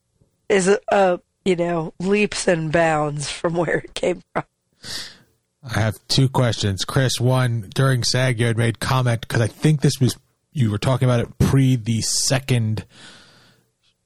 is 0.49 0.69
uh 0.91 1.19
you 1.45 1.55
know 1.57 1.95
leaps 2.01 2.49
and 2.49 2.73
bounds 2.73 3.31
from 3.31 3.55
where 3.55 3.79
it 3.79 3.95
came 3.95 4.23
from. 4.33 4.45
I 5.63 5.81
have 5.81 5.99
two 6.09 6.29
questions. 6.29 6.85
Kris, 6.85 7.21
one 7.21 7.71
during 7.75 8.03
SAG, 8.03 8.41
you 8.41 8.47
had 8.47 8.57
made 8.57 8.81
comment 8.81 9.21
because 9.23 9.41
I 9.43 9.47
think 9.47 9.81
this 9.83 10.01
was 10.01 10.17
you 10.53 10.71
were 10.71 10.79
talking 10.79 11.07
about 11.07 11.21
it 11.21 11.39
pre 11.39 11.77
the 11.77 12.01
second 12.01 12.87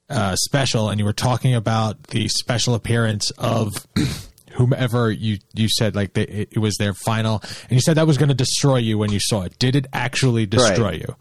uh, 0.09 0.35
special, 0.35 0.89
and 0.89 0.99
you 0.99 1.05
were 1.05 1.13
talking 1.13 1.55
about 1.55 2.03
the 2.07 2.27
special 2.27 2.75
appearance 2.75 3.31
of 3.31 3.87
whomever 4.53 5.11
you 5.11 5.37
you 5.53 5.67
said 5.69 5.95
like 5.95 6.13
they, 6.13 6.47
it, 6.51 6.57
was 6.57 6.75
their 6.77 6.93
final, 6.93 7.41
and 7.63 7.71
you 7.71 7.81
said 7.81 7.95
that 7.95 8.05
was 8.07 8.17
going 8.17 8.29
to 8.29 8.35
destroy 8.35 8.77
you 8.77 8.97
when 8.97 9.11
you 9.11 9.19
saw 9.19 9.43
it. 9.43 9.57
Did 9.57 9.75
it 9.75 9.87
actually 9.93 10.45
destroy 10.45 10.85
Right. 10.85 10.99
you? 11.01 11.15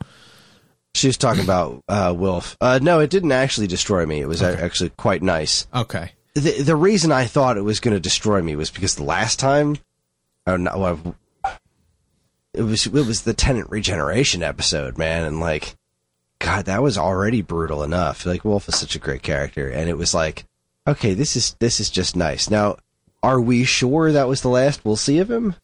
She 0.97 1.07
was 1.09 1.16
talking 1.16 1.43
about 1.43 1.82
uh, 1.89 2.14
Wilf. 2.16 2.57
Uh, 2.61 2.78
no, 2.80 3.01
it 3.01 3.11
didn't 3.11 3.32
actually 3.32 3.66
destroy 3.66 4.07
me. 4.07 4.20
It 4.20 4.28
was 4.28 4.43
a- 4.43 4.62
actually 4.62 4.91
quite 4.91 5.22
nice. 5.22 5.66
Okay. 5.74 6.12
The 6.35 6.62
the 6.62 6.76
reason 6.76 7.11
I 7.12 7.24
thought 7.24 7.57
it 7.57 7.62
was 7.62 7.80
going 7.80 7.95
to 7.95 8.01
destroy 8.01 8.43
me 8.43 8.55
was 8.57 8.70
because 8.70 8.95
the 8.97 9.03
last 9.05 9.39
time, 9.39 9.78
or 10.47 10.59
not, 10.59 10.78
well, 10.78 11.16
it 12.53 12.62
was 12.62 12.86
it 12.86 12.92
was 12.92 13.22
the 13.22 13.34
Tennant 13.34 13.70
regeneration 13.70 14.42
episode, 14.42 14.97
man, 14.97 15.24
and 15.24 15.40
like, 15.40 15.76
God, 16.38 16.66
that 16.66 16.82
was 16.82 16.97
already 16.97 17.42
brutal 17.42 17.82
enough. 17.82 18.24
Like 18.24 18.45
Wilf 18.45 18.68
is 18.68 18.76
such 18.76 18.95
a 18.95 19.01
great 19.01 19.22
character, 19.22 19.68
and 19.68 19.88
it 19.88 19.99
was 19.99 20.14
like, 20.14 20.45
okay, 20.86 21.14
this 21.14 21.36
is 21.36 21.57
this 21.59 21.80
is 21.80 21.90
just 21.90 22.16
nice. 22.16 22.49
Now, 22.49 22.76
are 23.22 23.40
we 23.40 23.64
sure 23.64 24.12
that 24.12 24.28
was 24.28 24.42
the 24.42 24.49
last 24.49 24.84
we'll 24.84 24.97
see 24.97 25.18
of 25.18 25.30
him? 25.30 25.57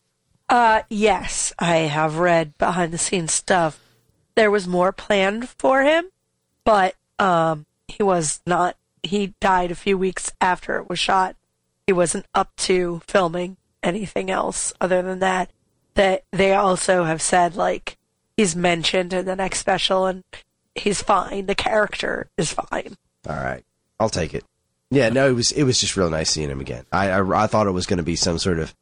Uh 0.49 0.83
yes, 0.91 1.53
I 1.59 1.77
have 1.77 2.19
read 2.19 2.59
behind 2.59 2.93
the 2.93 2.99
scenes 2.99 3.33
stuff. 3.33 3.81
There 4.35 4.51
was 4.51 4.67
more 4.67 4.93
planned 4.93 5.49
for 5.49 5.83
him, 5.83 6.07
but 6.65 6.97
um 7.19 7.67
he 7.87 8.03
was 8.03 8.41
not 8.47 8.77
he 9.03 9.35
died 9.41 9.71
a 9.71 9.77
few 9.77 9.97
weeks 9.97 10.33
after 10.41 10.79
it 10.79 10.89
was 10.89 10.99
shot. 10.99 11.37
He 11.87 11.93
wasn't 11.93 12.27
up 12.35 12.55
to 12.57 13.01
filming 13.07 13.57
anything 13.83 14.31
else 14.31 14.73
other 14.81 15.03
than 15.03 15.19
that. 15.21 15.51
That 15.95 16.25
they 16.33 16.55
also 16.55 17.05
have 17.05 17.21
said 17.21 17.57
like 17.57 17.99
he's 18.37 18.55
mentioned 18.55 19.13
in 19.13 19.27
the 19.27 19.37
next 19.37 19.59
special 19.59 20.07
and 20.07 20.25
he's 20.75 21.03
fine. 21.03 21.47
The 21.47 21.55
character 21.55 22.29
is 22.37 22.53
fine. 22.53 22.97
All 23.29 23.37
right, 23.37 23.65
I'll 23.99 24.09
take 24.09 24.35
it. 24.35 24.45
Yeah, 24.91 25.09
no, 25.09 25.29
it 25.29 25.35
was 25.35 25.53
it 25.53 25.65
was 25.65 25.81
just 25.81 25.97
real 25.97 26.11
nice 26.11 26.31
seeing 26.31 26.51
him 26.51 26.61
again. 26.61 26.85
I 26.93 27.11
I, 27.11 27.45
I 27.45 27.47
thought 27.47 27.67
it 27.67 27.73
was 27.73 27.87
going 27.87 27.99
to 27.99 28.03
be 28.03 28.17
some 28.17 28.39
sort 28.39 28.59
of 28.59 28.75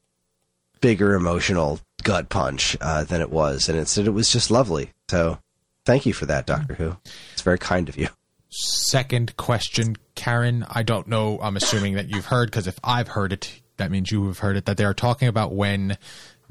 bigger 0.80 1.14
emotional 1.14 1.80
gut 2.03 2.28
punch 2.28 2.76
uh, 2.80 3.05
than 3.05 3.20
it 3.20 3.30
was, 3.30 3.68
and 3.68 3.78
instead 3.78 4.07
it 4.07 4.12
was 4.12 4.30
just 4.30 4.51
lovely. 4.51 4.92
So, 5.11 5.38
thank 5.84 6.07
you 6.07 6.12
for 6.12 6.26
that, 6.26 6.46
Doctor 6.46 6.74
Who. 6.74 6.96
It's 7.32 7.42
very 7.42 7.59
kind 7.59 7.88
of 7.88 7.96
you. 7.96 8.09
Second 8.51 9.36
question, 9.36 9.96
Karen. 10.14 10.64
I 10.70 10.82
don't 10.82 11.09
know. 11.09 11.38
I'm 11.42 11.57
assuming 11.57 11.94
that 11.94 12.09
you've 12.09 12.26
heard 12.26 12.51
because 12.51 12.66
if 12.66 12.78
I've 12.82 13.09
heard 13.09 13.32
it, 13.32 13.61
that 13.79 13.91
means 13.91 14.11
you 14.11 14.26
have 14.26 14.39
heard 14.39 14.57
it, 14.57 14.66
that 14.66 14.76
they 14.76 14.85
are 14.85 14.95
talking 14.95 15.29
about 15.29 15.55
when 15.55 15.97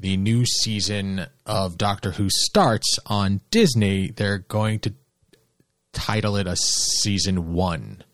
the 0.00 0.16
new 0.16 0.44
season 0.44 1.26
of 1.46 1.78
Doctor 1.78 2.12
Who 2.12 2.28
starts 2.30 2.98
on 3.06 3.40
Disney, 3.50 4.10
they're 4.10 4.38
going 4.38 4.80
to 4.80 4.94
title 5.92 6.36
it 6.36 6.46
a 6.46 6.56
season 6.56 7.52
one. 7.52 8.04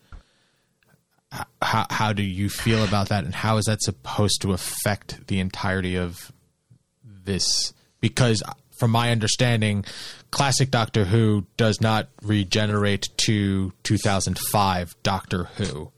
How, 1.61 1.85
how 1.89 2.13
do 2.13 2.23
you 2.23 2.49
feel 2.49 2.83
about 2.83 3.09
that, 3.09 3.25
and 3.25 3.35
how 3.35 3.57
is 3.57 3.65
that 3.65 3.81
supposed 3.81 4.41
to 4.41 4.53
affect 4.53 5.27
the 5.27 5.39
entirety 5.39 5.97
of 5.97 6.31
this? 7.03 7.73
Because, 7.99 8.41
uh, 8.47 8.53
from 8.79 8.91
my 8.91 9.11
understanding, 9.11 9.83
classic 10.31 10.71
Doctor 10.71 11.05
Who 11.05 11.45
does 11.57 11.81
not 11.81 12.07
regenerate 12.21 13.09
to 13.25 13.73
2005 13.83 14.95
Doctor 15.03 15.45
Who. 15.55 15.91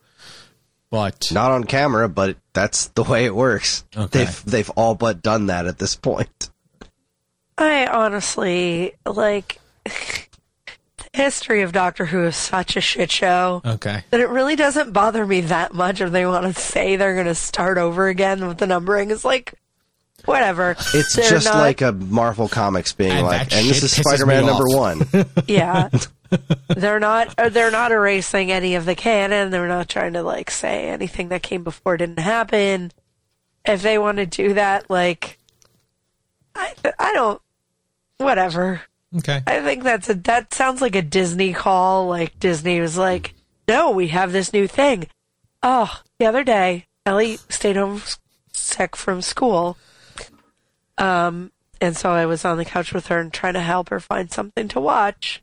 But 0.90 1.32
Not 1.34 1.52
on 1.52 1.66
camera, 1.66 2.08
but 2.08 2.38
that's 2.54 2.88
the 2.90 3.04
way 3.04 3.26
it 3.26 3.36
works. 3.36 3.84
Okay. 3.96 4.24
They've 4.24 4.46
they've 4.46 4.70
all 4.72 4.96
but 4.96 5.22
done 5.22 5.48
that 5.48 5.66
at 5.66 5.78
this 5.80 5.96
point. 5.96 6.50
I 7.58 7.88
honestly 7.88 8.94
like 9.06 9.60
the 9.84 11.10
history 11.14 11.62
of 11.64 11.72
Doctor 11.72 12.06
Who 12.06 12.24
is 12.24 12.36
such 12.36 12.78
a 12.78 12.82
shit 12.82 13.12
show 13.12 13.62
okay, 13.66 14.04
that 14.12 14.20
it 14.20 14.30
really 14.30 14.56
doesn't 14.56 14.94
bother 14.94 15.26
me 15.26 15.42
that 15.42 15.74
much 15.74 16.00
if 16.00 16.12
they 16.12 16.26
want 16.26 16.46
to 16.56 16.62
say 16.62 16.96
they're 16.96 17.16
going 17.16 17.26
to 17.26 17.36
start 17.36 17.78
over 17.78 18.08
again 18.08 18.48
with 18.48 18.60
the 18.60 18.68
numbering. 18.68 19.12
It's 19.12 19.26
like 19.26 19.56
whatever. 20.26 20.72
It's 20.94 21.16
They're 21.16 21.30
just 21.30 21.46
not- 21.46 21.58
like 21.58 21.82
a 21.82 21.92
Marvel 21.92 22.48
Comics 22.48 22.94
being 22.94 23.12
And 23.12 23.26
like, 23.26 23.54
and 23.54 23.68
this 23.68 23.84
is 23.84 23.92
Spider-Man 23.92 24.46
number 24.46 24.66
one. 24.68 25.08
yeah. 25.48 25.90
they're 26.70 27.00
not 27.00 27.34
uh, 27.38 27.50
they're 27.50 27.72
not 27.72 27.92
erasing 27.92 28.52
any 28.52 28.76
of 28.76 28.86
the 28.86 28.96
canon. 28.96 29.50
They're 29.52 29.68
not 29.68 29.90
trying 29.90 30.14
to 30.14 30.24
like 30.24 30.52
say 30.52 30.90
anything 30.90 31.30
that 31.30 31.44
came 31.44 31.64
before 31.64 31.98
didn't 31.98 32.20
happen. 32.20 32.92
If 33.66 33.82
they 33.82 33.98
want 33.98 34.18
to 34.18 34.26
do 34.26 34.54
that, 34.54 34.90
like 34.90 35.38
I 36.56 36.74
I 37.00 37.14
don't 37.14 37.42
whatever. 38.18 38.82
okay. 39.18 39.42
I 39.46 39.62
think 39.62 39.84
that's 39.84 40.10
a 40.10 40.16
that 40.16 40.54
sounds 40.54 40.82
like 40.82 40.96
a 40.96 41.02
Disney 41.02 41.54
call. 41.54 42.08
Like 42.08 42.40
Disney 42.40 42.80
was 42.80 42.98
like, 42.98 43.34
"No, 43.68 43.92
we 43.92 44.10
have 44.10 44.32
this 44.32 44.54
new 44.54 44.68
thing." 44.68 45.08
Oh, 45.64 46.02
the 46.20 46.26
other 46.26 46.44
day, 46.44 46.86
Ellie 47.06 47.38
stayed 47.50 47.76
home 47.76 48.02
sick 48.52 48.96
from 48.96 49.22
school, 49.22 49.78
um, 50.98 51.52
and 51.82 51.96
so 51.96 52.12
I 52.12 52.26
was 52.26 52.46
on 52.46 52.58
the 52.58 52.66
couch 52.66 52.94
with 52.94 53.08
her 53.08 53.20
and 53.20 53.34
trying 53.34 53.54
to 53.54 53.62
help 53.62 53.90
her 53.90 54.00
find 54.00 54.32
something 54.32 54.68
to 54.70 54.80
watch. 54.80 55.42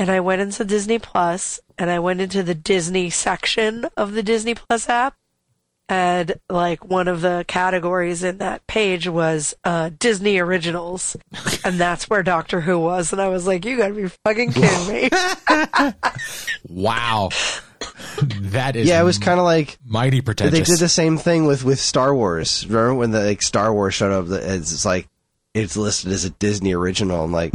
And 0.00 0.10
I 0.10 0.20
went 0.20 0.40
into 0.40 0.64
Disney 0.64 0.98
Plus, 0.98 1.60
and 1.76 1.90
I 1.90 1.98
went 1.98 2.22
into 2.22 2.42
the 2.42 2.54
Disney 2.54 3.10
section 3.10 3.84
of 3.98 4.14
the 4.14 4.22
Disney 4.22 4.54
Plus 4.54 4.88
app, 4.88 5.14
and 5.90 6.40
like 6.48 6.82
one 6.86 7.06
of 7.06 7.20
the 7.20 7.44
categories 7.46 8.22
in 8.24 8.38
that 8.38 8.66
page 8.66 9.06
was 9.06 9.54
uh, 9.62 9.90
Disney 9.98 10.38
originals, 10.38 11.18
and 11.66 11.78
that's 11.78 12.08
where 12.08 12.22
Doctor 12.22 12.62
Who 12.62 12.78
was, 12.78 13.12
and 13.12 13.20
I 13.20 13.28
was 13.28 13.46
like, 13.46 13.66
"You 13.66 13.76
gotta 13.76 13.92
be 13.92 14.08
fucking 14.24 14.52
kidding 14.54 14.94
me!" 14.94 15.10
Wow, 16.70 17.28
that 18.22 18.76
is 18.76 18.88
yeah, 18.88 19.02
it 19.02 19.04
was 19.04 19.18
kind 19.18 19.38
of 19.38 19.44
like 19.44 19.76
mighty 19.84 20.22
pretentious. 20.22 20.58
they 20.58 20.64
did 20.64 20.78
the 20.80 20.88
same 20.88 21.18
thing 21.18 21.44
with 21.44 21.62
with 21.62 21.78
Star 21.78 22.14
Wars. 22.14 22.66
Remember 22.66 22.94
when 22.94 23.10
the 23.10 23.20
like 23.20 23.42
Star 23.42 23.70
Wars 23.70 23.92
showed 23.92 24.12
up? 24.12 24.30
It's, 24.30 24.72
it's 24.72 24.86
like 24.86 25.08
it's 25.52 25.76
listed 25.76 26.10
as 26.10 26.24
a 26.24 26.30
Disney 26.30 26.72
original. 26.72 27.22
I'm 27.22 27.32
like, 27.32 27.52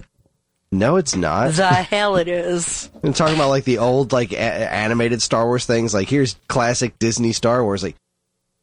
no, 0.80 0.98
it's 0.98 1.16
not. 1.16 1.54
the 1.54 1.68
hell 1.68 2.16
it 2.18 2.28
is. 2.28 2.90
I'm 3.04 3.14
talking 3.14 3.36
about 3.36 3.50
like 3.50 3.64
the 3.64 3.80
old 3.80 4.12
like 4.12 4.32
a- 4.32 4.40
animated 4.40 5.22
Star 5.22 5.46
Wars 5.46 5.66
things. 5.66 5.94
Like 5.94 6.10
here's 6.10 6.36
classic 6.48 6.98
Disney 7.00 7.32
Star 7.34 7.64
Wars. 7.64 7.84
Like 7.84 7.96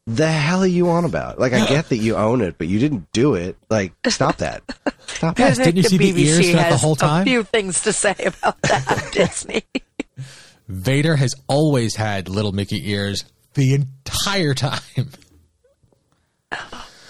the 0.05 0.27
hell 0.29 0.63
are 0.63 0.67
you 0.67 0.89
on 0.89 1.05
about? 1.05 1.39
Like 1.39 1.53
I 1.53 1.65
get 1.67 1.89
that 1.89 1.97
you 1.97 2.15
own 2.15 2.41
it, 2.41 2.57
but 2.57 2.67
you 2.67 2.79
didn't 2.79 3.11
do 3.13 3.35
it. 3.35 3.57
Like 3.69 3.93
stop 4.07 4.37
that. 4.37 4.63
Stop 5.07 5.37
that. 5.37 5.51
I 5.51 5.53
think 5.55 5.75
didn't 5.75 5.77
you 5.77 5.83
see 5.83 5.97
the 5.97 6.21
ears 6.23 6.39
BBC 6.39 6.51
throughout 6.51 6.69
the 6.69 6.77
whole 6.77 6.95
time? 6.95 7.21
A 7.21 7.25
few 7.25 7.43
things 7.43 7.81
to 7.83 7.93
say 7.93 8.15
about 8.25 8.61
that 8.63 9.09
Disney. 9.13 9.63
Vader 10.67 11.15
has 11.15 11.35
always 11.47 11.95
had 11.95 12.27
little 12.29 12.51
Mickey 12.51 12.89
ears 12.91 13.23
the 13.53 13.73
entire 13.75 14.53
time. 14.53 14.81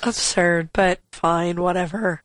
Absurd, 0.03 0.69
but 0.73 0.99
fine, 1.11 1.61
whatever. 1.61 2.21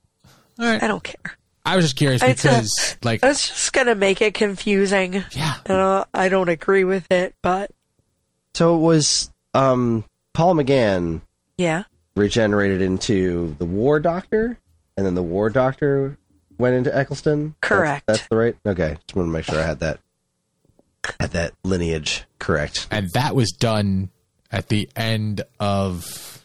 All 0.58 0.66
right. 0.66 0.82
I 0.82 0.86
don't 0.88 1.02
care. 1.04 1.37
I 1.68 1.76
was 1.76 1.84
just 1.84 1.96
curious 1.96 2.22
It's 2.22 2.44
a- 2.44 2.48
because, 2.48 2.96
like, 3.02 3.20
It's 3.22 3.48
just 3.48 3.72
gonna 3.72 3.94
make 3.94 4.20
it 4.22 4.34
confusing. 4.34 5.24
yeah, 5.32 5.54
And 5.66 5.78
uh, 5.78 6.04
I 6.14 6.28
don't 6.28 6.48
agree 6.48 6.84
with 6.84 7.10
it, 7.12 7.34
but 7.42 7.70
So 8.54 8.76
it 8.76 8.80
was 8.80 9.30
um, 9.54 10.04
Paul 10.32 10.54
McGann 10.54 11.20
yeah. 11.56 11.84
regenerated 12.16 12.80
into 12.82 13.54
the 13.58 13.64
War 13.66 14.00
Doctor, 14.00 14.58
and 14.96 15.04
then 15.06 15.14
the 15.14 15.22
War 15.22 15.50
Doctor 15.50 16.16
went 16.58 16.74
into 16.74 16.94
Eccleston. 16.96 17.54
Correct. 17.60 18.06
That's, 18.06 18.26
the 18.28 18.36
right. 18.36 18.56
Okay, 18.66 18.96
just 19.06 19.14
want 19.16 19.28
to 19.28 19.32
make 19.32 19.44
sure 19.44 19.58
I 19.60 19.62
had 19.66 19.80
that 19.80 20.00
had 21.20 21.30
that 21.30 21.52
lineage 21.64 22.24
correct. 22.38 22.86
and 22.90 23.08
that 23.12 23.34
was 23.34 23.50
done 23.52 24.10
at 24.50 24.68
the 24.68 24.88
end 24.96 25.42
of 25.60 26.42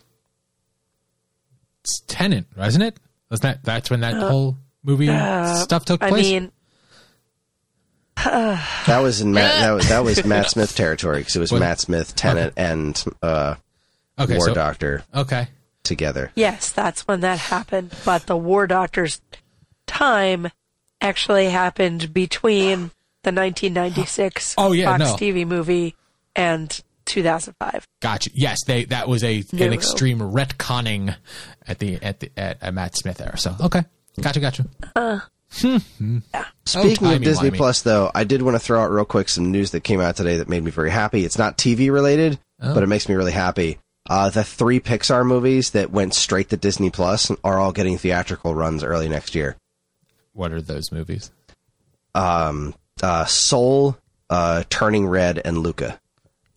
Tennant, 2.07 2.47
wasn't 2.55 2.83
it? 2.85 2.97
Wasn't 3.29 3.41
that 3.43 3.63
that's 3.63 3.89
when 3.89 4.01
that 4.01 4.13
whole 4.13 4.57
movie 4.83 5.07
stuff 5.07 5.85
took 5.85 6.01
Uh, 6.03 6.05
I 6.07 6.09
place? 6.09 6.29
mean, 6.31 6.51
That 8.15 8.99
was 9.01 9.21
in 9.21 9.33
Matt. 9.33 9.59
That 9.59 9.71
was, 9.71 9.89
that 9.89 10.03
was 10.03 10.25
Matt 10.25 10.49
Smith 10.49 10.75
territory 10.75 11.19
because 11.19 11.35
it 11.35 11.39
was 11.39 11.51
Was- 11.51 11.59
Matt 11.59 11.79
Smith, 11.79 12.15
Tennant, 12.15 12.53
and 12.57 13.03
uh, 13.21 13.55
okay, 14.19 14.37
War 14.37 14.47
so 14.47 14.53
Doctor 14.53 15.03
okay, 15.15 15.47
together. 15.83 16.31
yes, 16.35 16.71
that's 16.71 17.07
when 17.07 17.21
that 17.21 17.39
happened. 17.39 17.93
But 18.05 18.27
the 18.27 18.37
War 18.37 18.67
Doctor's 18.67 19.19
time 19.87 20.49
actually 21.01 21.49
happened 21.49 22.13
between 22.13 22.91
the 23.23 23.31
1996 23.31 24.55
Oh, 24.57 24.71
yeah, 24.73 24.97
Fox 24.97 24.99
no. 24.99 25.15
TV 25.15 25.45
movie 25.47 25.95
and 26.35 26.81
2005. 27.05 27.87
gotcha. 27.99 28.29
Yes, 28.33 28.59
they 28.65 28.85
that 28.85 29.07
was 29.09 29.23
a 29.23 29.43
No, 29.51 29.65
an 29.65 29.69
no. 29.71 29.73
extreme 29.75 30.19
retconning 30.19 31.15
at 31.67 31.79
the 31.79 31.95
at 32.01 32.19
the 32.21 32.31
at, 32.37 32.61
at 32.61 32.73
Matt 32.73 32.95
Smith 32.95 33.19
era. 33.19 33.37
So 33.37 33.55
okay, 33.59 33.83
gotcha, 34.21 34.39
gotcha. 34.39 34.65
Speaking 35.51 36.21
timey 36.95 37.15
of 37.17 37.21
Disney 37.23 37.51
wimey. 37.51 37.57
Plus, 37.57 37.81
though, 37.81 38.09
I 38.13 38.23
did 38.23 38.41
want 38.41 38.55
to 38.55 38.59
throw 38.59 38.81
out 38.81 38.91
real 38.91 39.05
quick 39.05 39.29
some 39.29 39.51
news 39.51 39.71
that 39.71 39.81
came 39.83 40.01
out 40.01 40.15
today 40.15 40.37
that 40.37 40.49
made 40.49 40.63
me 40.63 40.71
very 40.71 40.89
happy. 40.89 41.25
It's 41.25 41.37
not 41.37 41.57
TV 41.57 41.91
related, 41.91 42.39
Oh. 42.61 42.73
but 42.73 42.83
it 42.83 42.87
makes 42.87 43.07
me 43.07 43.15
really 43.15 43.31
happy. 43.31 43.77
Uh, 44.09 44.29
the 44.29 44.43
three 44.43 44.79
Pixar 44.79 45.25
movies 45.25 45.71
that 45.71 45.91
went 45.91 46.13
straight 46.13 46.49
to 46.49 46.57
Disney 46.57 46.89
Plus 46.89 47.31
are 47.43 47.57
all 47.59 47.71
getting 47.71 47.97
theatrical 47.97 48.53
runs 48.55 48.83
early 48.83 49.07
next 49.07 49.35
year. 49.35 49.55
What 50.33 50.51
are 50.51 50.61
those 50.61 50.91
movies? 50.91 51.31
Um, 52.15 52.73
uh, 53.01 53.25
Soul, 53.25 53.97
uh, 54.29 54.63
Turning 54.69 55.07
Red, 55.07 55.39
and 55.43 55.59
Luca. 55.59 55.99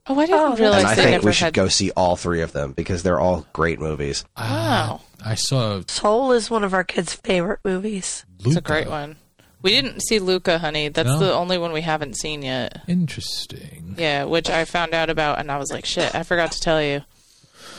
Oh, 0.09 0.19
I 0.19 0.27
didn't 0.27 0.41
Oh, 0.41 0.57
realize 0.57 0.79
And 0.81 0.87
I 0.89 0.95
they 0.95 1.03
think 1.03 1.11
never 1.13 1.27
we 1.27 1.33
should 1.33 1.45
had. 1.47 1.55
go 1.55 1.69
see 1.69 1.91
all 1.93 2.17
three 2.17 2.41
of 2.41 2.53
them 2.53 2.73
because 2.73 3.03
they're 3.03 3.19
all 3.21 3.47
great 3.53 3.81
movies. 3.81 4.25
Wow, 4.37 5.01
I 5.25 5.35
saw 5.35 5.83
Soul 5.89 6.33
is 6.33 6.51
one 6.51 6.64
of 6.64 6.75
our 6.75 6.85
kids' 6.85 7.14
favorite 7.14 7.61
movies. 7.64 8.25
Luca. 8.39 8.49
it's 8.49 8.57
a 8.59 8.61
great 8.61 8.89
one. 8.89 9.17
We 9.62 9.71
didn't 9.71 10.01
see 10.01 10.19
Luca, 10.19 10.59
honey. 10.59 10.89
That's 10.89 11.09
No? 11.09 11.19
the 11.19 11.33
only 11.33 11.59
one 11.59 11.73
we 11.73 11.81
haven't 11.81 12.17
seen 12.17 12.43
yet. 12.43 12.83
Interesting. 12.87 13.97
Yeah, 13.99 14.25
which 14.25 14.49
I 14.49 14.64
found 14.64 14.95
out 14.95 15.11
about, 15.11 15.39
and 15.41 15.51
I 15.51 15.59
was 15.59 15.73
like, 15.73 15.85
"Shit, 15.85 16.14
I 16.14 16.23
forgot 16.23 16.53
to 16.53 16.61
tell 16.61 16.81
you." 16.83 17.03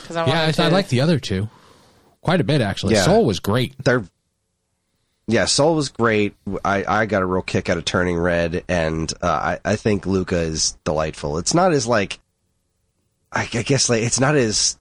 Because 0.02 0.16
I 0.16 0.26
Yeah, 0.26 0.46
I, 0.48 0.52
to. 0.52 0.62
I 0.64 0.68
like 0.68 0.88
the 0.88 1.00
other 1.00 1.18
two 1.18 1.48
quite 2.20 2.40
a 2.40 2.44
bit 2.44 2.60
actually. 2.60 2.94
Yeah. 2.94 3.04
Soul 3.04 3.24
was 3.24 3.40
great. 3.40 3.74
They're 3.84 4.04
yeah, 5.30 5.44
Soul 5.44 5.74
was 5.76 5.88
great. 5.90 6.34
I, 6.64 6.84
I 6.86 7.06
got 7.06 7.22
a 7.22 7.26
real 7.26 7.42
kick 7.42 7.68
out 7.68 7.76
of 7.76 7.84
Turning 7.84 8.18
Red, 8.18 8.64
and 8.68 9.12
uh, 9.22 9.26
I 9.26 9.58
I 9.72 9.76
think 9.76 10.04
Luca 10.06 10.38
is 10.40 10.72
delightful. 10.84 11.38
It's 11.38 11.54
not 11.54 11.72
as 11.72 11.86
like 11.86 12.18
I, 13.32 13.42
I 13.54 13.62
guess 13.62 13.88
like 13.88 14.02
it's 14.02 14.20
not 14.20 14.34
as 14.36 14.78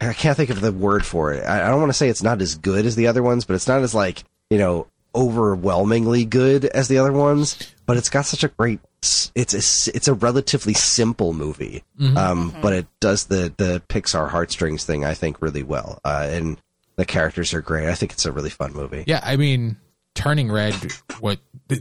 I 0.00 0.12
can't 0.12 0.36
think 0.36 0.50
of 0.50 0.60
the 0.60 0.72
word 0.72 1.04
for 1.04 1.32
it. 1.32 1.44
I, 1.44 1.64
I 1.66 1.68
don't 1.68 1.80
want 1.80 1.90
to 1.90 1.96
say 1.96 2.08
it's 2.08 2.22
not 2.22 2.40
as 2.42 2.54
good 2.56 2.86
as 2.86 2.96
the 2.96 3.06
other 3.08 3.22
ones, 3.22 3.44
but 3.44 3.54
it's 3.54 3.68
not 3.68 3.82
as 3.82 3.94
like 3.94 4.24
you 4.50 4.58
know 4.58 4.86
overwhelmingly 5.14 6.24
good 6.24 6.64
as 6.64 6.88
the 6.88 6.98
other 6.98 7.12
ones. 7.12 7.58
But 7.86 7.96
it's 7.96 8.08
got 8.10 8.26
such 8.26 8.44
a 8.44 8.48
great. 8.48 8.78
s- 9.02 9.32
It's 9.34 9.52
a 9.54 9.58
s- 9.58 9.88
it's 9.88 10.06
a 10.06 10.14
relatively 10.14 10.74
simple 10.74 11.32
movie, 11.32 11.82
um, 12.16 12.54
but 12.62 12.72
it 12.72 12.86
does 13.00 13.24
the 13.24 13.52
the 13.56 13.82
Pixar 13.88 14.28
heartstrings 14.30 14.84
thing 14.84 15.04
I 15.04 15.14
think 15.14 15.42
really 15.42 15.64
well, 15.64 15.98
uh, 16.04 16.28
and 16.30 16.56
the 16.96 17.04
characters 17.04 17.52
are 17.52 17.60
great. 17.62 17.88
I 17.88 17.94
think 17.94 18.12
it's 18.12 18.26
a 18.26 18.32
really 18.32 18.50
fun 18.50 18.72
movie. 18.72 19.02
Yeah, 19.08 19.20
I 19.24 19.36
mean, 19.36 19.76
Turning 20.14 20.52
Red. 20.52 20.74
What 21.18 21.40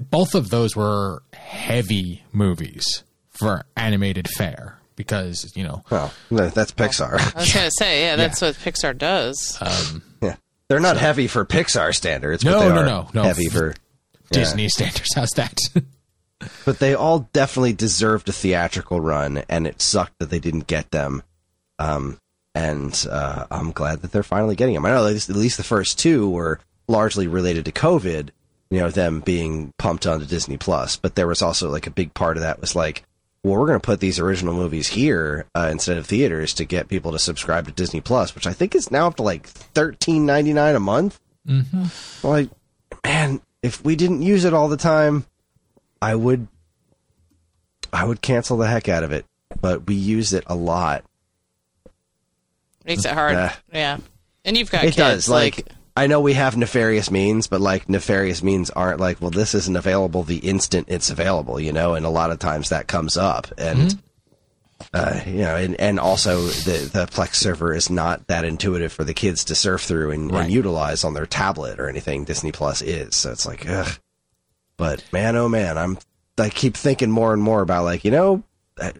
both 0.09 0.33
of 0.33 0.49
those 0.49 0.75
were 0.75 1.21
heavy 1.33 2.23
movies 2.31 3.03
for 3.29 3.65
animated 3.77 4.27
fare 4.27 4.78
because 4.99 5.55
you 5.55 5.63
know 5.63 5.81
Well, 5.89 6.11
that's 6.29 6.73
Pixar. 6.73 7.13
I 7.35 7.39
was 7.39 7.53
gonna 7.53 7.71
say, 7.71 8.01
yeah, 8.03 8.17
that's 8.17 8.41
what 8.41 8.55
Pixar 8.55 8.95
does. 8.97 9.57
yeah, 10.21 10.35
they're 10.67 10.81
not 10.81 10.97
heavy 10.97 11.27
for 11.27 11.45
Pixar 11.45 11.95
standards. 11.95 12.43
No, 12.43 12.51
but 12.51 12.59
they 12.59 12.69
no, 12.69 12.81
are 12.81 12.85
no, 12.85 13.09
no. 13.13 13.23
heavy 13.23 13.47
for. 13.47 13.73
Disney 14.31 14.69
standards. 14.69 15.09
How's 15.15 15.31
that? 15.31 15.57
But 16.63 16.79
they 16.79 16.93
all 16.93 17.27
definitely 17.33 17.73
deserved 17.73 18.29
a 18.29 18.31
theatrical 18.31 19.01
run, 19.01 19.43
and 19.49 19.67
it 19.67 19.81
sucked 19.81 20.19
that 20.19 20.29
they 20.29 20.39
didn't 20.39 20.67
get 20.67 20.89
them. 20.91 21.21
Um, 21.79 22.17
and 22.55 23.07
uh, 23.11 23.45
I'm 23.51 23.71
glad 23.71 24.01
that 24.01 24.13
they're 24.13 24.23
finally 24.23 24.55
getting 24.55 24.75
them. 24.75 24.85
I 24.85 24.91
know 24.91 25.05
at 25.05 25.13
least, 25.13 25.29
at 25.29 25.35
least 25.35 25.57
the 25.57 25.63
first 25.63 25.99
two 25.99 26.29
were 26.29 26.59
largely 26.87 27.27
related 27.27 27.65
to 27.65 27.73
COVID, 27.73 28.29
you 28.69 28.79
know, 28.79 28.89
them 28.89 29.19
being 29.19 29.73
pumped 29.77 30.07
onto 30.07 30.25
Disney 30.25 30.55
Plus. 30.55 30.95
But 30.95 31.15
there 31.15 31.27
was 31.27 31.41
also 31.41 31.69
like 31.69 31.87
a 31.87 31.91
big 31.91 32.13
part 32.13 32.37
of 32.37 32.43
that 32.43 32.61
was 32.61 32.73
like, 32.73 33.03
well, 33.43 33.59
we're 33.59 33.67
going 33.67 33.79
to 33.79 33.85
put 33.85 33.99
these 33.99 34.19
original 34.19 34.53
movies 34.53 34.87
here 34.89 35.45
uh, 35.55 35.69
instead 35.71 35.97
of 35.97 36.05
theaters 36.05 36.53
to 36.55 36.65
get 36.65 36.89
people 36.89 37.13
to 37.13 37.19
subscribe 37.19 37.65
to 37.67 37.71
Disney 37.71 38.01
Plus, 38.01 38.35
which 38.35 38.45
I 38.45 38.53
think 38.53 38.75
is 38.75 38.91
now 38.91 39.07
up 39.07 39.15
to 39.15 39.23
like 39.23 39.47
thirteen 39.47 40.25
ninety 40.25 40.53
nine 40.53 40.75
a 40.75 40.79
month. 40.79 41.19
Mm-hmm. 41.47 42.27
Like, 42.27 42.49
man, 43.05 43.41
if 43.63 43.83
we 43.83 43.95
didn't 43.95 44.21
use 44.21 44.43
it 44.43 44.53
all 44.53 44.67
the 44.67 44.77
time, 44.77 45.25
I 46.01 46.15
would, 46.15 46.47
I 47.93 48.03
would 48.03 48.21
cancel 48.21 48.57
the 48.57 48.67
heck 48.67 48.89
out 48.89 49.03
of 49.03 49.11
it. 49.11 49.25
But 49.61 49.87
we 49.87 49.95
use 49.95 50.33
it 50.33 50.43
a 50.47 50.55
lot. 50.55 51.05
Makes 52.85 53.05
it 53.05 53.11
hard. 53.11 53.35
Uh, 53.35 53.49
yeah. 53.71 53.97
And 54.45 54.57
you've 54.57 54.71
got 54.71 54.83
it 54.83 54.87
kids. 54.87 54.97
does. 54.97 55.29
Like, 55.29 55.67
I 55.99 56.07
know 56.07 56.21
we 56.21 56.33
have 56.33 56.55
nefarious 56.55 57.11
means, 57.11 57.47
but 57.47 57.59
like 57.59 57.89
nefarious 57.89 58.41
means 58.41 58.69
aren't 58.69 59.01
like, 59.01 59.19
well, 59.19 59.31
this 59.31 59.53
isn't 59.53 59.75
available 59.75 60.23
the 60.23 60.37
instant 60.37 60.87
it's 60.89 61.09
available, 61.09 61.59
you 61.59 61.73
know. 61.73 61.93
And 61.93 62.05
a 62.05 62.09
lot 62.09 62.31
of 62.31 62.39
times 62.39 62.69
that 62.69 62.87
comes 62.87 63.17
up, 63.17 63.47
and 63.57 64.01
uh, 64.93 65.19
you 65.27 65.39
know, 65.39 65.57
and, 65.57 65.75
and 65.77 65.99
also 65.99 66.41
the 66.43 66.89
the 66.93 67.05
Plex 67.05 67.35
server 67.35 67.73
is 67.73 67.89
not 67.89 68.27
that 68.27 68.45
intuitive 68.45 68.93
for 68.93 69.03
the 69.03 69.13
kids 69.13 69.43
to 69.45 69.55
surf 69.55 69.81
through 69.81 70.11
and, 70.11 70.31
Right. 70.31 70.43
and 70.45 70.53
utilize 70.53 71.03
on 71.03 71.15
their 71.15 71.25
tablet 71.25 71.81
or 71.81 71.89
anything. 71.89 72.23
Disney 72.23 72.53
Plus 72.53 72.81
is, 72.81 73.15
so 73.17 73.31
it's 73.31 73.45
like, 73.45 73.67
ugh. 73.67 73.99
But 74.77 75.03
man, 75.11 75.35
oh 75.35 75.49
man, 75.49 75.77
I'm 75.77 75.97
I 76.37 76.47
keep 76.49 76.77
thinking 76.77 77.11
more 77.11 77.33
and 77.33 77.43
more 77.43 77.61
about 77.61 77.83
like, 77.83 78.05
you 78.05 78.11
know, 78.11 78.43
uh, 78.79 78.93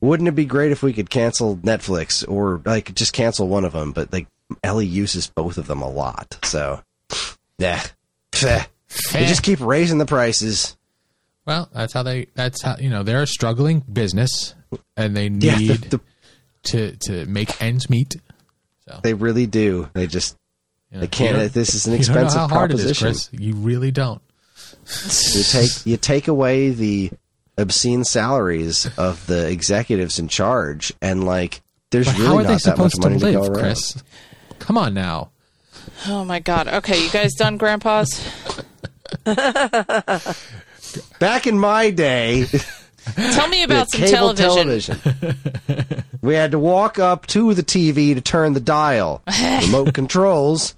wouldn't 0.00 0.28
it 0.28 0.32
be 0.34 0.46
great 0.46 0.72
if 0.72 0.82
we 0.82 0.92
could 0.92 1.10
cancel 1.10 1.58
Netflix 1.58 2.28
or 2.28 2.60
like 2.64 2.92
just 2.92 3.12
cancel 3.12 3.46
one 3.46 3.64
of 3.64 3.72
them? 3.72 3.92
But 3.92 4.12
like 4.12 4.26
Ellie 4.62 4.86
uses 4.86 5.26
both 5.28 5.58
of 5.58 5.66
them 5.66 5.82
a 5.82 5.88
lot, 5.88 6.38
so 6.44 6.82
yeah, 7.58 7.82
they 8.32 8.66
just 9.12 9.42
keep 9.42 9.60
raising 9.60 9.98
the 9.98 10.06
prices. 10.06 10.76
Well, 11.46 11.68
that's 11.72 11.92
how 11.92 12.02
they. 12.02 12.26
That's 12.34 12.62
how 12.62 12.76
you 12.78 12.88
know 12.90 13.02
they're 13.02 13.22
a 13.22 13.26
struggling 13.26 13.80
business, 13.80 14.54
and 14.96 15.16
they 15.16 15.28
need 15.28 15.44
Yeah, 15.44 15.56
the, 15.76 15.88
the, 15.88 16.00
to 16.64 16.96
to 17.08 17.26
make 17.26 17.60
ends 17.62 17.90
meet. 17.90 18.16
So 18.88 19.00
they 19.02 19.14
really 19.14 19.46
do. 19.46 19.88
They 19.92 20.06
just 20.06 20.36
You 20.90 20.96
know, 20.96 21.00
they 21.02 21.06
can't. 21.08 21.36
you 21.36 21.42
don't- 21.42 21.52
This 21.52 21.74
is 21.74 21.86
an 21.86 21.92
you 21.92 21.98
know 21.98 22.00
expensive 22.00 22.38
how 22.40 22.48
hard 22.48 22.70
it 22.70 22.80
is, 22.80 22.98
proposition. 22.98 23.38
You 23.40 23.54
really 23.56 23.90
don't. 23.90 24.22
You 25.34 25.42
take 25.42 25.70
you 25.86 25.96
take 25.96 26.28
away 26.28 26.70
the 26.70 27.10
obscene 27.56 28.04
salaries 28.04 28.88
of 28.98 29.26
the 29.26 29.48
executives 29.48 30.18
in 30.18 30.28
charge, 30.28 30.92
and 31.02 31.24
like 31.24 31.62
there's 31.90 32.06
But 32.06 32.14
really 32.18 32.26
how 32.26 32.36
are 32.38 32.42
not 32.42 32.48
they 32.48 32.54
that 32.70 32.78
much 32.78 32.92
supposed 32.92 32.94
to 33.02 33.08
money 33.08 33.18
to, 33.20 33.32
go 33.32 33.42
around. 33.44 33.54
Kris? 33.54 34.02
Come 34.58 34.78
on 34.78 34.94
now. 34.94 35.30
oh 36.06 36.24
my 36.24 36.38
god. 36.40 36.68
Okay, 36.68 37.02
you 37.02 37.10
guys 37.10 37.34
done, 37.34 37.56
grandpas? 37.58 38.08
Back 41.18 41.46
in 41.46 41.58
my 41.58 41.90
day, 41.90 42.46
Tell 43.16 43.48
me 43.48 43.62
about 43.62 43.90
some 43.92 44.00
cable 44.00 44.32
television. 44.34 44.96
television. 44.98 46.04
we 46.22 46.34
had 46.34 46.52
to 46.52 46.58
walk 46.58 46.98
up 46.98 47.26
to 47.28 47.52
the 47.54 47.62
TV 47.62 48.14
to 48.14 48.20
turn 48.20 48.52
the 48.54 48.60
dial. 48.60 49.22
Remote 49.62 49.92
controls 49.94 50.74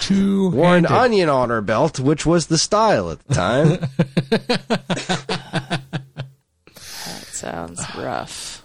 Two 0.00 0.50
wore 0.50 0.76
an 0.76 0.86
onion 0.86 1.28
on 1.28 1.50
her 1.50 1.60
belt, 1.60 1.98
which 2.00 2.24
was 2.26 2.46
the 2.46 2.58
style 2.58 3.10
at 3.10 3.18
the 3.26 3.34
time. 3.34 3.68
That 6.74 7.24
sounds 7.30 7.80
rough. 7.96 8.61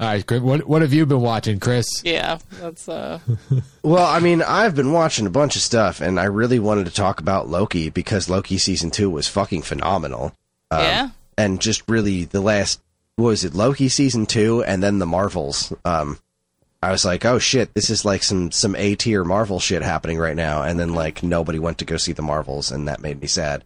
All 0.00 0.06
right, 0.06 0.26
Kris, 0.26 0.40
what 0.40 0.66
what 0.66 0.80
have 0.80 0.94
you 0.94 1.04
been 1.04 1.20
watching, 1.20 1.60
Kris? 1.60 1.86
Yeah, 2.02 2.38
that's 2.58 2.88
uh. 2.88 3.18
well, 3.82 4.06
I 4.06 4.18
mean, 4.20 4.40
I've 4.40 4.74
been 4.74 4.92
watching 4.92 5.26
a 5.26 5.30
bunch 5.30 5.56
of 5.56 5.62
stuff, 5.62 6.00
and 6.00 6.18
I 6.18 6.24
really 6.24 6.58
wanted 6.58 6.86
to 6.86 6.92
talk 6.92 7.20
about 7.20 7.48
Loki 7.48 7.90
because 7.90 8.30
Loki 8.30 8.56
season 8.56 8.90
two 8.90 9.10
was 9.10 9.28
fucking 9.28 9.60
phenomenal. 9.60 10.32
yeah. 10.72 11.10
and 11.36 11.60
just 11.60 11.86
really 11.86 12.24
the 12.24 12.40
last 12.40 12.80
what 13.16 13.26
was 13.26 13.44
it 13.44 13.54
Loki 13.54 13.90
season 13.90 14.24
two 14.24 14.64
and 14.64 14.82
then 14.82 15.00
the 15.00 15.06
Marvels. 15.06 15.70
Um, 15.84 16.18
I 16.82 16.92
was 16.92 17.04
like, 17.04 17.26
oh 17.26 17.38
shit, 17.38 17.74
this 17.74 17.90
is 17.90 18.06
like 18.06 18.22
some 18.22 18.50
some 18.52 18.74
A 18.76 18.94
tier 18.94 19.22
Marvel 19.22 19.60
shit 19.60 19.82
happening 19.82 20.16
right 20.16 20.36
now, 20.36 20.62
and 20.62 20.80
then 20.80 20.94
like 20.94 21.22
nobody 21.22 21.58
went 21.58 21.76
to 21.78 21.84
go 21.84 21.98
see 21.98 22.12
the 22.12 22.22
Marvels, 22.22 22.70
and 22.72 22.88
that 22.88 23.02
made 23.02 23.20
me 23.20 23.26
sad. 23.26 23.64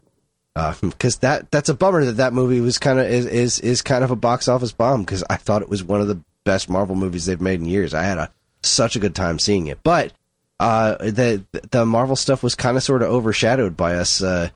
Because 0.81 1.17
that 1.17 1.51
that's 1.51 1.67
a 1.67 1.73
bummer 1.73 2.05
that 2.05 2.13
that 2.13 2.33
movie 2.33 2.61
was 2.61 2.77
kind 2.77 2.99
of 2.99 3.07
is, 3.07 3.25
is 3.25 3.59
is 3.59 3.81
kind 3.81 4.03
of 4.03 4.11
a 4.11 4.15
box 4.15 4.47
office 4.47 4.71
bomb 4.71 5.01
because 5.01 5.23
I 5.29 5.35
thought 5.35 5.61
it 5.61 5.69
was 5.69 5.83
one 5.83 5.99
of 5.99 6.07
the 6.07 6.21
best 6.45 6.69
Marvel 6.69 6.95
movies 6.95 7.25
they've 7.25 7.41
made 7.41 7.59
in 7.59 7.65
years. 7.65 7.93
I 7.93 8.03
had 8.03 8.17
a 8.17 8.31
such 8.63 8.95
a 8.95 8.99
good 8.99 9.13
time 9.15 9.37
seeing 9.37 9.67
it, 9.67 9.79
but 9.83 10.13
uh, 10.59 10.95
the 10.97 11.43
the 11.71 11.85
Marvel 11.85 12.15
stuff 12.15 12.41
was 12.41 12.55
kind 12.55 12.77
of 12.77 12.83
sort 12.83 13.01
of 13.01 13.09
overshadowed 13.09 13.75
by 13.75 13.95
us. 13.95 14.21
Uh, 14.21 14.49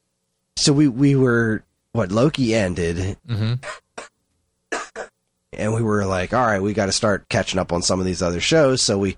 so 0.56 0.72
we 0.72 0.88
we 0.88 1.16
were 1.16 1.64
what 1.91 2.12
Loki 2.12 2.56
ended, 2.56 3.18
and 5.52 5.74
we 5.74 5.82
were 5.82 6.06
like, 6.06 6.34
all 6.34 6.45
right, 6.45 6.62
we 6.62 6.74
got 6.74 6.86
to 6.86 6.91
start 6.93 7.28
catching 7.28 7.60
up 7.60 7.74
on 7.74 7.82
some 7.82 8.00
of 8.00 8.06
these 8.06 8.22
other 8.22 8.39
shows. 8.39 8.82
So 8.82 8.97
we 8.97 9.18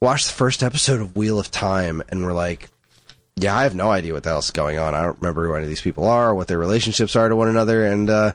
watched 0.00 0.28
the 0.28 0.34
first 0.34 0.62
episode 0.62 1.00
of 1.00 1.14
Wheel 1.16 1.38
of 1.38 1.50
Time, 1.50 2.02
and 2.08 2.24
we're 2.24 2.32
like, 2.32 2.70
yeah, 3.36 3.56
I 3.56 3.62
have 3.62 3.74
no 3.74 3.90
idea 3.90 4.12
what 4.12 4.22
the 4.22 4.30
hell's 4.30 4.50
going 4.50 4.78
on. 4.78 4.94
I 4.94 5.02
don't 5.02 5.20
remember 5.20 5.46
who 5.46 5.54
any 5.54 5.64
of 5.64 5.68
these 5.68 5.80
people 5.80 6.06
are, 6.06 6.34
what 6.34 6.48
their 6.48 6.58
relationships 6.58 7.16
are 7.16 7.28
to 7.28 7.36
one 7.36 7.48
another, 7.48 7.84
and 7.84 8.10
uh, 8.10 8.32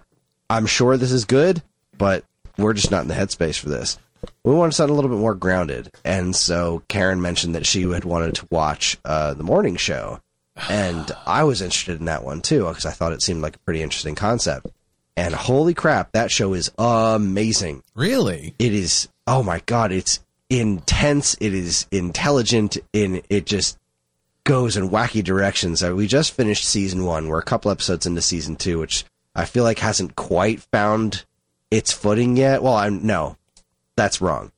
I'm 0.50 0.66
sure 0.66 0.98
this 0.98 1.12
is 1.12 1.26
good, 1.26 1.62
but 1.98 2.24
we're 2.58 2.74
just 2.74 2.92
not 2.92 3.04
in 3.04 3.08
the 3.08 3.14
headspace 3.14 3.60
for 3.60 3.70
this. 3.70 3.98
We 4.44 4.54
want 4.54 4.74
something 4.74 4.92
a 4.92 4.96
little 4.96 5.12
bit 5.12 5.20
more 5.20 5.36
grounded, 5.36 5.92
and 6.04 6.36
so 6.36 6.82
Karen 6.88 7.22
mentioned 7.22 7.56
that 7.56 7.68
she 7.68 7.84
had 7.84 8.06
wanted 8.06 8.36
to 8.36 8.48
watch 8.50 8.98
uh, 9.06 9.36
the 9.36 9.44
morning 9.44 9.76
show, 9.76 10.20
and 10.70 11.12
I 11.26 11.44
was 11.44 11.62
interested 11.62 12.00
in 12.00 12.06
that 12.06 12.24
one 12.24 12.42
too 12.42 12.66
because 12.66 12.86
I 12.86 12.92
thought 12.92 13.14
it 13.14 13.22
seemed 13.22 13.42
like 13.42 13.56
a 13.56 13.60
pretty 13.60 13.84
interesting 13.84 14.16
concept. 14.16 14.68
And 15.16 15.34
holy 15.34 15.74
crap, 15.74 16.12
that 16.12 16.32
show 16.32 16.54
is 16.54 16.72
amazing. 16.78 17.84
Really? 17.96 18.56
It 18.60 18.74
is 18.74 19.08
oh 19.28 19.44
my 19.44 19.62
god, 19.66 19.92
it's 19.92 20.20
intense, 20.50 21.36
it 21.40 21.54
is 21.54 21.86
intelligent, 21.92 22.78
and 22.94 23.22
it 23.30 23.46
just 23.46 23.78
goes 24.48 24.78
in 24.78 24.90
wacky 24.90 25.22
directions. 25.22 25.84
Uh, 25.84 25.94
we 25.94 26.08
just 26.08 26.32
finished 26.32 26.64
season 26.64 27.04
one. 27.04 27.28
We're 27.28 27.38
a 27.38 27.44
couple 27.44 27.70
episodes 27.70 28.06
into 28.06 28.22
season 28.22 28.56
two, 28.56 28.80
which 28.80 29.04
I 29.36 29.44
feel 29.44 29.66
like 29.66 29.80
hasn't 29.80 30.16
quite 30.16 30.62
found 30.62 31.26
its 31.70 31.92
footing 31.92 32.38
yet. 32.38 32.64
Well, 32.64 32.74
I'm 32.74 33.06
no, 33.06 33.36
that's 33.98 34.22
wrong. 34.22 34.54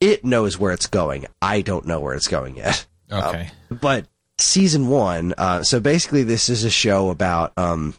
It 0.00 0.24
knows 0.24 0.58
where 0.58 0.72
it's 0.72 0.88
going. 0.88 1.26
I 1.40 1.62
don't 1.62 1.86
know 1.86 2.00
where 2.00 2.14
it's 2.14 2.28
going 2.28 2.56
yet. 2.56 2.84
Okay. 3.08 3.50
But 3.70 4.06
season 4.36 4.88
one, 4.88 5.32
uh, 5.38 5.62
so 5.62 5.78
basically, 5.78 6.24
this 6.24 6.48
is 6.48 6.64
a 6.64 6.70
show 6.70 7.10
about 7.10 7.52
um, 7.56 7.94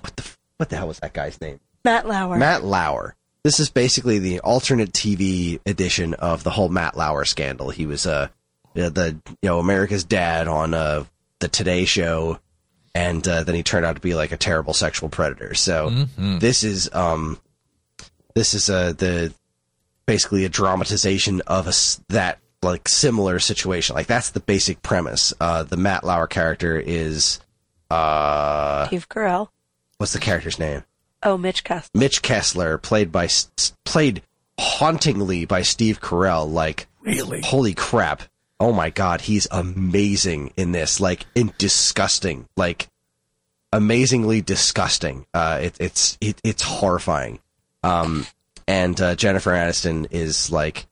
what 0.00 0.16
the 0.16 0.28
what 0.56 0.68
the 0.68 0.76
hell 0.76 0.88
was 0.88 0.98
that 0.98 1.12
guy's 1.12 1.40
name? 1.40 1.60
Matt 1.84 2.08
Lauer. 2.08 2.36
Matt 2.36 2.64
Lauer. 2.64 3.14
This 3.44 3.60
is 3.60 3.70
basically 3.70 4.18
the 4.18 4.40
alternate 4.40 4.92
TV 4.92 5.60
edition 5.64 6.14
of 6.14 6.42
the 6.42 6.50
whole 6.50 6.68
Matt 6.68 6.96
Lauer 6.96 7.24
scandal. 7.24 7.70
He 7.70 7.86
was 7.86 8.04
uh, 8.78 8.90
the 8.90 8.90
the, 8.90 9.20
you 9.42 9.48
know 9.48 9.58
America's 9.58 10.04
dad 10.04 10.48
on 10.48 10.74
uh, 10.74 11.04
the 11.40 11.48
Today 11.48 11.84
Show, 11.84 12.38
and 12.94 13.26
uh, 13.26 13.42
then 13.44 13.54
he 13.54 13.62
turned 13.62 13.86
out 13.86 13.96
to 13.96 14.00
be 14.02 14.14
like 14.14 14.32
a 14.32 14.36
terrible 14.36 14.74
sexual 14.74 15.08
predator. 15.08 15.54
So 15.54 15.90
this 16.18 16.62
is 16.64 16.88
um, 16.92 17.38
this 18.34 18.54
is 18.54 18.68
uh, 18.70 18.92
the 18.92 19.32
basically 20.06 20.44
a 20.44 20.48
dramatization 20.48 21.40
of 21.46 21.66
a, 21.66 21.72
that 22.12 22.38
like 22.62 22.88
similar 22.88 23.38
situation. 23.38 23.94
Like 23.96 24.06
that's 24.06 24.30
the 24.30 24.40
basic 24.40 24.82
premise. 24.82 25.32
Uh, 25.40 25.62
the 25.64 25.76
Matt 25.76 26.04
Lauer 26.04 26.26
character 26.26 26.78
is 26.78 27.40
uh, 27.90 28.86
Steve 28.88 29.08
Carell. 29.08 29.48
what's 29.98 30.12
the 30.12 30.18
character's 30.20 30.58
name? 30.58 30.84
Oh, 31.22 31.36
Mitch 31.36 31.64
Kessler. 31.64 31.90
Mitch 31.98 32.22
Kessler, 32.22 32.78
played 32.78 33.10
by 33.10 33.24
S- 33.24 33.72
played 33.84 34.22
hauntingly 34.58 35.44
by 35.44 35.62
Steve 35.62 36.00
Carell. 36.00 36.50
Like, 36.50 36.86
Really? 37.02 37.40
holy 37.42 37.74
crap! 37.74 38.22
Oh 38.58 38.72
my 38.72 38.90
god, 38.90 39.22
he's 39.22 39.46
amazing 39.50 40.52
in 40.56 40.72
this. 40.72 41.00
Like, 41.00 41.26
in 41.34 41.52
disgusting. 41.58 42.48
Like, 42.56 42.88
amazingly 43.72 44.40
disgusting. 44.40 45.26
Uh, 45.34 45.60
it, 45.62 45.76
it's 45.78 46.16
it, 46.20 46.40
it's 46.42 46.62
horrifying. 46.62 47.40
Um, 47.82 48.26
and 48.66 49.00
uh, 49.00 49.14
Jennifer 49.14 49.52
Aniston 49.52 50.06
is 50.10 50.50
like 50.50 50.86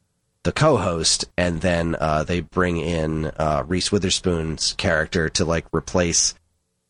the 0.45 0.53
co-host, 0.53 1.25
and 1.37 1.61
then 1.61 1.97
uh, 1.99 2.23
they 2.23 2.41
bring 2.41 2.77
in 2.77 3.27
uh, 3.39 3.65
Reese 3.67 3.91
Witherspoon's 3.91 4.75
character 4.75 5.29
to 5.31 5.45
like 5.45 5.65
replace 5.75 6.35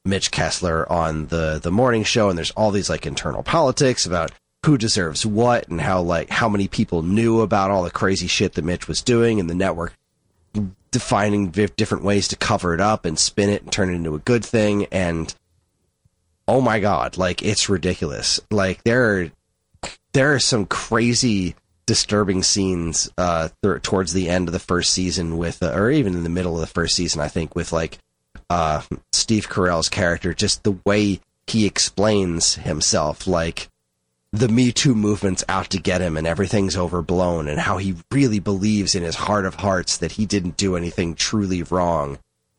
Mitch 0.05 0.31
Kessler 0.31 0.91
on 0.91 1.27
the 1.29 1.61
the 1.63 1.71
morning 1.71 2.05
show, 2.05 2.29
and 2.29 2.37
there's 2.37 2.51
all 2.51 2.71
these 2.71 2.91
like 2.91 3.07
internal 3.07 3.43
politics 3.43 4.05
about 4.05 4.33
who 4.67 4.77
deserves 4.77 5.25
what 5.25 5.69
and 5.69 5.81
how 5.81 6.03
like 6.03 6.31
how 6.31 6.49
many 6.49 6.69
people 6.69 7.03
knew 7.03 7.41
about 7.41 7.71
all 7.71 7.85
the 7.85 7.91
crazy 7.91 8.27
shit 8.27 8.55
that 8.55 8.65
Mitch 8.65 8.89
was 8.89 9.03
doing, 9.03 9.41
and 9.41 9.49
the 9.49 9.55
network 9.55 9.95
defining 10.95 11.51
v- 11.51 11.67
different 11.77 12.05
ways 12.05 12.29
to 12.29 12.37
cover 12.37 12.73
it 12.73 12.81
up 12.81 13.05
and 13.05 13.19
spin 13.19 13.51
it 13.51 13.63
and 13.63 13.73
turn 13.73 13.91
it 13.91 13.97
into 13.97 14.15
a 14.15 14.21
good 14.21 14.45
thing. 14.45 14.87
And 14.93 15.35
oh 16.47 16.61
my 16.61 16.79
god, 16.79 17.19
like 17.19 17.43
it's 17.43 17.69
ridiculous. 17.69 18.41
Like 18.49 18.85
there 18.85 19.19
are 19.19 19.31
there 20.13 20.35
are 20.35 20.39
some 20.39 20.67
crazy 20.67 21.57
disturbing 21.87 22.45
scenes 22.45 23.11
uh, 23.19 23.49
th- 23.63 23.83
towards 23.83 24.13
the 24.13 24.29
end 24.29 24.49
of 24.49 24.53
the 24.53 24.61
first 24.61 24.93
season 24.93 25.37
with, 25.37 25.61
uh, 25.63 25.73
or 25.75 25.91
even 25.91 26.15
in 26.15 26.23
the 26.23 26.31
middle 26.31 26.55
of 26.55 26.61
the 26.61 26.67
first 26.69 26.95
season, 26.95 27.21
I 27.21 27.27
think, 27.29 27.57
with 27.57 27.73
like 27.73 27.99
uh, 28.49 28.83
Steve 29.13 29.49
Carell's 29.49 29.89
character, 29.89 30.33
just 30.33 30.63
the 30.63 30.79
way 30.87 31.21
he 31.49 31.67
explains 31.67 32.55
himself, 32.55 33.27
like 33.27 33.69
the 34.35 34.49
Me 34.49 34.73
Too 34.73 34.97
movement's 34.97 35.45
out 35.49 35.71
to 35.71 35.79
get 35.79 36.01
him 36.01 36.17
and 36.17 36.27
everything's 36.27 36.77
overblown, 36.77 37.47
and 37.47 37.61
how 37.61 37.79
he 37.79 37.95
really 38.11 38.41
believes 38.41 38.97
in 38.97 39.05
his 39.05 39.15
heart 39.15 39.47
of 39.47 39.55
hearts 39.55 39.97
that 39.99 40.13
he 40.13 40.27
didn't 40.27 40.57
do 40.57 40.75
anything 40.75 41.15
truly 41.15 41.63
wrong. 41.63 42.19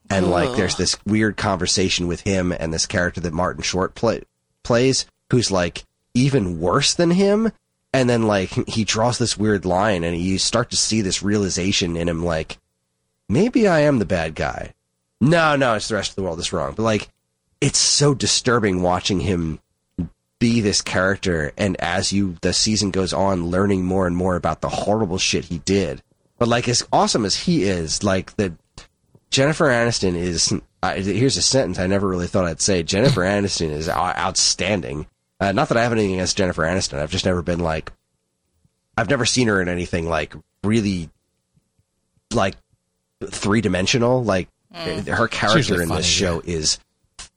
And 0.09 0.29
like, 0.29 0.55
there's 0.55 0.77
this 0.77 0.97
weird 1.05 1.35
conversation 1.35 2.07
with 2.07 2.21
him 2.21 2.53
and 2.53 2.73
this 2.73 2.85
character 2.85 3.19
that 3.19 3.33
Martin 3.33 3.61
Short 3.61 3.93
play- 3.93 4.23
plays, 4.63 5.05
who's 5.31 5.51
like 5.51 5.83
even 6.13 6.61
worse 6.61 6.93
than 6.93 7.11
him. 7.11 7.51
And 7.91 8.09
then 8.09 8.23
like 8.23 8.51
he 8.69 8.85
draws 8.85 9.17
this 9.17 9.37
weird 9.37 9.65
line, 9.65 10.05
and 10.05 10.15
you 10.17 10.37
start 10.37 10.69
to 10.69 10.77
see 10.77 11.01
this 11.01 11.23
realization 11.23 11.97
in 11.97 12.07
him, 12.07 12.23
like 12.23 12.57
maybe 13.27 13.67
I 13.67 13.81
am 13.81 13.99
the 13.99 14.05
bad 14.05 14.33
guy. 14.33 14.73
No, 15.19 15.57
no, 15.57 15.73
it's 15.73 15.89
the 15.89 15.95
rest 15.95 16.11
of 16.11 16.15
the 16.15 16.23
world 16.23 16.39
that's 16.39 16.53
wrong. 16.53 16.73
But 16.73 16.83
like, 16.83 17.09
it's 17.59 17.79
so 17.79 18.13
disturbing 18.13 18.81
watching 18.81 19.19
him 19.19 19.59
be 20.39 20.61
this 20.61 20.81
character, 20.81 21.53
and 21.57 21.75
as 21.79 22.11
you 22.11 22.35
the 22.41 22.53
season 22.53 22.91
goes 22.91 23.13
on, 23.13 23.47
learning 23.47 23.85
more 23.85 24.07
and 24.07 24.15
more 24.15 24.35
about 24.35 24.61
the 24.61 24.69
horrible 24.69 25.17
shit 25.17 25.45
he 25.45 25.59
did. 25.59 26.01
But 26.37 26.47
like, 26.47 26.67
as 26.67 26.85
awesome 26.91 27.25
as 27.25 27.35
he 27.35 27.63
is, 27.63 28.03
like 28.03 28.35
the 28.35 28.53
Jennifer 29.29 29.65
Aniston 29.65 30.15
is. 30.15 30.53
Uh, 30.81 30.93
here's 30.95 31.35
a 31.35 31.41
sentence 31.41 31.79
I 31.79 31.87
never 31.87 32.07
really 32.07 32.27
thought 32.27 32.45
I'd 32.45 32.61
say. 32.61 32.83
Jennifer 32.83 33.21
Aniston 33.23 33.71
is 33.71 33.89
outstanding. 33.89 35.07
Uh, 35.39 35.51
not 35.51 35.69
that 35.69 35.77
I 35.77 35.83
have 35.83 35.91
anything 35.91 36.13
against 36.13 36.37
Jennifer 36.37 36.63
Aniston. 36.63 36.99
I've 36.99 37.11
just 37.11 37.25
never 37.25 37.41
been 37.41 37.59
like. 37.59 37.91
I've 38.97 39.09
never 39.09 39.25
seen 39.25 39.47
her 39.49 39.61
in 39.61 39.67
anything 39.67 40.07
like 40.07 40.33
really, 40.63 41.09
like 42.33 42.55
three 43.25 43.59
dimensional. 43.61 44.23
Like 44.23 44.47
her 44.73 45.27
character 45.27 45.81
in 45.81 45.89
funny, 45.89 45.99
this 45.99 46.05
show 46.05 46.41
is 46.43 46.79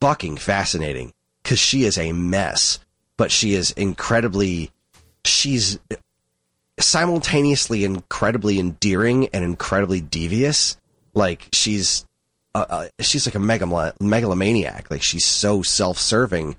fucking 0.00 0.36
fascinating 0.36 1.12
because 1.42 1.58
she 1.58 1.84
is 1.84 1.98
a 1.98 2.12
mess, 2.12 2.78
but 3.18 3.30
she 3.30 3.52
is 3.52 3.72
incredibly. 3.72 4.70
She's 5.26 5.78
simultaneously 6.80 7.84
incredibly 7.84 8.58
endearing 8.58 9.28
and 9.34 9.44
incredibly 9.44 10.00
devious. 10.00 10.78
Like 11.12 11.48
she's, 11.52 12.06
uh, 12.54 12.64
uh, 12.70 12.88
she's 13.00 13.26
like 13.26 13.34
a 13.34 13.38
megalo- 13.38 14.00
megalomaniac. 14.00 14.90
Like 14.90 15.02
she's 15.02 15.26
so 15.26 15.60
self-serving 15.60 16.56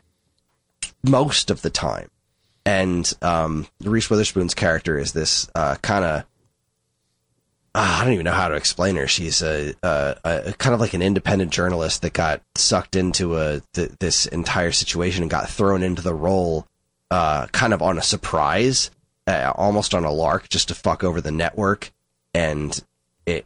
most 1.03 1.49
of 1.49 1.63
the 1.63 1.71
time. 1.71 2.09
And 2.65 3.11
um, 3.23 3.65
Reese 3.83 4.09
Witherspoon's 4.09 4.53
character 4.53 4.99
is 4.99 5.13
this 5.13 5.49
uh, 5.55 5.75
kind 5.81 6.05
of. 6.05 6.25
I 7.75 8.03
don't 8.03 8.13
even 8.13 8.25
know 8.25 8.31
how 8.31 8.47
to 8.47 8.55
explain 8.55 8.95
her. 8.95 9.07
She's 9.07 9.41
a, 9.43 9.73
a, 9.83 10.15
a 10.23 10.53
kind 10.53 10.73
of 10.73 10.79
like 10.79 10.93
an 10.93 11.01
independent 11.01 11.51
journalist 11.51 12.01
that 12.01 12.13
got 12.13 12.41
sucked 12.55 12.95
into 12.95 13.37
a 13.37 13.61
th- 13.73 13.91
this 13.99 14.25
entire 14.25 14.71
situation 14.71 15.21
and 15.21 15.29
got 15.29 15.49
thrown 15.49 15.83
into 15.83 16.01
the 16.01 16.13
role, 16.13 16.65
uh, 17.11 17.45
kind 17.47 17.73
of 17.73 17.81
on 17.81 17.97
a 17.99 18.01
surprise, 18.01 18.89
uh, 19.27 19.53
almost 19.55 19.93
on 19.93 20.03
a 20.03 20.11
lark, 20.11 20.49
just 20.49 20.69
to 20.69 20.75
fuck 20.75 21.03
over 21.03 21.21
the 21.21 21.31
network. 21.31 21.91
And 22.33 22.83
it, 23.27 23.45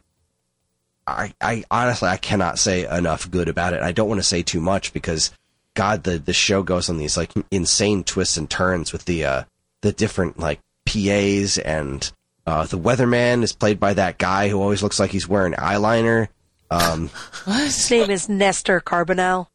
I, 1.06 1.34
I 1.40 1.64
honestly, 1.70 2.08
I 2.08 2.16
cannot 2.16 2.58
say 2.58 2.88
enough 2.88 3.30
good 3.30 3.48
about 3.48 3.74
it. 3.74 3.82
I 3.82 3.92
don't 3.92 4.08
want 4.08 4.20
to 4.20 4.26
say 4.26 4.42
too 4.42 4.60
much 4.60 4.94
because, 4.94 5.32
God, 5.74 6.04
the 6.04 6.18
the 6.18 6.32
show 6.32 6.62
goes 6.62 6.88
on 6.88 6.96
these 6.96 7.18
like 7.18 7.32
insane 7.50 8.04
twists 8.04 8.38
and 8.38 8.48
turns 8.48 8.90
with 8.90 9.04
the 9.04 9.24
uh, 9.26 9.44
the 9.82 9.92
different 9.92 10.38
like 10.38 10.60
PAs 10.86 11.58
and 11.58 12.10
uh, 12.46 12.66
the 12.66 12.78
weatherman 12.78 13.42
is 13.42 13.52
played 13.52 13.80
by 13.80 13.94
that 13.94 14.18
guy 14.18 14.48
who 14.48 14.60
always 14.60 14.82
looks 14.82 15.00
like 15.00 15.10
he's 15.10 15.28
wearing 15.28 15.54
eyeliner. 15.54 16.28
Um, 16.70 17.10
His 17.46 17.90
name 17.90 18.10
is 18.10 18.28
Nestor 18.28 18.80
Carbonell. 18.80 19.46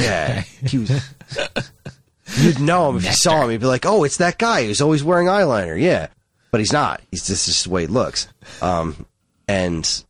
yeah, 0.00 0.42
he 0.64 0.78
was. 0.78 1.10
You'd 2.36 2.60
know 2.60 2.90
him 2.90 2.96
if 2.98 3.04
you 3.04 3.12
saw 3.12 3.42
him. 3.44 3.50
You'd 3.50 3.60
be 3.60 3.66
like, 3.66 3.86
"Oh, 3.86 4.04
it's 4.04 4.18
that 4.18 4.38
guy 4.38 4.64
who's 4.64 4.80
always 4.80 5.02
wearing 5.02 5.26
eyeliner." 5.26 5.80
Yeah, 5.80 6.08
but 6.50 6.60
he's 6.60 6.72
not. 6.72 7.00
He's 7.10 7.26
just, 7.26 7.46
just 7.46 7.64
the 7.64 7.70
way 7.70 7.82
he 7.82 7.86
looks. 7.88 8.28
Um, 8.62 9.06
and 9.48 10.04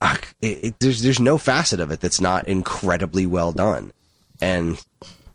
uh, 0.00 0.16
it, 0.40 0.64
it, 0.64 0.74
there's 0.78 1.02
there's 1.02 1.20
no 1.20 1.38
facet 1.38 1.80
of 1.80 1.90
it 1.90 2.00
that's 2.00 2.20
not 2.20 2.46
incredibly 2.48 3.26
well 3.26 3.52
done. 3.52 3.92
And 4.40 4.80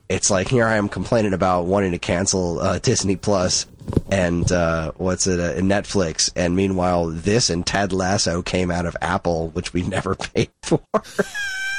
it's 0.07 0.29
like 0.29 0.47
here 0.49 0.65
I 0.65 0.77
am 0.77 0.89
complaining 0.89 1.33
about 1.33 1.65
wanting 1.65 1.91
to 1.91 1.99
cancel 1.99 2.59
uh, 2.59 2.79
Disney 2.79 3.15
Plus 3.15 3.65
and 4.11 4.51
uh, 4.51 4.91
what's 4.97 5.27
it 5.27 5.39
uh, 5.39 5.59
Netflix, 5.61 6.31
and 6.35 6.55
meanwhile 6.55 7.07
this 7.07 7.49
and 7.49 7.65
Ted 7.65 7.91
Lasso 7.93 8.41
came 8.41 8.71
out 8.71 8.85
of 8.85 8.95
Apple, 9.01 9.49
which 9.49 9.73
we 9.73 9.81
never 9.97 10.15
paid 10.15 10.49
for. 10.63 10.81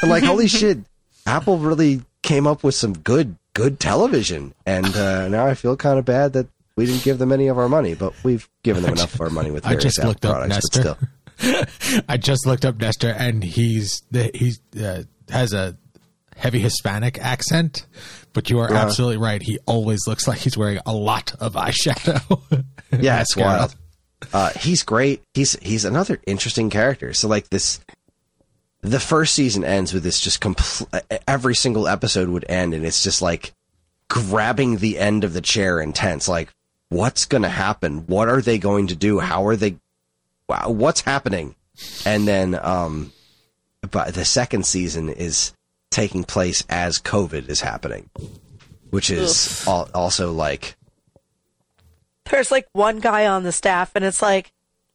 Like, 0.03 0.25
holy 0.25 0.49
shit, 0.49 0.79
Apple 1.27 1.59
really 1.59 2.01
came 2.23 2.47
up 2.47 2.65
with 2.65 2.75
some 2.75 2.95
good 2.95 3.37
good 3.53 3.79
television, 3.79 4.55
and 4.65 4.87
uh, 4.97 5.29
now 5.29 5.45
I 5.47 5.53
feel 5.55 5.77
kind 5.77 5.99
of 5.99 6.07
bad 6.07 6.33
that 6.33 6.47
we 6.77 6.87
didn't 6.87 7.03
give 7.05 7.19
them 7.19 7.33
any 7.33 7.49
of 7.49 7.59
our 7.59 7.69
money, 7.69 7.95
but 7.95 8.15
we've 8.25 8.49
given 8.63 8.83
them 8.83 8.95
enough 8.95 9.13
of 9.13 9.21
our 9.21 9.29
money 9.29 9.51
with 9.51 9.67
I 9.67 9.71
various 9.75 9.85
just 9.85 9.99
Apple 9.99 10.09
looked 10.09 10.25
up 10.25 10.37
products. 10.37 10.71
But 10.71 10.85
Nestor. 10.85 11.09
still, 11.39 12.03
I 12.09 12.17
just 12.17 12.47
looked 12.47 12.65
up 12.65 12.79
Nestor, 12.79 13.11
and 13.11 13.45
he's 13.45 14.03
he's 14.33 14.61
uh, 14.83 15.03
has 15.29 15.53
a 15.53 15.77
heavy 16.37 16.61
Hispanic 16.61 17.19
accent. 17.19 17.87
But 18.33 18.49
you 18.51 18.59
are 18.61 18.71
Yeah. 18.71 18.83
absolutely 18.83 19.17
right. 19.17 19.43
He 19.43 19.59
always 19.67 20.07
looks 20.07 20.29
like 20.29 20.39
he's 20.39 20.57
wearing 20.57 20.79
a 20.87 20.95
lot 20.95 21.35
of 21.41 21.55
eyeshadow. 21.55 22.65
yeah, 22.99 23.21
it's 23.21 23.37
wild. 23.37 23.75
Uh, 24.33 24.51
he's 24.51 24.83
great. 24.83 25.23
He's 25.35 25.55
he's 25.61 25.85
another 25.85 26.21
interesting 26.27 26.71
character. 26.71 27.13
So 27.15 27.27
like 27.27 27.49
this, 27.51 27.81
the 28.83 29.01
first 29.01 29.35
season 29.35 29.65
ends 29.65 29.93
with 29.93 30.03
this 30.03 30.21
just 30.21 30.41
complete. 30.41 30.89
every 31.27 31.55
single 31.55 31.89
episode 31.89 32.29
would 32.29 32.45
end, 32.49 32.75
and 32.75 32.85
it's 32.87 33.03
just 33.03 33.21
like 33.23 33.53
grabbing 34.09 34.77
the 34.77 34.99
end 34.99 35.25
of 35.25 35.33
the 35.33 35.41
chair 35.41 35.81
intense. 35.81 36.29
Like, 36.29 36.51
what's 36.91 37.25
going 37.25 37.43
to 37.43 37.49
happen? 37.49 38.07
What 38.07 38.29
are 38.29 38.41
they 38.41 38.59
going 38.59 38.89
to 38.89 38.97
do? 38.97 39.19
How 39.21 39.47
are 39.47 39.57
they? 39.57 39.77
Wow, 40.49 40.71
what's 40.71 41.01
happening? 41.01 41.55
And 42.05 42.29
then, 42.29 42.59
um, 42.61 43.13
but 43.91 44.15
the 44.15 44.25
second 44.25 44.67
season 44.67 45.09
is 45.09 45.53
taking 45.91 46.25
place 46.25 46.65
as 46.69 46.99
COVID 46.99 47.49
is 47.49 47.61
happening, 47.61 48.09
which 48.91 49.11
is 49.11 49.65
al- 49.67 49.89
also 49.95 50.33
like 50.33 50.77
There's 52.31 52.51
like 52.51 52.69
one 52.73 53.01
guy 53.01 53.27
on 53.27 53.43
the 53.43 53.53
staff, 53.53 53.93
and 53.95 54.05
it's 54.05 54.23
like, 54.23 54.53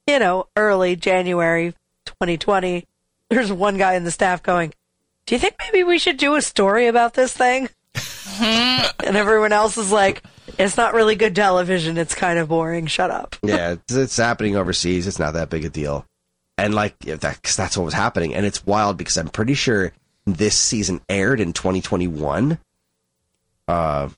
you 0.08 0.20
know, 0.20 0.48
early 0.56 0.96
January 0.96 1.74
2020. 2.06 2.86
There's 3.30 3.52
one 3.52 3.78
guy 3.78 3.96
in 3.96 4.04
the 4.04 4.12
staff 4.12 4.42
going, 4.44 4.74
Do 5.26 5.36
you 5.36 5.40
think 5.40 5.56
maybe 5.60 5.84
we 5.84 6.00
should 6.00 6.18
do 6.18 6.36
a 6.36 6.42
story 6.42 6.88
about 6.88 7.14
this 7.14 7.34
thing? 7.34 7.70
and 8.40 9.16
everyone 9.18 9.52
else 9.52 9.78
is 9.78 9.92
like, 9.92 10.24
It's 10.58 10.78
not 10.78 10.94
really 10.94 11.16
good 11.16 11.36
television. 11.36 11.98
It's 11.98 12.16
kind 12.16 12.40
of 12.40 12.48
boring. 12.50 12.86
Shut 12.88 13.12
up. 13.12 13.36
yeah, 13.44 13.72
it's, 13.74 13.94
it's 13.94 14.18
happening 14.18 14.56
overseas. 14.56 15.08
It's 15.08 15.20
not 15.20 15.34
that 15.34 15.50
big 15.50 15.66
a 15.66 15.70
deal. 15.70 16.06
And 16.58 16.74
like 16.74 16.98
that, 17.00 17.44
cause 17.44 17.58
that's 17.58 17.76
what 17.78 17.84
was 17.84 17.94
happening. 17.94 18.34
And 18.34 18.46
it's 18.46 18.66
wild 18.66 18.96
because 18.96 19.18
I'm 19.18 19.28
pretty 19.28 19.56
sure 19.56 19.92
this 20.26 20.58
season 20.58 21.02
aired 21.10 21.40
in 21.40 21.54
2021, 21.54 22.58
uh, 23.68 24.10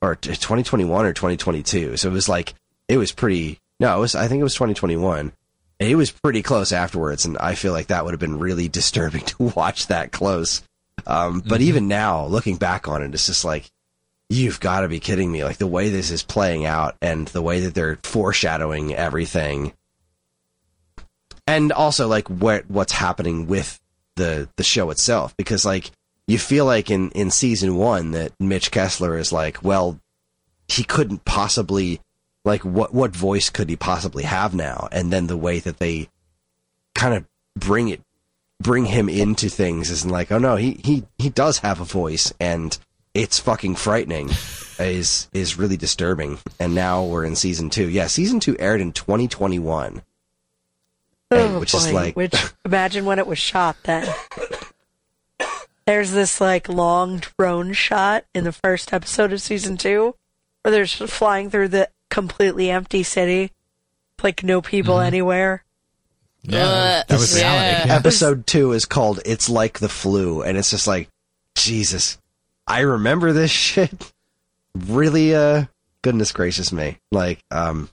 or 0.00 0.16
t- 0.16 0.30
2021 0.30 1.06
or 1.06 1.12
2022. 1.12 1.96
So 1.96 2.08
it 2.08 2.12
was 2.12 2.28
like 2.28 2.54
it 2.88 2.96
was 2.96 3.12
pretty. 3.12 3.58
No, 3.78 3.96
it 3.96 4.00
was. 4.00 4.14
I 4.14 4.28
think 4.28 4.40
it 4.40 4.44
was 4.44 4.54
2021. 4.54 5.32
It 5.78 5.96
was 5.96 6.10
pretty 6.10 6.42
close 6.42 6.72
afterwards, 6.72 7.24
and 7.24 7.38
I 7.38 7.54
feel 7.54 7.72
like 7.72 7.86
that 7.86 8.04
would 8.04 8.12
have 8.12 8.20
been 8.20 8.38
really 8.38 8.68
disturbing 8.70 9.22
to 9.22 9.52
watch 9.56 9.86
that 9.86 10.12
close. 10.12 10.62
Um, 11.06 11.40
but 11.40 11.62
even 11.62 11.88
now, 11.88 12.26
looking 12.26 12.56
back 12.56 12.86
on 12.86 13.02
it, 13.02 13.14
it's 13.14 13.26
just 13.26 13.44
like 13.44 13.70
you've 14.28 14.60
got 14.60 14.80
to 14.80 14.88
be 14.88 15.00
kidding 15.00 15.30
me. 15.30 15.44
Like 15.44 15.56
the 15.56 15.66
way 15.66 15.88
this 15.88 16.10
is 16.10 16.22
playing 16.22 16.64
out 16.64 16.96
and 17.00 17.26
the 17.28 17.42
way 17.42 17.60
that 17.60 17.74
they're 17.74 17.98
foreshadowing 18.02 18.94
everything. 18.94 19.72
And 21.46 21.72
also 21.72 22.06
like 22.06 22.28
what 22.28 22.70
what's 22.70 22.92
happening 22.92 23.48
with 23.48 23.79
the 24.20 24.48
the 24.56 24.62
show 24.62 24.90
itself 24.90 25.36
because 25.36 25.64
like 25.64 25.90
you 26.26 26.38
feel 26.38 26.64
like 26.64 26.90
in 26.90 27.10
in 27.10 27.30
season 27.30 27.76
1 27.76 28.12
that 28.12 28.32
Mitch 28.38 28.70
Kessler 28.70 29.18
is 29.18 29.32
like, 29.32 29.64
well, 29.64 29.98
he 30.68 30.84
couldn't 30.84 31.24
possibly 31.24 32.00
like 32.44 32.64
what 32.64 32.94
what 32.94 33.16
voice 33.16 33.50
could 33.50 33.68
he 33.68 33.76
possibly 33.76 34.22
have 34.24 34.54
now? 34.54 34.88
And 34.92 35.12
then 35.12 35.26
the 35.26 35.36
way 35.36 35.58
that 35.58 35.78
they 35.78 36.08
kind 36.94 37.14
of 37.14 37.26
bring 37.56 37.88
it 37.88 38.02
bring 38.60 38.84
him 38.84 39.08
into 39.08 39.48
things 39.48 39.90
is 39.90 40.06
like, 40.06 40.30
oh 40.30 40.38
no, 40.38 40.56
he 40.56 40.80
he 40.84 41.04
he 41.18 41.30
does 41.30 41.58
have 41.58 41.80
a 41.80 41.84
voice 41.84 42.32
and 42.38 42.78
it's 43.12 43.40
fucking 43.40 43.74
frightening 43.74 44.30
is 44.78 45.28
is 45.32 45.58
really 45.58 45.76
disturbing. 45.76 46.38
And 46.60 46.74
now 46.74 47.04
we're 47.04 47.24
in 47.24 47.36
season 47.36 47.70
2. 47.70 47.88
Yeah, 47.88 48.06
season 48.06 48.40
2 48.40 48.56
aired 48.58 48.80
in 48.80 48.92
2021. 48.92 50.02
And- 51.30 51.40
Oh, 51.56 51.60
which 51.60 51.74
is 51.74 51.92
like 51.92 52.16
which 52.16 52.34
imagine 52.64 53.04
when 53.04 53.18
it 53.20 53.26
was 53.26 53.38
shot 53.38 53.76
then. 53.84 54.08
There's 55.86 56.10
this 56.12 56.40
like 56.40 56.68
long 56.68 57.20
drone 57.38 57.72
shot 57.72 58.24
in 58.34 58.44
the 58.44 58.52
first 58.52 58.92
episode 58.92 59.32
of 59.32 59.40
season 59.40 59.76
two, 59.76 60.14
where 60.62 60.70
they're 60.72 60.84
just 60.84 61.12
flying 61.12 61.50
through 61.50 61.68
the 61.68 61.88
completely 62.10 62.70
empty 62.70 63.02
city, 63.02 63.52
like 64.22 64.42
no 64.44 64.60
people 64.60 65.00
anywhere. 65.00 65.64
Yeah, 66.42 66.64
Uh, 66.64 67.02
that 67.08 67.10
was 67.18 67.34
reality. 67.34 67.66
yeah. 67.70 67.86
Yeah. 67.86 67.96
Episode 67.96 68.46
two 68.46 68.72
is 68.72 68.84
called 68.86 69.20
"It's 69.24 69.48
Like 69.48 69.78
the 69.78 69.88
Flu," 69.88 70.42
and 70.42 70.56
it's 70.56 70.70
just 70.70 70.86
like, 70.86 71.08
Jesus, 71.56 72.18
I 72.66 72.80
remember 72.80 73.32
this 73.32 73.50
shit. 73.66 74.12
Really, 74.76 75.34
uh, 75.34 75.64
goodness 76.02 76.30
gracious 76.32 76.70
me, 76.72 76.98
like, 77.10 77.40
um, 77.50 77.88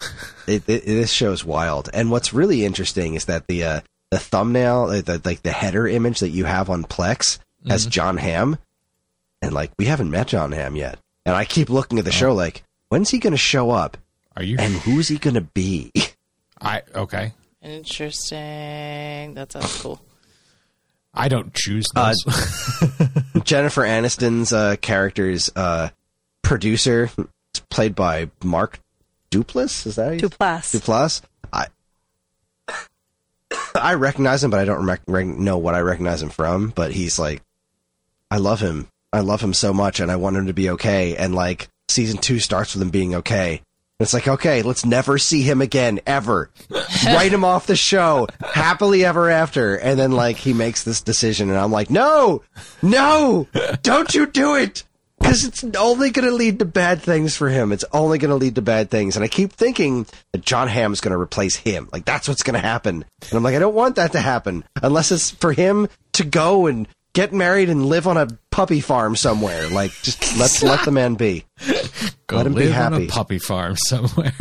it, 0.46 0.62
it, 0.68 0.84
this 0.86 1.10
show 1.12 1.32
is 1.32 1.44
wild. 1.44 1.88
And 1.92 2.10
what's 2.10 2.32
really 2.32 2.64
interesting 2.64 3.14
is 3.14 3.26
that 3.26 3.46
the 3.46 3.64
uh, 3.64 3.80
the 4.10 4.18
thumbnail, 4.18 4.84
uh, 4.84 5.00
the, 5.02 5.20
like 5.24 5.42
the 5.42 5.52
header 5.52 5.86
image 5.86 6.20
that 6.20 6.30
you 6.30 6.44
have 6.44 6.70
on 6.70 6.84
Plex 6.84 7.38
has 7.68 7.86
John 7.86 8.16
Hamm, 8.16 8.58
and 9.42 9.52
like 9.52 9.70
we 9.78 9.84
haven't 9.86 10.10
met 10.10 10.28
John 10.28 10.52
Hamm 10.52 10.76
yet. 10.76 10.98
And 11.26 11.36
I 11.36 11.44
keep 11.44 11.68
looking 11.68 11.98
at 11.98 12.04
the 12.04 12.12
show 12.12 12.34
like, 12.34 12.62
when's 12.88 13.10
he 13.10 13.18
going 13.18 13.32
to 13.32 13.36
show 13.36 13.70
up, 13.70 13.98
Are 14.36 14.42
you? 14.42 14.56
and 14.58 14.72
who's 14.74 15.08
he 15.08 15.18
going 15.18 15.34
to 15.34 15.42
be? 15.42 15.92
I 16.60 16.82
okay. 16.94 17.32
Interesting. 17.62 19.34
That 19.34 19.52
sounds 19.52 19.82
cool. 19.82 20.00
I 21.12 21.28
don't 21.28 21.52
choose 21.54 21.86
Uh. 21.94 22.14
Jennifer 23.44 23.82
Aniston's 23.82 24.52
uh, 24.52 24.76
character's 24.80 25.50
uh, 25.56 25.90
producer, 26.42 27.10
is 27.54 27.60
played 27.68 27.94
by 27.94 28.30
Mark 28.44 28.78
Duplass. 29.30 29.86
Is 29.86 29.96
that 29.96 30.18
Duplass. 30.20 30.74
Duplass? 30.78 31.22
I 31.52 31.66
I 33.74 33.94
recognize 33.94 34.42
him, 34.44 34.50
but 34.50 34.60
I 34.60 34.64
don't 34.64 34.84
rec- 34.86 35.02
rec- 35.06 35.26
know 35.26 35.58
what 35.58 35.74
I 35.74 35.80
recognize 35.80 36.22
him 36.22 36.30
from. 36.30 36.70
But 36.70 36.92
he's 36.92 37.18
like, 37.18 37.42
I 38.30 38.38
love 38.38 38.60
him. 38.60 38.88
I 39.12 39.20
love 39.20 39.40
him 39.40 39.54
so 39.54 39.72
much, 39.72 40.00
and 40.00 40.10
I 40.10 40.16
want 40.16 40.36
him 40.36 40.46
to 40.46 40.52
be 40.52 40.70
okay. 40.70 41.16
And 41.16 41.34
like, 41.34 41.68
season 41.88 42.18
two 42.18 42.38
starts 42.38 42.74
with 42.74 42.82
him 42.82 42.90
being 42.90 43.14
okay. 43.16 43.54
And 43.58 44.04
It's 44.06 44.14
like, 44.14 44.28
okay, 44.28 44.62
let's 44.62 44.84
never 44.84 45.18
see 45.18 45.42
him 45.42 45.60
again, 45.60 46.00
ever. 46.06 46.50
Write 47.04 47.32
him 47.32 47.44
off 47.44 47.66
the 47.66 47.76
show, 47.76 48.28
happily 48.40 49.04
ever 49.04 49.28
after. 49.28 49.74
And 49.76 49.98
then, 49.98 50.12
like, 50.12 50.36
he 50.36 50.52
makes 50.52 50.84
this 50.84 51.00
decision, 51.02 51.50
and 51.50 51.58
I'm 51.58 51.72
like, 51.72 51.90
no, 51.90 52.42
no, 52.82 53.46
don't 53.82 54.14
you 54.14 54.26
do 54.26 54.54
it. 54.54 54.84
Because 55.30 55.44
it's 55.44 55.62
only 55.76 56.10
going 56.10 56.28
to 56.28 56.34
lead 56.34 56.58
to 56.58 56.64
bad 56.64 57.00
things 57.00 57.36
for 57.36 57.48
him. 57.48 57.70
It's 57.70 57.84
only 57.92 58.18
going 58.18 58.30
to 58.30 58.34
lead 58.34 58.56
to 58.56 58.62
bad 58.62 58.90
things. 58.90 59.14
And 59.14 59.24
I 59.24 59.28
keep 59.28 59.52
thinking 59.52 60.04
that 60.32 60.42
John 60.44 60.66
Hamm's 60.66 61.00
going 61.00 61.12
to 61.12 61.20
replace 61.20 61.54
him. 61.54 61.88
Like, 61.92 62.04
that's 62.04 62.26
what's 62.28 62.42
going 62.42 62.54
to 62.54 62.66
happen. 62.66 63.04
And 63.22 63.32
I'm 63.34 63.44
like, 63.44 63.54
I 63.54 63.60
don't 63.60 63.76
want 63.76 63.94
that 63.94 64.10
to 64.12 64.20
happen. 64.20 64.64
Unless 64.82 65.12
it's 65.12 65.30
for 65.30 65.52
him 65.52 65.88
to 66.14 66.24
go 66.24 66.66
and 66.66 66.88
get 67.12 67.32
married 67.32 67.70
and 67.70 67.86
live 67.86 68.08
on 68.08 68.16
a 68.16 68.26
puppy 68.50 68.80
farm 68.80 69.14
somewhere. 69.14 69.68
Like, 69.68 69.92
just 70.02 70.36
let's 70.36 70.62
let 70.64 70.84
the 70.84 70.90
man 70.90 71.14
be. 71.14 71.44
Go 72.26 72.38
let 72.38 72.46
him 72.46 72.54
be 72.54 72.64
live 72.64 72.76
on 72.76 72.92
happy. 72.92 73.04
a 73.04 73.08
puppy 73.08 73.38
farm 73.38 73.76
somewhere. 73.76 74.32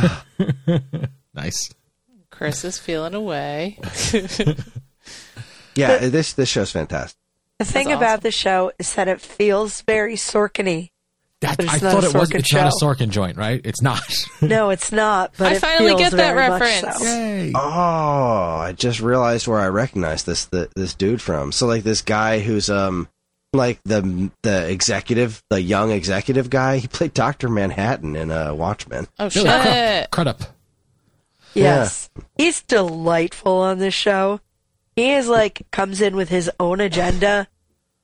nice. 1.35 1.69
Kris 2.31 2.63
is 2.63 2.79
feeling 2.79 3.13
away. 3.13 3.77
Yeah, 5.75 6.09
this, 6.09 6.33
this 6.33 6.49
show's 6.49 6.71
fantastic. 6.71 7.18
The 7.59 7.65
thing 7.65 7.89
That's 7.89 7.97
about 7.97 8.21
the 8.21 8.31
show 8.31 8.71
is 8.79 8.93
that 8.95 9.07
it 9.07 9.19
feels 9.21 9.81
very 9.81 10.15
Sorkin-y. 10.15 10.89
That, 11.41 11.55
But 11.57 11.65
it's 11.65 11.73
I 11.75 11.77
not 11.85 11.91
thought 11.93 12.03
a 12.03 12.07
it 12.07 12.13
was. 12.13 12.29
Sorkin 12.29 12.39
It's 12.39 12.53
not 12.53 12.67
a. 12.67 12.85
Sorkin 12.85 13.09
joint, 13.09 13.37
right? 13.37 13.61
It's 13.63 13.81
not. 13.81 14.01
No, 14.41 14.69
it's 14.69 14.91
not. 14.91 15.33
But 15.37 15.47
I 15.47 15.55
it 15.55 15.59
finally 15.59 15.87
feels 15.89 15.99
get 16.01 16.11
that 16.13 16.31
reference. 16.35 16.97
so. 16.99 17.03
Yay. 17.05 17.51
Oh, 17.53 17.59
I 17.61 18.73
just 18.75 18.99
realized 19.01 19.47
where 19.47 19.59
I 19.59 19.67
recognize 19.67 20.23
this 20.23 20.45
the, 20.45 20.69
this 20.75 20.93
dude 20.93 21.21
from. 21.21 21.51
So 21.51 21.67
like 21.67 21.83
this 21.83 22.01
guy 22.01 22.39
who's 22.39 22.69
um 22.69 23.07
like 23.53 23.79
the 23.83 24.31
the 24.41 24.69
executive, 24.69 25.43
the 25.49 25.61
young 25.61 25.91
executive 25.91 26.49
guy. 26.49 26.77
He 26.77 26.87
played 26.87 27.13
Doctor 27.13 27.49
Manhattan 27.49 28.15
in 28.15 28.31
uh, 28.31 28.53
Watchmen. 28.53 29.07
Oh 29.19 29.25
Really? 29.25 29.31
shit! 29.33 29.43
Crud, 29.43 30.09
crud 30.11 30.27
up. 30.27 30.41
Yes. 31.53 32.09
He's 32.37 32.61
delightful 32.61 33.53
on 33.57 33.79
this 33.79 33.93
show. 33.93 34.39
He 34.99 35.11
is 35.11 35.29
like 35.29 35.65
comes 35.71 36.01
in 36.01 36.17
with 36.17 36.27
his 36.27 36.51
own 36.59 36.81
agenda 36.81 37.47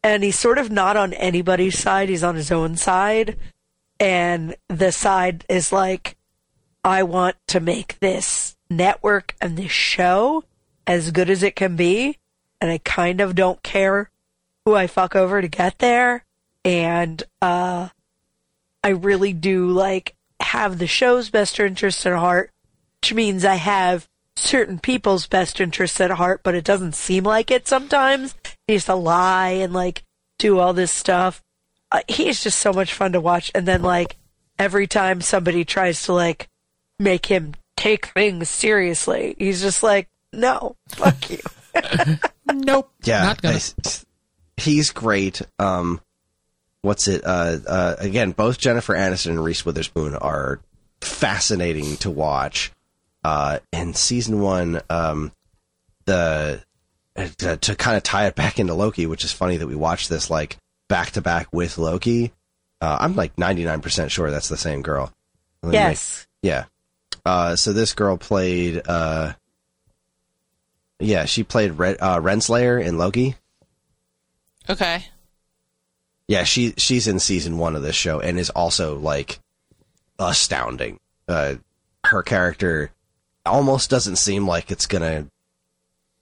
and 0.01 0.23
he's 0.23 0.39
sort 0.39 0.57
of 0.57 0.71
not 0.71 0.95
on 0.95 1.11
anybody's 1.11 1.77
side, 1.77 2.07
he's 2.07 2.23
on 2.23 2.35
his 2.35 2.53
own 2.53 2.77
side. 2.77 3.37
And 3.99 4.55
the 4.69 4.93
side 4.93 5.43
is 5.49 5.73
like 5.73 6.15
I 6.85 7.03
want 7.03 7.35
to 7.47 7.59
make 7.59 7.99
this 7.99 8.55
network 8.69 9.35
and 9.41 9.57
this 9.57 9.73
show 9.73 10.45
as 10.87 11.11
good 11.11 11.29
as 11.29 11.43
it 11.43 11.57
can 11.57 11.75
be 11.75 12.17
and 12.61 12.71
I 12.71 12.77
kind 12.77 13.19
of 13.19 13.35
don't 13.35 13.61
care 13.61 14.09
who 14.63 14.73
I 14.73 14.87
fuck 14.87 15.17
over 15.17 15.41
to 15.41 15.49
get 15.49 15.79
there 15.79 16.23
and 16.63 17.21
uh 17.41 17.89
I 18.85 18.87
really 18.87 19.33
do 19.33 19.67
like 19.67 20.15
have 20.39 20.77
the 20.77 20.87
show's 20.87 21.29
best 21.29 21.59
interest 21.59 22.05
at 22.05 22.13
heart 22.13 22.51
which 23.01 23.13
means 23.13 23.43
I 23.43 23.55
have 23.55 24.07
certain 24.37 24.79
people's 24.79 25.27
best 25.27 25.59
interests 25.59 25.99
at 26.01 26.11
heart, 26.11 26.41
but 26.43 26.55
it 26.55 26.63
doesn't 26.65 26.95
seem 26.95 27.23
like 27.23 27.51
it 27.51 27.67
sometimes. 27.67 28.35
He 28.67 28.73
used 28.73 28.87
to 28.87 28.95
lie 28.95 29.49
and 29.49 29.73
like 29.73 30.03
do 30.39 30.59
all 30.59 30.73
this 30.73 30.91
stuff. 30.91 31.41
Uh, 31.91 32.01
he 32.07 32.27
is 32.27 32.43
just 32.43 32.59
so 32.59 32.73
much 32.73 32.93
fun 32.93 33.13
to 33.13 33.21
watch. 33.21 33.51
And 33.55 33.67
then 33.67 33.81
like 33.81 34.17
every 34.59 34.87
time 34.87 35.21
somebody 35.21 35.63
tries 35.65 36.03
to 36.03 36.13
like 36.13 36.47
make 36.99 37.27
him 37.27 37.53
take 37.77 38.07
things 38.07 38.49
seriously, 38.49 39.35
he's 39.37 39.61
just 39.61 39.83
like, 39.83 40.09
no, 40.33 40.75
fuck 40.89 41.29
you. 41.29 41.39
Nope. 42.53 42.91
Yeah, 43.03 43.23
Not 43.23 43.41
gonna. 43.41 43.57
I- 43.57 43.89
he's 44.57 44.91
great. 44.91 45.41
Um, 45.59 45.99
what's 46.83 47.07
it? 47.07 47.23
Uh, 47.25 47.57
uh, 47.67 47.95
again, 47.97 48.31
both 48.31 48.59
Jennifer 48.59 48.93
Aniston 48.93 49.31
and 49.31 49.43
Reese 49.43 49.65
Witherspoon 49.65 50.15
are 50.15 50.61
fascinating 51.01 51.97
to 51.97 52.11
watch. 52.11 52.71
Uh, 53.25 53.57
in 53.73 53.95
season 53.95 54.39
one, 54.39 54.79
um, 54.87 55.31
the 56.05 56.61
to, 57.15 57.57
to 57.57 57.75
kind 57.75 57.97
of 57.97 58.03
tie 58.03 58.27
it 58.27 58.35
back 58.35 58.59
into 58.59 58.75
Loki, 58.75 59.07
which 59.07 59.23
is 59.23 59.31
funny 59.31 59.57
that 59.57 59.65
we 59.65 59.73
watched 59.75 60.09
this 60.09 60.29
like 60.29 60.57
back 60.89 61.09
to 61.11 61.21
back 61.21 61.47
with 61.51 61.79
Loki. 61.79 62.31
Uh, 62.81 62.97
I'm 62.99 63.15
like 63.15 63.35
99% 63.35 64.11
sure 64.11 64.29
that's 64.29 64.49
the 64.49 64.57
same 64.57 64.83
girl. 64.83 65.11
Me 65.63 65.69
make- 65.71 65.73
Yes. 65.73 66.27
yeah. 66.43 66.65
Uh, 67.25 67.55
so 67.55 67.73
this 67.73 67.93
girl 67.93 68.15
played, 68.17 68.83
uh, 68.87 69.33
yeah, 70.99 71.25
she 71.25 71.43
played 71.43 71.71
Red, 71.79 71.97
uh, 71.99 72.19
Renslayer 72.19 72.79
in 72.85 72.99
Loki. 72.99 73.35
Okay. 74.69 75.05
Yeah, 76.27 76.43
she 76.43 76.75
she's 76.77 77.07
in 77.07 77.19
season 77.19 77.57
one 77.57 77.75
of 77.75 77.81
this 77.81 77.95
show 77.95 78.19
and 78.19 78.37
is 78.37 78.51
also 78.51 78.97
like 78.99 79.39
astounding. 80.19 80.99
Uh, 81.27 81.55
her 82.03 82.21
character 82.21 82.91
almost 83.45 83.89
doesn't 83.89 84.17
seem 84.17 84.47
like 84.47 84.71
it's 84.71 84.85
gonna. 84.85 85.27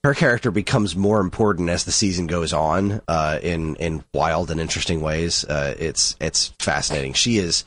Her 0.03 0.13
character 0.13 0.51
becomes 0.51 0.95
more 0.95 1.21
important 1.21 1.69
as 1.69 1.85
the 1.85 1.91
season 1.91 2.27
goes 2.27 2.51
on, 2.53 3.01
uh, 3.07 3.39
in 3.41 3.75
in 3.77 4.03
wild 4.13 4.51
and 4.51 4.59
interesting 4.59 5.01
ways. 5.01 5.45
Uh, 5.45 5.75
it's 5.79 6.15
it's 6.19 6.53
fascinating. 6.59 7.13
She 7.13 7.37
is. 7.37 7.65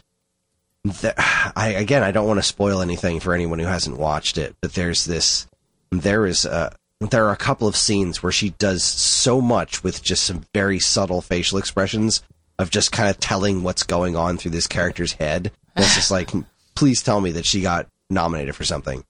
I 1.56 1.74
again, 1.78 2.02
I 2.02 2.12
don't 2.12 2.28
want 2.28 2.38
to 2.38 2.42
spoil 2.42 2.80
anything 2.80 3.20
for 3.20 3.34
anyone 3.34 3.58
who 3.58 3.66
hasn't 3.66 3.98
watched 3.98 4.38
it, 4.38 4.54
but 4.60 4.74
there's 4.74 5.04
this. 5.04 5.46
There 5.90 6.26
is 6.26 6.44
uh 6.44 6.74
there 7.00 7.26
are 7.26 7.32
a 7.32 7.36
couple 7.36 7.68
of 7.68 7.76
scenes 7.76 8.22
where 8.22 8.32
she 8.32 8.50
does 8.50 8.82
so 8.82 9.40
much 9.40 9.84
with 9.84 10.02
just 10.02 10.24
some 10.24 10.44
very 10.54 10.78
subtle 10.78 11.20
facial 11.20 11.58
expressions 11.58 12.22
of 12.58 12.70
just 12.70 12.92
kind 12.92 13.10
of 13.10 13.18
telling 13.18 13.62
what's 13.62 13.82
going 13.82 14.16
on 14.16 14.38
through 14.38 14.52
this 14.52 14.66
character's 14.66 15.12
head. 15.12 15.52
And 15.74 15.84
it's 15.84 15.94
just 15.94 16.10
like, 16.10 16.30
please 16.74 17.02
tell 17.02 17.20
me 17.20 17.32
that 17.32 17.44
she 17.44 17.60
got 17.60 17.88
nominated 18.08 18.54
for 18.54 18.64
something. 18.64 19.04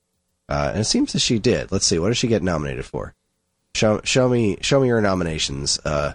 Uh, 0.48 0.70
and 0.72 0.80
it 0.80 0.84
seems 0.84 1.12
that 1.12 1.20
she 1.20 1.38
did. 1.38 1.72
Let's 1.72 1.86
see, 1.86 1.98
what 1.98 2.08
did 2.08 2.16
she 2.16 2.28
get 2.28 2.42
nominated 2.42 2.84
for? 2.84 3.14
Show, 3.74 4.00
show 4.04 4.28
me, 4.28 4.58
show 4.60 4.80
me 4.80 4.88
your 4.88 5.00
nominations. 5.00 5.78
Uh, 5.84 6.14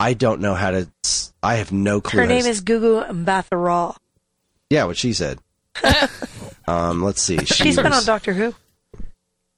I 0.00 0.14
don't 0.14 0.40
know 0.40 0.54
how 0.54 0.70
to. 0.70 0.88
I 1.42 1.56
have 1.56 1.72
no 1.72 2.00
clue. 2.00 2.20
Her 2.20 2.26
name 2.26 2.46
is 2.46 2.62
Gugu 2.62 3.08
Mbatha-Raw. 3.08 3.94
yeah, 4.70 4.84
what 4.84 4.96
she 4.96 5.12
said. 5.12 5.38
um, 6.68 7.02
let's 7.02 7.22
see. 7.22 7.38
She 7.38 7.64
She's 7.64 7.76
been 7.76 7.92
on 7.92 8.04
Doctor 8.04 8.32
Who. 8.32 8.54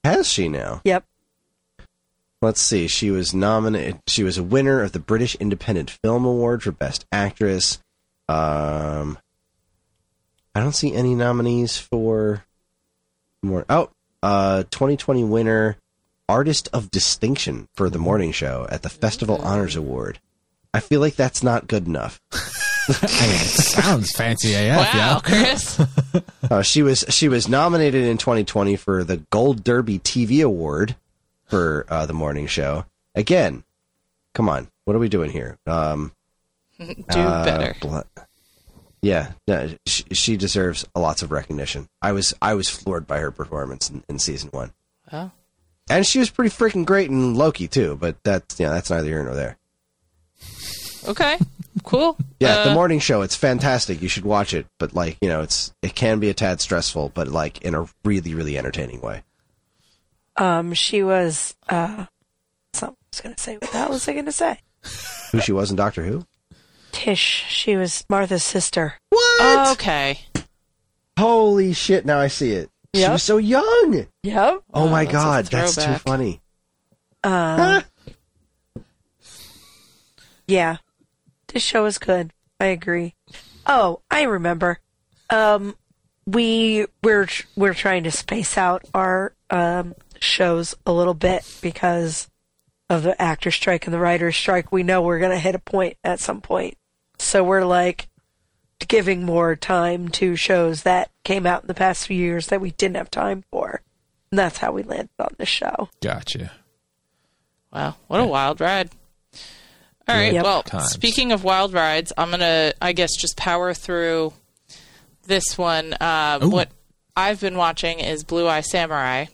Has 0.03 0.27
she 0.27 0.49
now? 0.49 0.81
Yep. 0.83 1.05
Let's 2.41 2.61
see. 2.61 2.87
She 2.87 3.11
was 3.11 3.35
nominated. 3.35 3.99
She 4.07 4.23
was 4.23 4.37
a 4.39 4.43
winner 4.43 4.81
of 4.81 4.93
the 4.93 4.99
British 4.99 5.35
Independent 5.35 5.91
Film 6.03 6.25
Award 6.25 6.63
for 6.63 6.71
Best 6.71 7.05
Actress. 7.11 7.77
Um, 8.27 9.19
I 10.55 10.59
don't 10.59 10.75
see 10.75 10.93
any 10.93 11.13
nominees 11.13 11.77
for 11.77 12.43
more. 13.43 13.65
Oh, 13.69 13.89
uh, 14.23 14.63
2020 14.71 15.23
winner, 15.23 15.77
Artist 16.29 16.69
of 16.73 16.91
Distinction 16.91 17.67
for 17.75 17.89
the 17.89 17.97
Morning 17.99 18.31
Show 18.31 18.67
at 18.69 18.83
the 18.83 18.89
Festival 18.89 19.37
Honors 19.41 19.75
Award. 19.75 20.19
I 20.73 20.79
feel 20.79 21.01
like 21.01 21.15
that's 21.15 21.43
not 21.43 21.67
good 21.67 21.85
enough. 21.87 22.21
I 22.33 22.93
mean, 23.27 23.35
it 23.35 23.47
sounds 23.47 24.11
fancy 24.15 24.53
AF. 24.53 24.77
Wow, 24.77 24.91
Yeah. 24.95 25.19
Kris. 25.23 25.81
Uh, 26.49 26.61
she 26.61 26.83
was 26.83 27.05
she 27.07 27.29
was 27.29 27.47
nominated 27.47 28.03
in 28.03 28.17
2020 28.17 28.75
for 28.75 29.05
the 29.05 29.17
Gold 29.29 29.63
Derby 29.63 29.99
TV 29.99 30.43
Award 30.43 30.97
for 31.45 31.85
uh, 31.87 32.05
the 32.05 32.11
morning 32.13 32.45
show. 32.47 32.83
Again, 33.15 33.63
come 34.33 34.49
on, 34.49 34.67
what 34.83 34.93
are 34.93 34.99
we 34.99 35.07
doing 35.07 35.31
here? 35.31 35.57
Um, 35.65 36.11
Do 36.77 36.93
uh, 37.07 37.45
better. 37.45 37.75
bl- 37.79 37.99
Yeah, 39.01 39.31
no, 39.47 39.69
she, 39.87 40.03
she 40.11 40.37
deserves 40.37 40.85
lots 40.95 41.23
of 41.23 41.31
recognition. 41.31 41.87
I 42.01 42.11
was 42.11 42.33
I 42.41 42.53
was 42.53 42.69
floored 42.69 43.07
by 43.07 43.17
her 43.19 43.31
performance 43.31 43.89
in, 43.89 44.03
in 44.07 44.19
season 44.19 44.49
one, 44.51 44.73
Oh. 45.11 45.31
and 45.89 46.05
she 46.05 46.19
was 46.19 46.29
pretty 46.29 46.55
freaking 46.55 46.85
great 46.85 47.09
in 47.09 47.33
Loki 47.35 47.67
too. 47.67 47.97
But 47.99 48.17
that's 48.23 48.59
yeah, 48.59 48.69
that's 48.69 48.89
neither 48.91 49.07
here 49.07 49.23
nor 49.23 49.33
there. 49.33 49.57
Okay. 51.07 51.37
Cool. 51.83 52.15
Yeah, 52.39 52.63
the 52.65 52.71
Uh, 52.71 52.73
morning 52.75 52.99
show, 52.99 53.21
it's 53.21 53.35
fantastic. 53.35 54.01
You 54.01 54.07
should 54.09 54.25
watch 54.25 54.53
it. 54.53 54.67
But 54.77 54.93
like 54.93 55.17
you 55.21 55.29
know, 55.29 55.41
it's 55.41 55.73
it 55.81 55.95
can 55.95 56.19
be 56.19 56.29
a 56.29 56.33
tad 56.33 56.61
stressful, 56.61 57.11
but 57.15 57.27
like 57.27 57.61
in 57.63 57.73
a 57.73 57.87
really 58.05 58.35
really 58.35 58.57
entertaining 58.57 59.01
way. 59.01 59.23
Um, 60.37 60.73
she 60.73 61.01
was. 61.03 61.55
Uh, 61.67 62.05
something 62.73 62.95
I 63.01 63.07
was 63.11 63.21
gonna 63.21 63.37
say. 63.37 63.53
What 63.57 63.71
the 63.71 63.77
hell 63.77 63.89
was 63.89 64.07
I 64.07 64.13
gonna 64.13 64.31
say? 64.31 64.59
Who 65.31 65.39
she 65.41 65.51
was 65.51 65.71
in 65.71 65.75
Doctor 65.75 66.03
Who? 66.03 66.25
Tish. 66.91 67.45
She 67.49 67.75
was 67.75 68.05
Martha's 68.09 68.43
sister. 68.43 68.95
What? 69.09 69.71
Okay. 69.73 70.19
Holy 71.17 71.73
shit! 71.73 72.05
Now 72.05 72.19
I 72.19 72.27
see 72.27 72.51
it. 72.51 72.69
She 72.95 73.07
was 73.07 73.23
so 73.23 73.37
young. 73.37 74.07
Yep. 74.23 74.63
Oh, 74.73 74.89
my 74.89 75.05
that's 75.05 75.09
a 75.09 75.17
god, 75.17 75.45
that's 75.45 75.75
too 75.75 75.81
throwback. 75.81 76.01
funny. 76.01 76.41
Uh, 77.23 77.81
yeah. 80.47 80.77
This 81.47 81.63
show 81.63 81.85
is 81.85 81.97
good. 81.97 82.31
I 82.59 82.65
agree. 82.65 83.15
Oh, 83.65 84.01
I 84.09 84.23
remember. 84.23 84.79
Um, 85.29 85.75
we 86.25 86.85
we're 87.03 87.27
we're 87.55 87.73
trying 87.73 88.03
to 88.03 88.11
space 88.11 88.57
out 88.57 88.83
our 88.93 89.33
um 89.49 89.95
shows 90.19 90.75
a 90.85 90.91
little 90.91 91.13
bit 91.13 91.43
because 91.61 92.29
of 92.89 93.03
the 93.03 93.19
actor 93.21 93.51
strike 93.51 93.85
and 93.87 93.93
the 93.93 93.99
writer 93.99 94.31
strike. 94.31 94.71
We 94.71 94.83
know 94.83 95.01
we're 95.01 95.19
gonna 95.19 95.39
hit 95.39 95.55
a 95.55 95.59
point 95.59 95.97
at 96.03 96.19
some 96.19 96.41
point, 96.41 96.77
so 97.21 97.43
we're 97.43 97.65
like 97.65 98.07
giving 98.87 99.23
more 99.23 99.55
time 99.55 100.09
to 100.09 100.35
shows 100.35 100.83
that 100.83 101.09
came 101.23 101.45
out 101.45 101.61
in 101.61 101.67
the 101.67 101.73
past 101.73 102.07
few 102.07 102.17
years 102.17 102.47
that 102.47 102.59
we 102.61 102.71
didn't 102.71 102.97
have 102.97 103.11
time 103.11 103.43
for. 103.51 103.81
And 104.31 104.39
that's 104.39 104.57
how 104.57 104.71
we 104.71 104.83
landed 104.83 105.09
on 105.19 105.29
this 105.37 105.49
show. 105.49 105.89
Gotcha. 106.01 106.51
Wow, 107.71 107.95
what 108.07 108.19
a 108.19 108.25
wild 108.25 108.59
ride. 108.59 108.89
All 110.07 110.15
right, 110.15 110.33
Yep. 110.33 110.43
well, 110.43 110.63
Times. 110.63 110.89
speaking 110.91 111.31
of 111.31 111.43
wild 111.43 111.73
rides, 111.73 112.11
I'm 112.17 112.29
going 112.29 112.39
to, 112.41 112.73
I 112.81 112.91
guess, 112.91 113.15
just 113.15 113.37
power 113.37 113.73
through 113.73 114.33
this 115.27 115.57
one. 115.57 115.93
Uh, 115.93 116.39
what 116.41 116.69
I've 117.15 117.39
been 117.39 117.55
watching 117.55 117.99
is 117.99 118.23
Blue 118.23 118.47
Eye 118.47 118.61
Samurai. 118.61 119.25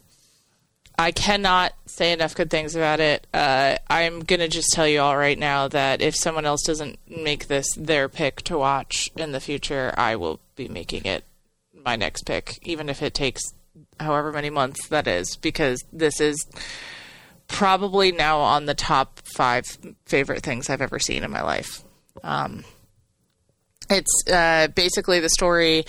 I 0.97 1.11
cannot 1.11 1.73
say 1.85 2.11
enough 2.11 2.33
good 2.33 2.49
things 2.49 2.75
about 2.75 2.99
it. 2.99 3.27
Uh, 3.31 3.77
I'm 3.87 4.21
going 4.21 4.39
to 4.39 4.47
just 4.47 4.71
tell 4.73 4.87
you 4.87 4.99
all 4.99 5.15
right 5.15 5.37
now 5.37 5.67
that 5.67 6.01
if 6.01 6.15
someone 6.15 6.45
else 6.45 6.63
doesn't 6.63 6.97
make 7.07 7.47
this 7.47 7.67
their 7.75 8.09
pick 8.09 8.41
to 8.43 8.57
watch 8.57 9.09
in 9.15 9.31
the 9.31 9.39
future, 9.39 9.93
I 9.95 10.15
will 10.15 10.39
be 10.55 10.67
making 10.67 11.05
it 11.05 11.23
my 11.85 11.95
next 11.95 12.25
pick, 12.25 12.57
even 12.63 12.89
if 12.89 13.03
it 13.03 13.13
takes 13.13 13.41
however 13.99 14.31
many 14.31 14.49
months 14.49 14.87
that 14.87 15.07
is, 15.07 15.35
because 15.37 15.83
this 15.93 16.19
is 16.19 16.43
probably 17.47 18.11
now 18.11 18.39
on 18.39 18.65
the 18.65 18.73
top 18.73 19.19
five 19.35 19.65
favorite 20.05 20.41
things 20.41 20.69
I've 20.69 20.81
ever 20.81 20.99
seen 20.99 21.23
in 21.23 21.29
my 21.29 21.43
life. 21.43 21.83
Um, 22.23 22.63
it's 23.89 24.23
uh, 24.31 24.67
basically 24.69 25.19
the 25.19 25.29
story. 25.29 25.85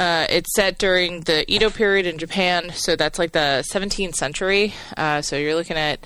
Uh, 0.00 0.26
it's 0.30 0.54
set 0.54 0.78
during 0.78 1.20
the 1.24 1.44
Edo 1.52 1.68
period 1.68 2.06
in 2.06 2.16
Japan, 2.16 2.70
so 2.72 2.96
that's 2.96 3.18
like 3.18 3.32
the 3.32 3.62
17th 3.70 4.14
century. 4.14 4.72
Uh, 4.96 5.20
so 5.20 5.36
you're 5.36 5.54
looking 5.54 5.76
at 5.76 6.00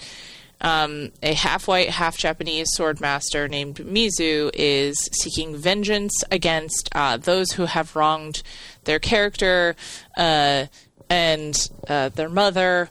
um, 0.61 1.13
a 1.23 1.33
half 1.33 1.69
white, 1.69 1.91
half 1.91 2.19
Japanese 2.19 2.67
sword 2.73 3.01
master 3.01 3.47
named 3.47 3.77
Mizu 3.77 4.51
is 4.53 4.97
seeking 5.13 5.57
vengeance 5.57 6.13
against 6.33 6.89
uh, 6.93 7.19
those 7.19 7.53
who 7.53 7.67
have 7.67 7.95
wronged 7.95 8.43
their 8.83 8.99
character 8.99 9.77
uh, 10.17 10.67
and 11.09 11.71
uh, 11.87 12.09
their 12.09 12.29
mother 12.29 12.91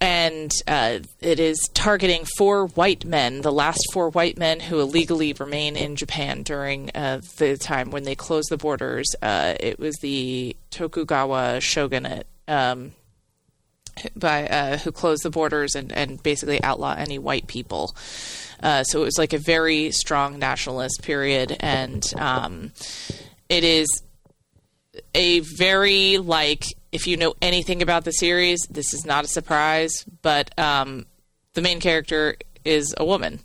and 0.00 0.52
uh, 0.66 0.98
it 1.20 1.40
is 1.40 1.58
targeting 1.72 2.24
four 2.36 2.66
white 2.66 3.04
men, 3.04 3.40
the 3.40 3.52
last 3.52 3.80
four 3.92 4.10
white 4.10 4.38
men 4.38 4.60
who 4.60 4.80
illegally 4.80 5.32
remain 5.32 5.76
in 5.76 5.96
Japan 5.96 6.42
during 6.42 6.90
uh, 6.94 7.20
the 7.38 7.56
time 7.56 7.90
when 7.90 8.04
they 8.04 8.14
closed 8.14 8.50
the 8.50 8.56
borders. 8.56 9.06
Uh, 9.22 9.54
it 9.60 9.78
was 9.78 9.96
the 10.02 10.56
Tokugawa 10.70 11.60
shogunate. 11.60 12.26
Um, 12.46 12.92
by 14.16 14.46
uh, 14.48 14.76
who 14.78 14.90
closed 14.90 15.22
the 15.22 15.30
borders 15.30 15.76
and, 15.76 15.92
and 15.92 16.20
basically 16.22 16.62
outlaw 16.62 16.94
any 16.98 17.18
white 17.18 17.46
people. 17.46 17.94
Uh, 18.60 18.82
so 18.82 19.02
it 19.02 19.04
was 19.04 19.18
like 19.18 19.32
a 19.32 19.38
very 19.38 19.92
strong 19.92 20.38
nationalist 20.38 21.02
period, 21.02 21.56
and 21.60 22.04
um, 22.18 22.72
it 23.48 23.62
is 23.62 23.86
a 25.14 25.40
very 25.40 26.18
like 26.18 26.64
if 26.94 27.08
you 27.08 27.16
know 27.16 27.34
anything 27.42 27.82
about 27.82 28.04
the 28.04 28.12
series, 28.12 28.60
this 28.70 28.94
is 28.94 29.04
not 29.04 29.24
a 29.24 29.28
surprise, 29.28 30.04
but 30.22 30.56
um, 30.58 31.06
the 31.54 31.60
main 31.60 31.80
character 31.80 32.36
is 32.64 32.94
a 32.96 33.04
woman. 33.04 33.40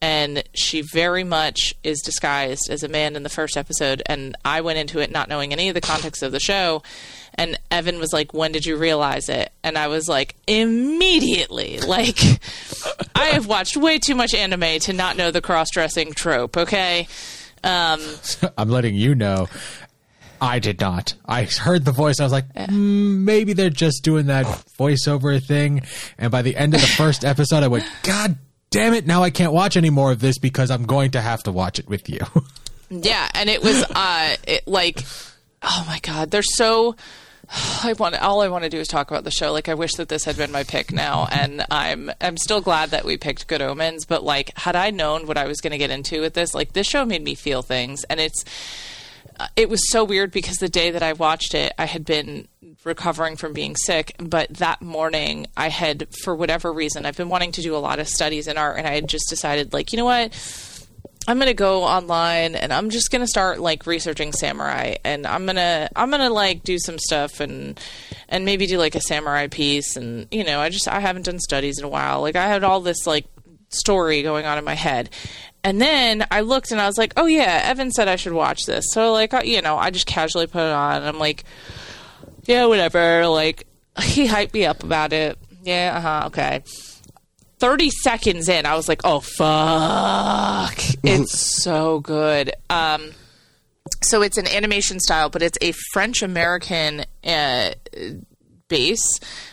And 0.00 0.42
she 0.54 0.82
very 0.82 1.22
much 1.22 1.74
is 1.84 2.00
disguised 2.00 2.68
as 2.70 2.82
a 2.82 2.88
man 2.88 3.14
in 3.14 3.22
the 3.22 3.28
first 3.28 3.56
episode. 3.56 4.02
And 4.06 4.36
I 4.44 4.60
went 4.60 4.78
into 4.78 4.98
it 4.98 5.12
not 5.12 5.28
knowing 5.28 5.52
any 5.52 5.68
of 5.68 5.74
the 5.74 5.80
context 5.80 6.22
of 6.22 6.32
the 6.32 6.40
show. 6.40 6.82
And 7.34 7.58
Evan 7.70 7.98
was 7.98 8.12
like, 8.12 8.34
When 8.34 8.52
did 8.52 8.66
you 8.66 8.76
realize 8.76 9.28
it? 9.28 9.52
And 9.62 9.78
I 9.78 9.88
was 9.88 10.08
like, 10.08 10.36
Immediately. 10.46 11.80
Like, 11.86 12.18
I 13.14 13.26
have 13.26 13.46
watched 13.46 13.76
way 13.76 13.98
too 13.98 14.14
much 14.14 14.34
anime 14.34 14.78
to 14.80 14.92
not 14.92 15.16
know 15.16 15.30
the 15.30 15.42
cross 15.42 15.68
dressing 15.70 16.12
trope, 16.12 16.56
okay? 16.56 17.06
Um, 17.62 18.00
I'm 18.58 18.70
letting 18.70 18.94
you 18.94 19.14
know. 19.14 19.48
I 20.42 20.58
did 20.58 20.80
not. 20.80 21.14
I 21.24 21.44
heard 21.44 21.84
the 21.84 21.92
voice. 21.92 22.18
I 22.18 22.24
was 22.24 22.32
like, 22.32 22.52
mm, 22.52 23.18
maybe 23.18 23.52
they're 23.52 23.70
just 23.70 24.02
doing 24.02 24.26
that 24.26 24.44
voiceover 24.76 25.40
thing. 25.40 25.82
And 26.18 26.32
by 26.32 26.42
the 26.42 26.56
end 26.56 26.74
of 26.74 26.80
the 26.80 26.86
first 26.88 27.24
episode, 27.24 27.62
I 27.62 27.68
went, 27.68 27.86
God 28.02 28.36
damn 28.70 28.92
it! 28.92 29.06
Now 29.06 29.22
I 29.22 29.30
can't 29.30 29.52
watch 29.52 29.76
any 29.76 29.90
more 29.90 30.10
of 30.10 30.18
this 30.18 30.38
because 30.38 30.68
I'm 30.68 30.84
going 30.84 31.12
to 31.12 31.20
have 31.20 31.44
to 31.44 31.52
watch 31.52 31.78
it 31.78 31.88
with 31.88 32.10
you. 32.10 32.20
Yeah, 32.94 33.26
and 33.32 33.48
it 33.48 33.62
was 33.62 33.82
uh 33.94 34.36
it, 34.46 34.66
like 34.66 35.02
oh 35.62 35.84
my 35.88 35.98
god, 36.00 36.30
they're 36.30 36.42
so 36.42 36.94
I 37.82 37.94
want 37.94 38.20
all 38.20 38.42
I 38.42 38.48
want 38.48 38.64
to 38.64 38.68
do 38.68 38.76
is 38.76 38.86
talk 38.86 39.10
about 39.10 39.24
the 39.24 39.30
show. 39.30 39.50
Like 39.50 39.70
I 39.70 39.72
wish 39.72 39.94
that 39.94 40.10
this 40.10 40.24
had 40.24 40.36
been 40.36 40.52
my 40.52 40.62
pick 40.62 40.92
now 40.92 41.26
and 41.32 41.64
I'm 41.70 42.10
I'm 42.20 42.36
still 42.36 42.60
glad 42.60 42.90
that 42.90 43.06
we 43.06 43.16
picked 43.16 43.46
Good 43.46 43.62
Omens, 43.62 44.04
but 44.04 44.24
like 44.24 44.56
had 44.58 44.76
I 44.76 44.90
known 44.90 45.26
what 45.26 45.38
I 45.38 45.46
was 45.46 45.62
going 45.62 45.70
to 45.70 45.78
get 45.78 45.88
into 45.88 46.20
with 46.20 46.34
this, 46.34 46.52
like 46.54 46.74
this 46.74 46.86
show 46.86 47.06
made 47.06 47.24
me 47.24 47.34
feel 47.34 47.62
things 47.62 48.04
and 48.10 48.20
it's 48.20 48.44
Uh, 49.38 49.48
it 49.56 49.68
was 49.68 49.90
so 49.90 50.04
weird 50.04 50.30
because 50.30 50.56
the 50.56 50.68
day 50.68 50.90
that 50.90 51.02
I 51.02 51.14
watched 51.14 51.54
it, 51.54 51.72
I 51.78 51.86
had 51.86 52.04
been 52.04 52.48
recovering 52.84 53.36
from 53.36 53.52
being 53.52 53.76
sick, 53.76 54.14
but 54.18 54.52
that 54.54 54.82
morning 54.82 55.46
I 55.56 55.68
had 55.68 56.08
for 56.22 56.34
whatever 56.34 56.72
reason, 56.72 57.06
I've 57.06 57.16
been 57.16 57.28
wanting 57.28 57.52
to 57.52 57.62
do 57.62 57.76
a 57.76 57.78
lot 57.78 57.98
of 57.98 58.08
studies 58.08 58.46
in 58.46 58.58
art 58.58 58.78
and 58.78 58.86
I 58.86 58.94
had 58.94 59.08
just 59.08 59.28
decided 59.28 59.72
like, 59.72 59.92
you 59.92 59.98
know 59.98 60.04
what? 60.04 60.32
I'm 61.28 61.38
gonna 61.38 61.54
go 61.54 61.84
online 61.84 62.56
and 62.56 62.72
I'm 62.72 62.90
just 62.90 63.12
gonna 63.12 63.28
start 63.28 63.60
like 63.60 63.86
researching 63.86 64.32
samurai 64.32 64.96
and 65.04 65.24
I'm 65.24 65.46
gonna 65.46 65.88
I'm 65.94 66.10
gonna 66.10 66.30
like 66.30 66.64
do 66.64 66.78
some 66.80 66.98
stuff 66.98 67.38
and 67.38 67.78
and 68.28 68.44
maybe 68.44 68.66
do 68.66 68.76
like 68.76 68.96
a 68.96 69.00
samurai 69.00 69.46
piece 69.46 69.96
and 69.96 70.26
you 70.32 70.42
know 70.42 70.58
I 70.58 70.68
just 70.68 70.88
I 70.88 70.98
haven't 70.98 71.26
done 71.26 71.38
studies 71.38 71.78
in 71.78 71.84
a 71.84 71.88
while 71.88 72.22
like 72.22 72.34
I 72.34 72.48
had 72.48 72.64
all 72.64 72.80
this 72.80 73.06
like 73.06 73.26
story 73.68 74.22
going 74.22 74.46
on 74.46 74.58
in 74.58 74.64
my 74.64 74.74
head 74.74 75.10
and 75.64 75.80
then 75.80 76.26
I 76.30 76.40
looked 76.40 76.70
and 76.72 76.80
I 76.80 76.86
was 76.86 76.98
like 76.98 77.12
oh 77.16 77.26
yeah 77.26 77.62
Evan 77.64 77.90
said 77.90 78.08
I 78.08 78.16
should 78.16 78.32
watch 78.32 78.66
this. 78.66 78.84
So 78.92 79.12
like 79.12 79.34
I, 79.34 79.42
you 79.42 79.62
know 79.62 79.76
I 79.76 79.90
just 79.90 80.06
casually 80.06 80.46
put 80.46 80.62
it 80.62 80.72
on. 80.72 80.96
And 80.96 81.06
I'm 81.06 81.18
like 81.18 81.44
yeah 82.44 82.66
whatever. 82.66 83.26
Like 83.26 83.66
he 84.00 84.26
hyped 84.26 84.54
me 84.54 84.66
up 84.66 84.82
about 84.82 85.12
it. 85.12 85.38
Yeah 85.62 85.94
uh 85.96 86.00
huh 86.00 86.26
okay. 86.26 86.62
30 87.62 87.90
seconds 87.90 88.48
in, 88.48 88.66
I 88.66 88.74
was 88.74 88.88
like, 88.88 89.02
oh, 89.04 89.20
fuck. 89.20 90.76
It's 91.04 91.62
so 91.62 92.00
good. 92.00 92.52
Um, 92.68 93.12
so 94.02 94.20
it's 94.22 94.36
an 94.36 94.48
animation 94.48 94.98
style, 94.98 95.30
but 95.30 95.42
it's 95.42 95.58
a 95.60 95.72
French 95.92 96.22
American 96.22 97.04
uh, 97.24 97.70
base 98.66 99.06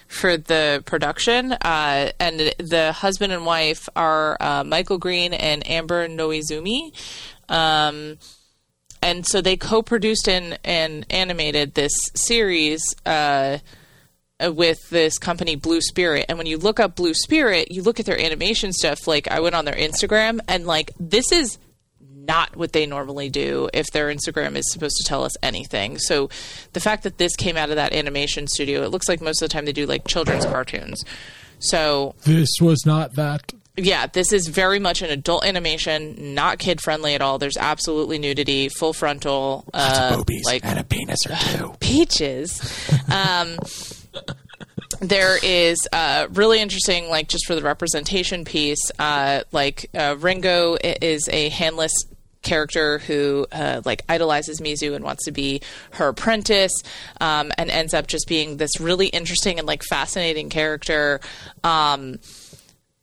for 0.09 0.37
the 0.37 0.83
production. 0.85 1.53
Uh, 1.53 2.11
and 2.19 2.53
the 2.57 2.91
husband 2.91 3.31
and 3.31 3.45
wife 3.45 3.87
are 3.95 4.35
uh, 4.41 4.63
Michael 4.65 4.97
Green 4.97 5.33
and 5.33 5.65
Amber 5.69 6.09
Noizumi. 6.09 6.91
Um, 7.47 8.17
and 9.01 9.25
so 9.25 9.39
they 9.39 9.55
co-produced 9.55 10.27
and, 10.27 10.59
and 10.65 11.05
animated 11.09 11.75
this 11.75 11.93
series 12.15 12.81
uh, 13.05 13.59
with 14.41 14.89
this 14.89 15.17
company 15.17 15.55
Blue 15.55 15.79
Spirit. 15.79 16.25
And 16.27 16.37
when 16.37 16.47
you 16.47 16.57
look 16.57 16.79
up 16.79 16.95
Blue 16.95 17.13
Spirit, 17.13 17.71
you 17.71 17.83
look 17.83 17.99
at 17.99 18.05
their 18.05 18.19
animation 18.19 18.73
stuff. 18.73 19.07
Like 19.07 19.29
I 19.29 19.39
went 19.39 19.55
on 19.55 19.65
their 19.65 19.75
Instagram, 19.75 20.39
and 20.47 20.65
like 20.65 20.91
this 20.99 21.31
is 21.31 21.59
not 22.29 22.55
what 22.55 22.73
they 22.73 22.85
normally 22.85 23.27
do 23.27 23.67
if 23.73 23.87
their 23.87 24.07
Instagram 24.13 24.55
is 24.55 24.71
supposed 24.71 24.95
to 24.97 25.03
tell 25.03 25.23
us 25.23 25.33
anything. 25.41 25.97
So 25.97 26.29
the 26.73 26.79
fact 26.79 27.01
that 27.01 27.17
this 27.17 27.35
came 27.35 27.57
out 27.57 27.71
of 27.71 27.75
that 27.77 27.91
animation 27.91 28.47
studio, 28.47 28.83
it 28.83 28.91
looks 28.91 29.09
like 29.09 29.19
most 29.19 29.41
of 29.41 29.49
the 29.49 29.53
time 29.53 29.65
they 29.65 29.73
do 29.73 29.87
like 29.87 30.05
children's 30.07 30.45
cartoons. 30.45 31.03
So 31.57 32.13
this 32.25 32.49
was 32.61 32.85
not 32.85 33.15
that. 33.15 33.51
yeah, 33.75 34.05
this 34.05 34.31
is 34.31 34.47
very 34.47 34.77
much 34.77 35.01
an 35.01 35.09
adult 35.09 35.43
animation, 35.43 36.35
not 36.35 36.59
kid 36.59 36.81
friendly 36.81 37.15
at 37.15 37.21
all. 37.21 37.39
There's 37.39 37.57
absolutely 37.57 38.19
nudity, 38.19 38.69
full 38.69 38.93
frontal, 38.93 39.65
uh, 39.73 40.15
Boobies 40.15 40.45
like 40.45 40.63
and 40.63 40.77
a 40.77 40.83
penis 40.83 41.19
or 41.27 41.35
two. 41.35 41.73
peaches. 41.79 42.61
Um, 43.11 43.57
there 45.01 45.37
is 45.41 45.77
uh, 45.91 46.27
really 46.31 46.59
interesting, 46.61 47.09
like 47.09 47.27
just 47.27 47.47
for 47.47 47.55
the 47.55 47.63
representation 47.63 48.45
piece, 48.45 48.91
uh, 48.99 49.41
like 49.51 49.89
uh, 49.95 50.15
Ringo 50.19 50.77
is 50.83 51.27
a 51.31 51.49
handless 51.49 51.93
character 52.41 52.99
who 52.99 53.45
uh, 53.51 53.81
like 53.85 54.03
idolizes 54.09 54.61
Mizu 54.61 54.95
and 54.95 55.03
wants 55.03 55.25
to 55.25 55.31
be 55.31 55.61
her 55.93 56.09
apprentice, 56.09 56.73
um, 57.21 57.51
and 57.57 57.69
ends 57.69 57.93
up 57.93 58.07
just 58.07 58.27
being 58.27 58.57
this 58.57 58.79
really 58.79 59.07
interesting 59.07 59.59
and 59.59 59.67
like 59.67 59.83
fascinating 59.83 60.49
character. 60.49 61.19
Um, 61.63 62.19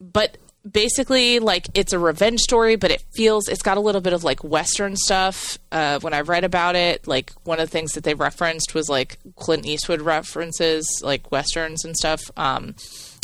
but 0.00 0.38
basically 0.70 1.38
like 1.38 1.68
it's 1.74 1.92
a 1.92 1.98
revenge 1.98 2.40
story 2.40 2.74
but 2.74 2.90
it 2.90 3.02
feels 3.14 3.46
it's 3.48 3.62
got 3.62 3.76
a 3.76 3.80
little 3.80 4.00
bit 4.00 4.12
of 4.12 4.24
like 4.24 4.42
western 4.42 4.96
stuff 4.96 5.58
uh, 5.70 6.00
when 6.00 6.12
i 6.12 6.20
read 6.20 6.44
about 6.44 6.74
it. 6.74 7.06
Like 7.06 7.32
one 7.44 7.60
of 7.60 7.68
the 7.68 7.72
things 7.72 7.92
that 7.92 8.04
they 8.04 8.14
referenced 8.14 8.74
was 8.74 8.88
like 8.88 9.18
clint 9.36 9.66
eastwood 9.66 10.00
references 10.00 10.86
like 11.02 11.30
westerns 11.30 11.84
and 11.84 11.96
stuff. 11.96 12.30
Um, 12.36 12.74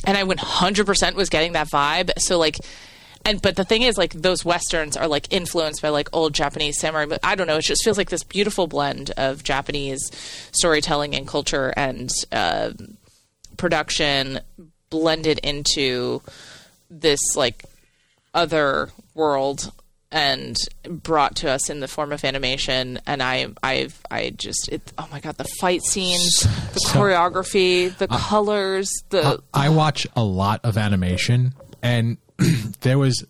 and 0.05 0.17
i 0.17 0.23
100% 0.23 1.15
was 1.15 1.29
getting 1.29 1.53
that 1.53 1.69
vibe. 1.69 2.11
So 2.19 2.39
like 2.39 2.57
and 3.25 3.41
but 3.43 3.57
the 3.57 3.65
thing 3.65 3.83
is 3.83 3.97
like 3.97 4.13
those 4.13 4.45
westerns 4.45 4.97
are 4.97 5.09
like 5.09 5.33
influenced 5.33 5.83
by 5.83 5.89
like 5.89 6.09
old 6.13 6.35
japanese 6.35 6.79
samurai 6.79 7.07
But 7.07 7.21
i 7.23 7.35
don't 7.35 7.47
know 7.47 7.57
it 7.57 7.65
just 7.65 7.85
feels 7.85 7.99
like 7.99 8.11
this 8.11 8.25
beautiful 8.25 8.67
blend 8.67 9.11
of 9.17 9.43
japanese 9.43 10.01
storytelling 10.53 11.15
and 11.15 11.27
culture 11.27 11.73
and 11.77 12.11
uh, 12.31 12.73
production 13.57 14.41
blended 14.91 15.39
into 15.39 16.23
this 16.91 17.21
like 17.37 17.65
other 18.35 18.91
world 19.15 19.73
and 20.13 20.57
brought 20.87 21.37
to 21.37 21.51
us 21.51 21.71
in 21.71 21.81
the 21.81 21.89
form 21.89 22.13
of 22.13 22.25
animation. 22.25 23.01
And 23.07 23.23
i 23.23 23.47
i've 23.63 23.99
i 24.11 24.31
just 24.31 24.69
it 24.69 24.93
oh 24.99 25.09
my 25.11 25.21
god 25.21 25.37
the 25.39 25.45
fight 25.45 25.83
scenes 25.83 26.41
the 26.75 26.81
choreography 26.89 27.97
the 27.97 28.07
colors 28.09 28.91
the 29.09 29.43
I 29.55 29.71
watch 29.71 30.07
a 30.15 30.23
lot 30.23 30.61
of 30.65 30.77
animation, 30.77 31.55
and 31.83 32.19
there 32.81 32.99
was, 32.99 33.25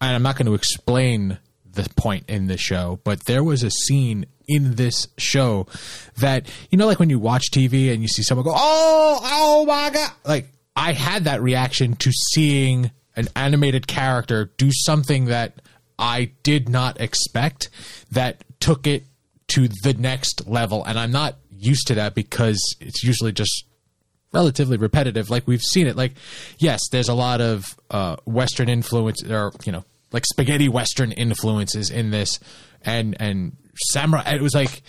and 0.00 0.14
I'm 0.14 0.22
not 0.22 0.36
going 0.36 0.46
to 0.46 0.54
explain 0.54 1.38
the 1.72 1.88
point 1.96 2.24
in 2.28 2.46
the 2.46 2.56
show, 2.56 3.00
but 3.04 3.24
there 3.26 3.44
was 3.44 3.62
a 3.62 3.70
scene 3.70 4.26
in 4.48 4.74
this 4.76 5.06
show 5.18 5.66
that 6.16 6.50
you 6.70 6.78
know, 6.78 6.86
like 6.86 6.98
when 6.98 7.10
you 7.10 7.18
watch 7.18 7.50
TV 7.50 7.92
and 7.92 8.02
you 8.02 8.08
see 8.08 8.22
someone 8.22 8.44
go, 8.44 8.54
"Oh, 8.54 9.20
oh 9.22 9.66
my 9.66 9.90
god!" 9.90 10.10
Like 10.24 10.48
I 10.74 10.92
had 10.92 11.24
that 11.24 11.42
reaction 11.42 11.94
to 11.96 12.10
seeing 12.32 12.90
an 13.16 13.28
animated 13.36 13.86
character 13.86 14.50
do 14.56 14.70
something 14.72 15.26
that 15.26 15.60
I 15.98 16.30
did 16.42 16.68
not 16.68 17.00
expect 17.00 17.68
that 18.12 18.44
took 18.60 18.86
it 18.86 19.04
to 19.48 19.68
the 19.68 19.94
next 19.94 20.46
level, 20.46 20.84
and 20.84 20.98
I'm 20.98 21.12
not 21.12 21.36
used 21.50 21.88
to 21.88 21.94
that 21.94 22.14
because 22.14 22.60
it's 22.80 23.02
usually 23.02 23.32
just 23.32 23.64
relatively 24.32 24.76
repetitive 24.76 25.30
like 25.30 25.46
we've 25.46 25.62
seen 25.62 25.86
it. 25.86 25.96
Like 25.96 26.14
yes 26.58 26.80
there's 26.90 27.08
a 27.08 27.14
lot 27.14 27.40
of 27.40 27.64
uh 27.90 28.16
western 28.24 28.68
influence 28.68 29.22
or 29.24 29.52
you 29.64 29.72
know 29.72 29.84
like 30.12 30.24
spaghetti 30.26 30.68
western 30.68 31.12
influences 31.12 31.90
in 31.90 32.10
this 32.10 32.38
and 32.84 33.16
and 33.20 33.56
samurai 33.92 34.34
it 34.34 34.42
was 34.42 34.54
like 34.54 34.82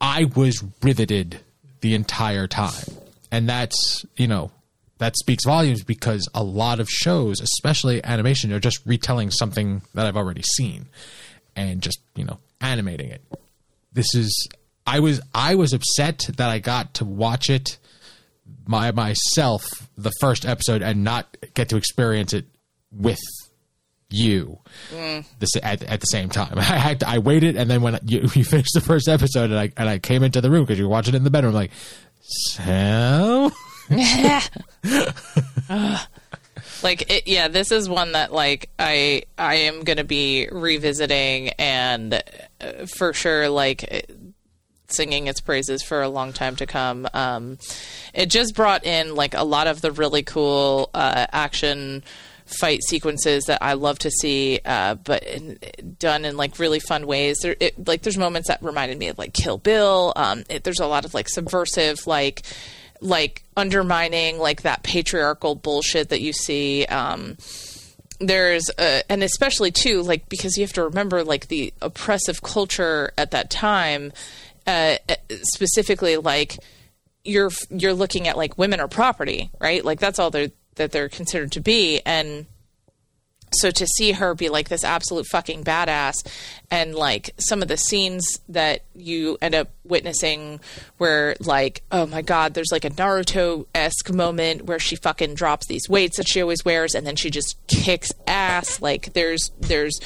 i 0.00 0.24
was 0.34 0.62
riveted 0.82 1.40
the 1.80 1.94
entire 1.94 2.46
time. 2.46 2.84
And 3.30 3.48
that's 3.48 4.04
you 4.16 4.26
know 4.26 4.50
that 4.98 5.16
speaks 5.16 5.44
volumes 5.44 5.84
because 5.84 6.28
a 6.34 6.42
lot 6.42 6.80
of 6.80 6.88
shows 6.88 7.40
especially 7.40 8.02
animation 8.04 8.52
are 8.52 8.60
just 8.60 8.80
retelling 8.86 9.30
something 9.30 9.82
that 9.94 10.06
i've 10.06 10.16
already 10.16 10.42
seen 10.42 10.86
and 11.54 11.82
just 11.82 12.00
you 12.14 12.24
know 12.24 12.38
animating 12.60 13.10
it. 13.10 13.22
This 13.92 14.14
is 14.14 14.48
i 14.86 15.00
was 15.00 15.20
i 15.34 15.54
was 15.54 15.72
upset 15.72 16.22
that 16.36 16.48
i 16.50 16.58
got 16.58 16.94
to 16.94 17.04
watch 17.04 17.50
it 17.50 17.78
my 18.66 18.90
myself 18.92 19.64
the 19.96 20.10
first 20.20 20.44
episode 20.44 20.82
and 20.82 21.04
not 21.04 21.36
get 21.54 21.68
to 21.68 21.76
experience 21.76 22.32
it 22.32 22.46
with 22.90 23.20
you 24.08 24.58
this 24.90 25.50
at, 25.62 25.82
at 25.82 26.00
the 26.00 26.06
same 26.06 26.28
time. 26.28 26.54
I 26.58 26.62
had 26.62 27.00
to, 27.00 27.08
I 27.08 27.18
waited 27.18 27.56
and 27.56 27.70
then 27.70 27.82
when 27.82 27.98
you, 28.04 28.20
you 28.34 28.44
finished 28.44 28.72
the 28.74 28.80
first 28.80 29.08
episode 29.08 29.50
and 29.50 29.58
I 29.58 29.72
and 29.76 29.88
I 29.88 29.98
came 29.98 30.22
into 30.22 30.40
the 30.40 30.50
room 30.50 30.64
because 30.64 30.78
you 30.78 30.84
were 30.84 30.90
watching 30.90 31.14
it 31.14 31.18
in 31.18 31.24
the 31.24 31.30
bedroom 31.30 31.54
like 31.54 31.70
Sam 32.52 33.50
like 36.82 37.08
it, 37.10 37.28
yeah 37.28 37.46
this 37.46 37.70
is 37.70 37.88
one 37.88 38.10
that 38.12 38.32
like 38.32 38.68
i 38.80 39.22
i 39.38 39.54
am 39.54 39.84
gonna 39.84 40.02
be 40.02 40.48
revisiting 40.50 41.50
and 41.50 42.14
uh, 42.60 42.86
for 42.96 43.12
sure 43.12 43.48
like 43.48 44.10
singing 44.88 45.26
its 45.26 45.40
praises 45.40 45.82
for 45.82 46.02
a 46.02 46.08
long 46.08 46.32
time 46.32 46.56
to 46.56 46.66
come 46.66 47.08
um 47.14 47.58
it 48.14 48.26
just 48.30 48.54
brought 48.54 48.84
in 48.84 49.14
like 49.14 49.34
a 49.34 49.44
lot 49.44 49.66
of 49.66 49.80
the 49.80 49.92
really 49.92 50.22
cool 50.22 50.90
uh 50.94 51.26
action 51.32 52.02
fight 52.46 52.82
sequences 52.84 53.44
that 53.46 53.58
I 53.60 53.72
love 53.74 53.98
to 54.00 54.10
see, 54.10 54.60
uh, 54.64 54.94
but 54.94 55.24
in, 55.24 55.58
done 55.98 56.24
in 56.24 56.36
like 56.36 56.58
really 56.58 56.78
fun 56.78 57.06
ways. 57.06 57.38
There, 57.42 57.56
it, 57.58 57.86
like 57.86 58.02
there's 58.02 58.16
moments 58.16 58.48
that 58.48 58.62
reminded 58.62 58.98
me 58.98 59.08
of 59.08 59.18
like 59.18 59.34
Kill 59.34 59.58
Bill. 59.58 60.12
Um, 60.16 60.44
it, 60.48 60.64
there's 60.64 60.80
a 60.80 60.86
lot 60.86 61.04
of 61.04 61.12
like 61.12 61.28
subversive, 61.28 62.06
like 62.06 62.42
like 63.00 63.42
undermining 63.56 64.38
like 64.38 64.62
that 64.62 64.82
patriarchal 64.82 65.54
bullshit 65.54 66.08
that 66.10 66.20
you 66.20 66.32
see. 66.32 66.84
Um, 66.86 67.36
there's 68.18 68.70
uh, 68.78 69.02
and 69.10 69.22
especially 69.22 69.70
too 69.70 70.02
like 70.02 70.28
because 70.28 70.56
you 70.56 70.64
have 70.64 70.72
to 70.74 70.84
remember 70.84 71.22
like 71.22 71.48
the 71.48 71.74
oppressive 71.82 72.42
culture 72.42 73.12
at 73.18 73.32
that 73.32 73.50
time, 73.50 74.12
uh, 74.66 74.96
specifically 75.42 76.16
like 76.16 76.58
you're 77.24 77.50
you're 77.70 77.94
looking 77.94 78.28
at 78.28 78.36
like 78.36 78.56
women 78.58 78.80
are 78.80 78.88
property, 78.88 79.50
right? 79.60 79.84
Like 79.84 80.00
that's 80.00 80.18
all 80.18 80.30
they're 80.30 80.50
that 80.76 80.92
they're 80.92 81.08
considered 81.08 81.52
to 81.52 81.60
be, 81.60 82.00
and 82.04 82.46
so 83.56 83.70
to 83.70 83.86
see 83.86 84.12
her 84.12 84.34
be 84.34 84.48
like 84.48 84.68
this 84.68 84.84
absolute 84.84 85.26
fucking 85.26 85.64
badass 85.64 86.14
and 86.70 86.94
like 86.94 87.30
some 87.38 87.62
of 87.62 87.68
the 87.68 87.76
scenes 87.76 88.26
that 88.48 88.82
you 88.94 89.38
end 89.40 89.54
up 89.54 89.70
witnessing 89.84 90.60
where 90.98 91.36
like 91.40 91.82
oh 91.92 92.06
my 92.06 92.22
god 92.22 92.54
there's 92.54 92.72
like 92.72 92.84
a 92.84 92.90
naruto-esque 92.90 94.12
moment 94.12 94.62
where 94.62 94.78
she 94.78 94.96
fucking 94.96 95.34
drops 95.34 95.66
these 95.66 95.88
weights 95.88 96.16
that 96.16 96.28
she 96.28 96.40
always 96.40 96.64
wears 96.64 96.94
and 96.94 97.06
then 97.06 97.16
she 97.16 97.30
just 97.30 97.56
kicks 97.68 98.10
ass. 98.26 98.80
Like 98.80 99.12
there's 99.12 99.50
there's 99.60 99.98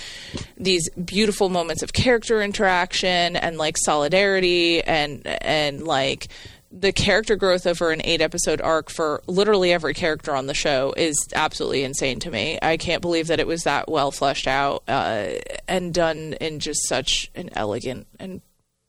these 0.57 0.89
beautiful 0.91 1.49
moments 1.49 1.83
of 1.83 1.93
character 1.93 2.43
interaction 2.43 3.37
and 3.37 3.57
like 3.59 3.77
solidarity 3.79 4.83
and 4.83 5.27
and 5.27 5.83
like 5.83 6.29
the 6.71 6.93
character 6.93 7.37
growth 7.37 7.67
over 7.67 7.91
an 7.91 8.01
eight 8.05 8.21
episode 8.21 8.61
arc 8.61 8.91
for 8.91 9.23
literally 9.27 9.73
every 9.73 9.95
character 9.95 10.35
on 10.35 10.47
the 10.47 10.55
show 10.55 10.95
is 10.97 11.17
absolutely 11.35 11.83
insane 11.83 12.21
to 12.21 12.31
me. 12.31 12.59
I 12.63 12.77
can't 12.77 13.03
believe 13.03 13.27
that 13.27 13.41
it 13.41 13.47
was 13.47 13.65
that 13.65 13.89
well 13.89 14.11
fleshed 14.11 14.47
out 14.47 14.85
uh, 14.87 15.33
and 15.67 15.93
done 15.93 16.35
in 16.41 16.61
just 16.61 16.87
such 16.89 17.31
an 17.35 17.51
elegant 17.55 18.07
and 18.19 18.41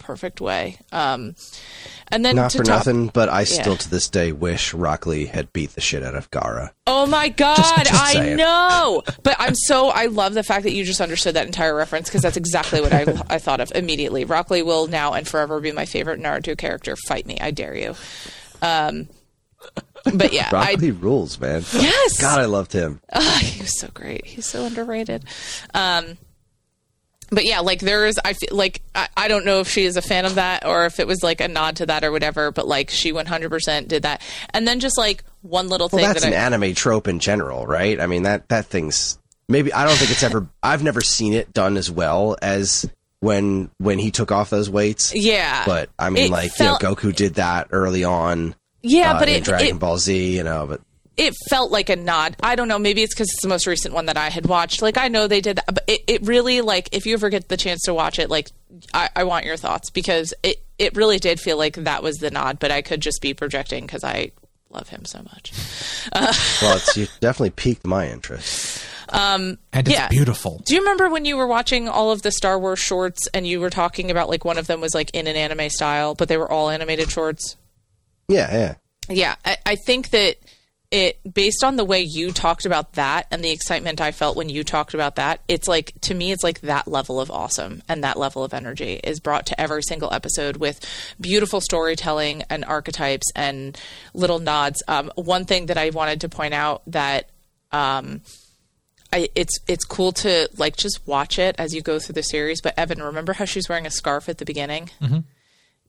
perfect 0.02 0.41
way. 0.41 0.78
Um, 0.91 1.36
and 2.10 2.26
then 2.26 2.36
Not 2.36 2.52
to 2.52 2.57
for 2.60 2.64
top- 2.64 2.80
nothing, 2.80 3.07
but 3.07 3.30
I 3.30 3.44
still 3.45 3.78
to 3.78 3.90
this 3.90 4.10
day 4.10 4.32
wish 4.32 4.73
Rock 4.73 5.06
Lee 5.06 5.26
had 5.26 5.53
beat 5.53 5.72
the 5.76 5.82
shit 5.82 6.03
out 6.03 6.15
of 6.15 6.30
Gaara. 6.32 6.72
Oh 6.88 7.06
my 7.06 7.30
god, 7.30 7.56
just 7.57 7.94
I 7.94 8.14
saying. 8.14 8.38
know. 8.38 9.02
But 9.23 9.36
I'm 9.40 9.56
so 9.56 9.90
I 9.90 10.07
love 10.07 10.34
the 10.34 10.44
fact 10.44 10.64
that 10.64 10.73
you 10.73 10.84
just 10.84 10.99
understood 11.02 11.36
that 11.36 11.45
entire 11.45 11.73
reference 11.76 12.10
because 12.10 12.22
that's 12.22 12.38
exactly 12.38 12.82
what 12.82 12.91
I 12.94 13.06
I 13.30 13.40
thought 13.40 13.61
of 13.61 13.72
immediately. 13.76 14.26
Rock 14.26 14.52
Lee 14.52 14.61
will 14.61 14.88
now 14.88 15.14
and 15.14 15.28
forever 15.28 15.60
be 15.61 15.72
my 15.72 15.86
favorite 15.86 16.19
Naruto 16.19 16.57
character. 16.57 16.95
Fight 16.95 17.26
me, 17.26 17.38
I 17.40 17.52
dare 17.52 17.76
you. 17.76 17.95
Um, 18.61 19.07
but 20.14 20.34
yeah, 20.34 20.49
Rock 20.53 20.73
Lee 20.80 20.91
rules, 20.91 21.40
man. 21.40 21.64
yes, 21.73 22.19
God, 22.19 22.40
I 22.40 22.45
loved 22.45 22.73
him. 22.73 22.99
Ah, 23.14 23.40
he 23.44 23.61
was 23.61 23.80
so 23.80 23.88
great. 23.94 24.26
He's 24.26 24.45
so 24.48 24.65
underrated. 24.65 25.23
Um, 25.73 26.18
but 27.32 27.45
yeah, 27.45 27.62
like 27.62 27.80
there 27.80 28.06
is, 28.06 28.20
I 28.24 28.34
feel 28.34 28.49
like 28.56 28.82
I, 28.94 29.08
I 29.18 29.28
don't 29.28 29.45
know 29.45 29.62
if 29.62 29.68
she 29.70 29.86
is 29.86 29.98
a 29.98 30.02
fan 30.02 30.26
of 30.26 30.36
that 30.36 30.66
or 30.66 30.86
if 30.86 30.99
it 30.99 31.08
was 31.08 31.24
like 31.24 31.41
a 31.41 31.48
nod 31.48 31.78
to 31.78 31.86
that 31.88 32.03
or 32.03 32.12
whatever. 32.12 32.52
But 32.52 32.68
like 32.68 32.90
she 32.90 33.12
100% 33.14 33.88
did 33.88 34.03
that, 34.03 34.22
and 34.53 34.68
then 34.68 34.80
just 34.80 34.98
like 34.98 35.24
one 35.41 35.70
little 35.70 35.90
Well, 35.91 36.02
thing 36.03 36.08
that's 36.10 36.22
that 36.24 36.28
an 36.28 36.34
I, 36.34 36.45
anime 36.58 36.76
trope 36.76 37.08
in 37.08 37.20
general, 37.20 37.66
right? 37.66 37.99
I 37.99 38.06
mean 38.08 38.24
that 38.24 38.49
that 38.49 38.66
thing's 38.68 39.18
maybe 39.49 39.74
I 39.74 39.86
don't 39.86 39.95
think 39.98 40.12
it's 40.12 40.24
ever. 40.24 40.48
I've 40.64 40.84
never 40.84 41.02
seen 41.02 41.34
it 41.34 41.52
done 41.53 41.78
as 41.78 41.90
well 41.90 42.38
as 42.41 42.88
when 43.22 43.70
when 43.78 43.98
he 43.99 44.12
took 44.12 44.32
off 44.32 44.49
those 44.49 44.70
weights. 44.70 45.14
yeah, 45.16 45.64
But 45.66 45.90
I 45.98 46.10
mean, 46.10 46.26
It 46.26 46.32
like 46.32 46.52
felt- 46.52 46.82
you 46.82 46.88
know, 46.90 46.95
Goku 46.95 47.16
did 47.16 47.36
that 47.36 47.68
early 47.72 48.03
on. 48.03 48.56
yeah, 48.82 49.14
uh, 49.14 49.20
but 49.20 49.30
in 49.30 49.36
it, 49.36 49.44
Dragon 49.44 49.76
it 49.76 49.80
Ball 49.80 49.98
Z, 49.98 50.36
you 50.36 50.44
know, 50.44 50.66
but 50.68 50.82
it 51.22 51.35
felt 51.49 51.72
like 51.72 51.89
a 51.89 51.95
nod. 51.95 52.35
I 52.41 52.56
don't 52.56 52.68
know. 52.68 52.80
Maybe 52.80 53.03
it's 53.03 53.14
because 53.14 53.27
it's 53.31 53.41
the 53.43 53.48
most 53.48 53.68
recent 53.68 53.93
one 53.93 54.07
that 54.07 54.18
I 54.18 54.30
had 54.30 54.48
watched. 54.48 54.81
Like 54.81 54.98
I 54.98 55.07
know 55.07 55.27
they 55.27 55.39
did 55.39 55.57
that, 55.57 55.65
but 55.68 55.84
it, 55.88 56.02
it 56.07 56.22
really 56.26 56.61
like 56.61 56.89
if 56.91 57.06
you 57.06 57.14
ever 57.14 57.30
get 57.30 57.48
the 57.48 57.57
chance 57.57 57.81
to 57.84 57.93
watch 57.93 58.18
it, 58.19 58.30
like 58.30 58.49
I, 58.93 59.10
I 59.15 59.23
want 59.26 59.45
your 59.45 59.56
thoughts 59.57 59.89
because 59.91 60.34
it 60.43 60.57
it 60.80 60.95
really 60.95 61.19
did 61.19 61.39
feel 61.39 61.57
like 61.57 61.76
that 61.76 62.02
was 62.02 62.18
the 62.18 62.31
nod. 62.31 62.57
But 62.60 62.72
I 62.72 62.81
could 62.81 63.02
just 63.02 63.22
be 63.22 63.34
projecting 63.35 63.85
because 63.85 64.03
I 64.03 64.31
love 64.72 64.89
him 64.89 65.06
so 65.06 65.22
much. 65.23 65.52
Uh, 66.14 66.34
well, 66.64 66.77
it's 66.77 66.98
you 66.98 67.07
definitely 67.19 67.52
piqued 67.52 67.85
my 67.85 68.10
interest. 68.10 68.84
Um, 69.10 69.60
and 69.72 69.88
it's 69.88 69.95
Yeah. 69.95 70.07
beautiful. 70.10 70.64
Do 70.65 70.73
you 70.73 70.80
remember 70.81 71.10
when 71.10 71.26
you 71.26 71.38
were 71.38 71.45
watching 71.45 71.88
all 71.88 72.11
of 72.11 72.23
the 72.23 72.31
Star 72.31 72.57
Wars 72.60 72.80
shorts 72.80 73.27
and 73.35 73.45
you 73.45 73.60
were 73.60 73.69
talking 73.69 74.10
about 74.10 74.27
like 74.27 74.43
one 74.43 74.57
of 74.57 74.65
them 74.65 74.81
was 74.81 74.95
like 74.95 75.11
in 75.14 75.27
an 75.27 75.35
anime 75.35 75.69
style, 75.69 76.15
but 76.15 76.27
they 76.27 76.38
were 76.38 76.52
all 76.52 76.69
animated 76.72 77.11
shorts? 77.11 77.56
Yeah, 78.27 78.52
yeah. 78.52 78.73
Yeah, 79.10 79.35
I, 79.45 79.57
I 79.65 79.76
think 79.85 80.10
that 80.10 80.38
it 80.92 81.34
based 81.34 81.64
on 81.64 81.78
the 81.78 81.86
way 81.86 82.02
you 82.02 82.32
talked 82.32 82.66
about 82.66 82.94
that 82.94 83.26
and 83.32 83.44
the 83.44 83.52
excitement 83.52 84.02
I 84.02 84.12
felt 84.12 84.36
when 84.36 84.50
you 84.50 84.64
talked 84.64 84.94
about 84.94 85.16
that, 85.16 85.40
it's 85.48 85.68
like 85.68 85.94
to 86.02 86.14
me 86.14 86.32
it's 86.32 86.44
like 86.44 86.62
that 86.62 86.88
level 86.88 87.22
of 87.22 87.32
awesome 87.32 87.82
and 87.88 88.04
that 88.04 88.20
level 88.20 88.44
of 88.44 88.54
energy 88.54 89.00
is 89.02 89.22
brought 89.22 89.46
to 89.48 89.60
every 89.60 89.84
single 89.84 90.14
episode 90.14 90.58
with 90.58 90.86
beautiful 91.20 91.62
storytelling 91.62 92.44
and 92.50 92.66
archetypes 92.66 93.32
and 93.36 93.80
little 94.14 94.40
nods. 94.40 94.84
Um, 94.90 95.12
one 95.16 95.46
thing 95.46 95.68
that 95.68 95.78
I 95.78 95.92
wanted 95.92 96.22
to 96.22 96.30
point 96.30 96.54
out 96.54 96.82
that 96.88 97.30
um, 97.72 98.22
I, 99.14 99.30
it's 99.34 99.60
it's 99.68 99.86
cool 99.86 100.12
to 100.14 100.50
like 100.58 100.76
just 100.76 101.00
watch 101.06 101.40
it 101.40 101.56
as 101.58 101.74
you 101.74 101.82
go 101.82 102.00
through 102.00 102.14
the 102.14 102.22
series. 102.22 102.62
But 102.62 102.78
Evan, 102.78 103.02
remember 103.02 103.34
how 103.34 103.46
she's 103.46 103.70
wearing 103.70 103.86
a 103.86 103.92
scarf 103.92 104.28
at 104.28 104.40
the 104.40 104.46
beginning? 104.46 104.90
Mm-hmm. 105.02 105.20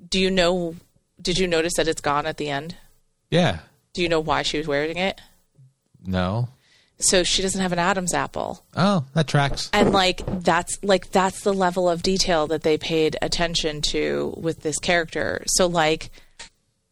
Do 0.08 0.20
you 0.20 0.30
know? 0.30 0.76
Did 1.20 1.38
you 1.38 1.46
notice 1.46 1.74
that 1.76 1.88
it's 1.88 2.00
gone 2.00 2.26
at 2.26 2.36
the 2.36 2.50
end? 2.50 2.76
Yeah. 3.30 3.60
Do 3.92 4.02
you 4.02 4.08
know 4.08 4.20
why 4.20 4.42
she 4.42 4.58
was 4.58 4.66
wearing 4.66 4.96
it? 4.96 5.20
No. 6.04 6.48
So 6.98 7.24
she 7.24 7.42
doesn't 7.42 7.60
have 7.60 7.72
an 7.72 7.78
Adam's 7.78 8.14
apple. 8.14 8.64
Oh, 8.76 9.04
that 9.14 9.26
tracks. 9.26 9.68
And 9.72 9.92
like 9.92 10.22
that's 10.42 10.78
like 10.82 11.10
that's 11.10 11.42
the 11.42 11.52
level 11.52 11.88
of 11.88 12.02
detail 12.02 12.46
that 12.46 12.62
they 12.62 12.78
paid 12.78 13.16
attention 13.20 13.82
to 13.82 14.34
with 14.36 14.62
this 14.62 14.78
character. 14.78 15.42
So 15.46 15.66
like 15.66 16.10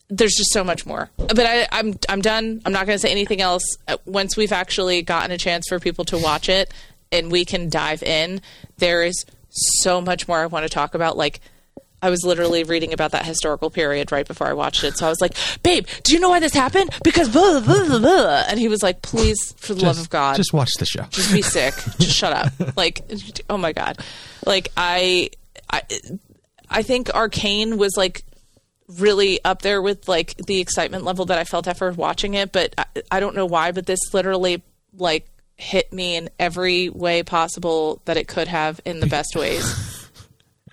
there's 0.08 0.34
just 0.34 0.52
so 0.52 0.64
much 0.64 0.84
more. 0.84 1.10
But 1.16 1.40
I, 1.40 1.68
I'm 1.70 1.94
I'm 2.08 2.20
done. 2.20 2.60
I'm 2.64 2.72
not 2.72 2.86
going 2.86 2.96
to 2.96 3.00
say 3.00 3.12
anything 3.12 3.40
else. 3.40 3.62
Uh, 3.86 3.98
Once 4.04 4.36
we've 4.36 4.52
actually 4.52 5.02
gotten 5.02 5.30
a 5.30 5.38
chance 5.38 5.66
for 5.68 5.78
people 5.78 6.04
to 6.06 6.18
watch 6.18 6.48
it 6.48 6.72
and 7.12 7.30
we 7.30 7.44
can 7.44 7.68
dive 7.68 8.02
in, 8.02 8.40
there 8.78 9.04
is 9.04 9.24
so 9.50 10.00
much 10.00 10.26
more 10.26 10.38
I 10.38 10.46
want 10.46 10.64
to 10.64 10.68
talk 10.68 10.94
about. 10.96 11.16
Like 11.16 11.40
I 12.02 12.08
was 12.10 12.24
literally 12.24 12.64
reading 12.64 12.92
about 12.92 13.10
that 13.12 13.26
historical 13.26 13.68
period 13.70 14.10
right 14.10 14.26
before 14.26 14.46
I 14.46 14.52
watched 14.54 14.84
it. 14.84 14.96
So 14.96 15.06
I 15.06 15.08
was 15.10 15.20
like, 15.20 15.34
"Babe, 15.62 15.86
do 16.02 16.14
you 16.14 16.20
know 16.20 16.30
why 16.30 16.40
this 16.40 16.54
happened?" 16.54 16.90
Because 17.04 17.28
blah 17.28 17.60
blah 17.60 17.84
blah. 17.86 17.98
blah. 17.98 18.44
And 18.48 18.58
he 18.58 18.68
was 18.68 18.82
like, 18.82 19.02
"Please, 19.02 19.52
for 19.58 19.74
the 19.74 19.84
love 19.84 19.98
of 19.98 20.08
God, 20.10 20.36
Just 20.36 20.52
watch 20.52 20.72
the 20.78 20.86
show. 20.86 21.04
just 21.10 21.32
be 21.32 21.42
sick. 21.42 21.74
just 21.98 22.16
shut 22.16 22.32
up. 22.32 22.76
Like, 22.76 23.02
oh 23.50 23.56
my 23.58 23.72
god. 23.72 23.98
Like 24.46 24.68
I, 24.76 25.30
I, 25.70 25.82
I 26.70 26.82
think 26.82 27.10
Arcane 27.14 27.76
was 27.76 27.92
like 27.96 28.22
really 28.98 29.38
up 29.44 29.62
there 29.62 29.80
with 29.82 30.08
like 30.08 30.36
the 30.46 30.60
excitement 30.60 31.04
level 31.04 31.26
that 31.26 31.38
I 31.38 31.44
felt 31.44 31.68
after 31.68 31.92
watching 31.92 32.34
it. 32.34 32.50
But 32.52 32.74
I, 32.78 32.84
I 33.10 33.20
don't 33.20 33.36
know 33.36 33.46
why. 33.46 33.72
But 33.72 33.86
this 33.86 34.00
literally 34.14 34.62
like 34.96 35.28
hit 35.56 35.92
me 35.92 36.16
in 36.16 36.30
every 36.38 36.88
way 36.88 37.22
possible 37.22 38.00
that 38.06 38.16
it 38.16 38.26
could 38.26 38.48
have 38.48 38.80
in 38.86 39.00
the 39.00 39.06
best 39.18 39.36
ways. 39.36 40.08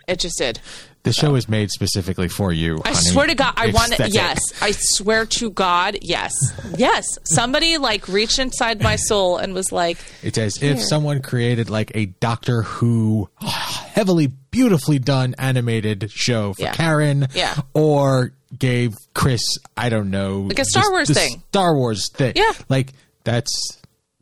It 0.07 0.19
just 0.19 0.37
did. 0.37 0.61
The 1.07 1.13
show 1.13 1.35
is 1.35 1.47
made 1.49 1.69
specifically 1.71 2.27
for 2.27 2.51
you. 2.53 2.81
I 2.85 2.89
honey. 2.89 3.01
swear 3.09 3.27
to 3.27 3.35
God, 3.35 3.53
I 3.57 3.67
want 3.71 3.97
that- 3.97 4.13
Yes, 4.13 4.39
I 4.61 4.71
swear 4.71 5.25
to 5.25 5.49
God, 5.49 5.97
yes, 6.01 6.31
yes. 6.77 7.05
Somebody 7.23 7.77
like 7.77 8.07
reached 8.07 8.39
inside 8.39 8.81
my 8.81 8.95
soul 8.95 9.37
and 9.37 9.53
was 9.53 9.71
like, 9.71 9.97
It's 10.23 10.37
as 10.37 10.61
if 10.61 10.81
someone 10.81 11.21
created 11.21 11.69
like 11.69 11.91
a 11.95 12.05
Doctor 12.05 12.63
Who 12.63 13.29
heavily, 13.41 14.27
beautifully 14.27 14.99
done 14.99 15.35
animated 15.37 16.09
show 16.11 16.53
for 16.53 16.61
Yeah. 16.61 16.73
Karen. 16.73 17.27
Yeah. 17.33 17.55
Or 17.73 18.31
gave 18.57 18.95
Kris, 19.13 19.41
I 19.75 19.89
don't 19.89 20.09
know, 20.09 20.41
Like 20.41 20.59
a 20.59 20.65
Star 20.65 20.83
the- 20.85 20.91
Wars 20.91 21.07
the 21.09 21.13
thing. 21.15 21.43
Star 21.49 21.75
Wars 21.75 22.09
thing. 22.13 22.33
Yeah. 22.35 22.51
Like 22.69 22.93
that's 23.23 23.77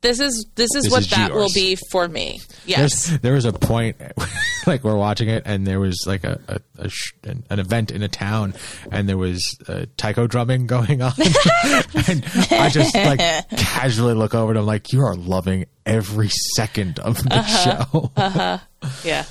"This 0.06 0.20
is 0.20 0.46
this 0.56 0.70
is 0.76 0.84
This 0.86 0.92
what 0.92 1.02
is 1.02 1.10
that 1.10 1.34
will 1.34 1.50
be 1.54 1.76
for 1.92 2.08
me." 2.08 2.40
Yes. 2.66 3.08
There's, 3.08 3.20
there 3.22 3.34
was 3.34 3.46
a 3.46 3.54
point, 3.54 3.98
like 4.68 4.84
we're 4.84 4.96
watching 4.96 5.30
it, 5.30 5.44
and 5.46 5.66
there 5.68 5.80
was 5.80 5.98
like 6.06 6.24
a, 6.24 6.40
a, 6.48 6.60
a 6.86 6.90
sh- 6.90 7.14
an, 7.24 7.44
an 7.50 7.60
event 7.60 7.92
in 7.92 8.02
a 8.04 8.08
town, 8.08 8.54
and 8.92 9.08
there 9.10 9.18
was 9.18 9.42
uh, 9.68 9.86
taiko 9.98 10.28
drumming 10.28 10.68
going 10.76 11.02
on, 11.02 11.14
and 12.08 12.26
I 12.52 12.70
just 12.72 12.96
like 12.96 13.20
casually 13.58 14.14
look 14.14 14.34
over 14.36 14.52
and 14.52 14.60
I'm 14.60 14.66
like, 14.66 14.94
"You 14.94 15.02
are 15.02 15.16
loving 15.16 15.66
every 15.86 16.30
second 16.56 17.00
of 17.00 17.24
the 17.24 17.36
Uh-huh. 17.38 18.60
show." 18.82 18.92
Yeah. 19.04 19.26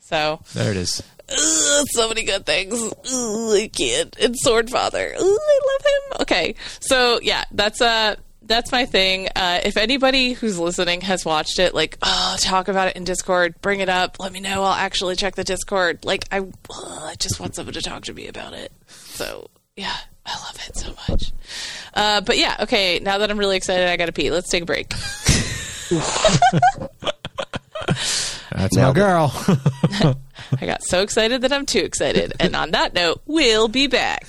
So 0.00 0.40
there 0.54 0.70
it 0.70 0.76
is. 0.76 1.02
ugh, 1.28 1.86
so 1.90 2.06
many 2.08 2.22
good 2.22 2.46
things. 2.46 2.74
Ugh, 2.80 3.52
I 3.54 3.68
can't. 3.74 4.16
And 4.20 4.36
Sword 4.38 4.70
Father. 4.70 5.12
Ugh, 5.18 5.20
I 5.24 5.60
love 5.72 5.84
him. 5.86 6.22
Okay. 6.22 6.54
So 6.80 7.18
yeah, 7.22 7.42
that's 7.50 7.80
uh 7.80 8.14
that's 8.46 8.72
my 8.72 8.86
thing. 8.86 9.28
Uh, 9.34 9.60
if 9.64 9.76
anybody 9.76 10.32
who's 10.32 10.58
listening 10.58 11.02
has 11.02 11.24
watched 11.24 11.58
it, 11.58 11.74
like, 11.74 11.98
oh, 12.02 12.36
talk 12.40 12.68
about 12.68 12.88
it 12.88 12.96
in 12.96 13.04
Discord, 13.04 13.60
bring 13.60 13.80
it 13.80 13.88
up, 13.88 14.18
let 14.18 14.32
me 14.32 14.40
know. 14.40 14.62
I'll 14.62 14.72
actually 14.72 15.16
check 15.16 15.34
the 15.34 15.44
Discord. 15.44 16.04
Like, 16.04 16.24
I, 16.30 16.40
ugh, 16.40 16.52
I 16.70 17.14
just 17.18 17.40
want 17.40 17.54
someone 17.54 17.74
to 17.74 17.82
talk 17.82 18.04
to 18.04 18.14
me 18.14 18.28
about 18.28 18.52
it. 18.52 18.72
So, 18.86 19.50
yeah, 19.76 19.96
I 20.24 20.38
love 20.38 20.58
it 20.68 20.76
so 20.76 20.94
much. 21.08 21.32
Uh, 21.94 22.20
but 22.20 22.38
yeah, 22.38 22.56
okay, 22.60 22.98
now 22.98 23.18
that 23.18 23.30
I'm 23.30 23.38
really 23.38 23.56
excited, 23.56 23.88
I 23.88 23.96
gotta 23.96 24.12
pee. 24.12 24.30
Let's 24.30 24.48
take 24.48 24.62
a 24.62 24.66
break. 24.66 24.88
That's 28.50 28.76
my 28.76 28.92
girl. 28.92 29.32
I 30.60 30.66
got 30.66 30.82
so 30.82 31.02
excited 31.02 31.42
that 31.42 31.52
I'm 31.52 31.66
too 31.66 31.80
excited. 31.80 32.32
And 32.40 32.56
on 32.56 32.70
that 32.72 32.94
note, 32.94 33.20
we'll 33.26 33.68
be 33.68 33.86
back. 33.86 34.26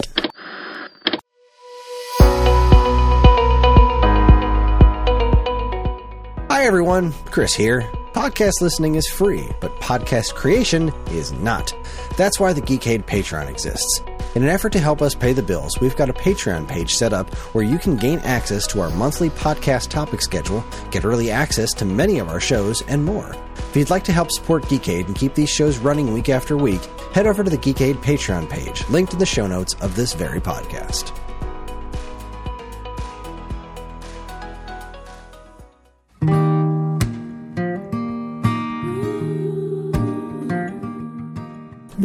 Hi 6.57 6.65
everyone, 6.65 7.13
Kris 7.25 7.53
here. 7.53 7.81
Podcast 8.13 8.61
listening 8.61 8.95
is 8.95 9.05
free, 9.07 9.47
but 9.61 9.79
podcast 9.79 10.33
creation 10.33 10.91
is 11.11 11.31
not. 11.31 11.71
That's 12.17 12.39
why 12.39 12.51
the 12.51 12.63
Geekade 12.63 13.05
Patreon 13.05 13.47
exists. 13.47 14.01
In 14.33 14.41
an 14.41 14.49
effort 14.49 14.71
to 14.71 14.79
help 14.79 15.03
us 15.03 15.13
pay 15.13 15.33
the 15.33 15.43
bills, 15.43 15.79
we've 15.79 15.95
got 15.95 16.09
a 16.09 16.13
Patreon 16.13 16.67
page 16.67 16.95
set 16.95 17.13
up 17.13 17.31
where 17.53 17.63
you 17.63 17.77
can 17.77 17.95
gain 17.95 18.17
access 18.21 18.65
to 18.67 18.81
our 18.81 18.89
monthly 18.89 19.29
podcast 19.29 19.89
topic 19.89 20.19
schedule, 20.19 20.65
get 20.89 21.05
early 21.05 21.29
access 21.29 21.75
to 21.75 21.85
many 21.85 22.17
of 22.17 22.27
our 22.27 22.39
shows, 22.39 22.81
and 22.87 23.05
more. 23.05 23.35
If 23.57 23.75
you'd 23.75 23.91
like 23.91 24.05
to 24.05 24.11
help 24.11 24.31
support 24.31 24.63
Geekade 24.63 25.05
and 25.05 25.15
keep 25.15 25.35
these 25.35 25.51
shows 25.51 25.77
running 25.77 26.11
week 26.11 26.27
after 26.27 26.57
week, 26.57 26.81
head 27.13 27.27
over 27.27 27.43
to 27.43 27.51
the 27.51 27.57
Geekade 27.59 27.97
Patreon 27.97 28.49
page, 28.49 28.83
linked 28.89 29.13
in 29.13 29.19
the 29.19 29.27
show 29.27 29.45
notes 29.45 29.75
of 29.75 29.95
this 29.95 30.13
very 30.13 30.41
podcast. 30.41 31.15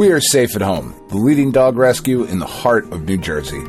We 0.02 0.10
are 0.10 0.20
Safe 0.20 0.56
at 0.56 0.62
Home, 0.62 0.92
the 1.10 1.16
leading 1.16 1.52
dog 1.52 1.76
rescue 1.76 2.24
in 2.24 2.40
the 2.40 2.44
heart 2.44 2.92
of 2.92 3.04
New 3.04 3.16
Jersey. 3.16 3.62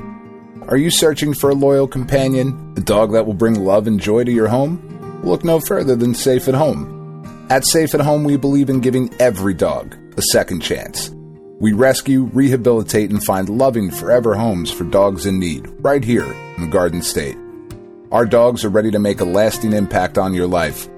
Are 0.68 0.78
you 0.78 0.90
searching 0.90 1.36
for 1.36 1.52
a 1.52 1.54
loyal 1.54 1.88
companion, 1.88 2.74
a 2.76 2.82
dog 2.82 3.12
that 3.12 3.28
will 3.28 3.36
bring 3.36 3.64
love 3.64 3.86
and 3.86 4.00
joy 4.00 4.24
to 4.24 4.32
your 4.32 4.48
home? 4.48 5.22
Look 5.24 5.44
no 5.44 5.60
further 5.60 5.96
than 5.96 6.16
Safe 6.16 6.48
at 6.48 6.56
Home. 6.56 7.46
At 7.52 7.68
Safe 7.68 7.94
at 7.94 8.02
Home, 8.02 8.24
we 8.24 8.36
believe 8.36 8.72
in 8.72 8.80
giving 8.80 9.14
every 9.20 9.54
dog 9.54 9.96
a 10.18 10.24
second 10.32 10.62
chance. 10.62 11.12
We 11.60 11.72
rescue, 11.72 12.24
rehabilitate, 12.24 13.12
and 13.12 13.24
find 13.24 13.48
loving 13.48 13.92
forever 13.92 14.34
homes 14.34 14.72
for 14.72 14.86
dogs 14.86 15.28
in 15.28 15.38
need, 15.38 15.68
right 15.82 16.04
here 16.04 16.34
in 16.58 16.64
the 16.64 16.72
Garden 16.72 17.04
State. 17.04 17.38
Our 18.12 18.26
dogs 18.26 18.66
are 18.66 18.70
ready 18.70 18.90
to 18.90 18.98
make 18.98 19.22
a 19.22 19.24
lasting 19.24 19.74
impact 19.74 20.18
on 20.18 20.34
your 20.34 20.48
life. 20.48 20.90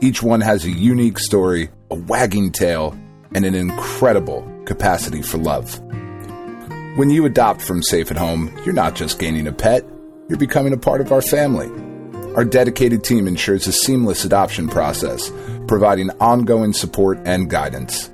Each 0.00 0.22
one 0.22 0.40
has 0.40 0.64
a 0.64 0.70
unique 0.70 1.18
story, 1.18 1.68
a 1.90 1.94
wagging 1.94 2.52
tail, 2.52 2.96
and 3.34 3.44
an 3.44 3.54
incredible 3.54 4.50
capacity 4.68 5.22
for 5.22 5.38
love. 5.38 5.80
When 6.96 7.10
you 7.10 7.24
adopt 7.24 7.62
from 7.62 7.82
Safe 7.82 8.10
at 8.12 8.16
Home, 8.16 8.56
you're 8.64 8.74
not 8.74 8.94
just 8.94 9.18
gaining 9.18 9.48
a 9.48 9.52
pet, 9.52 9.84
you're 10.28 10.38
becoming 10.38 10.72
a 10.72 10.78
part 10.78 11.00
of 11.00 11.10
our 11.10 11.22
family. 11.22 11.68
Our 12.34 12.44
dedicated 12.44 13.02
team 13.02 13.26
ensures 13.26 13.66
a 13.66 13.72
seamless 13.72 14.24
adoption 14.24 14.68
process, 14.68 15.32
providing 15.66 16.10
ongoing 16.20 16.72
support 16.72 17.18
and 17.24 17.48
guidance. 17.50 18.10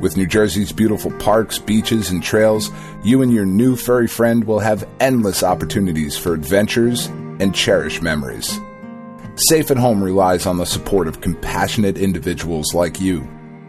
With 0.00 0.16
New 0.16 0.26
Jersey's 0.26 0.72
beautiful 0.72 1.12
parks, 1.18 1.58
beaches, 1.58 2.10
and 2.10 2.22
trails, 2.22 2.70
you 3.04 3.22
and 3.22 3.32
your 3.32 3.44
new 3.44 3.76
furry 3.76 4.08
friend 4.08 4.42
will 4.44 4.58
have 4.58 4.88
endless 4.98 5.44
opportunities 5.44 6.16
for 6.16 6.32
adventures 6.32 7.06
and 7.38 7.54
cherished 7.54 8.02
memories. 8.02 8.58
Safe 9.36 9.70
at 9.70 9.76
Home 9.76 10.02
relies 10.02 10.46
on 10.46 10.56
the 10.56 10.66
support 10.66 11.06
of 11.06 11.20
compassionate 11.20 11.98
individuals 11.98 12.74
like 12.74 13.00
you. 13.00 13.28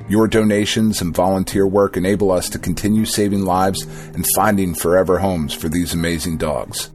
Your 0.09 0.27
donations 0.27 1.01
and 1.01 1.15
volunteer 1.15 1.65
work 1.65 1.95
enable 1.95 2.31
us 2.31 2.49
to 2.49 2.59
continue 2.59 3.05
saving 3.05 3.45
lives 3.45 3.83
and 4.13 4.25
finding 4.35 4.75
forever 4.75 5.17
homes 5.17 5.53
for 5.53 5.69
these 5.69 5.93
amazing 5.93 6.37
dogs. 6.37 6.91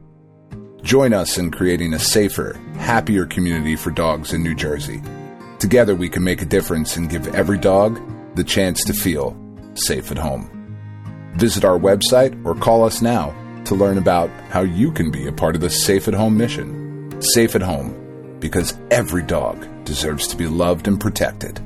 Join 0.83 1.13
us 1.13 1.37
in 1.37 1.51
creating 1.51 1.93
a 1.93 1.99
safer, 1.99 2.59
happier 2.75 3.25
community 3.25 3.75
for 3.75 3.89
dogs 3.89 4.31
in 4.31 4.43
New 4.43 4.53
Jersey. 4.55 5.01
Together, 5.57 5.95
we 5.95 6.07
can 6.07 6.23
make 6.23 6.41
a 6.41 6.45
difference 6.45 6.97
and 6.97 7.09
give 7.09 7.27
every 7.35 7.57
dog 7.57 7.99
the 8.35 8.43
chance 8.43 8.83
to 8.85 8.93
feel 8.93 9.35
safe 9.73 10.11
at 10.11 10.17
home. 10.17 10.49
Visit 11.35 11.65
our 11.65 11.79
website 11.79 12.45
or 12.45 12.55
call 12.55 12.83
us 12.83 13.01
now 13.01 13.35
to 13.65 13.75
learn 13.75 13.97
about 13.97 14.29
how 14.49 14.61
you 14.61 14.91
can 14.91 15.11
be 15.11 15.27
a 15.27 15.31
part 15.31 15.55
of 15.55 15.61
the 15.61 15.69
Safe 15.69 16.07
at 16.07 16.13
Home 16.13 16.37
mission. 16.37 17.21
Safe 17.21 17.55
at 17.55 17.61
Home, 17.61 18.37
because 18.39 18.77
every 18.91 19.23
dog 19.23 19.67
deserves 19.83 20.27
to 20.27 20.37
be 20.37 20.47
loved 20.47 20.87
and 20.87 20.99
protected. 20.99 21.59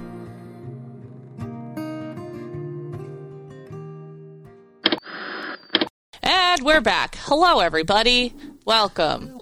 And 6.22 6.62
we're 6.62 6.80
back. 6.80 7.16
Hello, 7.20 7.60
everybody. 7.60 8.34
Welcome 8.64 9.40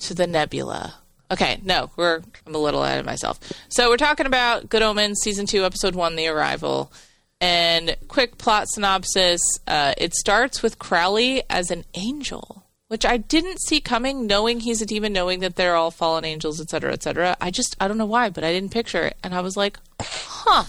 to 0.00 0.14
the 0.14 0.26
Nebula. 0.26 0.94
Okay, 1.30 1.60
no, 1.62 1.90
we're 1.96 2.20
I'm 2.46 2.54
a 2.54 2.58
little 2.58 2.84
ahead 2.84 2.98
of 2.98 3.06
myself. 3.06 3.38
So 3.68 3.88
we're 3.88 3.96
talking 3.96 4.26
about 4.26 4.68
Good 4.68 4.82
Omens, 4.82 5.20
season 5.22 5.46
two, 5.46 5.64
episode 5.64 5.94
one, 5.94 6.16
The 6.16 6.26
Arrival. 6.26 6.92
And 7.40 7.96
quick 8.08 8.36
plot 8.36 8.68
synopsis: 8.68 9.40
uh, 9.66 9.94
It 9.96 10.12
starts 10.14 10.62
with 10.62 10.78
Crowley 10.78 11.42
as 11.48 11.70
an 11.70 11.84
angel, 11.94 12.66
which 12.90 13.06
I 13.06 13.18
didn't 13.18 13.60
see 13.60 13.80
coming, 13.80 14.26
knowing 14.26 14.58
he's 14.58 14.82
a 14.82 14.86
demon, 14.86 15.12
knowing 15.12 15.38
that 15.40 15.54
they're 15.54 15.76
all 15.76 15.92
fallen 15.92 16.24
angels, 16.24 16.60
etc., 16.60 16.92
etc. 16.92 17.36
I 17.40 17.52
just 17.52 17.76
I 17.78 17.86
don't 17.86 17.98
know 17.98 18.04
why, 18.04 18.30
but 18.30 18.42
I 18.42 18.50
didn't 18.50 18.72
picture 18.72 19.02
it, 19.02 19.16
and 19.22 19.32
I 19.32 19.42
was 19.42 19.56
like, 19.56 19.78
huh. 20.00 20.64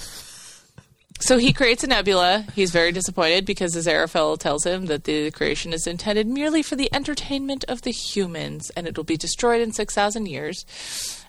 So 1.19 1.39
he 1.39 1.52
creates 1.52 1.84
a 1.84 1.88
nebula. 1.88 2.45
He's 2.53 2.69
very 2.69 2.91
disappointed 2.91 3.45
because 3.48 3.76
Aziraphale 3.76 4.38
tells 4.38 4.65
him 4.65 4.85
that 4.85 5.06
the 5.06 5.31
creation 5.31 5.73
is 5.73 5.88
intended 5.88 6.27
merely 6.27 6.61
for 6.61 6.76
the 6.76 6.93
entertainment 6.93 7.65
of 7.68 7.81
the 7.84 7.91
humans 7.91 8.72
and 8.72 8.88
it'll 8.88 9.03
be 9.03 9.18
destroyed 9.18 9.61
in 9.61 9.72
6,000 9.72 10.26
years. 10.26 10.65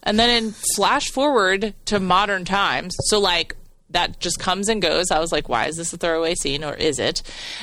And 0.03 0.19
then 0.19 0.31
in 0.31 0.53
flash 0.77 1.11
forward 1.11 1.75
to 1.87 2.01
modern 2.01 2.47
times, 2.47 2.95
so 3.01 3.21
like 3.21 3.55
that 3.93 4.21
just 4.21 4.39
comes 4.39 4.69
and 4.69 4.83
goes. 4.83 5.11
I 5.11 5.19
was 5.19 5.33
like, 5.33 5.49
why 5.49 5.67
is 5.67 5.77
this 5.77 5.93
a 5.93 5.97
throwaway 5.97 6.35
scene 6.35 6.65
or 6.65 6.75
is 6.75 6.99
it? 6.99 7.23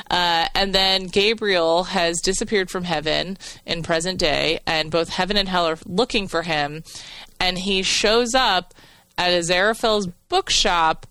Uh, 0.10 0.48
and 0.56 0.74
then 0.74 1.08
Gabriel 1.08 1.86
has 1.86 2.20
disappeared 2.22 2.70
from 2.70 2.84
heaven 2.84 3.38
in 3.66 3.84
present 3.84 4.20
day, 4.20 4.60
and 4.66 4.92
both 4.92 5.10
heaven 5.10 5.38
and 5.38 5.50
hell 5.50 5.66
are 5.66 5.78
looking 5.86 6.28
for 6.28 6.44
him. 6.44 6.84
And 7.40 7.58
he 7.58 7.84
shows 7.84 8.34
up 8.36 8.74
at 9.18 9.32
Aziraphale's 9.32 10.08
bookshop 10.30 11.06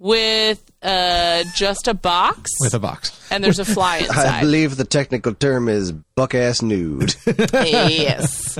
with 0.00 0.64
uh, 0.82 1.44
just 1.54 1.86
a 1.86 1.94
box, 1.94 2.50
with 2.60 2.74
a 2.74 2.78
box. 2.78 3.12
and 3.30 3.44
there's 3.44 3.58
a 3.58 3.64
fly 3.64 3.98
inside. 3.98 4.26
I 4.26 4.40
believe 4.40 4.76
the 4.76 4.84
technical 4.84 5.34
term 5.34 5.68
is 5.68 5.92
buck 5.92 6.34
ass 6.34 6.62
nude. 6.62 7.14
yes. 7.52 8.58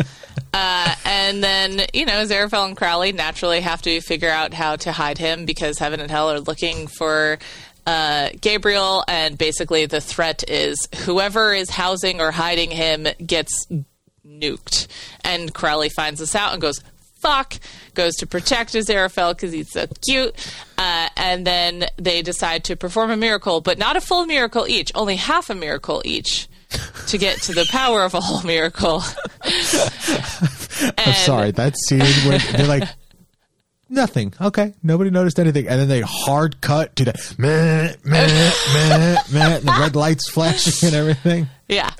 Uh, 0.52 0.94
and 1.04 1.42
then, 1.42 1.80
you 1.94 2.04
know, 2.04 2.24
Zarafel 2.24 2.66
and 2.66 2.76
Crowley 2.76 3.12
naturally 3.12 3.60
have 3.60 3.80
to 3.82 4.00
figure 4.02 4.30
out 4.30 4.52
how 4.52 4.76
to 4.76 4.92
hide 4.92 5.16
him 5.18 5.46
because 5.46 5.78
Heaven 5.78 5.98
and 5.98 6.10
Hell 6.10 6.30
are 6.30 6.40
looking 6.40 6.86
for 6.86 7.38
uh, 7.86 8.28
Gabriel. 8.40 9.02
And 9.08 9.38
basically, 9.38 9.86
the 9.86 10.00
threat 10.00 10.44
is 10.48 10.76
whoever 11.04 11.54
is 11.54 11.70
housing 11.70 12.20
or 12.20 12.30
hiding 12.32 12.70
him 12.70 13.06
gets 13.24 13.66
nuked. 14.26 14.88
And 15.24 15.54
Crowley 15.54 15.88
finds 15.88 16.20
this 16.20 16.34
out 16.34 16.52
and 16.52 16.60
goes, 16.60 16.82
fuck, 17.22 17.54
goes 17.94 18.14
to 18.16 18.26
protect 18.26 18.72
Aziraphale 18.74 19.34
because 19.34 19.52
he's 19.52 19.70
so 19.70 19.86
cute. 20.06 20.34
Uh, 20.78 21.08
and 21.16 21.46
then 21.46 21.86
they 21.96 22.22
decide 22.22 22.64
to 22.64 22.76
perform 22.76 23.10
a 23.10 23.16
miracle, 23.16 23.60
but 23.60 23.78
not 23.78 23.96
a 23.96 24.00
full 24.00 24.26
miracle 24.26 24.66
each, 24.66 24.90
only 24.94 25.16
half 25.16 25.50
a 25.50 25.54
miracle 25.54 26.02
each 26.04 26.48
to 27.08 27.18
get 27.18 27.38
to 27.42 27.52
the 27.52 27.66
power 27.70 28.02
of 28.02 28.14
a 28.14 28.20
whole 28.20 28.42
miracle. 28.42 29.02
I'm 30.98 31.14
sorry, 31.14 31.50
that 31.52 31.74
scene 31.76 32.00
where 32.00 32.38
they're 32.38 32.66
like, 32.66 32.88
nothing. 33.88 34.32
Okay, 34.40 34.74
nobody 34.82 35.10
noticed 35.10 35.38
anything, 35.38 35.68
and 35.68 35.80
then 35.80 35.88
they 35.88 36.00
hard 36.00 36.60
cut 36.60 36.96
to 36.96 37.04
the 37.04 37.34
meh, 37.38 37.94
meh, 38.04 38.26
meh, 38.26 39.16
meh, 39.32 39.56
and 39.56 39.66
the 39.66 39.76
red 39.78 39.96
lights 39.96 40.30
flashing 40.30 40.88
and 40.88 40.96
everything. 40.96 41.48
Yeah. 41.68 41.90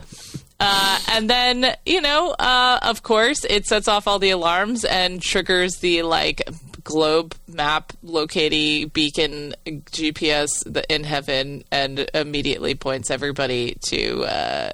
Uh, 0.61 0.99
and 1.13 1.31
then, 1.31 1.75
you 1.87 2.01
know, 2.03 2.31
uh, 2.39 2.79
of 2.83 3.03
course, 3.03 3.45
it 3.49 3.65
sets 3.67 3.89
off 3.89 4.07
all 4.07 4.19
the 4.19 4.31
alarms 4.31 4.85
and 4.85 5.23
triggers 5.23 5.77
the 5.79 6.03
like 6.03 6.43
globe 6.85 7.35
map 7.49 7.93
locating 8.03 8.89
beacon 8.89 9.55
GPS 9.67 10.51
the- 10.67 10.85
in 10.93 11.05
heaven 11.05 11.65
and 11.71 12.09
immediately 12.15 12.75
points 12.75 13.11
everybody 13.11 13.77
to 13.89 14.23
uh, 14.25 14.71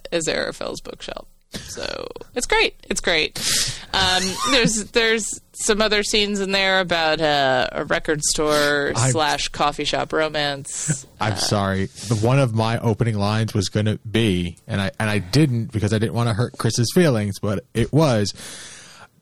bookshelf. 0.80 1.26
So 1.56 2.06
it's 2.34 2.46
great. 2.46 2.76
It's 2.88 3.00
great. 3.00 3.38
Um, 3.92 4.22
there's 4.50 4.84
there's 4.92 5.40
some 5.52 5.80
other 5.80 6.02
scenes 6.02 6.40
in 6.40 6.52
there 6.52 6.80
about 6.80 7.20
uh, 7.20 7.68
a 7.72 7.84
record 7.84 8.22
store 8.22 8.92
I- 8.94 9.10
slash 9.10 9.48
coffee 9.48 9.84
shop 9.84 10.12
romance. 10.12 11.06
I'm 11.20 11.36
sorry. 11.36 11.86
The 11.86 12.16
one 12.16 12.38
of 12.38 12.54
my 12.54 12.78
opening 12.78 13.16
lines 13.18 13.54
was 13.54 13.68
going 13.68 13.86
to 13.86 13.98
be, 13.98 14.58
and 14.66 14.80
I 14.80 14.90
and 15.00 15.08
I 15.08 15.18
didn't 15.18 15.72
because 15.72 15.92
I 15.92 15.98
didn't 15.98 16.14
want 16.14 16.28
to 16.28 16.34
hurt 16.34 16.56
Kris's 16.58 16.90
feelings, 16.94 17.38
but 17.40 17.64
it 17.74 17.92
was. 17.92 18.34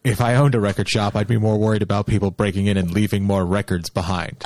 If 0.05 0.21
I 0.21 0.35
owned 0.35 0.55
a 0.55 0.61
record 0.61 0.89
shop, 0.89 1.17
I'd 1.17 1.27
be 1.27 1.39
more 1.39 1.57
worried 1.59 1.81
about 1.83 2.07
people 2.07 2.31
breaking 2.31 2.67
in 2.67 2.77
and 2.77 2.91
leaving 2.91 3.25
more 3.25 3.45
records 3.45 3.89
behind. 3.91 4.37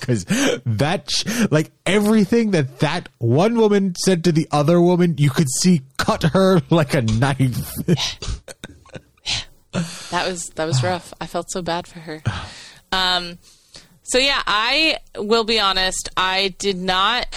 Because 0.00 0.24
that, 0.64 1.10
sh- 1.10 1.24
like 1.50 1.70
everything 1.84 2.52
that 2.52 2.78
that 2.78 3.10
one 3.18 3.56
woman 3.58 3.94
said 4.02 4.24
to 4.24 4.32
the 4.32 4.48
other 4.50 4.80
woman, 4.80 5.16
you 5.18 5.28
could 5.28 5.48
see 5.60 5.82
cut 5.98 6.22
her 6.22 6.62
like 6.70 6.94
a 6.94 7.02
knife. 7.02 7.74
That 10.10 10.26
was 10.26 10.46
that 10.54 10.64
was 10.64 10.82
rough. 10.82 11.12
I 11.20 11.26
felt 11.26 11.50
so 11.50 11.60
bad 11.60 11.86
for 11.86 11.98
her. 12.00 12.22
Um, 12.92 13.38
so 14.10 14.18
yeah, 14.18 14.42
I 14.44 14.96
will 15.16 15.44
be 15.44 15.60
honest. 15.60 16.08
I 16.16 16.52
did 16.58 16.76
not 16.76 17.32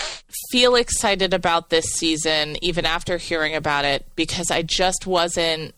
feel 0.50 0.74
excited 0.74 1.32
about 1.32 1.70
this 1.70 1.86
season, 1.86 2.58
even 2.64 2.84
after 2.84 3.18
hearing 3.18 3.54
about 3.54 3.86
it, 3.86 4.08
because 4.16 4.50
I 4.50 4.64
just 4.64 5.06
wasn't. 5.06 5.76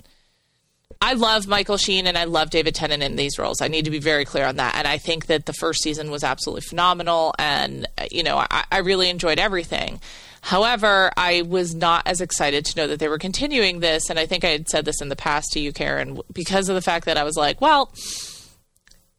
I 1.02 1.12
love 1.14 1.48
Michael 1.48 1.76
Sheen 1.76 2.08
and 2.08 2.18
I 2.18 2.24
love 2.24 2.50
David 2.50 2.76
Tennant 2.76 3.04
in 3.04 3.18
these 3.18 3.38
roles. 3.38 3.62
I 3.62 3.68
need 3.68 3.84
to 3.84 3.92
be 3.92 4.00
very 4.00 4.24
clear 4.24 4.46
on 4.46 4.56
that. 4.56 4.76
And 4.76 4.88
I 4.88 4.98
think 4.98 5.26
that 5.26 5.46
the 5.46 5.54
first 5.54 5.84
season 5.84 6.10
was 6.12 6.24
absolutely 6.24 6.62
phenomenal. 6.62 7.36
And, 7.38 7.86
you 8.10 8.24
know, 8.24 8.38
I, 8.38 8.64
I 8.72 8.78
really 8.78 9.10
enjoyed 9.10 9.38
everything. 9.38 10.00
However, 10.40 11.12
I 11.18 11.42
was 11.42 11.76
not 11.76 12.08
as 12.08 12.22
excited 12.22 12.64
to 12.66 12.78
know 12.78 12.88
that 12.88 13.00
they 13.00 13.10
were 13.10 13.20
continuing 13.20 13.82
this. 13.82 14.10
And 14.10 14.18
I 14.18 14.26
think 14.26 14.46
I 14.46 14.50
had 14.50 14.70
said 14.70 14.86
this 14.86 15.02
in 15.02 15.10
the 15.10 15.16
past 15.18 15.52
to 15.52 15.60
you, 15.60 15.74
Karen, 15.74 16.22
because 16.32 16.70
of 16.70 16.76
the 16.76 16.82
fact 16.82 17.06
that 17.06 17.18
I 17.18 17.26
was 17.26 17.36
like, 17.36 17.60
well, 17.60 17.94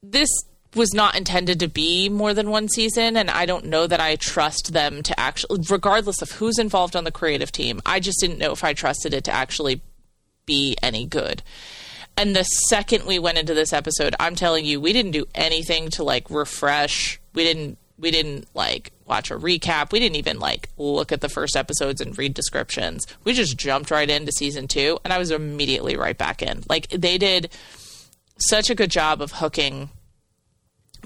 this 0.03 0.31
was 0.77 0.95
not 0.95 1.17
intended 1.17 1.59
to 1.59 1.69
be 1.69 2.09
more 2.09 2.35
than 2.35 2.51
one 2.51 2.69
season 2.69 3.17
and 3.17 3.31
i 3.31 3.47
don't 3.47 3.65
know 3.65 3.87
that 3.87 4.01
i 4.01 4.15
trust 4.17 4.73
them 4.73 5.03
to 5.03 5.19
actually 5.19 5.59
regardless 5.71 6.23
of 6.23 6.31
who's 6.33 6.59
involved 6.59 6.95
on 6.95 7.05
the 7.05 7.11
creative 7.11 7.51
team 7.51 7.81
i 7.87 7.99
just 7.99 8.21
didn't 8.21 8.39
know 8.39 8.53
if 8.53 8.63
i 8.63 8.73
trusted 8.73 9.15
it 9.15 9.25
to 9.25 9.33
actually 9.33 9.81
be 10.47 10.77
any 10.83 11.05
good. 11.05 11.43
And 12.17 12.35
the 12.35 12.45
second 12.45 13.05
we 13.05 13.19
went 13.19 13.37
into 13.37 13.53
this 13.53 13.75
episode 13.75 14.15
i'm 14.19 14.35
telling 14.35 14.65
you 14.65 14.81
we 14.81 14.95
didn't 14.95 15.11
do 15.11 15.27
anything 15.35 15.91
to 15.91 16.05
like 16.05 16.31
refresh. 16.31 17.21
We 17.35 17.45
didn't 17.45 17.77
we 17.99 18.11
didn't 18.11 18.47
like 18.55 18.93
watch 19.07 19.31
a 19.31 19.37
recap. 19.37 19.93
We 19.93 20.01
didn't 20.01 20.17
even 20.17 20.39
like 20.39 20.71
look 20.79 21.13
at 21.13 21.21
the 21.21 21.29
first 21.29 21.57
episodes 21.57 22.01
and 22.01 22.17
read 22.17 22.33
descriptions. 22.33 23.07
We 23.25 23.35
just 23.35 23.59
jumped 23.59 23.91
right 23.91 24.09
into 24.09 24.33
season 24.33 24.69
two 24.69 24.99
and 25.05 25.13
i 25.13 25.19
was 25.19 25.31
immediately 25.31 25.97
right 25.97 26.17
back 26.17 26.41
in. 26.41 26.63
Like 26.69 26.89
they 26.89 27.19
did 27.19 27.51
such 28.39 28.71
a 28.71 28.75
good 28.75 28.91
job 28.91 29.21
of 29.21 29.33
hooking 29.33 29.91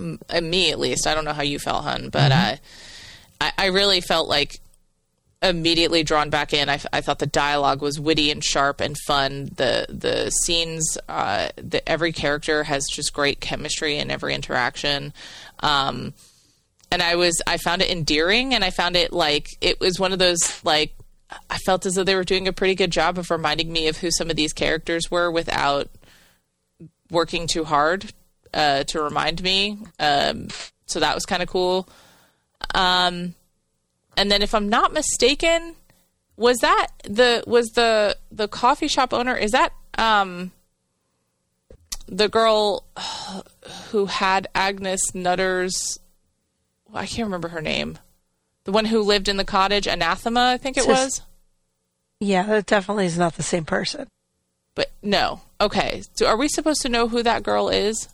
me 0.01 0.71
at 0.71 0.79
least. 0.79 1.07
I 1.07 1.15
don't 1.15 1.25
know 1.25 1.33
how 1.33 1.43
you 1.43 1.59
felt, 1.59 1.85
hun, 1.85 2.09
but 2.11 2.33
uh, 2.33 2.57
I, 3.41 3.53
I 3.59 3.67
really 3.67 4.01
felt 4.01 4.29
like 4.29 4.61
immediately 5.43 6.03
drawn 6.03 6.31
back 6.31 6.53
in. 6.53 6.69
I, 6.69 6.75
f- 6.75 6.87
I 6.93 7.01
thought 7.01 7.19
the 7.19 7.27
dialogue 7.27 7.81
was 7.81 7.99
witty 7.99 8.31
and 8.31 8.45
sharp 8.45 8.81
and 8.81 8.97
fun. 9.07 9.51
The 9.57 9.87
the 9.89 10.31
scenes, 10.31 10.99
uh, 11.09 11.49
the, 11.57 11.87
every 11.89 12.13
character 12.13 12.65
has 12.65 12.87
just 12.91 13.13
great 13.13 13.41
chemistry 13.41 13.97
in 13.97 14.11
every 14.11 14.35
interaction. 14.35 15.13
Um, 15.61 16.15
and 16.93 17.03
I 17.03 17.17
was 17.17 17.41
I 17.47 17.57
found 17.57 17.83
it 17.83 17.91
endearing, 17.91 18.55
and 18.55 18.65
I 18.65 18.71
found 18.71 18.97
it 18.97 19.13
like 19.13 19.49
it 19.61 19.81
was 19.81 19.99
one 19.99 20.13
of 20.13 20.19
those 20.19 20.63
like 20.65 20.95
I 21.49 21.59
felt 21.59 21.87
as 21.87 21.95
though 21.95 22.05
they 22.05 22.17
were 22.17 22.25
doing 22.25 22.49
a 22.49 22.53
pretty 22.53 22.75
good 22.75 22.91
job 22.91 23.19
of 23.19 23.31
reminding 23.31 23.73
me 23.73 23.89
of 23.89 23.99
who 23.99 24.11
some 24.11 24.31
of 24.31 24.37
these 24.37 24.53
characters 24.53 25.11
were 25.11 25.31
without 25.31 25.89
working 27.11 27.47
too 27.47 27.65
hard 27.65 28.13
uh, 28.53 28.85
to 28.85 29.03
remind 29.03 29.43
me. 29.43 29.79
Um, 29.99 30.49
so 30.87 31.01
that 31.01 31.15
was 31.15 31.25
kind 31.25 31.43
of 31.43 31.49
cool. 31.49 31.89
Um, 32.75 33.35
and 34.17 34.31
then, 34.31 34.43
if 34.43 34.55
I'm 34.55 34.69
not 34.69 34.93
mistaken, 34.93 35.77
was 36.37 36.59
that 36.59 36.89
the 37.05 37.45
was 37.47 37.69
the 37.71 38.17
the 38.31 38.49
coffee 38.49 38.89
shop 38.89 39.13
owner? 39.13 39.37
Is 39.37 39.53
that 39.53 39.73
um, 39.97 40.53
the 42.07 42.29
girl 42.29 42.85
who 43.91 44.07
had 44.07 44.49
Agnes 44.55 45.15
Nutter's? 45.15 45.99
I 46.93 47.07
can't 47.07 47.27
remember 47.27 47.49
her 47.49 47.63
name. 47.63 47.99
The 48.65 48.73
one 48.73 48.85
who 48.85 49.01
lived 49.01 49.29
in 49.29 49.37
the 49.37 49.45
cottage, 49.45 49.87
Anathema, 49.87 50.53
I 50.53 50.57
think 50.59 50.77
it 50.77 50.87
was. 50.87 51.23
Yeah, 52.21 52.43
that 52.43 52.67
definitely 52.67 53.07
is 53.07 53.19
not 53.19 53.35
the 53.35 53.43
same 53.43 53.65
person. 53.65 54.07
But 54.75 54.93
no. 55.03 55.41
Okay. 55.61 56.03
So 56.15 56.27
are 56.27 56.37
we 56.37 56.49
supposed 56.49 56.83
to 56.83 56.89
know 56.89 57.09
who 57.09 57.23
that 57.23 57.43
girl 57.43 57.69
is? 57.69 58.09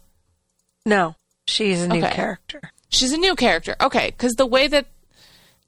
No. 0.86 1.16
She's 1.46 1.82
a 1.82 1.88
new 1.88 1.98
Okay. 2.02 2.14
character. 2.14 2.60
She's 2.88 3.12
a 3.12 3.18
new 3.18 3.34
character. 3.34 3.76
Okay, 3.80 4.06
because 4.16 4.34
the 4.36 4.46
way 4.46 4.68
that 4.68 4.86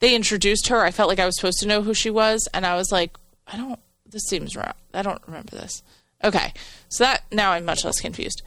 they 0.00 0.14
introduced 0.14 0.68
her, 0.68 0.80
I 0.82 0.90
felt 0.92 1.08
like 1.10 1.18
I 1.18 1.26
was 1.26 1.36
supposed 1.36 1.58
to 1.60 1.66
know 1.68 1.82
who 1.82 1.92
she 1.92 2.08
was, 2.08 2.48
and 2.54 2.64
I 2.64 2.76
was 2.76 2.90
like, 2.90 3.16
I 3.46 3.56
don't. 3.56 3.78
This 4.10 4.22
seems 4.28 4.56
wrong. 4.56 4.72
I 4.94 5.02
don't 5.02 5.20
remember 5.26 5.50
this. 5.56 5.82
Okay, 6.24 6.52
so 6.88 7.04
that 7.04 7.24
now 7.30 7.50
I'm 7.52 7.64
much 7.64 7.84
less 7.84 8.00
confused. 8.00 8.42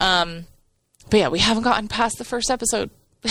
Um, 0.00 0.46
but 1.10 1.16
yeah, 1.18 1.28
we 1.28 1.38
haven't 1.38 1.62
gotten 1.62 1.88
past 1.88 2.18
the 2.18 2.24
first 2.24 2.50
episode. 2.50 2.90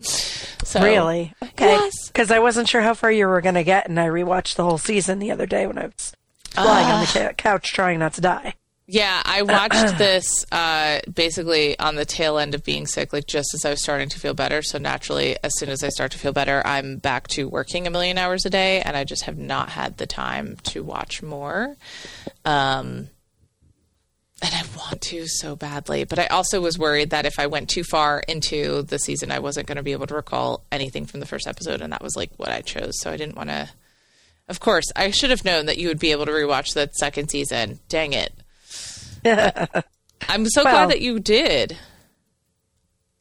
so 0.00 0.80
Really? 0.82 1.32
Okay. 1.42 1.66
Yes. 1.72 2.08
Because 2.08 2.30
I 2.30 2.38
wasn't 2.40 2.68
sure 2.68 2.82
how 2.82 2.94
far 2.94 3.10
you 3.10 3.26
were 3.26 3.40
going 3.40 3.54
to 3.54 3.64
get, 3.64 3.88
and 3.88 3.98
I 3.98 4.06
rewatched 4.08 4.56
the 4.56 4.64
whole 4.64 4.78
season 4.78 5.18
the 5.18 5.30
other 5.30 5.46
day 5.46 5.66
when 5.66 5.78
I 5.78 5.86
was 5.86 6.12
lying 6.56 6.86
on 6.90 7.00
the 7.00 7.34
couch 7.36 7.72
trying 7.72 7.98
not 8.00 8.14
to 8.14 8.20
die. 8.20 8.54
Yeah, 8.86 9.22
I 9.24 9.42
watched 9.42 9.98
this 9.98 10.44
uh, 10.52 11.00
basically 11.12 11.78
on 11.78 11.94
the 11.94 12.04
tail 12.04 12.38
end 12.38 12.54
of 12.54 12.64
being 12.64 12.86
sick, 12.86 13.12
like 13.12 13.26
just 13.26 13.54
as 13.54 13.64
I 13.64 13.70
was 13.70 13.82
starting 13.82 14.08
to 14.10 14.20
feel 14.20 14.34
better. 14.34 14.62
So 14.62 14.78
naturally, 14.78 15.36
as 15.42 15.58
soon 15.58 15.70
as 15.70 15.82
I 15.82 15.88
start 15.88 16.12
to 16.12 16.18
feel 16.18 16.32
better, 16.32 16.62
I'm 16.66 16.98
back 16.98 17.28
to 17.28 17.48
working 17.48 17.86
a 17.86 17.90
million 17.90 18.18
hours 18.18 18.44
a 18.44 18.50
day, 18.50 18.80
and 18.82 18.96
I 18.96 19.04
just 19.04 19.24
have 19.24 19.38
not 19.38 19.70
had 19.70 19.96
the 19.96 20.06
time 20.06 20.56
to 20.64 20.82
watch 20.82 21.22
more. 21.22 21.76
Um, 22.44 23.08
and 24.42 24.52
I 24.52 24.62
want 24.76 25.00
to 25.00 25.26
so 25.26 25.56
badly, 25.56 26.04
but 26.04 26.18
I 26.18 26.26
also 26.26 26.60
was 26.60 26.78
worried 26.78 27.10
that 27.10 27.24
if 27.24 27.38
I 27.38 27.46
went 27.46 27.70
too 27.70 27.84
far 27.84 28.20
into 28.28 28.82
the 28.82 28.98
season, 28.98 29.30
I 29.30 29.38
wasn't 29.38 29.66
going 29.66 29.76
to 29.76 29.82
be 29.82 29.92
able 29.92 30.06
to 30.08 30.14
recall 30.14 30.64
anything 30.70 31.06
from 31.06 31.20
the 31.20 31.26
first 31.26 31.46
episode, 31.46 31.80
and 31.80 31.92
that 31.94 32.02
was 32.02 32.16
like 32.16 32.32
what 32.36 32.50
I 32.50 32.60
chose. 32.60 33.00
So 33.00 33.10
I 33.10 33.16
didn't 33.16 33.36
want 33.36 33.48
to. 33.48 33.70
Of 34.46 34.60
course, 34.60 34.84
I 34.94 35.10
should 35.10 35.30
have 35.30 35.46
known 35.46 35.64
that 35.66 35.78
you 35.78 35.88
would 35.88 35.98
be 35.98 36.10
able 36.10 36.26
to 36.26 36.32
rewatch 36.32 36.74
the 36.74 36.90
second 36.92 37.30
season. 37.30 37.80
Dang 37.88 38.12
it. 38.12 38.34
I'm 40.28 40.46
so 40.46 40.64
Well- 40.64 40.72
glad 40.74 40.90
that 40.90 41.00
you 41.00 41.18
did. 41.20 41.76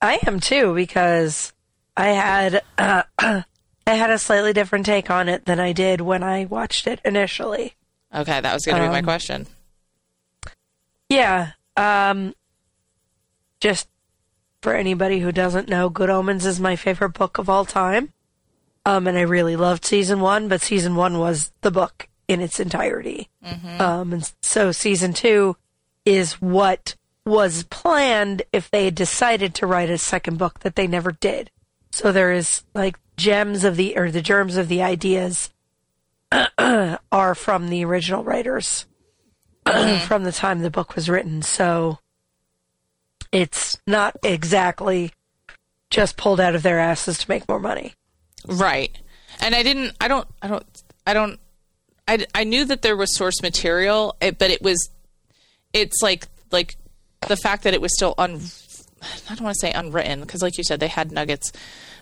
I 0.02 0.20
am 0.28 0.42
too 0.42 0.76
because 0.76 1.54
I 1.96 2.08
had 2.10 2.62
uh, 2.78 3.04
I 3.20 3.46
had 3.94 4.10
a 4.10 4.18
slightly 4.20 4.52
different 4.52 4.86
take 4.86 5.10
on 5.10 5.30
it 5.30 5.46
than 5.46 5.62
I 5.62 5.72
did 5.72 6.02
when 6.02 6.24
I 6.24 6.44
watched 6.46 6.88
it 6.88 7.00
initially. 7.06 7.76
Okay, 8.14 8.42
that 8.42 8.54
was 8.54 8.66
going 8.66 8.82
to 8.82 8.88
be 8.88 8.92
my 8.92 9.02
question. 9.02 9.48
Yeah. 11.10 11.52
Um 11.78 12.34
just 13.60 13.88
for 14.62 14.74
anybody 14.74 15.20
who 15.20 15.32
doesn't 15.32 15.70
know, 15.70 15.90
Good 15.90 16.10
Omens 16.10 16.46
is 16.46 16.60
my 16.60 16.76
favorite 16.76 17.14
book 17.14 17.38
of 17.38 17.50
all 17.50 17.66
time. 17.66 18.12
Um 18.86 19.08
and 19.08 19.18
I 19.18 19.22
really 19.22 19.56
loved 19.56 19.86
season 19.86 20.20
1, 20.20 20.48
but 20.50 20.62
season 20.62 20.96
1 20.96 21.18
was 21.18 21.52
the 21.62 21.72
book 21.72 22.08
in 22.28 22.42
its 22.42 22.60
entirety. 22.60 23.30
Um 23.80 24.14
and 24.14 24.34
so 24.42 24.72
season 24.72 25.14
2 25.14 25.56
is 26.06 26.42
what 26.42 26.96
was 27.26 27.64
planned 27.64 28.44
if 28.52 28.70
they 28.70 28.86
had 28.86 28.96
decided 28.96 29.56
to 29.56 29.68
write 29.68 29.90
a 29.90 29.98
second 29.98 30.38
book 30.38 30.60
that 30.60 30.76
they 30.76 30.88
never 30.88 31.12
did. 31.12 31.50
So 31.92 32.12
there 32.12 32.32
is 32.32 32.64
like 32.74 32.98
gems 33.16 33.64
of 33.64 33.76
the 33.76 33.98
or 33.98 34.12
the 34.12 34.22
germs 34.22 34.58
of 34.58 34.68
the 34.68 34.82
ideas 34.82 35.52
are 36.58 37.36
from 37.36 37.70
the 37.70 37.86
original 37.86 38.24
writers 38.24 38.86
from 39.66 40.24
the 40.24 40.32
time 40.32 40.60
the 40.60 40.70
book 40.70 40.96
was 40.96 41.10
written. 41.10 41.42
So 41.42 42.00
it's 43.32 43.80
not 43.88 44.16
exactly 44.24 45.12
just 45.90 46.18
pulled 46.18 46.40
out 46.40 46.56
of 46.56 46.64
their 46.64 46.80
asses 46.80 47.20
to 47.20 47.30
make 47.30 47.48
more 47.48 47.60
money. 47.60 47.94
Right. 48.48 48.98
And 49.40 49.56
I 49.56 49.64
didn't, 49.64 49.94
I 50.02 50.08
don't, 50.08 50.28
I 50.42 50.48
don't, 50.48 50.84
I 51.06 51.14
don't, 51.14 51.40
I, 52.08 52.26
I 52.36 52.44
knew 52.44 52.66
that 52.66 52.82
there 52.82 52.98
was 52.98 53.16
source 53.16 53.42
material, 53.42 54.16
but 54.20 54.42
it 54.42 54.62
was, 54.62 54.90
it's 55.74 56.02
like, 56.02 56.28
like 56.52 56.76
the 57.28 57.38
fact 57.38 57.64
that 57.64 57.74
it 57.74 57.82
was 57.82 57.94
still 57.96 58.14
un, 58.18 58.40
I 59.30 59.36
don't 59.36 59.42
want 59.42 59.56
to 59.56 59.60
say 59.60 59.72
unwritten, 59.72 60.22
because 60.22 60.42
like 60.42 60.58
you 60.58 60.64
said, 60.64 60.80
they 60.80 60.88
had 60.88 61.12
nuggets, 61.12 61.52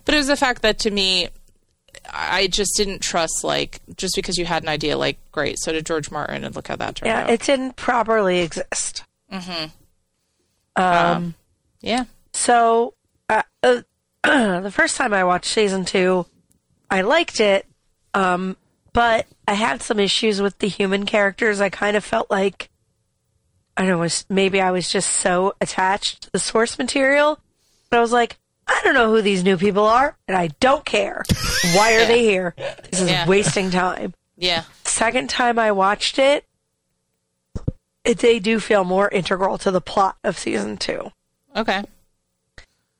but 0.05 0.13
it 0.13 0.17
was 0.17 0.27
the 0.27 0.35
fact 0.35 0.61
that 0.61 0.79
to 0.79 0.91
me, 0.91 1.29
I 2.11 2.47
just 2.47 2.71
didn't 2.77 2.99
trust, 2.99 3.43
like, 3.43 3.81
just 3.97 4.15
because 4.15 4.37
you 4.37 4.45
had 4.45 4.63
an 4.63 4.69
idea, 4.69 4.97
like, 4.97 5.19
great, 5.31 5.57
so 5.59 5.71
did 5.71 5.85
George 5.85 6.09
Martin, 6.09 6.43
and 6.43 6.55
look 6.55 6.67
how 6.67 6.75
that 6.77 6.95
turned 6.95 7.07
Yeah, 7.07 7.21
out. 7.21 7.27
Yeah, 7.27 7.33
it 7.33 7.41
didn't 7.41 7.75
properly 7.75 8.39
exist. 8.39 9.03
Mm-hmm. 9.31 9.65
Um 10.81 11.35
Yeah. 11.81 12.05
So 12.33 12.93
uh, 13.29 13.43
uh, 13.63 13.81
the 14.23 14.71
first 14.73 14.97
time 14.97 15.13
I 15.13 15.23
watched 15.23 15.45
season 15.53 15.85
two, 15.85 16.25
I 16.89 17.01
liked 17.01 17.39
it, 17.39 17.65
um, 18.13 18.57
but 18.93 19.25
I 19.47 19.53
had 19.53 19.81
some 19.81 19.99
issues 19.99 20.41
with 20.41 20.57
the 20.59 20.67
human 20.67 21.05
characters. 21.05 21.61
I 21.61 21.69
kind 21.69 21.95
of 21.97 22.03
felt 22.03 22.29
like 22.31 22.69
I 23.81 23.85
don't 23.85 23.93
know, 23.93 23.97
was 23.97 24.25
maybe 24.29 24.61
I 24.61 24.69
was 24.69 24.91
just 24.91 25.09
so 25.09 25.55
attached 25.59 26.21
to 26.21 26.31
the 26.31 26.37
source 26.37 26.77
material, 26.77 27.39
but 27.89 27.97
I 27.97 27.99
was 27.99 28.11
like, 28.11 28.37
I 28.67 28.79
don't 28.83 28.93
know 28.93 29.09
who 29.09 29.23
these 29.23 29.43
new 29.43 29.57
people 29.57 29.85
are, 29.85 30.15
and 30.27 30.37
I 30.37 30.49
don't 30.59 30.85
care. 30.85 31.23
Why 31.75 31.93
are 31.95 32.05
they 32.05 32.21
here? 32.23 32.53
This 32.91 33.01
is 33.01 33.09
Yeah. 33.09 33.25
wasting 33.25 33.71
time. 33.71 34.13
Yeah. 34.37 34.65
Second 34.83 35.31
time 35.31 35.57
I 35.57 35.71
watched 35.71 36.19
it, 36.19 36.45
it, 38.03 38.19
they 38.19 38.37
do 38.37 38.59
feel 38.59 38.83
more 38.83 39.09
integral 39.09 39.57
to 39.57 39.71
the 39.71 39.81
plot 39.81 40.15
of 40.23 40.37
season 40.37 40.77
two 40.77 41.11
Okay. 41.55 41.83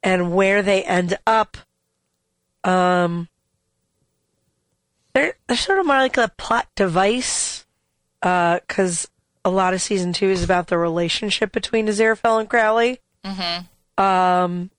and 0.01 0.33
where 0.33 0.63
they 0.63 0.83
end 0.83 1.15
up. 1.27 1.57
Um, 2.63 3.27
they're 5.13 5.35
they're 5.47 5.57
sort 5.57 5.77
of 5.77 5.85
more 5.85 5.97
like 5.97 6.17
a 6.17 6.31
plot 6.37 6.67
device, 6.75 7.65
uh, 8.23 8.59
because 8.67 9.07
a 9.43 9.49
lot 9.49 9.73
of 9.73 9.81
season 9.81 10.13
two 10.13 10.27
is 10.29 10.43
about 10.43 10.67
the 10.67 10.77
relationship 10.77 11.51
between 11.51 11.87
Aziraphale 11.87 12.39
and 12.39 12.49
Crowley. 12.49 12.99
Mm-hmm. 13.25 14.03
Um, 14.03 14.69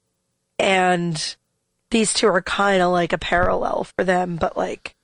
and 0.58 1.36
these 1.90 2.14
two 2.14 2.28
are 2.28 2.42
kind 2.42 2.82
of 2.82 2.92
like 2.92 3.12
a 3.12 3.18
parallel 3.18 3.84
for 3.84 4.04
them, 4.04 4.36
but 4.36 4.56
like 4.56 4.94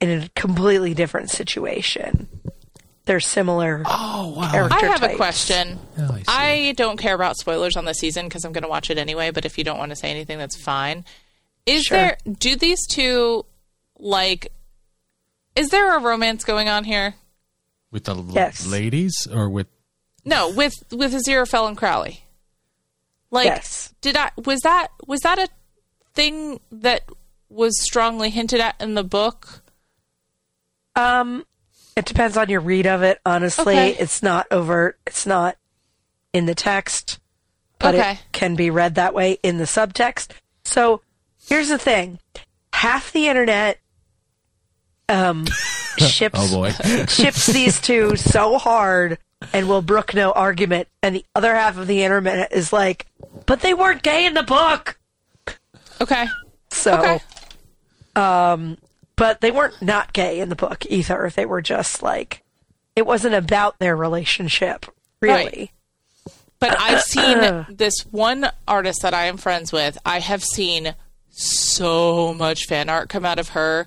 in 0.00 0.10
a 0.22 0.28
completely 0.34 0.94
different 0.94 1.30
situation. 1.30 2.28
They're 3.06 3.20
similar. 3.20 3.82
Oh 3.84 4.32
wow! 4.34 4.50
character 4.50 4.78
I 4.78 4.86
have 4.86 5.02
a 5.02 5.14
question. 5.14 5.78
Oh, 5.98 6.18
I. 6.26 6.68
I 6.68 6.72
don't 6.72 6.96
care 6.96 7.14
about 7.14 7.36
spoilers 7.36 7.76
on 7.76 7.84
the 7.84 7.92
season 7.92 8.26
because 8.26 8.46
I'm 8.46 8.52
going 8.52 8.62
to 8.62 8.68
watch 8.68 8.88
it 8.88 8.96
anyway. 8.96 9.30
But 9.30 9.44
if 9.44 9.58
you 9.58 9.64
don't 9.64 9.76
want 9.76 9.90
to 9.90 9.96
say 9.96 10.10
anything, 10.10 10.38
that's 10.38 10.56
fine. 10.56 11.04
Is 11.66 11.82
Sure. 11.82 11.98
there? 11.98 12.16
Do 12.38 12.56
these 12.56 12.86
two 12.86 13.44
like? 13.98 14.50
Is 15.54 15.68
there 15.68 15.98
a 15.98 16.00
romance 16.00 16.44
going 16.44 16.70
on 16.70 16.84
here? 16.84 17.14
With 17.94 18.04
the 18.04 18.14
l- 18.14 18.50
ladies 18.70 19.26
or 19.32 19.48
with 19.48 19.68
No, 20.26 20.50
with 20.50 20.74
with 20.92 21.14
Aziraphale 21.14 21.68
and 21.68 21.76
Crowley. 21.76 22.24
Like, 23.30 23.46
Yes. 23.46 23.94
did 24.02 24.16
I 24.16 24.30
was 24.44 24.60
that 24.60 24.88
was 25.06 25.20
that 25.20 25.38
a 25.38 25.48
thing 26.12 26.60
that 26.70 27.02
was 27.48 27.80
strongly 27.80 28.30
hinted 28.30 28.60
at 28.60 28.74
in 28.80 28.94
the 28.94 29.04
book? 29.04 29.62
Um, 30.96 31.44
it 31.96 32.04
depends 32.04 32.36
on 32.36 32.48
your 32.48 32.60
read 32.60 32.86
of 32.86 33.02
it. 33.02 33.20
Honestly, 33.24 33.74
Okay. 33.74 33.90
it's 33.98 34.22
not 34.22 34.46
overt. 34.50 34.98
It's 35.06 35.24
not 35.26 35.56
in 36.32 36.46
the 36.46 36.54
text, 36.54 37.18
but 37.78 37.94
Okay. 37.94 38.12
it 38.12 38.18
can 38.32 38.54
be 38.56 38.70
read 38.70 38.94
that 38.96 39.14
way 39.14 39.38
in 39.42 39.58
the 39.58 39.64
subtext. 39.64 40.30
So 40.64 41.00
here's 41.48 41.68
the 41.68 41.78
thing: 41.78 42.18
half 42.72 43.12
the 43.12 43.28
internet 43.28 43.78
um 45.08 45.44
ships 46.06 46.38
oh 46.40 46.48
boy 46.54 46.70
ships 47.08 47.46
these 47.46 47.80
two 47.80 48.16
so 48.16 48.58
hard 48.58 49.18
and 49.52 49.68
will 49.68 49.82
brook 49.82 50.14
no 50.14 50.32
argument, 50.32 50.88
and 51.02 51.14
the 51.14 51.24
other 51.34 51.54
half 51.54 51.76
of 51.76 51.86
the 51.86 52.02
internet 52.02 52.52
is 52.52 52.72
like, 52.72 53.06
but 53.46 53.60
they 53.60 53.74
weren't 53.74 54.02
gay 54.02 54.24
in 54.24 54.34
the 54.34 54.42
book. 54.42 54.98
Okay. 56.00 56.26
So, 56.70 56.98
Okay. 56.98 57.20
um, 58.16 58.78
but 59.16 59.40
they 59.40 59.50
weren't 59.50 59.80
not 59.82 60.12
gay 60.12 60.40
in 60.40 60.48
the 60.48 60.56
book 60.56 60.86
either. 60.88 61.30
They 61.34 61.46
were 61.46 61.62
just 61.62 62.02
like, 62.02 62.42
it 62.96 63.06
wasn't 63.06 63.34
about 63.34 63.78
their 63.78 63.96
relationship, 63.96 64.86
really. 65.20 65.44
Right. 65.44 65.70
But 66.58 66.80
I've 66.80 67.02
seen 67.06 67.66
this 67.68 68.00
one 68.10 68.46
artist 68.66 69.02
that 69.02 69.14
I 69.14 69.26
am 69.26 69.36
friends 69.36 69.72
with. 69.72 69.98
I 70.06 70.20
have 70.20 70.42
seen 70.42 70.94
so 71.30 72.32
much 72.34 72.66
fan 72.66 72.88
art 72.88 73.08
come 73.08 73.24
out 73.24 73.38
of 73.38 73.50
her, 73.50 73.86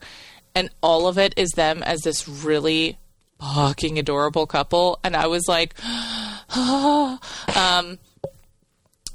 and 0.57 0.71
all 0.81 1.07
of 1.07 1.19
it 1.19 1.35
is 1.37 1.51
them 1.51 1.83
as 1.83 2.01
this 2.01 2.27
really 2.27 2.97
fucking 3.39 3.99
adorable 3.99 4.47
couple. 4.47 4.99
And 5.03 5.15
I 5.15 5.27
was 5.27 5.47
like, 5.47 5.75
um, 6.55 7.99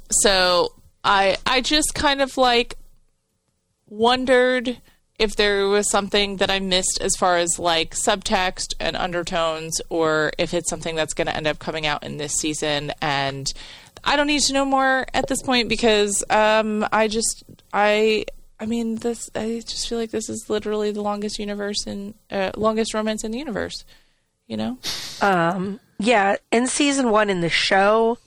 so 0.09 0.73
I 1.03 1.35
I 1.45 1.59
just 1.59 1.93
kind 1.93 2.21
of 2.21 2.37
like 2.37 2.77
wondered 3.89 4.77
if 5.19 5.35
there 5.35 5.67
was 5.67 5.89
something 5.91 6.37
that 6.37 6.49
I 6.49 6.61
missed 6.61 6.99
as 7.01 7.13
far 7.17 7.37
as 7.37 7.59
like 7.59 7.93
subtext 7.93 8.73
and 8.79 8.95
undertones, 8.95 9.81
or 9.89 10.31
if 10.37 10.53
it's 10.53 10.69
something 10.69 10.95
that's 10.95 11.13
going 11.13 11.27
to 11.27 11.35
end 11.35 11.45
up 11.47 11.59
coming 11.59 11.85
out 11.85 12.05
in 12.05 12.15
this 12.17 12.35
season. 12.35 12.93
And 13.01 13.51
I 14.01 14.15
don't 14.15 14.27
need 14.27 14.43
to 14.43 14.53
know 14.53 14.65
more 14.65 15.05
at 15.13 15.27
this 15.27 15.41
point 15.43 15.67
because 15.67 16.23
um, 16.29 16.87
I 16.93 17.09
just 17.09 17.43
I 17.73 18.27
I 18.63 18.65
mean 18.65 18.95
this 18.95 19.29
I 19.35 19.61
just 19.65 19.89
feel 19.89 19.97
like 19.97 20.11
this 20.11 20.29
is 20.29 20.49
literally 20.49 20.91
the 20.91 21.01
longest 21.01 21.37
universe 21.37 21.85
in 21.85 22.13
uh, 22.31 22.51
longest 22.55 22.93
romance 22.93 23.25
in 23.25 23.31
the 23.31 23.37
universe. 23.37 23.83
You 24.47 24.55
know? 24.55 24.77
Yeah, 25.99 26.37
in 26.49 26.67
season 26.67 27.09
one 27.09 27.29
in 27.29 27.41
the 27.41 27.49
show, 27.49 28.17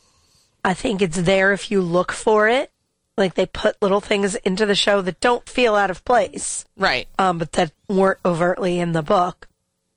I 0.63 0.75
think 0.75 1.01
it's 1.01 1.23
there 1.23 1.53
if 1.55 1.71
you 1.71 1.81
look 1.81 2.13
for 2.13 2.49
it. 2.49 2.71
Like 3.17 3.35
they 3.35 3.47
put 3.47 3.81
little 3.81 4.03
things 4.03 4.35
into 4.35 4.67
the 4.67 4.75
show 4.75 5.01
that 5.01 5.21
don't 5.21 5.49
feel 5.49 5.75
out 5.75 5.91
of 5.91 6.05
place, 6.05 6.67
Right. 6.77 7.09
um, 7.19 7.39
but 7.39 7.53
that 7.53 7.73
weren't 7.89 8.19
overtly 8.27 8.79
in 8.79 8.93
the 8.93 9.03
book. 9.03 9.49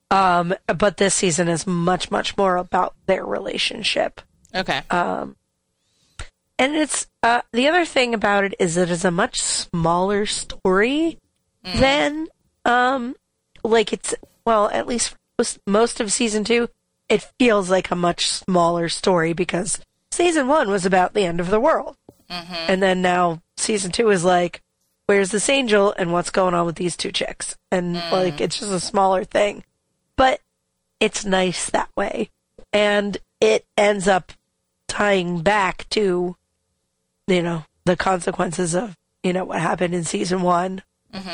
Um, 0.09 0.53
but 0.67 0.95
this 0.97 1.15
season 1.15 1.49
is 1.49 1.67
much, 1.67 2.11
much 2.11 2.37
more 2.37 2.55
about 2.55 2.95
their 3.07 3.25
relationship. 3.25 4.21
Okay. 4.55 4.81
And 6.59 6.75
it's 6.75 7.07
uh, 7.23 7.41
the 7.53 7.69
other 7.69 7.85
thing 7.85 8.13
about 8.13 8.43
it 8.43 8.53
is 8.59 8.75
it 8.75 8.91
is 8.91 9.05
a 9.05 9.11
much 9.11 9.41
smaller 9.41 10.25
story 10.25 11.17
than 11.63 12.27
um, 12.65 13.15
like 13.63 13.93
it's 13.93 14.13
well 14.45 14.69
at 14.69 14.85
least 14.85 15.15
most, 15.37 15.59
most 15.65 16.01
of 16.01 16.11
season 16.11 16.43
two. 16.43 16.69
It 17.07 17.25
feels 17.39 17.69
like 17.71 17.89
a 17.89 17.95
much 17.95 18.27
smaller 18.27 18.89
story 18.89 19.31
because 19.31 19.79
season 20.11 20.49
one 20.49 20.69
was 20.69 20.85
about 20.85 21.13
the 21.13 21.23
end 21.23 21.39
of 21.39 21.49
the 21.49 21.61
world, 21.61 21.95
and 22.67 22.83
then 22.83 23.01
now 23.01 23.41
season 23.55 23.91
two 23.91 24.09
is 24.09 24.25
like 24.25 24.61
where's 25.05 25.31
this 25.31 25.49
angel 25.49 25.93
and 25.97 26.11
what's 26.11 26.29
going 26.29 26.53
on 26.53 26.65
with 26.65 26.75
these 26.75 26.97
two 26.97 27.11
chicks, 27.13 27.55
and 27.71 27.95
like 28.11 28.41
it's 28.41 28.59
just 28.59 28.71
a 28.71 28.81
smaller 28.81 29.23
thing, 29.23 29.63
but 30.17 30.41
it's 30.99 31.23
nice 31.23 31.69
that 31.69 31.89
way, 31.95 32.29
and 32.73 33.17
it 33.39 33.65
ends 33.77 34.09
up 34.09 34.33
tying 34.89 35.41
back 35.41 35.87
to 35.89 36.35
you 37.29 37.41
know 37.43 37.63
the 37.85 37.95
consequences 37.95 38.75
of 38.75 38.95
you 39.23 39.33
know 39.33 39.45
what 39.45 39.59
happened 39.61 39.93
in 39.93 40.03
season 40.03 40.41
one 40.41 40.81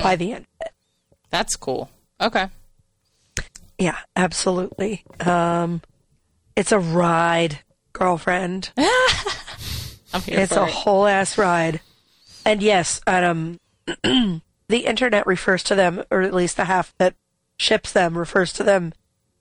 by 0.02 0.16
the 0.16 0.32
end 0.34 0.46
of 0.62 0.68
it 0.68 0.74
That's 1.30 1.56
cool. 1.56 1.90
Okay. 2.22 2.48
yeah 3.78 3.98
absolutely 4.16 5.04
um 5.20 5.82
it's 6.56 6.72
a 6.72 6.80
ride 6.80 7.60
girlfriend 7.94 8.72
I'm 8.78 10.22
here 10.22 10.40
it's 10.42 10.54
for 10.54 10.60
a 10.62 10.68
it. 10.68 10.72
whole 10.74 11.08
ass 11.08 11.38
ride 11.38 11.82
and 12.46 12.62
yes 12.64 13.02
um 13.08 13.60
the 14.04 14.42
internet 14.70 15.28
refers 15.28 15.62
to 15.64 15.76
them 15.76 16.04
or 16.10 16.22
at 16.22 16.34
least 16.34 16.58
the 16.58 16.66
half 16.66 16.94
that 16.98 17.16
ships 17.58 17.92
them 17.92 18.18
refers 18.18 18.52
to 18.54 18.64
them 18.64 18.94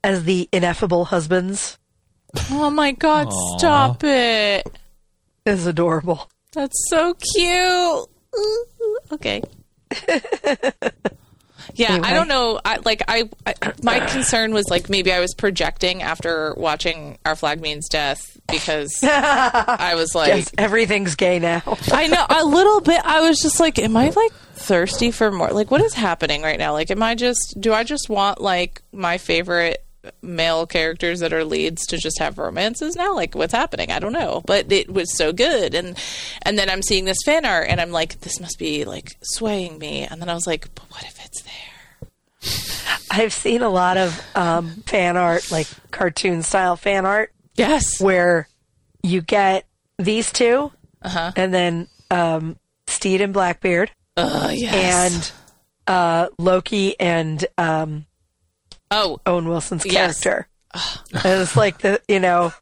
as 0.03 0.23
the 0.25 0.47
ineffable 0.51 1.05
husbands 1.05 1.77
Oh 2.51 2.69
my 2.69 2.91
god, 2.91 3.31
stop 3.57 4.03
it. 4.03 4.67
it. 4.67 4.77
is 5.45 5.65
adorable 5.65 6.29
That's 6.55 6.89
so 6.89 7.13
cute. 7.13 8.07
Okay. 9.11 9.43
yeah, 11.73 11.91
Anyway. 11.91 12.07
I 12.07 12.13
don't 12.13 12.27
know. 12.27 12.59
I 12.63 12.77
like 12.83 13.03
I, 13.07 13.29
I 13.45 13.53
my 13.83 13.99
concern 14.11 14.53
was 14.53 14.65
like 14.69 14.89
maybe 14.89 15.11
I 15.11 15.19
was 15.19 15.33
projecting 15.35 16.01
after 16.01 16.53
watching 16.57 17.17
Our 17.25 17.35
Flag 17.35 17.61
Means 17.61 17.87
Death 17.89 18.37
because 18.49 18.99
I 19.03 19.93
was 19.95 20.15
like 20.15 20.29
yes 20.29 20.51
everything's 20.57 21.15
gay 21.15 21.39
now 21.39 21.61
I 21.91 22.07
know 22.07 22.25
a 22.29 22.45
little 22.45 22.81
bit. 22.81 23.01
I 23.03 23.21
was 23.21 23.39
just 23.39 23.59
like, 23.59 23.77
am 23.79 23.97
I 23.97 24.09
like 24.09 24.33
thirsty 24.53 25.11
for 25.11 25.31
more? 25.31 25.49
Like, 25.51 25.71
what 25.71 25.81
is 25.81 25.93
happening 25.93 26.41
right 26.41 26.57
now? 26.59 26.73
Like, 26.73 26.89
am 26.91 27.03
I 27.03 27.15
just 27.15 27.57
do 27.59 27.73
I 27.73 27.83
just 27.83 28.09
want 28.09 28.39
like 28.41 28.81
my 28.91 29.17
favorite 29.17 29.85
male 30.21 30.65
characters 30.65 31.19
that 31.19 31.33
are 31.33 31.43
leads 31.43 31.85
to 31.87 31.97
just 31.97 32.19
have 32.19 32.37
romances 32.37 32.95
now? 32.95 33.13
Like, 33.15 33.35
what's 33.35 33.53
happening? 33.53 33.91
I 33.91 33.99
don't 33.99 34.13
know. 34.13 34.41
But 34.45 34.71
it 34.71 34.91
was 34.91 35.15
so 35.15 35.31
good, 35.33 35.73
and 35.75 35.97
and 36.43 36.57
then 36.57 36.69
I'm 36.69 36.81
seeing 36.81 37.05
this 37.05 37.17
fan 37.25 37.45
art, 37.45 37.67
and 37.69 37.79
I'm 37.81 37.91
like, 37.91 38.21
this 38.21 38.39
must 38.39 38.57
be 38.59 38.85
like 38.85 39.11
swaying 39.23 39.77
me. 39.79 40.03
And 40.03 40.21
then 40.21 40.29
I 40.29 40.33
was 40.33 40.47
like, 40.47 40.73
but 40.75 40.85
what 40.91 41.03
if 41.03 41.23
it's 41.25 41.41
there? 41.43 41.51
I've 43.11 43.33
seen 43.33 43.61
a 43.61 43.69
lot 43.69 43.97
of 43.97 44.21
um, 44.35 44.83
fan 44.85 45.17
art, 45.17 45.51
like 45.51 45.67
cartoon 45.91 46.43
style 46.43 46.75
fan 46.75 47.05
art, 47.05 47.31
Yes. 47.55 47.99
where 48.01 48.47
you 49.03 49.21
get 49.21 49.65
these 49.97 50.31
2 50.31 50.71
Uh-huh. 51.01 51.31
and 51.35 51.53
then 51.53 51.87
um, 52.11 52.57
Stede 52.87 53.21
and 53.21 53.33
Blackbeard, 53.33 53.91
Uh, 54.17 54.51
yes. 54.53 55.33
and 55.87 55.93
uh, 55.95 56.27
Loki 56.37 56.99
and 56.99 57.45
um, 57.57 58.05
oh, 58.91 59.19
Owen 59.25 59.47
Wilson's 59.47 59.85
Yes. 59.85 60.19
character. 60.21 60.47
and 61.13 61.41
it's 61.41 61.55
like 61.55 61.79
the 61.79 62.01
you 62.07 62.19
know, 62.19 62.53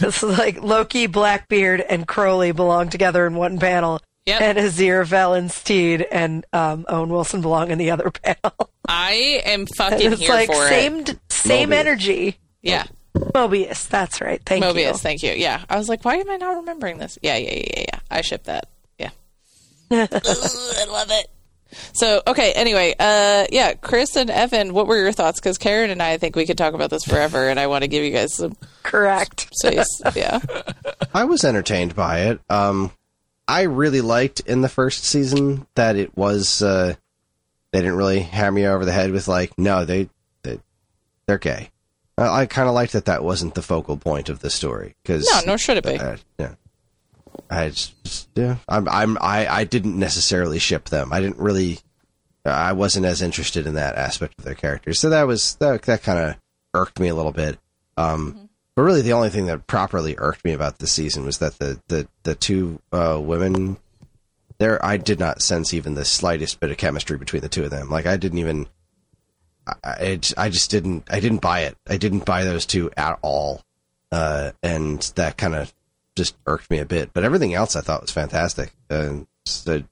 it's 0.00 0.22
like 0.22 0.62
Loki, 0.62 1.06
Blackbeard, 1.06 1.80
and 1.80 2.06
Crowley 2.06 2.52
belong 2.52 2.88
together 2.90 3.26
in 3.26 3.34
one 3.34 3.58
panel. 3.58 4.00
Yep. 4.26 4.40
And 4.42 4.58
Aziraphale 4.58 5.38
and 5.38 5.50
Stede 5.50 6.02
and 6.02 6.44
um, 6.52 6.84
Owen 6.86 7.08
Wilson 7.08 7.40
belong 7.40 7.70
in 7.70 7.78
the 7.78 7.90
other 7.92 8.10
panel. 8.22 8.70
I 8.86 9.40
am 9.46 9.60
And 9.60 9.68
fucking 9.74 10.12
it's 10.12 10.20
here 10.20 10.30
like 10.30 10.48
for 10.48 10.68
same 10.68 10.98
it. 11.00 11.18
same 11.30 11.70
Mobius. 11.70 11.74
energy. 11.74 12.38
Yeah. 12.60 12.84
Mobius, 13.14 13.88
that's 13.88 14.20
right. 14.20 14.42
Thank 14.44 14.62
Mobius, 14.62 14.74
you. 14.74 14.86
Mobius. 14.90 15.00
Thank 15.00 15.22
you. 15.22 15.32
Yeah, 15.32 15.64
I 15.70 15.78
was 15.78 15.88
like, 15.88 16.04
why 16.04 16.16
am 16.16 16.28
I 16.28 16.36
not 16.36 16.56
remembering 16.56 16.98
this? 16.98 17.18
Yeah, 17.22 17.36
yeah, 17.36 17.54
yeah, 17.54 17.64
yeah. 17.76 17.84
yeah. 17.94 17.98
I 18.10 18.20
ship 18.20 18.44
that. 18.44 18.68
Yeah, 18.98 19.10
Ugh, 19.90 20.08
I 20.12 20.86
love 20.90 21.08
it. 21.10 21.26
So 21.92 22.22
okay. 22.26 22.52
Anyway, 22.52 22.94
uh, 22.98 23.46
yeah, 23.50 23.74
Kris 23.74 24.16
and 24.16 24.30
Evan, 24.30 24.72
what 24.72 24.86
were 24.86 24.96
your 24.96 25.12
thoughts? 25.12 25.38
Because 25.40 25.58
Karen 25.58 25.90
and 25.90 26.02
I, 26.02 26.12
I 26.12 26.18
think 26.18 26.36
we 26.36 26.46
could 26.46 26.58
talk 26.58 26.74
about 26.74 26.90
this 26.90 27.04
forever, 27.04 27.48
and 27.48 27.60
I 27.60 27.66
want 27.66 27.82
to 27.82 27.88
give 27.88 28.04
you 28.04 28.10
guys 28.10 28.34
some 28.34 28.56
Correct. 28.82 29.48
space. 29.52 29.86
yeah. 30.16 30.40
I 31.14 31.24
was 31.24 31.44
entertained 31.44 31.94
by 31.94 32.20
it. 32.20 32.40
Um, 32.48 32.90
I 33.46 33.62
really 33.62 34.00
liked 34.00 34.40
in 34.40 34.60
the 34.60 34.68
first 34.68 35.04
season 35.04 35.66
that 35.74 35.96
it 35.96 36.16
was. 36.16 36.62
Uh, 36.62 36.94
they 37.72 37.80
didn't 37.80 37.96
really 37.96 38.20
hammer 38.20 38.58
you 38.60 38.66
over 38.66 38.84
the 38.86 38.92
head 38.92 39.10
with 39.10 39.28
like, 39.28 39.58
no, 39.58 39.84
they, 39.84 40.08
they 40.42 40.58
they're 41.26 41.36
gay. 41.38 41.70
I, 42.16 42.42
I 42.42 42.46
kind 42.46 42.66
of 42.66 42.74
liked 42.74 42.94
that 42.94 43.04
that 43.04 43.22
wasn't 43.22 43.54
the 43.54 43.60
focal 43.62 43.98
point 43.98 44.30
of 44.30 44.40
the 44.40 44.48
story 44.50 44.94
because 45.02 45.28
No, 45.30 45.40
nor 45.46 45.58
should 45.58 45.76
it 45.76 45.84
be. 45.84 45.98
uh, 45.98 46.16
yeah. 46.38 46.54
I 47.50 47.68
just, 47.68 48.28
yeah, 48.34 48.56
I'm, 48.68 48.88
I'm, 48.88 49.18
I, 49.20 49.46
I 49.46 49.64
didn't 49.64 49.98
necessarily 49.98 50.58
ship 50.58 50.88
them. 50.88 51.12
I 51.12 51.20
didn't 51.20 51.38
really, 51.38 51.78
I 52.44 52.72
wasn't 52.72 53.06
as 53.06 53.22
interested 53.22 53.66
in 53.66 53.74
that 53.74 53.96
aspect 53.96 54.34
of 54.38 54.44
their 54.44 54.54
characters. 54.54 54.98
So 54.98 55.10
that 55.10 55.26
was, 55.26 55.54
that, 55.56 55.82
that 55.82 56.02
kind 56.02 56.18
of 56.18 56.36
irked 56.74 57.00
me 57.00 57.08
a 57.08 57.14
little 57.14 57.32
bit. 57.32 57.58
Um, 57.96 58.48
but 58.74 58.82
really 58.82 59.02
the 59.02 59.12
only 59.14 59.30
thing 59.30 59.46
that 59.46 59.66
properly 59.66 60.14
irked 60.18 60.44
me 60.44 60.52
about 60.52 60.78
this 60.78 60.92
season 60.92 61.24
was 61.24 61.38
that 61.38 61.58
the, 61.58 61.80
the, 61.88 62.08
the 62.22 62.34
two, 62.34 62.80
uh, 62.92 63.18
women 63.20 63.76
there, 64.58 64.84
I 64.84 64.96
did 64.96 65.18
not 65.18 65.42
sense 65.42 65.72
even 65.72 65.94
the 65.94 66.04
slightest 66.04 66.60
bit 66.60 66.70
of 66.70 66.76
chemistry 66.76 67.16
between 67.16 67.42
the 67.42 67.48
two 67.48 67.64
of 67.64 67.70
them. 67.70 67.88
Like 67.88 68.06
I 68.06 68.16
didn't 68.16 68.38
even, 68.38 68.66
I, 69.66 69.74
I, 69.84 70.20
I 70.36 70.48
just 70.48 70.70
didn't, 70.70 71.04
I 71.10 71.20
didn't 71.20 71.40
buy 71.40 71.60
it. 71.60 71.76
I 71.88 71.96
didn't 71.96 72.24
buy 72.24 72.44
those 72.44 72.66
two 72.66 72.90
at 72.96 73.18
all. 73.22 73.62
Uh, 74.10 74.52
and 74.62 75.00
that 75.16 75.36
kind 75.36 75.54
of 75.54 75.72
just 76.18 76.36
irked 76.46 76.70
me 76.70 76.78
a 76.78 76.84
bit. 76.84 77.12
But 77.14 77.24
everything 77.24 77.54
else 77.54 77.74
I 77.74 77.80
thought 77.80 78.02
was 78.02 78.10
fantastic. 78.10 78.72
And 78.90 79.26
so 79.46 79.82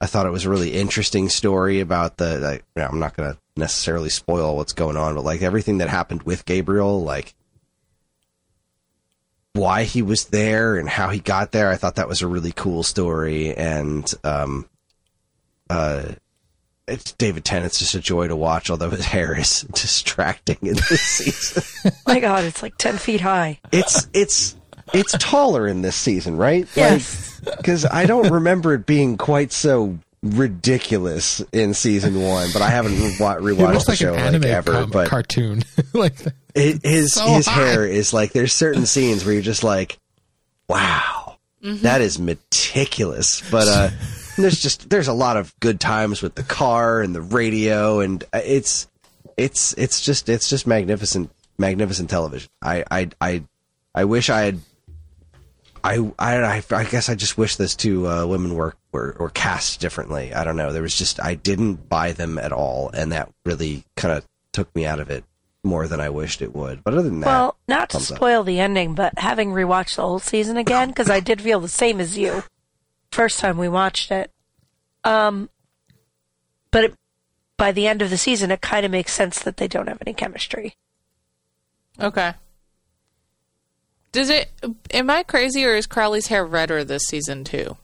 I 0.00 0.06
thought 0.06 0.26
it 0.26 0.30
was 0.32 0.44
a 0.44 0.50
really 0.50 0.72
interesting 0.72 1.28
story 1.28 1.80
about 1.80 2.18
the. 2.18 2.38
Like, 2.38 2.64
you 2.76 2.82
know, 2.82 2.88
I'm 2.88 3.00
not 3.00 3.16
going 3.16 3.32
to 3.32 3.38
necessarily 3.56 4.10
spoil 4.10 4.56
what's 4.56 4.72
going 4.72 4.96
on, 4.96 5.16
but 5.16 5.24
like 5.24 5.42
everything 5.42 5.78
that 5.78 5.88
happened 5.88 6.22
with 6.22 6.44
Gabriel, 6.44 7.02
like 7.02 7.34
why 9.54 9.84
he 9.84 10.02
was 10.02 10.26
there 10.26 10.76
and 10.76 10.88
how 10.88 11.08
he 11.08 11.18
got 11.18 11.52
there. 11.52 11.68
I 11.68 11.76
thought 11.76 11.96
that 11.96 12.08
was 12.08 12.22
a 12.22 12.26
really 12.26 12.52
cool 12.52 12.82
story. 12.82 13.54
And 13.54 14.10
um, 14.24 14.68
uh, 15.68 16.12
it's 16.88 17.12
David 17.12 17.44
Tennant's 17.44 17.78
just 17.78 17.94
a 17.94 18.00
joy 18.00 18.28
to 18.28 18.36
watch, 18.36 18.70
although 18.70 18.90
his 18.90 19.04
hair 19.04 19.38
is 19.38 19.60
distracting 19.72 20.58
in 20.62 20.74
this 20.74 21.00
season. 21.00 21.92
My 22.06 22.20
God, 22.20 22.44
it's 22.44 22.62
like 22.62 22.76
ten 22.78 22.98
feet 22.98 23.20
high. 23.20 23.60
it's 23.70 24.08
it's 24.12 24.56
it's 24.94 25.16
taller 25.18 25.66
in 25.66 25.82
this 25.82 25.96
season, 25.96 26.36
right? 26.36 26.66
Yes. 26.74 27.40
Because 27.40 27.84
I 27.84 28.06
don't 28.06 28.30
remember 28.30 28.74
it 28.74 28.86
being 28.86 29.16
quite 29.16 29.52
so 29.52 29.98
ridiculous 30.22 31.40
in 31.52 31.74
season 31.74 32.22
one, 32.22 32.48
but 32.52 32.62
I 32.62 32.68
haven't 32.68 32.92
re- 32.92 33.06
It 33.06 33.18
rewatched 33.18 33.72
looks 33.72 33.84
the 33.86 33.90
like 33.92 33.98
show 33.98 34.14
an 34.14 34.20
anime 34.20 34.42
like 34.42 34.50
ever. 34.50 34.72
com- 34.72 34.90
but 34.90 35.08
cartoon. 35.08 35.62
like 35.92 36.14
it, 36.54 36.84
his 36.84 37.14
so 37.14 37.26
his 37.26 37.46
high. 37.46 37.64
hair 37.64 37.86
is 37.86 38.12
like 38.12 38.32
there's 38.32 38.52
certain 38.52 38.86
scenes 38.86 39.24
where 39.24 39.34
you're 39.34 39.42
just 39.42 39.64
like, 39.64 39.98
wow, 40.68 41.36
Mm-hmm. 41.64 41.82
that 41.84 42.00
is 42.00 42.18
meticulous. 42.18 43.40
But 43.50 43.68
uh, 43.68 43.90
there's 44.36 44.60
just 44.60 44.90
there's 44.90 45.06
a 45.06 45.12
lot 45.12 45.36
of 45.36 45.54
good 45.60 45.78
times 45.78 46.20
with 46.20 46.34
the 46.34 46.42
car 46.42 47.00
and 47.00 47.14
the 47.14 47.20
radio, 47.22 48.00
and 48.00 48.22
uh, 48.32 48.40
it's 48.44 48.88
it's 49.36 49.72
it's 49.74 50.00
just 50.00 50.28
it's 50.28 50.48
just 50.50 50.66
magnificent 50.66 51.30
magnificent 51.58 52.10
television. 52.10 52.50
I 52.60 52.84
I 52.90 53.10
I, 53.20 53.44
I 53.94 54.04
wish 54.06 54.28
I 54.28 54.40
had. 54.42 54.58
I, 55.84 56.12
I, 56.18 56.62
I 56.70 56.84
guess 56.84 57.08
I 57.08 57.14
just 57.14 57.36
wish 57.36 57.56
those 57.56 57.74
two 57.74 58.06
uh, 58.08 58.26
women 58.26 58.54
were, 58.54 58.74
were 58.92 59.16
were 59.18 59.30
cast 59.30 59.80
differently. 59.80 60.32
I 60.32 60.44
don't 60.44 60.56
know. 60.56 60.72
There 60.72 60.82
was 60.82 60.96
just 60.96 61.20
I 61.22 61.34
didn't 61.34 61.88
buy 61.88 62.12
them 62.12 62.38
at 62.38 62.52
all, 62.52 62.90
and 62.94 63.12
that 63.12 63.30
really 63.44 63.84
kind 63.96 64.16
of 64.16 64.26
took 64.52 64.74
me 64.76 64.86
out 64.86 65.00
of 65.00 65.10
it 65.10 65.24
more 65.64 65.86
than 65.88 66.00
I 66.00 66.08
wished 66.10 66.42
it 66.42 66.54
would. 66.54 66.82
But 66.84 66.94
other 66.94 67.02
than 67.08 67.20
that, 67.20 67.26
Well, 67.26 67.56
not 67.68 67.90
to 67.90 67.96
thumbs 67.98 68.10
up. 68.12 68.16
spoil 68.16 68.44
the 68.44 68.60
ending, 68.60 68.94
but 68.94 69.18
having 69.18 69.50
rewatched 69.50 69.96
the 69.96 70.02
whole 70.02 70.18
season 70.18 70.56
again, 70.56 70.88
because 70.90 71.10
I 71.10 71.20
did 71.20 71.40
feel 71.40 71.60
the 71.60 71.68
same 71.68 72.00
as 72.00 72.16
you 72.18 72.44
first 73.10 73.38
time 73.40 73.58
we 73.58 73.68
watched 73.68 74.10
it. 74.10 74.30
Um, 75.04 75.50
but 76.70 76.84
it, 76.84 76.94
by 77.56 77.72
the 77.72 77.86
end 77.86 78.02
of 78.02 78.10
the 78.10 78.18
season, 78.18 78.50
it 78.50 78.60
kind 78.60 78.84
of 78.86 78.92
makes 78.92 79.12
sense 79.12 79.40
that 79.40 79.56
they 79.56 79.68
don't 79.68 79.88
have 79.88 79.98
any 80.04 80.14
chemistry. 80.14 80.76
Okay. 82.00 82.34
Does 84.12 84.28
it? 84.30 84.50
Am 84.92 85.08
I 85.10 85.22
crazy, 85.22 85.64
or 85.64 85.74
is 85.74 85.86
Crowley's 85.86 86.26
hair 86.28 86.44
redder 86.44 86.84
this 86.84 87.02
season 87.04 87.44
too? 87.44 87.76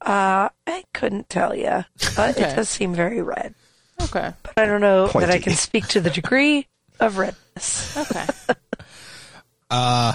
Uh, 0.00 0.50
I 0.66 0.84
couldn't 0.92 1.28
tell 1.30 1.54
you. 1.54 1.66
Uh, 1.66 1.82
Okay. 2.18 2.50
It 2.52 2.56
does 2.56 2.68
seem 2.68 2.94
very 2.94 3.22
red, 3.22 3.54
Okay. 4.02 4.32
but 4.42 4.52
I 4.58 4.66
don't 4.66 4.82
know 4.82 5.06
that 5.08 5.30
I 5.30 5.38
can 5.38 5.54
speak 5.54 5.86
to 5.88 6.00
the 6.00 6.10
degree 6.10 6.66
of 7.00 7.16
redness. 7.16 7.96
Okay. 7.96 8.26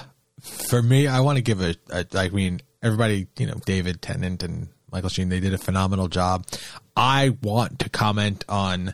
For 0.69 0.81
me, 0.81 1.07
I 1.07 1.19
want 1.21 1.37
to 1.37 1.41
give 1.41 1.61
a, 1.61 1.75
a. 1.91 2.05
I 2.13 2.29
mean, 2.29 2.61
everybody, 2.81 3.27
you 3.37 3.47
know, 3.47 3.55
David 3.65 4.01
Tennant 4.01 4.43
and 4.43 4.67
Michael 4.91 5.09
Sheen, 5.09 5.29
they 5.29 5.39
did 5.39 5.53
a 5.53 5.57
phenomenal 5.57 6.07
job. 6.07 6.45
I 6.95 7.35
want 7.41 7.79
to 7.79 7.89
comment 7.89 8.45
on 8.47 8.93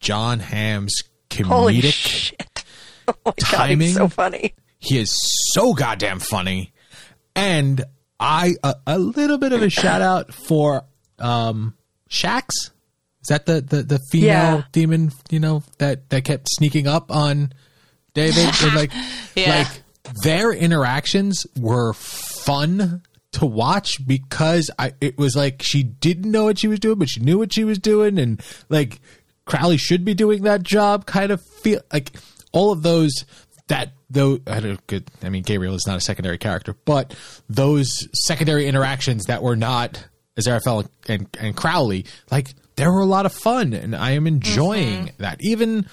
John 0.00 0.40
Hamm's 0.40 0.94
Holy 1.42 1.80
comedic. 1.80 1.92
shit! 1.92 2.64
Oh 3.08 3.14
my 3.24 3.32
god, 3.38 3.56
timing. 3.56 3.80
he's 3.86 3.94
so 3.96 4.06
funny. 4.08 4.54
He 4.88 4.98
is 4.98 5.10
so 5.54 5.74
goddamn 5.74 6.18
funny, 6.20 6.72
and 7.36 7.84
I 8.18 8.54
a, 8.62 8.74
a 8.86 8.98
little 8.98 9.38
bit 9.38 9.52
of 9.52 9.62
a 9.62 9.70
shout 9.70 10.02
out 10.02 10.32
for 10.32 10.84
um 11.18 11.74
Shax. 12.10 12.48
Is 13.22 13.28
that 13.28 13.46
the 13.46 13.60
the, 13.60 13.82
the 13.82 13.98
female 14.10 14.28
Yeah. 14.58 14.62
demon? 14.72 15.12
You 15.30 15.40
know 15.40 15.62
that 15.78 16.08
that 16.10 16.24
kept 16.24 16.48
sneaking 16.50 16.86
up 16.86 17.10
on 17.10 17.52
David. 18.14 18.48
and 18.62 18.74
like 18.74 18.92
Yeah. 19.36 19.58
like 19.58 19.82
their 20.22 20.52
interactions 20.52 21.46
were 21.58 21.92
fun 21.92 23.02
to 23.32 23.44
watch 23.46 23.96
because 24.06 24.70
I 24.78 24.92
it 25.00 25.18
was 25.18 25.36
like 25.36 25.62
she 25.62 25.82
didn't 25.82 26.30
know 26.30 26.44
what 26.44 26.58
she 26.58 26.68
was 26.68 26.80
doing, 26.80 26.98
but 26.98 27.08
she 27.10 27.20
knew 27.20 27.36
what 27.38 27.52
she 27.52 27.64
was 27.64 27.78
doing, 27.78 28.18
and 28.18 28.42
like 28.68 29.00
Crowley 29.44 29.76
should 29.76 30.04
be 30.04 30.14
doing 30.14 30.44
that 30.44 30.62
job. 30.62 31.04
Kind 31.06 31.30
of 31.30 31.42
feel 31.62 31.80
like 31.92 32.12
all 32.52 32.72
of 32.72 32.82
those 32.82 33.12
that 33.68 33.92
though 34.10 34.38
I 34.46 34.60
don't 34.60 34.86
good. 34.86 35.10
I 35.22 35.28
mean, 35.28 35.42
Gabriel 35.42 35.74
is 35.74 35.86
not 35.86 35.96
a 35.96 36.00
secondary 36.00 36.38
character, 36.38 36.74
but 36.84 37.14
those 37.48 38.08
secondary 38.26 38.66
interactions 38.66 39.26
that 39.26 39.42
were 39.42 39.56
not 39.56 40.06
Aziraphale 40.38 40.88
and 41.08 41.28
and 41.38 41.56
Crowley, 41.56 42.06
like 42.30 42.48
there 42.76 42.92
were 42.92 43.00
a 43.00 43.06
lot 43.06 43.26
of 43.26 43.32
fun, 43.32 43.72
and 43.72 43.94
I 43.94 44.12
am 44.12 44.26
enjoying 44.26 45.06
mm-hmm. 45.06 45.22
that. 45.22 45.40
Even 45.42 45.86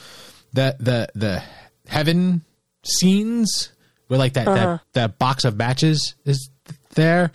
the 0.54 0.76
the 0.80 1.10
the 1.16 1.44
heaven 1.88 2.44
scenes 2.84 3.72
where 4.08 4.20
like 4.20 4.34
that 4.34 4.46
that, 4.46 4.58
uh-huh. 4.58 4.78
that 4.94 5.20
box 5.20 5.46
of 5.46 5.58
matches 5.58 6.16
is 6.26 6.50
there, 6.94 7.32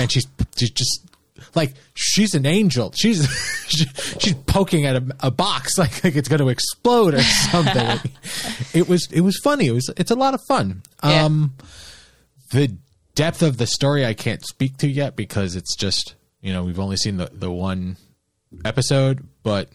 and 0.00 0.10
she's 0.10 0.26
she's 0.56 0.70
just 0.70 1.02
like 1.56 1.74
she's 1.94 2.34
an 2.34 2.46
angel. 2.46 2.92
She's 2.94 3.26
she, 3.66 3.84
she's 4.20 4.34
poking 4.46 4.84
at 4.86 4.96
a, 4.96 5.16
a 5.20 5.30
box 5.30 5.72
like, 5.78 6.04
like 6.04 6.14
it's 6.14 6.28
going 6.28 6.40
to 6.40 6.48
explode 6.48 7.14
or 7.14 7.22
something. 7.50 8.12
it 8.74 8.88
was 8.88 9.08
it 9.10 9.22
was 9.22 9.38
funny. 9.42 9.66
It 9.66 9.72
was 9.72 9.90
it's 9.96 10.10
a 10.10 10.14
lot 10.16 10.34
of 10.34 10.40
fun. 10.46 10.82
Yeah. 11.02 11.24
Um, 11.24 11.54
the 12.52 12.76
depth 13.14 13.42
of 13.42 13.56
the 13.56 13.66
story 13.66 14.04
I 14.06 14.14
can't 14.14 14.44
speak 14.46 14.76
to 14.78 14.86
yet 14.86 15.16
because 15.16 15.56
it's 15.56 15.74
just 15.74 16.14
you 16.40 16.52
know 16.52 16.62
we've 16.62 16.78
only 16.78 16.96
seen 16.96 17.16
the 17.16 17.30
the 17.32 17.50
one 17.50 17.96
episode, 18.64 19.26
but 19.42 19.70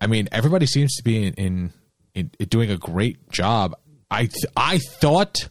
I 0.00 0.06
mean 0.06 0.28
everybody 0.32 0.66
seems 0.66 0.96
to 0.96 1.04
be 1.04 1.26
in, 1.26 1.34
in, 1.34 1.72
in, 2.14 2.30
doing 2.48 2.70
a 2.70 2.78
great 2.78 3.30
job. 3.30 3.76
I 4.10 4.22
th- 4.22 4.52
I 4.56 4.78
thought 4.78 5.48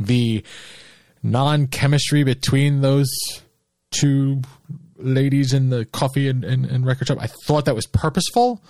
the 0.00 0.42
non 1.22 1.66
chemistry 1.66 2.24
between 2.24 2.80
those 2.80 3.08
two 3.92 4.40
ladies 5.02 5.52
in 5.52 5.70
the 5.70 5.84
coffee 5.86 6.28
and, 6.28 6.44
and, 6.44 6.64
and 6.64 6.86
record 6.86 7.08
shop. 7.08 7.18
I 7.20 7.28
thought 7.46 7.64
that 7.66 7.74
was 7.74 7.86
purposeful. 7.86 8.62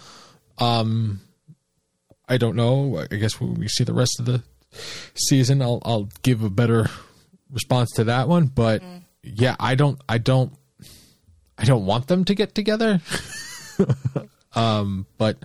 Um, 0.59 1.21
I 2.29 2.39
don't 2.39 2.57
know. 2.57 3.05
I 3.11 3.17
guess 3.17 3.41
when 3.41 3.55
we 3.55 3.69
see 3.69 3.85
the 3.85 3.95
rest 3.95 4.19
of 4.19 4.27
the 4.27 4.43
season, 5.15 5.63
I'll 5.63 5.83
I'll 5.85 6.09
give 6.23 6.43
a 6.43 6.51
better 6.51 6.89
response 7.51 7.91
to 7.93 8.05
that 8.05 8.29
one. 8.29 8.47
But 8.47 8.83
yeah, 9.23 9.57
I 9.61 9.75
don't 9.75 10.01
I 10.09 10.19
don't 10.19 10.53
I 11.59 11.65
don't 11.65 11.87
want 11.87 12.07
them 12.07 12.25
to 12.25 12.35
get 12.35 12.55
together. 12.55 13.01
um, 14.55 15.07
but 15.19 15.39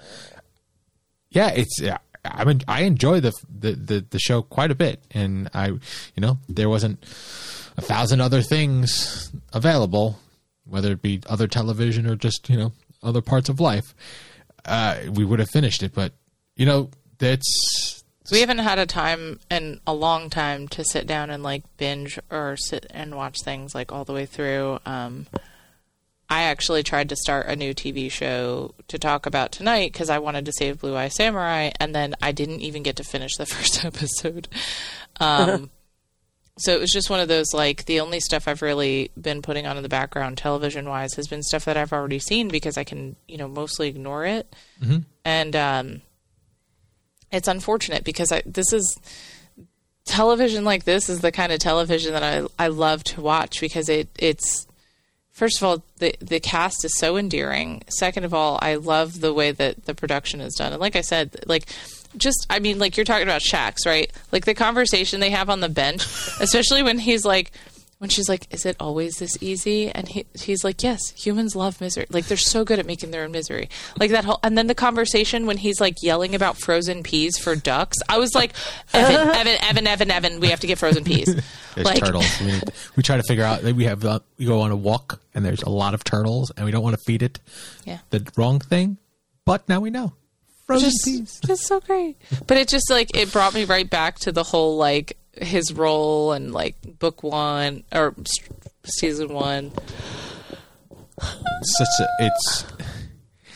yeah, 1.29 1.49
it's 1.49 1.79
yeah, 1.79 1.97
I 2.23 2.45
mean 2.45 2.61
I 2.67 2.81
enjoy 2.81 3.19
the, 3.19 3.33
the 3.49 3.73
the 3.73 4.05
the 4.09 4.19
show 4.19 4.41
quite 4.41 4.71
a 4.71 4.75
bit, 4.75 5.03
and 5.11 5.49
I 5.53 5.67
you 5.67 5.79
know 6.17 6.39
there 6.47 6.69
wasn't 6.69 7.03
a 7.77 7.81
thousand 7.81 8.21
other 8.21 8.41
things 8.41 9.31
available, 9.53 10.19
whether 10.69 10.91
it 10.91 11.01
be 11.01 11.21
other 11.27 11.47
television 11.47 12.07
or 12.07 12.15
just 12.15 12.49
you 12.49 12.57
know 12.57 12.73
other 13.03 13.21
parts 13.21 13.49
of 13.49 13.59
life. 13.59 13.95
Uh, 14.65 14.97
we 15.11 15.23
would 15.23 15.39
have 15.39 15.49
finished 15.49 15.83
it, 15.83 15.93
but 15.93 16.13
you 16.55 16.65
know 16.65 16.89
that's 17.19 18.03
we 18.31 18.41
haven't 18.41 18.57
had 18.59 18.79
a 18.79 18.85
time 18.85 19.39
in 19.49 19.79
a 19.87 19.93
long 19.93 20.29
time 20.29 20.67
to 20.69 20.83
sit 20.83 21.07
down 21.07 21.29
and 21.29 21.43
like 21.43 21.63
binge 21.77 22.19
or 22.29 22.57
sit 22.57 22.85
and 22.89 23.15
watch 23.15 23.37
things 23.43 23.73
like 23.73 23.91
all 23.91 24.03
the 24.03 24.13
way 24.13 24.25
through. 24.25 24.79
Um, 24.85 25.27
I 26.29 26.43
actually 26.43 26.83
tried 26.83 27.07
to 27.09 27.15
start 27.15 27.47
a 27.47 27.55
new 27.55 27.73
TV 27.73 28.11
show 28.11 28.75
to 28.89 28.99
talk 28.99 29.25
about 29.25 29.53
tonight 29.53 29.93
because 29.93 30.09
I 30.09 30.19
wanted 30.19 30.45
to 30.45 30.51
save 30.51 30.81
Blue 30.81 30.95
Eye 30.95 31.07
Samurai, 31.07 31.71
and 31.79 31.95
then 31.95 32.15
I 32.21 32.33
didn't 32.33 32.59
even 32.59 32.83
get 32.83 32.97
to 32.97 33.03
finish 33.05 33.35
the 33.37 33.45
first 33.45 33.85
episode. 33.85 34.49
Um, 35.21 35.69
so 36.57 36.73
it 36.73 36.79
was 36.79 36.91
just 36.91 37.09
one 37.09 37.19
of 37.19 37.27
those 37.27 37.53
like 37.53 37.85
the 37.85 37.99
only 37.99 38.19
stuff 38.19 38.47
I've 38.47 38.61
really 38.61 39.11
been 39.19 39.41
putting 39.41 39.67
on 39.67 39.77
in 39.77 39.83
the 39.83 39.89
background 39.89 40.37
television 40.37 40.87
wise 40.89 41.13
has 41.15 41.27
been 41.27 41.43
stuff 41.43 41.65
that 41.65 41.77
I've 41.77 41.93
already 41.93 42.19
seen 42.19 42.47
because 42.47 42.77
I 42.77 42.83
can 42.83 43.15
you 43.27 43.37
know 43.37 43.47
mostly 43.47 43.87
ignore 43.87 44.25
it, 44.25 44.53
and 45.23 45.55
um, 45.55 46.01
it's 47.31 47.47
unfortunate 47.47 48.03
because 48.03 48.31
I, 48.31 48.41
this 48.45 48.73
is 48.73 48.99
television 50.05 50.63
like 50.63 50.85
this 50.85 51.09
is 51.09 51.19
the 51.19 51.31
kind 51.31 51.51
of 51.51 51.59
television 51.59 52.13
that 52.13 52.23
I 52.23 52.45
I 52.57 52.67
love 52.67 53.03
to 53.05 53.21
watch 53.21 53.59
because 53.59 53.89
it 53.89 54.09
it's 54.17 54.65
first 55.31 55.57
of 55.57 55.63
all 55.63 55.83
the 55.99 56.15
the 56.19 56.39
cast 56.39 56.83
is 56.85 56.97
so 56.97 57.17
endearing. 57.17 57.83
Second 57.89 58.23
of 58.23 58.33
all, 58.33 58.57
I 58.61 58.75
love 58.75 59.19
the 59.21 59.33
way 59.33 59.51
that 59.51 59.85
the 59.85 59.93
production 59.93 60.41
is 60.41 60.55
done. 60.55 60.71
And 60.71 60.81
like 60.81 60.95
I 60.95 61.01
said, 61.01 61.35
like 61.45 61.67
just 62.15 62.45
I 62.49 62.59
mean 62.59 62.79
like 62.79 62.95
you're 62.97 63.03
talking 63.05 63.27
about 63.27 63.41
Shax, 63.41 63.85
right? 63.85 64.11
Like 64.31 64.45
the 64.45 64.53
conversation 64.53 65.19
they 65.19 65.31
have 65.31 65.49
on 65.49 65.59
the 65.59 65.69
bench, 65.69 66.03
especially 66.39 66.83
when 66.83 66.99
he's 66.99 67.25
like 67.25 67.51
when 67.99 68.11
she's 68.11 68.29
like, 68.29 68.45
"Is 68.53 68.63
it 68.63 68.75
always 68.79 69.17
this 69.17 69.35
easy?" 69.41 69.89
and 69.89 70.07
he 70.07 70.25
he's 70.39 70.63
like, 70.63 70.83
"Yes, 70.83 70.99
humans 71.15 71.55
love 71.55 71.81
misery. 71.81 72.05
Like 72.11 72.25
they're 72.27 72.37
so 72.37 72.63
good 72.63 72.77
at 72.77 72.85
making 72.85 73.09
their 73.09 73.23
own 73.23 73.31
misery." 73.31 73.69
Like 73.99 74.11
that 74.11 74.23
whole 74.23 74.39
and 74.43 74.55
then 74.55 74.67
the 74.67 74.75
conversation 74.75 75.47
when 75.47 75.57
he's 75.57 75.81
like 75.81 75.95
yelling 76.03 76.35
about 76.35 76.57
frozen 76.59 77.01
peas 77.01 77.39
for 77.39 77.55
ducks. 77.55 77.97
I 78.07 78.19
was 78.19 78.35
like, 78.35 78.53
"Evan, 78.93 79.29
Evan, 79.35 79.57
Evan, 79.63 79.87
Evan, 79.87 80.11
Evan, 80.11 80.39
we 80.39 80.49
have 80.49 80.59
to 80.59 80.67
get 80.67 80.77
frozen 80.77 81.03
peas." 81.03 81.25
There's 81.75 81.85
like 81.85 81.99
turtles. 81.99 82.39
We, 82.39 82.59
we 82.97 83.03
try 83.03 83.17
to 83.17 83.23
figure 83.27 83.43
out 83.43 83.61
that 83.63 83.75
we 83.75 83.85
have 83.85 84.05
uh, 84.05 84.19
we 84.37 84.45
go 84.45 84.61
on 84.61 84.69
a 84.71 84.75
walk 84.75 85.19
and 85.33 85.43
there's 85.43 85.63
a 85.63 85.69
lot 85.69 85.93
of 85.95 86.03
turtles 86.03 86.51
and 86.55 86.65
we 86.65 86.71
don't 86.71 86.83
want 86.83 86.95
to 86.97 87.03
feed 87.03 87.21
it 87.23 87.39
Yeah. 87.85 87.99
the 88.11 88.27
wrong 88.35 88.59
thing, 88.59 88.97
but 89.45 89.67
now 89.69 89.79
we 89.79 89.89
know. 89.91 90.13
Frozen 90.67 90.89
just, 90.89 91.05
peas. 91.05 91.39
just 91.45 91.63
so 91.63 91.79
great. 91.79 92.17
But 92.45 92.57
it 92.57 92.67
just 92.67 92.89
like 92.91 93.15
it 93.15 93.31
brought 93.31 93.53
me 93.53 93.63
right 93.63 93.89
back 93.89 94.19
to 94.19 94.31
the 94.31 94.43
whole 94.43 94.77
like 94.77 95.17
his 95.33 95.73
role 95.73 96.33
and 96.33 96.53
like 96.53 96.75
book 96.99 97.23
one 97.23 97.83
or 97.93 98.13
season 98.83 99.33
one. 99.33 99.71
Such 101.19 101.87
a, 101.99 102.07
it's 102.19 102.65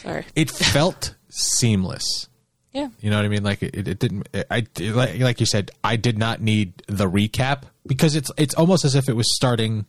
Sorry. 0.02 0.26
it 0.36 0.50
felt 0.50 1.16
seamless. 1.30 2.28
Yeah. 2.74 2.90
You 3.02 3.10
know 3.10 3.18
what 3.18 3.26
I 3.26 3.28
mean? 3.28 3.44
Like 3.44 3.62
it, 3.62 3.88
it 3.88 4.00
didn't. 4.00 4.30
I 4.50 4.66
like, 4.80 5.20
like 5.20 5.40
you 5.42 5.46
said, 5.46 5.72
I 5.84 5.98
did 5.98 6.18
not 6.18 6.42
need 6.42 6.82
the 6.88 7.10
recap 7.10 7.64
because 7.86 8.16
it's 8.16 8.32
it's 8.38 8.56
almost 8.56 8.86
as 8.86 8.96
if 8.96 9.10
it 9.10 9.16
was 9.16 9.28
starting 9.36 9.86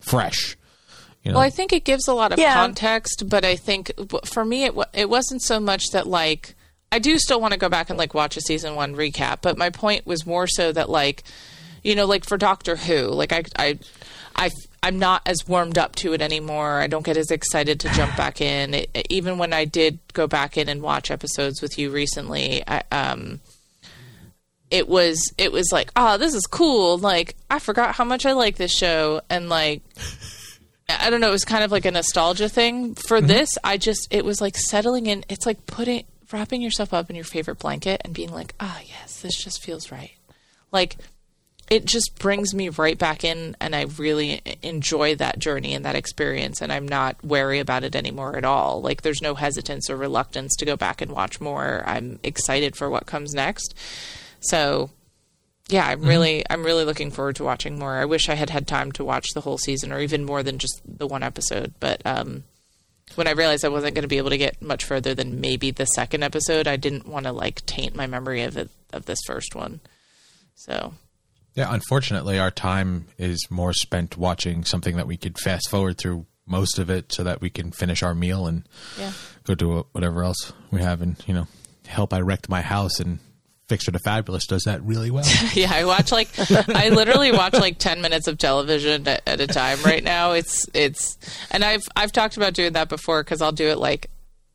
fresh. 0.00 0.56
You 1.24 1.32
know, 1.32 1.38
Well, 1.38 1.46
I 1.46 1.50
think 1.50 1.72
it 1.72 1.84
gives 1.84 2.06
a 2.06 2.12
lot 2.14 2.32
of 2.32 2.38
Yeah. 2.38 2.54
context, 2.54 3.28
but 3.28 3.44
I 3.44 3.56
think 3.56 3.90
for 4.26 4.44
me, 4.44 4.64
it 4.64 4.74
it 4.92 5.08
wasn't 5.08 5.42
so 5.42 5.58
much 5.58 5.90
that 5.92 6.06
like 6.06 6.54
I 6.92 6.98
do 6.98 7.18
still 7.18 7.40
want 7.40 7.52
to 7.52 7.58
go 7.58 7.68
back 7.68 7.90
and 7.90 7.98
like 7.98 8.14
watch 8.14 8.36
a 8.36 8.40
season 8.40 8.74
one 8.76 8.94
recap, 8.94 9.38
but 9.42 9.58
my 9.58 9.70
point 9.70 10.06
was 10.06 10.26
more 10.26 10.46
so 10.46 10.70
that 10.72 10.88
like 10.90 11.24
you 11.82 11.94
know, 11.94 12.06
like 12.06 12.24
for 12.24 12.36
Doctor 12.38 12.76
Who, 12.76 13.08
like 13.08 13.32
I 13.32 13.42
I 13.56 13.78
I 14.36 14.50
I'm 14.82 14.98
not 14.98 15.22
as 15.26 15.48
warmed 15.48 15.78
up 15.78 15.96
to 15.96 16.12
it 16.12 16.20
anymore. 16.20 16.80
I 16.80 16.86
don't 16.88 17.04
get 17.04 17.16
as 17.16 17.30
excited 17.30 17.80
to 17.80 17.88
jump 17.94 18.16
back 18.16 18.40
in. 18.42 18.74
It, 18.74 19.06
even 19.08 19.38
when 19.38 19.52
I 19.54 19.64
did 19.64 19.98
go 20.12 20.26
back 20.26 20.56
in 20.58 20.68
and 20.68 20.82
watch 20.82 21.10
episodes 21.10 21.62
with 21.62 21.78
you 21.78 21.90
recently, 21.90 22.62
I, 22.66 22.82
um, 22.92 23.40
it 24.70 24.88
was 24.88 25.18
it 25.38 25.52
was 25.52 25.70
like, 25.72 25.90
oh, 25.96 26.18
this 26.18 26.34
is 26.34 26.46
cool. 26.46 26.98
Like 26.98 27.34
I 27.50 27.58
forgot 27.58 27.94
how 27.94 28.04
much 28.04 28.26
I 28.26 28.32
like 28.32 28.56
this 28.56 28.74
show, 28.76 29.20
and 29.30 29.48
like 29.48 29.82
I 30.88 31.10
don't 31.10 31.20
know, 31.20 31.28
it 31.28 31.32
was 31.32 31.44
kind 31.44 31.64
of 31.64 31.72
like 31.72 31.86
a 31.86 31.90
nostalgia 31.90 32.48
thing. 32.48 32.94
For 32.94 33.20
this, 33.20 33.56
I 33.64 33.78
just 33.78 34.08
it 34.10 34.24
was 34.24 34.40
like 34.40 34.56
settling 34.56 35.06
in. 35.06 35.24
It's 35.28 35.46
like 35.46 35.66
putting 35.66 36.04
wrapping 36.32 36.60
yourself 36.62 36.92
up 36.92 37.10
in 37.10 37.16
your 37.16 37.24
favorite 37.24 37.58
blanket 37.58 38.02
and 38.04 38.12
being 38.12 38.30
like, 38.30 38.54
ah, 38.60 38.80
yes, 38.86 39.20
this 39.20 39.36
just 39.42 39.62
feels 39.62 39.90
right. 39.90 40.12
Like 40.72 40.96
it 41.70 41.86
just 41.86 42.18
brings 42.18 42.54
me 42.54 42.68
right 42.68 42.98
back 42.98 43.24
in, 43.24 43.56
and 43.60 43.74
I 43.74 43.84
really 43.96 44.42
enjoy 44.62 45.14
that 45.16 45.38
journey 45.38 45.74
and 45.74 45.84
that 45.86 45.96
experience, 45.96 46.60
and 46.60 46.70
I'm 46.70 46.86
not 46.86 47.24
wary 47.24 47.58
about 47.58 47.84
it 47.84 47.96
anymore 47.96 48.36
at 48.36 48.44
all. 48.44 48.82
Like 48.82 49.00
there's 49.00 49.22
no 49.22 49.34
hesitance 49.34 49.88
or 49.88 49.96
reluctance 49.96 50.54
to 50.56 50.66
go 50.66 50.76
back 50.76 51.00
and 51.00 51.10
watch 51.12 51.40
more. 51.40 51.82
I'm 51.86 52.18
excited 52.22 52.76
for 52.76 52.90
what 52.90 53.06
comes 53.06 53.32
next. 53.32 53.74
So 54.40 54.90
yeah, 55.68 55.86
I'm 55.86 56.02
really 56.02 56.44
I'm 56.48 56.62
really 56.62 56.84
looking 56.84 57.10
forward 57.10 57.36
to 57.36 57.44
watching 57.44 57.78
more. 57.78 57.96
I 57.96 58.04
wish 58.04 58.28
I 58.28 58.34
had 58.34 58.50
had 58.50 58.66
time 58.66 58.92
to 58.92 59.04
watch 59.04 59.28
the 59.34 59.40
whole 59.40 59.58
season 59.58 59.92
or 59.92 60.00
even 60.00 60.24
more 60.24 60.42
than 60.42 60.58
just 60.58 60.80
the 60.84 61.06
one 61.06 61.22
episode. 61.22 61.74
But 61.80 62.02
um, 62.04 62.44
when 63.14 63.26
I 63.26 63.32
realized 63.32 63.64
I 63.64 63.68
wasn't 63.68 63.94
going 63.94 64.02
to 64.02 64.08
be 64.08 64.18
able 64.18 64.30
to 64.30 64.38
get 64.38 64.60
much 64.60 64.84
further 64.84 65.14
than 65.14 65.40
maybe 65.40 65.70
the 65.70 65.86
second 65.86 66.22
episode, 66.22 66.68
I 66.68 66.76
didn't 66.76 67.08
want 67.08 67.24
to 67.24 67.32
like 67.32 67.64
taint 67.64 67.96
my 67.96 68.06
memory 68.06 68.42
of 68.42 68.56
it 68.58 68.70
of 68.92 69.06
this 69.06 69.18
first 69.26 69.54
one. 69.54 69.80
So 70.54 70.94
Yeah, 71.54 71.72
unfortunately, 71.72 72.38
our 72.38 72.50
time 72.50 73.06
is 73.18 73.50
more 73.50 73.72
spent 73.72 74.18
watching 74.18 74.64
something 74.64 74.96
that 74.96 75.06
we 75.06 75.16
could 75.16 75.38
fast 75.38 75.70
forward 75.70 75.96
through 75.96 76.26
most 76.46 76.78
of 76.78 76.90
it 76.90 77.10
so 77.10 77.24
that 77.24 77.40
we 77.40 77.48
can 77.48 77.72
finish 77.72 78.02
our 78.02 78.14
meal 78.14 78.46
and 78.46 78.68
yeah, 78.98 79.12
go 79.44 79.54
do 79.54 79.86
whatever 79.92 80.22
else 80.24 80.52
we 80.70 80.82
have. 80.82 81.00
And, 81.00 81.16
you 81.26 81.32
know, 81.32 81.46
help 81.86 82.12
I 82.12 82.20
wrecked 82.20 82.50
my 82.50 82.60
house 82.60 83.00
and 83.00 83.18
Fixer 83.74 83.90
the 83.90 83.98
Fabulous 83.98 84.46
does 84.46 84.62
that 84.66 84.84
really 84.84 85.10
well. 85.10 85.24
yeah. 85.54 85.68
I 85.68 85.84
watch 85.84 86.12
like 86.12 86.28
I 86.68 86.90
literally 86.90 87.32
watch 87.32 87.54
like 87.54 87.76
ten 87.76 88.00
minutes 88.02 88.28
of 88.28 88.38
television 88.38 89.08
at, 89.08 89.20
at 89.26 89.40
a 89.40 89.48
time 89.48 89.82
right 89.84 90.04
now. 90.04 90.30
It's 90.30 90.68
it's 90.72 91.18
and 91.50 91.64
I've 91.64 91.82
I've 91.96 92.12
talked 92.12 92.36
about 92.36 92.54
doing 92.54 92.74
that 92.74 92.88
before 92.88 93.24
because 93.24 93.42
I'll 93.42 93.50
do 93.50 93.66
it 93.66 93.78
like 93.78 94.10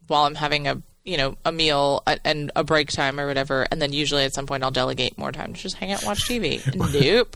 while 0.07 0.23
I'm 0.23 0.35
having 0.35 0.69
a 0.69 0.81
you 1.03 1.17
know 1.17 1.35
a 1.43 1.51
meal 1.51 2.01
a- 2.07 2.25
and 2.25 2.49
a 2.55 2.63
break 2.63 2.91
time 2.91 3.19
or 3.19 3.27
whatever, 3.27 3.67
and 3.69 3.81
then 3.81 3.91
usually 3.91 4.23
at 4.23 4.33
some 4.33 4.45
point 4.47 4.63
I'll 4.63 4.71
delegate 4.71 5.17
more 5.17 5.33
time 5.33 5.53
to 5.53 5.59
just 5.59 5.75
hang 5.75 5.91
out 5.91 5.99
and 5.99 6.07
watch 6.07 6.23
TV. 6.25 6.63
nope. 7.01 7.35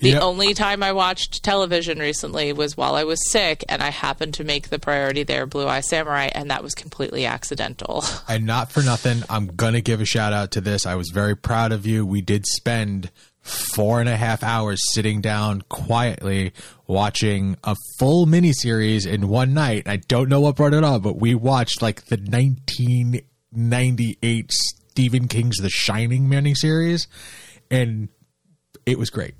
The 0.00 0.10
Yep. 0.10 0.22
only 0.22 0.54
time 0.54 0.82
I 0.82 0.92
watched 0.92 1.42
television 1.42 1.98
recently 1.98 2.52
was 2.54 2.74
while 2.76 2.94
I 2.94 3.04
was 3.04 3.18
sick, 3.30 3.64
and 3.68 3.82
I 3.82 3.90
happened 3.90 4.32
to 4.34 4.44
make 4.44 4.68
the 4.70 4.78
priority 4.78 5.22
there 5.24 5.44
Blue 5.46 5.66
Eye 5.68 5.80
Samurai, 5.80 6.30
and 6.34 6.50
that 6.50 6.62
was 6.62 6.74
completely 6.74 7.26
accidental. 7.26 8.02
and 8.28 8.46
not 8.46 8.72
for 8.72 8.82
nothing, 8.82 9.22
I'm 9.28 9.48
going 9.48 9.74
to 9.74 9.82
give 9.82 10.00
a 10.00 10.06
shout 10.06 10.32
out 10.32 10.52
to 10.52 10.60
this. 10.62 10.86
I 10.86 10.94
was 10.94 11.10
very 11.12 11.36
proud 11.36 11.72
of 11.72 11.86
you. 11.86 12.06
We 12.06 12.22
did 12.22 12.46
spend 12.46 13.10
four 13.42 14.00
and 14.00 14.08
a 14.08 14.16
half 14.16 14.42
hours 14.42 14.80
sitting 14.92 15.20
down 15.20 15.62
quietly 15.68 16.52
watching 16.86 17.56
a 17.64 17.74
full 17.98 18.26
miniseries 18.26 19.06
in 19.06 19.28
one 19.28 19.52
night. 19.54 19.86
I 19.86 19.96
don't 19.96 20.28
know 20.28 20.40
what 20.40 20.56
brought 20.56 20.74
it 20.74 20.84
on, 20.84 21.00
but 21.00 21.18
we 21.20 21.34
watched 21.34 21.80
like 21.82 22.04
the 22.06 22.16
1998 22.16 24.50
Stephen 24.90 25.28
King's 25.28 25.56
The 25.58 25.70
Shining 25.70 26.28
miniseries, 26.28 27.06
and 27.70 28.08
it 28.86 28.98
was 28.98 29.10
great. 29.10 29.34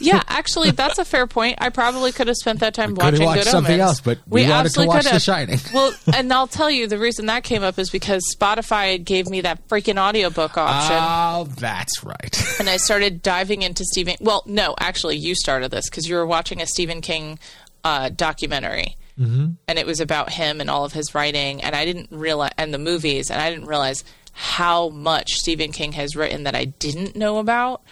Yeah, 0.00 0.22
actually, 0.26 0.70
that's 0.70 0.98
a 0.98 1.04
fair 1.04 1.26
point. 1.26 1.58
I 1.60 1.68
probably 1.68 2.12
could 2.12 2.26
have 2.28 2.36
spent 2.36 2.60
that 2.60 2.74
time 2.74 2.94
We 2.94 3.04
watching 3.04 3.24
watched 3.24 3.44
Good 3.44 3.50
something 3.50 3.74
Omens. 3.74 3.88
else, 3.88 4.00
but 4.00 4.18
we 4.26 4.42
wanted 4.42 4.48
to 4.48 4.54
absolutely 4.54 4.88
watch 4.88 5.04
could 5.04 5.12
The. 5.12 5.20
Shining. 5.20 5.58
well, 5.74 5.92
and 6.14 6.32
I'll 6.32 6.46
tell 6.46 6.70
you 6.70 6.86
the 6.86 6.98
reason 6.98 7.26
that 7.26 7.44
came 7.44 7.62
up 7.62 7.78
is 7.78 7.90
because 7.90 8.22
Spotify 8.36 9.02
gave 9.02 9.28
me 9.28 9.42
that 9.42 9.68
freaking 9.68 9.98
audiobook 9.98 10.56
option. 10.56 10.96
Oh, 10.98 11.44
that's 11.58 12.02
right. 12.04 12.42
and 12.58 12.68
I 12.68 12.78
started 12.78 13.22
diving 13.22 13.62
into 13.62 13.84
Stephen. 13.84 14.16
Well, 14.20 14.42
no, 14.46 14.74
actually, 14.78 15.16
you 15.16 15.34
started 15.34 15.70
this 15.70 15.88
because 15.90 16.08
you 16.08 16.16
were 16.16 16.26
watching 16.26 16.60
a 16.62 16.66
Stephen 16.66 17.00
King 17.00 17.38
uh, 17.84 18.08
documentary, 18.08 18.96
mm-hmm. 19.18 19.50
and 19.68 19.78
it 19.78 19.86
was 19.86 20.00
about 20.00 20.32
him 20.32 20.60
and 20.60 20.70
all 20.70 20.84
of 20.84 20.92
his 20.92 21.14
writing. 21.14 21.62
And 21.62 21.76
I 21.76 21.84
didn't 21.84 22.08
realize, 22.10 22.52
and 22.56 22.72
the 22.72 22.78
movies, 22.78 23.30
and 23.30 23.40
I 23.40 23.50
didn't 23.50 23.66
realize 23.66 24.04
how 24.32 24.90
much 24.90 25.34
Stephen 25.34 25.72
King 25.72 25.92
has 25.92 26.14
written 26.14 26.44
that 26.44 26.54
I 26.54 26.66
didn't 26.66 27.16
know 27.16 27.38
about, 27.38 27.82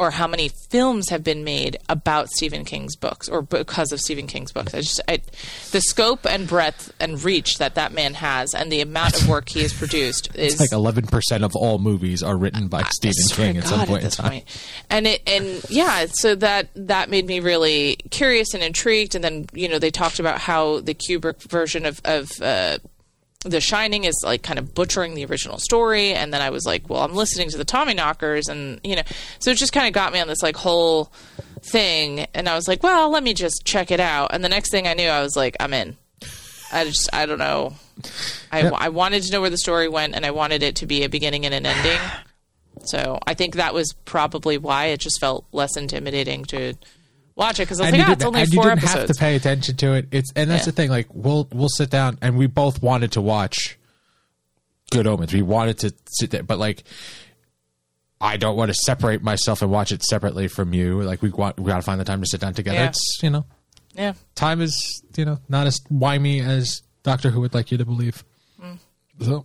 or 0.00 0.10
how 0.12 0.26
many 0.26 0.48
films 0.70 1.10
have 1.10 1.22
been 1.22 1.44
made 1.44 1.76
about 1.86 2.30
Stephen 2.30 2.64
King's 2.64 2.96
books, 2.96 3.28
or 3.28 3.42
because 3.42 3.92
of 3.92 4.00
Stephen 4.00 4.26
King's 4.26 4.50
books. 4.50 4.72
I 4.72 4.80
just, 4.80 5.00
I, 5.06 5.18
the 5.72 5.82
scope 5.82 6.24
and 6.24 6.48
breadth 6.48 6.90
and 6.98 7.22
reach 7.22 7.58
that 7.58 7.74
that 7.74 7.92
man 7.92 8.14
has, 8.14 8.54
and 8.54 8.72
the 8.72 8.80
amount 8.80 9.20
of 9.20 9.28
work 9.28 9.50
he 9.50 9.60
has 9.60 9.74
produced 9.74 10.34
is 10.34 10.58
Like 10.58 10.70
11% 10.70 11.44
of 11.44 11.54
all 11.54 11.78
movies 11.78 12.22
are 12.22 12.34
written 12.34 12.68
by 12.68 12.82
Stephen 12.84 13.14
I 13.26 13.34
swear 13.34 13.46
King 13.48 13.56
at 13.58 13.66
some 13.66 13.86
point 13.86 13.98
in 14.00 14.04
this 14.04 14.16
time. 14.16 14.30
point. 14.30 14.44
And 14.88 15.06
it 15.06 15.22
and 15.26 15.62
yeah, 15.68 16.06
so 16.08 16.34
that 16.36 16.70
that 16.74 17.10
made 17.10 17.26
me 17.26 17.40
really 17.40 17.96
curious 18.10 18.54
and 18.54 18.62
intrigued. 18.62 19.14
And 19.14 19.22
then 19.22 19.46
you 19.52 19.68
know 19.68 19.78
they 19.78 19.90
talked 19.90 20.18
about 20.18 20.38
how 20.38 20.80
the 20.80 20.94
Kubrick 20.94 21.42
version 21.42 21.84
of 21.84 22.00
of 22.06 22.30
uh, 22.40 22.78
The 23.44 23.60
Shining 23.60 24.04
is 24.04 24.20
like 24.24 24.42
kind 24.42 24.58
of 24.58 24.74
butchering 24.74 25.14
the 25.14 25.24
original 25.24 25.58
story. 25.58 26.12
And 26.12 26.32
then 26.32 26.42
I 26.42 26.50
was 26.50 26.66
like, 26.66 26.90
well, 26.90 27.02
I'm 27.02 27.14
listening 27.14 27.48
to 27.50 27.56
the 27.56 27.64
Tommyknockers, 27.64 28.48
and 28.50 28.80
you 28.84 28.96
know, 28.96 29.02
so 29.38 29.50
it 29.50 29.56
just 29.56 29.72
kind 29.72 29.86
of 29.86 29.94
got 29.94 30.12
me 30.12 30.20
on 30.20 30.28
this 30.28 30.42
like 30.42 30.56
whole 30.56 31.10
thing. 31.62 32.26
And 32.34 32.48
I 32.48 32.54
was 32.54 32.68
like, 32.68 32.82
well, 32.82 33.10
let 33.10 33.22
me 33.22 33.32
just 33.32 33.64
check 33.64 33.90
it 33.90 34.00
out. 34.00 34.34
And 34.34 34.44
the 34.44 34.48
next 34.50 34.70
thing 34.70 34.86
I 34.86 34.94
knew, 34.94 35.08
I 35.08 35.22
was 35.22 35.36
like, 35.36 35.56
I'm 35.58 35.72
in. 35.72 35.96
I 36.72 36.84
just 36.84 37.08
I 37.12 37.26
don't 37.26 37.38
know. 37.38 37.74
I, 38.52 38.62
Yep. 38.62 38.72
I 38.76 38.88
wanted 38.90 39.22
to 39.24 39.32
know 39.32 39.40
where 39.40 39.50
the 39.50 39.58
story 39.58 39.88
went, 39.88 40.14
and 40.14 40.24
I 40.26 40.30
wanted 40.32 40.62
it 40.62 40.76
to 40.76 40.86
be 40.86 41.02
a 41.04 41.08
beginning 41.08 41.44
and 41.46 41.54
an 41.54 41.66
ending. 41.66 41.98
So 42.84 43.18
I 43.26 43.34
think 43.34 43.56
that 43.56 43.74
was 43.74 43.92
probably 44.04 44.56
why 44.58 44.86
it 44.86 45.00
just 45.00 45.20
felt 45.20 45.44
less 45.52 45.76
intimidating 45.76 46.44
to 46.46 46.74
watch 47.40 47.58
it 47.58 47.62
because 47.62 47.80
I 47.80 47.84
was 47.84 47.92
and 47.94 47.98
like, 47.98 48.08
ah, 48.08 48.12
it's 48.12 48.24
only 48.24 48.40
and 48.42 48.52
you 48.52 48.62
didn't 48.62 48.78
have 48.80 49.06
to 49.06 49.14
pay 49.14 49.34
attention 49.34 49.76
to 49.78 49.94
it. 49.94 50.06
It's 50.12 50.30
and 50.36 50.48
that's 50.48 50.62
Yeah. 50.62 50.66
the 50.66 50.72
thing. 50.72 50.90
Like 50.90 51.08
we'll 51.12 51.48
we'll 51.52 51.68
sit 51.68 51.90
down 51.90 52.18
and 52.22 52.36
we 52.36 52.46
both 52.46 52.82
wanted 52.82 53.12
to 53.12 53.20
watch 53.20 53.78
Good 54.92 55.06
Omens. 55.06 55.32
We 55.32 55.42
wanted 55.42 55.78
to 55.78 55.94
sit 56.06 56.30
there, 56.30 56.42
but 56.42 56.58
like 56.58 56.84
I 58.20 58.36
don't 58.36 58.56
want 58.56 58.70
to 58.70 58.74
separate 58.74 59.22
myself 59.22 59.62
and 59.62 59.70
watch 59.70 59.92
it 59.92 60.02
separately 60.04 60.46
from 60.46 60.74
you. 60.74 61.00
Like 61.02 61.22
we 61.22 61.30
want 61.30 61.58
we 61.58 61.66
got 61.66 61.76
to 61.76 61.82
find 61.82 61.98
the 62.00 62.04
time 62.04 62.20
to 62.20 62.26
sit 62.26 62.40
down 62.40 62.54
together. 62.54 62.76
Yeah. 62.78 62.88
It's 62.88 63.18
you 63.22 63.30
know 63.30 63.46
yeah, 63.94 64.12
time 64.36 64.60
is 64.60 65.02
you 65.16 65.24
know 65.24 65.38
not 65.48 65.66
as 65.66 65.80
whimy 65.90 66.46
as 66.46 66.82
Doctor 67.02 67.30
Who 67.30 67.40
would 67.40 67.54
like 67.54 67.72
you 67.72 67.78
to 67.78 67.84
believe. 67.84 68.22
Mm. 68.62 68.78
So 69.20 69.44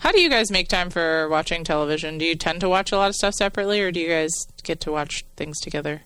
how 0.00 0.12
do 0.12 0.20
you 0.20 0.30
guys 0.30 0.50
make 0.50 0.68
time 0.68 0.88
for 0.88 1.28
watching 1.28 1.62
television? 1.62 2.16
Do 2.16 2.24
you 2.24 2.34
tend 2.34 2.60
to 2.62 2.68
watch 2.68 2.90
a 2.90 2.96
lot 2.96 3.10
of 3.10 3.14
stuff 3.14 3.34
separately, 3.34 3.82
or 3.82 3.92
do 3.92 4.00
you 4.00 4.08
guys 4.08 4.30
get 4.62 4.80
to 4.80 4.90
watch 4.90 5.24
things 5.36 5.60
together? 5.60 6.02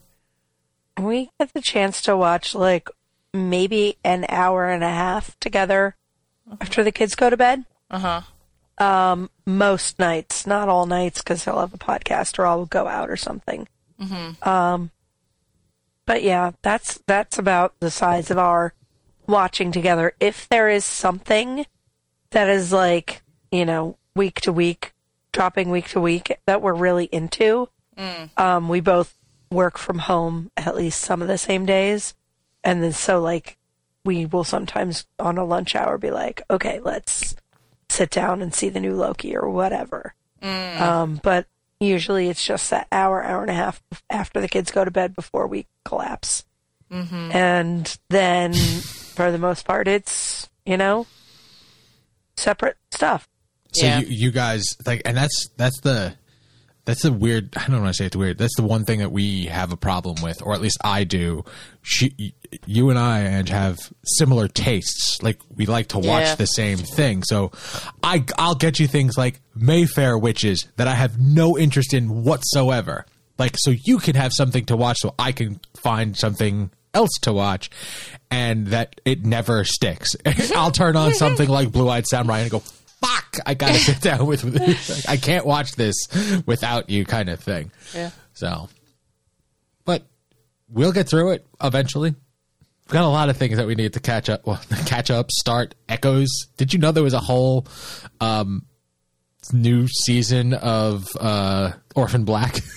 We 0.99 1.31
get 1.39 1.53
the 1.53 1.61
chance 1.61 2.01
to 2.03 2.17
watch 2.17 2.55
like 2.55 2.89
maybe 3.33 3.97
an 4.05 4.27
hour 4.29 4.69
and 4.69 4.85
a 4.85 4.89
half 4.91 5.39
together 5.41 5.97
after 6.61 6.85
the 6.85 6.93
kids 6.93 7.15
go 7.15 7.31
to 7.31 7.37
bed. 7.37 7.65
Uh 7.91 8.23
huh. 8.79 9.27
Most 9.47 9.99
nights, 9.99 10.47
not 10.47 10.69
all 10.69 10.87
nights, 10.87 11.21
because 11.21 11.45
he'll 11.45 11.61
have 11.61 11.75
a 11.75 11.79
podcast 11.79 12.39
or 12.39 12.47
I'll 12.47 12.67
go 12.67 12.87
out 12.87 13.11
or 13.11 13.17
something. 13.17 13.69
Um, 14.43 14.91
but 16.07 16.23
yeah, 16.23 16.53
that's 16.63 17.01
that's 17.07 17.39
about 17.39 17.75
the 17.81 17.91
size 17.91 18.31
of 18.31 18.39
our 18.39 18.75
watching 19.27 19.73
together. 19.73 20.15
If 20.21 20.49
there 20.49 20.69
is 20.69 20.85
something 20.85 21.67
that 22.31 22.49
is 22.49 22.73
like 22.73 23.23
you 23.51 23.65
know 23.65 23.97
week 24.15 24.41
to 24.43 24.53
week, 24.53 24.93
dropping 25.33 25.71
week 25.71 25.89
to 25.91 26.01
week 26.01 26.39
that 26.47 26.63
we're 26.63 26.75
really 26.75 27.07
into, 27.07 27.69
um, 28.37 28.69
we 28.69 28.81
both 28.81 29.17
work 29.55 29.79
from 29.79 30.01
home 30.01 30.51
at 30.57 30.77
least 30.77 31.01
some 31.01 31.23
of 31.23 31.29
the 31.29 31.39
same 31.39 31.65
days, 31.65 32.15
and 32.63 32.83
then 32.83 32.93
so 32.93 33.21
like 33.21 33.57
we 34.05 34.27
will 34.27 34.45
sometimes 34.45 35.07
on 35.19 35.39
a 35.39 35.45
lunch 35.45 35.75
hour 35.75 35.97
be 35.97 36.11
like, 36.11 36.43
okay, 36.51 36.79
let's 36.81 37.35
sit 37.89 38.11
down 38.11 38.43
and 38.43 38.53
see 38.53 38.69
the 38.69 38.81
new 38.81 38.95
Loki 38.95 39.35
or 39.37 39.49
whatever. 39.49 40.15
Um, 40.43 41.21
but 41.23 41.47
usually 41.81 42.29
it's 42.29 42.45
just 42.45 42.69
that 42.71 42.87
hour, 42.93 43.23
hour 43.23 43.41
and 43.41 43.51
a 43.51 43.55
half 43.55 43.83
after 44.11 44.41
the 44.43 44.49
kids 44.49 44.71
go 44.71 44.85
to 44.85 44.91
bed 44.91 45.15
before 45.15 45.47
we 45.47 45.67
collapse. 45.87 46.45
And 47.33 47.99
then 48.11 48.53
for 48.55 49.33
the 49.33 49.39
most 49.39 49.65
part, 49.65 49.89
it's, 49.89 50.51
you 50.67 50.77
know, 50.77 51.07
separate 52.37 52.77
stuff. 52.91 53.27
So 53.73 53.87
Yeah. 53.87 54.01
you, 54.01 54.07
you 54.09 54.31
guys 54.31 54.65
like, 54.87 55.03
and 55.05 55.17
that's 55.17 55.49
that's 55.57 55.81
the 55.81 56.15
that's 56.85 57.03
the 57.03 57.13
weird. 57.13 57.57
I 57.57 57.67
don't 57.69 57.81
want 57.83 57.95
to 57.95 57.97
say 57.97 58.07
it's 58.07 58.17
weird. 58.17 58.39
That's 58.39 58.57
the 58.57 58.63
one 58.63 58.85
thing 58.85 58.99
that 58.99 59.11
we 59.13 59.47
have 59.47 59.73
a 59.73 59.77
problem 59.77 60.23
with, 60.23 60.43
or 60.43 60.53
at 60.55 60.61
least 60.61 60.79
I 60.85 61.05
do. 61.05 61.45
She, 61.83 62.35
you 62.67 62.91
and 62.91 62.99
I, 62.99 63.21
and 63.21 63.49
have 63.49 63.79
similar 64.05 64.49
tastes. 64.49 65.23
Like 65.23 65.41
we 65.55 65.67
like 65.67 65.89
to 65.89 65.99
watch 65.99 66.25
Yeah. 66.25 66.35
the 66.35 66.47
same 66.47 66.79
thing. 66.79 67.23
So 67.23 67.53
I 68.03 68.25
I'll 68.39 68.55
get 68.55 68.79
you 68.79 68.87
things 68.87 69.17
like 69.17 69.41
Mayfair 69.55 70.19
Witches 70.19 70.67
that 70.77 70.87
I 70.89 70.95
have 70.95 71.19
no 71.19 71.57
interest 71.59 71.95
in 71.95 72.23
whatsoever. 72.23 73.07
Like 73.39 73.57
so 73.59 73.71
you 73.73 73.99
can 73.99 74.15
have 74.17 74.33
something 74.33 74.65
to 74.67 74.77
watch, 74.77 74.99
so 75.01 75.15
I 75.19 75.33
can 75.33 75.61
find 75.77 76.17
something 76.17 76.71
else 76.93 77.11
to 77.23 77.33
watch, 77.33 77.71
and 78.31 78.69
that 78.69 79.01
it 79.05 79.25
never 79.25 79.65
sticks. 79.65 80.11
I'll 80.55 80.71
turn 80.71 80.97
on 80.97 81.13
something 81.25 81.49
like 81.49 81.73
Blue 81.73 81.89
Eyed 81.89 82.07
Samurai 82.07 82.41
and 82.41 82.51
go, 82.51 82.63
"Fuck, 83.07 83.37
I 83.47 83.55
gotta 83.55 83.75
sit 83.79 84.01
down 84.01 84.27
with. 84.27 84.45
with 84.45 85.05
I 85.09 85.17
can't 85.17 85.47
watch 85.47 85.73
this 85.73 85.97
without 86.47 86.91
you," 86.91 87.05
kind 87.05 87.29
of 87.29 87.41
thing. 87.41 87.71
Yeah. 87.95 88.11
So, 88.35 88.69
but 89.85 90.05
we'll 90.69 90.93
get 90.93 91.09
through 91.09 91.33
it 91.33 91.47
eventually. 91.63 92.11
We've 92.11 92.93
got 92.93 93.05
a 93.05 93.09
lot 93.09 93.29
of 93.31 93.37
things 93.37 93.57
that 93.57 93.67
we 93.67 93.75
need 93.75 93.95
to 93.95 94.01
catch 94.01 94.29
up. 94.29 94.47
Well, 94.47 94.61
catch 94.87 95.11
up, 95.11 95.31
start 95.31 95.75
echoes. 95.89 96.29
Did 96.57 96.73
you 96.75 96.79
know 96.79 96.93
there 96.93 97.03
was 97.03 97.15
a 97.15 97.21
whole 97.21 97.67
um, 98.21 98.67
new 99.53 99.87
season 99.89 100.53
of 100.55 101.07
uh, 101.21 101.73
Orphan 101.95 102.25
Black? 102.25 102.57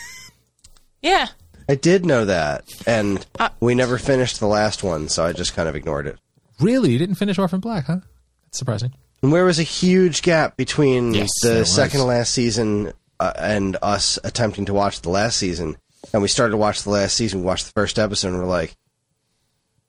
Yeah. 1.01 1.27
I 1.69 1.75
did 1.75 2.05
know 2.05 2.25
that, 2.25 2.63
and 2.87 3.23
Uh, 3.39 3.49
we 3.59 3.75
never 3.75 3.97
finished 3.99 4.39
the 4.39 4.47
last 4.47 4.83
one, 4.83 5.09
so 5.09 5.23
I 5.23 5.31
just 5.31 5.53
kind 5.55 5.69
of 5.69 5.75
ignored 5.75 6.07
it. 6.07 6.17
really, 6.59 6.91
you 6.91 6.97
didn't 6.97 7.15
finish 7.15 7.37
Orphan 7.37 7.59
Black, 7.59 7.85
huh? 7.85 7.99
That's 8.45 8.57
surprising. 8.57 8.93
And 9.27 9.35
there 9.35 9.43
was 9.43 9.59
a 9.59 9.63
huge 9.63 10.21
gap 10.21 10.55
between 10.55 11.13
Yes, 11.13 11.27
the 11.41 11.65
second 11.65 11.99
to 11.99 12.05
last 12.05 12.31
season 12.31 12.93
uh, 13.19 13.33
and 13.37 13.75
us 13.81 14.17
attempting 14.23 14.63
to 14.67 14.73
watch 14.73 15.01
the 15.01 15.09
last 15.09 15.35
season, 15.35 15.75
and 16.13 16.21
we 16.21 16.29
started 16.29 16.51
to 16.51 16.57
watch 16.57 16.83
the 16.83 16.91
last 16.91 17.17
season. 17.17 17.41
We 17.41 17.45
watched 17.45 17.65
the 17.65 17.73
first 17.73 17.99
episode, 17.99 18.29
and 18.29 18.37
we're 18.37 18.45
like, 18.45 18.77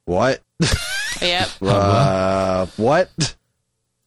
"What? 0.07 0.43
Yep. 1.23 1.49
uh, 1.63 2.67
what?" 2.77 3.37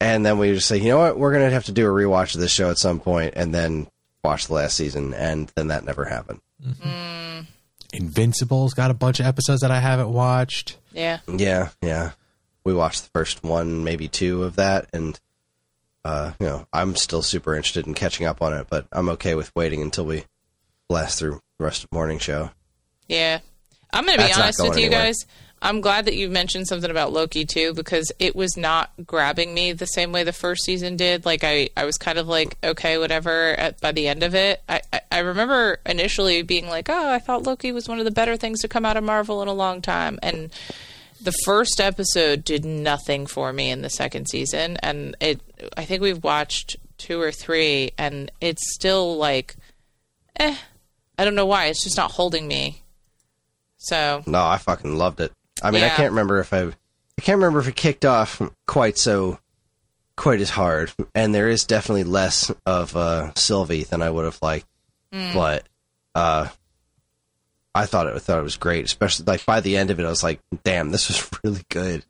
And 0.01 0.25
then 0.25 0.37
we 0.37 0.51
just 0.51 0.67
say, 0.67 0.79
"You 0.79 0.89
know 0.89 0.97
what? 0.97 1.17
We're 1.17 1.31
gonna 1.31 1.49
have 1.49 1.65
to 1.65 1.71
do 1.71 1.87
a 1.87 1.89
rewatch 1.89 2.35
of 2.35 2.41
this 2.41 2.51
show 2.51 2.69
at 2.69 2.77
some 2.77 2.99
point, 2.99 3.35
and 3.37 3.55
then 3.55 3.87
watch 4.25 4.47
the 4.47 4.55
last 4.55 4.75
season." 4.75 5.13
And 5.13 5.49
then 5.55 5.69
that 5.69 5.85
never 5.85 6.03
happened. 6.03 6.41
Invincible's 7.93 8.73
got 8.73 8.91
a 8.91 8.93
bunch 8.93 9.21
of 9.21 9.25
episodes 9.25 9.61
that 9.61 9.71
I 9.71 9.79
haven't 9.79 10.11
watched. 10.11 10.77
Yeah. 10.91 11.19
Yeah, 11.29 11.69
yeah. 11.81 12.11
We 12.63 12.73
watched 12.73 13.03
the 13.03 13.09
first 13.09 13.43
one, 13.43 13.83
maybe 13.83 14.07
two 14.07 14.43
of 14.43 14.55
that, 14.57 14.89
and 14.93 15.19
uh, 16.03 16.33
you 16.39 16.45
know, 16.47 16.67
I'm 16.73 16.95
still 16.95 17.21
super 17.21 17.55
interested 17.55 17.87
in 17.87 17.93
catching 17.93 18.25
up 18.25 18.41
on 18.41 18.53
it, 18.53 18.67
but 18.69 18.87
I'm 18.91 19.09
okay 19.09 19.35
with 19.35 19.55
waiting 19.55 19.81
until 19.81 20.05
we 20.05 20.25
blast 20.89 21.19
through 21.19 21.41
the 21.57 21.65
rest 21.65 21.83
of 21.83 21.89
the 21.89 21.95
morning 21.95 22.19
show. 22.19 22.51
Yeah. 23.07 23.39
I'm 23.93 24.05
going 24.05 24.17
to 24.17 24.23
be 24.23 24.27
That's 24.27 24.39
honest 24.39 24.61
with 24.61 24.77
you 24.77 24.85
anywhere. 24.85 25.05
guys. 25.07 25.25
I'm 25.63 25.81
glad 25.81 26.05
that 26.05 26.15
you 26.15 26.27
mentioned 26.27 26.67
something 26.67 26.89
about 26.89 27.13
Loki 27.13 27.45
too 27.45 27.73
because 27.75 28.11
it 28.17 28.35
was 28.35 28.57
not 28.57 28.89
grabbing 29.05 29.53
me 29.53 29.73
the 29.73 29.85
same 29.85 30.11
way 30.11 30.23
the 30.23 30.33
first 30.33 30.63
season 30.63 30.95
did. 30.95 31.23
Like 31.23 31.43
I, 31.43 31.69
I 31.77 31.85
was 31.85 31.97
kind 31.97 32.17
of 32.17 32.27
like 32.27 32.57
okay, 32.63 32.97
whatever. 32.97 33.53
At 33.53 33.79
by 33.79 33.91
the 33.91 34.07
end 34.07 34.23
of 34.23 34.33
it, 34.33 34.63
I, 34.67 34.81
I, 34.91 35.01
I 35.11 35.19
remember 35.19 35.79
initially 35.85 36.41
being 36.41 36.67
like, 36.67 36.89
oh, 36.89 37.11
I 37.11 37.19
thought 37.19 37.43
Loki 37.43 37.71
was 37.71 37.87
one 37.87 37.99
of 37.99 38.05
the 38.05 38.11
better 38.11 38.37
things 38.37 38.61
to 38.61 38.67
come 38.67 38.85
out 38.85 38.97
of 38.97 39.03
Marvel 39.03 39.43
in 39.43 39.47
a 39.47 39.53
long 39.53 39.83
time, 39.83 40.17
and 40.23 40.51
the 41.21 41.33
first 41.45 41.79
episode 41.79 42.43
did 42.43 42.65
nothing 42.65 43.27
for 43.27 43.53
me 43.53 43.69
in 43.69 43.81
the 43.81 43.89
second 43.89 44.27
season, 44.27 44.77
and 44.77 45.15
it. 45.19 45.41
I 45.77 45.85
think 45.85 46.01
we've 46.01 46.23
watched 46.23 46.77
two 46.97 47.21
or 47.21 47.31
three, 47.31 47.91
and 47.97 48.31
it's 48.41 48.73
still 48.73 49.17
like, 49.17 49.55
eh. 50.37 50.55
I 51.17 51.23
don't 51.25 51.35
know 51.35 51.45
why. 51.45 51.67
It's 51.67 51.83
just 51.83 51.97
not 51.97 52.11
holding 52.11 52.47
me. 52.47 52.81
So 53.77 54.23
No, 54.25 54.43
I 54.43 54.57
fucking 54.57 54.97
loved 54.97 55.19
it. 55.19 55.31
I 55.61 55.71
mean, 55.71 55.83
I 55.83 55.89
can't 55.89 56.11
remember 56.11 56.39
if 56.39 56.53
I, 56.53 56.63
I 56.63 57.21
can't 57.21 57.37
remember 57.37 57.59
if 57.59 57.67
it 57.67 57.75
kicked 57.75 58.05
off 58.05 58.41
quite 58.65 58.97
so, 58.97 59.39
quite 60.15 60.41
as 60.41 60.49
hard, 60.49 60.91
and 61.13 61.35
there 61.35 61.49
is 61.49 61.65
definitely 61.65 62.03
less 62.05 62.51
of 62.65 62.95
uh, 62.95 63.33
Sylvie 63.35 63.83
than 63.83 64.01
I 64.01 64.09
would 64.09 64.25
have 64.25 64.39
liked, 64.41 64.65
but 65.11 65.67
uh, 66.15 66.47
I 67.73 67.85
thought 67.85 68.07
it 68.07 68.19
thought 68.21 68.39
it 68.39 68.43
was 68.43 68.57
great, 68.57 68.85
especially 68.85 69.25
like 69.25 69.45
by 69.45 69.61
the 69.61 69.77
end 69.77 69.91
of 69.91 69.99
it, 69.99 70.05
I 70.05 70.09
was 70.09 70.23
like, 70.23 70.39
damn, 70.63 70.89
this 70.91 71.07
was 71.07 71.29
really 71.43 71.61
good. 71.69 72.03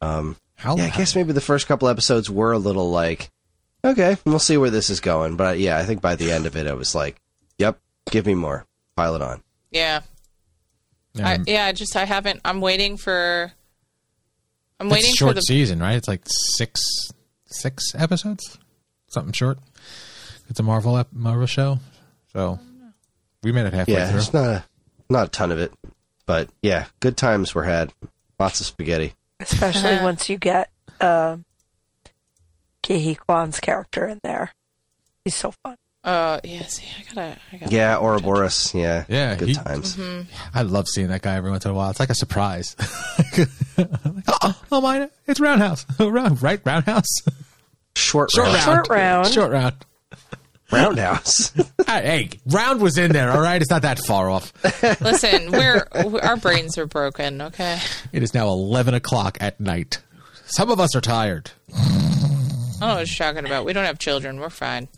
Um, 0.00 0.36
How, 0.56 0.76
yeah, 0.76 0.84
I 0.86 0.90
guess 0.90 1.14
maybe 1.16 1.32
the 1.32 1.40
first 1.40 1.66
couple 1.66 1.88
episodes 1.88 2.28
were 2.30 2.52
a 2.52 2.58
little 2.58 2.90
like, 2.90 3.30
okay, 3.84 4.16
we'll 4.26 4.38
see 4.38 4.56
where 4.58 4.70
this 4.70 4.90
is 4.90 5.00
going. 5.00 5.36
But 5.36 5.58
yeah, 5.58 5.78
I 5.78 5.84
think 5.84 6.02
by 6.02 6.16
the 6.16 6.30
end 6.32 6.44
of 6.46 6.56
it, 6.56 6.66
I 6.66 6.74
was 6.74 6.94
like, 6.94 7.16
yep, 7.58 7.78
give 8.10 8.26
me 8.26 8.34
more, 8.34 8.66
pile 8.96 9.14
it 9.14 9.22
on. 9.22 9.42
yeah, 9.70 10.00
I, 11.22 11.36
Um, 11.36 11.44
yeah. 11.46 11.72
Just 11.72 11.96
I 11.96 12.04
haven't. 12.04 12.40
I'm 12.44 12.60
waiting 12.60 12.96
for. 12.98 13.52
I'm 14.80 14.86
it's 14.88 14.92
waiting 14.94 15.10
a 15.12 15.14
short 15.14 15.30
for 15.30 15.34
the. 15.34 15.40
season, 15.42 15.78
right? 15.80 15.94
It's 15.96 16.08
like 16.08 16.22
six 16.26 16.80
six 17.46 17.94
episodes, 17.94 18.58
something 19.06 19.32
short. 19.32 19.58
It's 20.50 20.60
a 20.60 20.62
Marvel 20.62 20.98
ep- 20.98 21.12
Marvel 21.12 21.46
show, 21.46 21.78
so 22.32 22.58
we 23.42 23.52
made 23.52 23.64
it 23.66 23.72
halfway 23.72 23.94
Yeah, 23.94 24.10
through. 24.10 24.18
it's 24.18 24.32
not 24.34 24.44
a 24.44 24.64
not 25.14 25.28
a 25.28 25.30
ton 25.30 25.50
of 25.52 25.58
it, 25.58 25.72
but 26.26 26.48
yeah, 26.62 26.86
good 27.00 27.16
times 27.16 27.54
were 27.54 27.64
had. 27.64 27.92
Lots 28.38 28.60
of 28.60 28.66
spaghetti. 28.66 29.14
especially 29.40 29.96
once 30.02 30.28
you 30.28 30.36
get 30.36 30.70
uh, 31.00 31.36
Ke 32.82 32.88
Huy 33.00 33.14
Quan's 33.14 33.60
character 33.60 34.06
in 34.06 34.20
there. 34.22 34.52
He's 35.24 35.34
so 35.36 35.52
fun. 35.62 35.76
Uh, 36.02 36.38
yeah. 36.44 36.62
See, 36.66 36.84
I 36.98 37.14
gotta. 37.14 37.38
I 37.52 37.56
gotta 37.56 37.72
Yeah, 37.74 37.96
Ouroboros. 37.98 38.74
Yeah, 38.74 39.04
Yeah, 39.08 39.36
good 39.36 39.48
he- 39.48 39.54
times. 39.54 39.98
I 40.52 40.62
love 40.62 40.86
seeing 40.88 41.08
that 41.08 41.22
guy 41.22 41.36
every 41.36 41.50
once 41.50 41.64
in 41.64 41.70
a 41.70 41.74
while. 41.74 41.88
It's 41.90 42.00
like 42.00 42.10
a 42.10 42.14
surprise. 42.14 42.76
oh, 43.78 44.54
oh, 44.72 44.80
mine, 44.82 45.08
it's 45.26 45.40
Roundhouse, 45.40 45.86
Round, 45.98 46.42
right? 46.42 46.60
Roundhouse, 46.64 47.08
Short, 47.96 48.30
short 48.32 48.48
round. 48.48 48.56
round, 48.66 48.66
Short 48.66 48.88
round. 48.90 49.26
short 49.28 49.52
round. 49.52 49.74
Roundhouse. 50.74 51.52
hey, 51.86 52.30
round 52.46 52.80
was 52.80 52.98
in 52.98 53.12
there. 53.12 53.30
All 53.30 53.40
right, 53.40 53.60
it's 53.60 53.70
not 53.70 53.82
that 53.82 53.98
far 54.06 54.30
off. 54.30 54.52
Listen, 55.00 55.52
we're 55.52 55.86
our 56.22 56.36
brains 56.36 56.76
are 56.78 56.86
broken. 56.86 57.40
Okay. 57.40 57.78
It 58.12 58.22
is 58.22 58.34
now 58.34 58.48
eleven 58.48 58.94
o'clock 58.94 59.38
at 59.40 59.60
night. 59.60 60.02
Some 60.46 60.70
of 60.70 60.80
us 60.80 60.94
are 60.94 61.00
tired. 61.00 61.50
Oh, 61.74 61.76
I 61.76 62.80
don't 62.80 62.80
know 62.80 62.94
what 62.96 63.18
you're 63.18 63.26
talking 63.26 63.46
about. 63.46 63.64
We 63.64 63.72
don't 63.72 63.84
have 63.84 63.98
children. 63.98 64.40
We're 64.40 64.50
fine. 64.50 64.88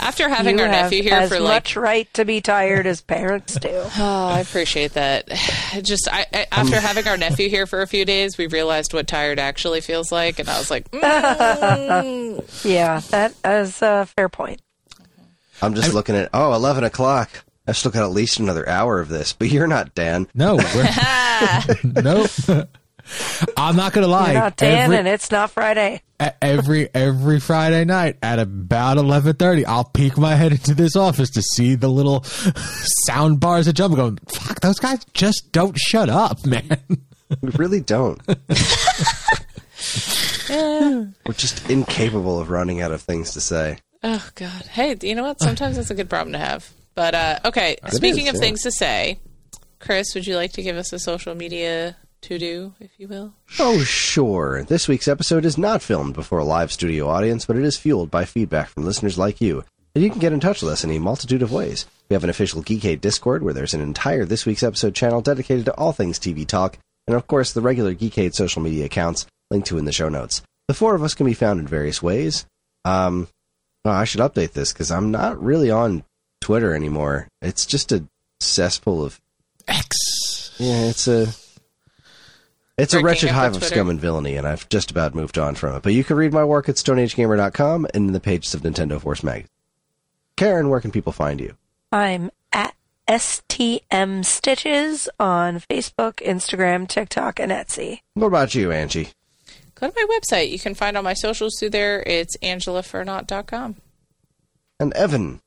After 0.00 0.28
having 0.28 0.58
you 0.58 0.64
our 0.64 0.70
have 0.70 0.84
nephew 0.90 1.02
here 1.02 1.14
as 1.14 1.28
for 1.30 1.40
like 1.40 1.64
much 1.64 1.76
right 1.76 2.12
to 2.14 2.24
be 2.24 2.40
tired 2.40 2.86
as 2.86 3.00
parents 3.00 3.58
do. 3.58 3.68
Oh, 3.98 4.28
I 4.28 4.40
appreciate 4.40 4.92
that. 4.94 5.28
Just 5.82 6.08
I, 6.10 6.26
I, 6.32 6.46
after 6.52 6.78
having 6.78 7.08
our 7.08 7.16
nephew 7.16 7.48
here 7.48 7.66
for 7.66 7.82
a 7.82 7.86
few 7.86 8.04
days, 8.04 8.38
we 8.38 8.46
realized 8.46 8.92
what 8.92 9.06
tired 9.06 9.38
actually 9.38 9.80
feels 9.80 10.12
like, 10.12 10.38
and 10.38 10.48
I 10.48 10.58
was 10.58 10.70
like, 10.70 10.90
mm. 10.90 12.64
yeah, 12.64 13.00
that 13.10 13.34
is 13.44 13.80
a 13.82 14.06
fair 14.06 14.28
point. 14.28 14.60
I'm 15.62 15.74
just 15.74 15.94
looking 15.94 16.14
at 16.14 16.28
oh, 16.34 16.54
11 16.54 16.84
o'clock. 16.84 17.44
I 17.66 17.72
still 17.72 17.90
got 17.90 18.04
at 18.04 18.10
least 18.10 18.38
another 18.38 18.68
hour 18.68 19.00
of 19.00 19.08
this, 19.08 19.32
but 19.32 19.48
you're 19.48 19.66
not 19.66 19.94
Dan. 19.94 20.28
No, 20.34 20.56
we're, 20.56 20.62
nope. 22.02 22.30
I'm 23.56 23.76
not 23.76 23.92
gonna 23.92 24.06
lie. 24.08 24.32
You're 24.32 24.40
not 24.42 24.56
Dan, 24.56 24.84
every, 24.84 24.96
and 24.96 25.08
it's 25.08 25.30
not 25.30 25.50
Friday. 25.50 26.02
every 26.40 26.88
every 26.94 27.40
Friday 27.40 27.84
night 27.84 28.16
at 28.22 28.38
about 28.38 28.98
eleven 28.98 29.34
thirty, 29.34 29.64
I'll 29.64 29.84
peek 29.84 30.16
my 30.18 30.34
head 30.34 30.52
into 30.52 30.74
this 30.74 30.96
office 30.96 31.30
to 31.30 31.42
see 31.42 31.74
the 31.74 31.88
little 31.88 32.24
sound 33.06 33.40
bars 33.40 33.66
that 33.66 33.74
jump. 33.74 33.96
Going, 33.96 34.18
fuck, 34.28 34.60
those 34.60 34.78
guys 34.78 35.04
just 35.14 35.52
don't 35.52 35.76
shut 35.78 36.08
up, 36.08 36.44
man. 36.46 36.78
We 37.40 37.50
really 37.50 37.80
don't. 37.80 38.20
We're 40.48 41.32
just 41.32 41.68
incapable 41.68 42.38
of 42.38 42.50
running 42.50 42.80
out 42.80 42.92
of 42.92 43.02
things 43.02 43.32
to 43.32 43.40
say. 43.40 43.78
oh 44.02 44.28
god. 44.34 44.66
Hey, 44.66 44.96
you 45.02 45.14
know 45.14 45.24
what? 45.24 45.40
Sometimes 45.40 45.76
that's 45.76 45.90
a 45.90 45.94
good 45.94 46.08
problem 46.08 46.32
to 46.32 46.38
have. 46.38 46.70
But 46.94 47.14
uh, 47.14 47.38
okay. 47.44 47.76
Speaking 47.88 48.26
is, 48.26 48.30
of 48.30 48.34
yeah. 48.36 48.40
things 48.40 48.62
to 48.62 48.70
say, 48.70 49.20
Kris, 49.80 50.14
would 50.14 50.26
you 50.26 50.36
like 50.36 50.52
to 50.52 50.62
give 50.62 50.76
us 50.76 50.92
a 50.92 50.98
social 50.98 51.34
media 51.34 51.96
to 52.26 52.38
do, 52.38 52.74
if 52.80 52.90
you 52.98 53.08
will? 53.08 53.32
Oh, 53.58 53.82
sure. 53.84 54.64
This 54.64 54.88
week's 54.88 55.08
episode 55.08 55.44
is 55.44 55.56
not 55.56 55.80
filmed 55.82 56.14
before 56.14 56.38
a 56.38 56.44
live 56.44 56.72
studio 56.72 57.08
audience, 57.08 57.46
but 57.46 57.56
it 57.56 57.64
is 57.64 57.76
fueled 57.76 58.10
by 58.10 58.24
feedback 58.24 58.68
from 58.68 58.84
listeners 58.84 59.16
like 59.16 59.40
you. 59.40 59.64
And 59.94 60.02
you 60.02 60.10
can 60.10 60.18
get 60.18 60.32
in 60.32 60.40
touch 60.40 60.60
with 60.60 60.72
us 60.72 60.84
in 60.84 60.90
a 60.90 60.98
multitude 60.98 61.42
of 61.42 61.52
ways. 61.52 61.86
We 62.08 62.14
have 62.14 62.24
an 62.24 62.30
official 62.30 62.62
Geekade 62.62 63.00
Discord 63.00 63.42
where 63.42 63.54
there's 63.54 63.74
an 63.74 63.80
entire 63.80 64.24
This 64.24 64.44
Week's 64.44 64.62
Episode 64.64 64.94
channel 64.94 65.20
dedicated 65.20 65.64
to 65.66 65.74
all 65.74 65.92
things 65.92 66.18
TV 66.18 66.46
talk, 66.46 66.78
and 67.06 67.16
of 67.16 67.26
course 67.26 67.52
the 67.52 67.60
regular 67.60 67.94
Geekade 67.94 68.34
social 68.34 68.60
media 68.60 68.84
accounts 68.84 69.26
linked 69.50 69.68
to 69.68 69.78
in 69.78 69.84
the 69.84 69.92
show 69.92 70.08
notes. 70.08 70.42
The 70.68 70.74
four 70.74 70.94
of 70.96 71.02
us 71.04 71.14
can 71.14 71.26
be 71.26 71.34
found 71.34 71.60
in 71.60 71.66
various 71.68 72.02
ways. 72.02 72.44
Um, 72.84 73.28
well, 73.84 73.94
I 73.94 74.04
should 74.04 74.20
update 74.20 74.52
this 74.52 74.72
because 74.72 74.90
I'm 74.90 75.12
not 75.12 75.40
really 75.40 75.70
on 75.70 76.02
Twitter 76.40 76.74
anymore. 76.74 77.28
It's 77.40 77.64
just 77.66 77.92
a 77.92 78.04
cesspool 78.40 79.04
of 79.04 79.20
X. 79.68 80.56
yeah, 80.58 80.86
it's 80.86 81.06
a 81.06 81.28
it's 82.78 82.94
a 82.94 83.02
wretched 83.02 83.30
hive 83.30 83.56
of 83.56 83.64
scum 83.64 83.88
and 83.88 84.00
villainy, 84.00 84.36
and 84.36 84.46
I've 84.46 84.68
just 84.68 84.90
about 84.90 85.14
moved 85.14 85.38
on 85.38 85.54
from 85.54 85.76
it. 85.76 85.82
But 85.82 85.94
you 85.94 86.04
can 86.04 86.16
read 86.16 86.32
my 86.32 86.44
work 86.44 86.68
at 86.68 86.76
StoneAgeGamer.com 86.76 87.86
and 87.94 88.08
in 88.08 88.12
the 88.12 88.20
pages 88.20 88.54
of 88.54 88.62
Nintendo 88.62 89.00
Force 89.00 89.22
magazine. 89.22 89.48
Karen, 90.36 90.68
where 90.68 90.80
can 90.80 90.90
people 90.90 91.12
find 91.12 91.40
you? 91.40 91.56
I'm 91.90 92.30
at 92.52 92.74
STM 93.08 94.24
Stitches 94.24 95.08
on 95.18 95.60
Facebook, 95.60 96.16
Instagram, 96.16 96.86
TikTok, 96.86 97.40
and 97.40 97.50
Etsy. 97.50 98.00
What 98.14 98.26
about 98.26 98.54
you, 98.54 98.70
Angie? 98.70 99.10
Go 99.74 99.88
to 99.88 99.94
my 99.96 100.18
website. 100.18 100.50
You 100.50 100.58
can 100.58 100.74
find 100.74 100.96
all 100.96 101.02
my 101.02 101.14
socials 101.14 101.58
through 101.58 101.70
there. 101.70 102.02
It's 102.06 102.36
angelafernot.com. 102.38 103.76
And 104.78 104.92
Evan, 104.94 105.40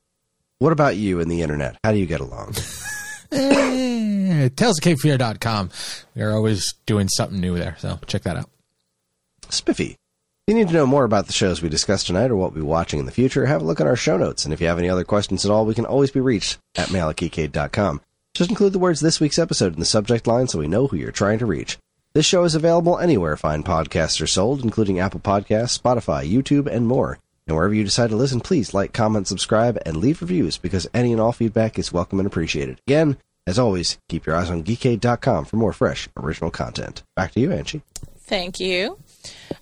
what 0.58 0.72
about 0.72 0.96
you 0.96 1.20
and 1.20 1.30
the 1.30 1.42
internet? 1.42 1.76
How 1.84 1.92
do 1.92 1.98
you 1.98 2.06
get 2.06 2.20
along? 2.20 2.54
Eh, 3.32 4.48
TalesOfCapeFear.com. 4.48 5.70
We 6.14 6.22
are 6.22 6.32
always 6.32 6.74
doing 6.86 7.08
something 7.08 7.40
new 7.40 7.58
there, 7.58 7.76
so 7.78 7.98
check 8.06 8.22
that 8.22 8.36
out. 8.36 8.50
Spiffy. 9.48 9.96
If 10.46 10.54
you 10.54 10.54
need 10.54 10.68
to 10.68 10.74
know 10.74 10.86
more 10.86 11.04
about 11.04 11.26
the 11.26 11.32
shows 11.32 11.62
we 11.62 11.68
discussed 11.68 12.06
tonight 12.08 12.30
or 12.30 12.36
what 12.36 12.52
we'll 12.52 12.62
be 12.64 12.68
watching 12.68 12.98
in 12.98 13.06
the 13.06 13.12
future, 13.12 13.46
have 13.46 13.62
a 13.62 13.64
look 13.64 13.80
at 13.80 13.86
our 13.86 13.96
show 13.96 14.16
notes. 14.16 14.44
And 14.44 14.52
if 14.52 14.60
you 14.60 14.66
have 14.66 14.78
any 14.78 14.88
other 14.88 15.04
questions 15.04 15.44
at 15.44 15.50
all, 15.50 15.64
we 15.64 15.74
can 15.74 15.86
always 15.86 16.10
be 16.10 16.20
reached 16.20 16.58
at 16.76 16.90
mail. 16.90 17.12
Just 17.12 18.50
include 18.50 18.72
the 18.72 18.78
words 18.78 19.00
this 19.00 19.20
week's 19.20 19.38
episode 19.38 19.74
in 19.74 19.80
the 19.80 19.84
subject 19.84 20.26
line 20.26 20.48
so 20.48 20.58
we 20.58 20.66
know 20.66 20.86
who 20.86 20.96
you're 20.96 21.12
trying 21.12 21.38
to 21.38 21.46
reach. 21.46 21.78
This 22.12 22.26
show 22.26 22.42
is 22.42 22.56
available 22.56 22.98
anywhere 22.98 23.36
fine 23.36 23.62
podcasts 23.62 24.20
are 24.20 24.26
sold, 24.26 24.64
including 24.64 24.98
Apple 24.98 25.20
Podcasts, 25.20 25.78
Spotify, 25.78 26.28
YouTube, 26.28 26.66
and 26.66 26.88
more. 26.88 27.18
And 27.50 27.56
wherever 27.56 27.74
you 27.74 27.82
decide 27.82 28.10
to 28.10 28.16
listen, 28.16 28.40
please 28.40 28.72
like, 28.74 28.92
comment, 28.92 29.26
subscribe, 29.26 29.76
and 29.84 29.96
leave 29.96 30.20
reviews 30.20 30.56
because 30.56 30.86
any 30.94 31.10
and 31.10 31.20
all 31.20 31.32
feedback 31.32 31.80
is 31.80 31.92
welcome 31.92 32.20
and 32.20 32.26
appreciated. 32.28 32.80
Again, 32.86 33.16
as 33.44 33.58
always, 33.58 33.98
keep 34.08 34.24
your 34.24 34.36
eyes 34.36 34.50
on 34.50 34.62
geekade.com 34.62 35.46
for 35.46 35.56
more 35.56 35.72
fresh, 35.72 36.08
original 36.16 36.52
content. 36.52 37.02
Back 37.16 37.32
to 37.32 37.40
you, 37.40 37.50
Angie. 37.50 37.82
Thank 38.20 38.60
you. 38.60 38.96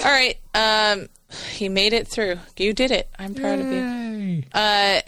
All 0.05 0.11
right. 0.11 0.37
Um, 0.55 1.09
he 1.53 1.71
made 1.71 1.95
it 1.95 2.09
through. 2.09 2.39
You 2.59 2.75
did 2.75 2.91
it. 2.91 3.09
I'm 3.19 3.35
proud 3.35 3.59
of 3.59 3.67
you. 3.67 3.81
Yay! 3.81 4.45
Uh, 4.53 5.01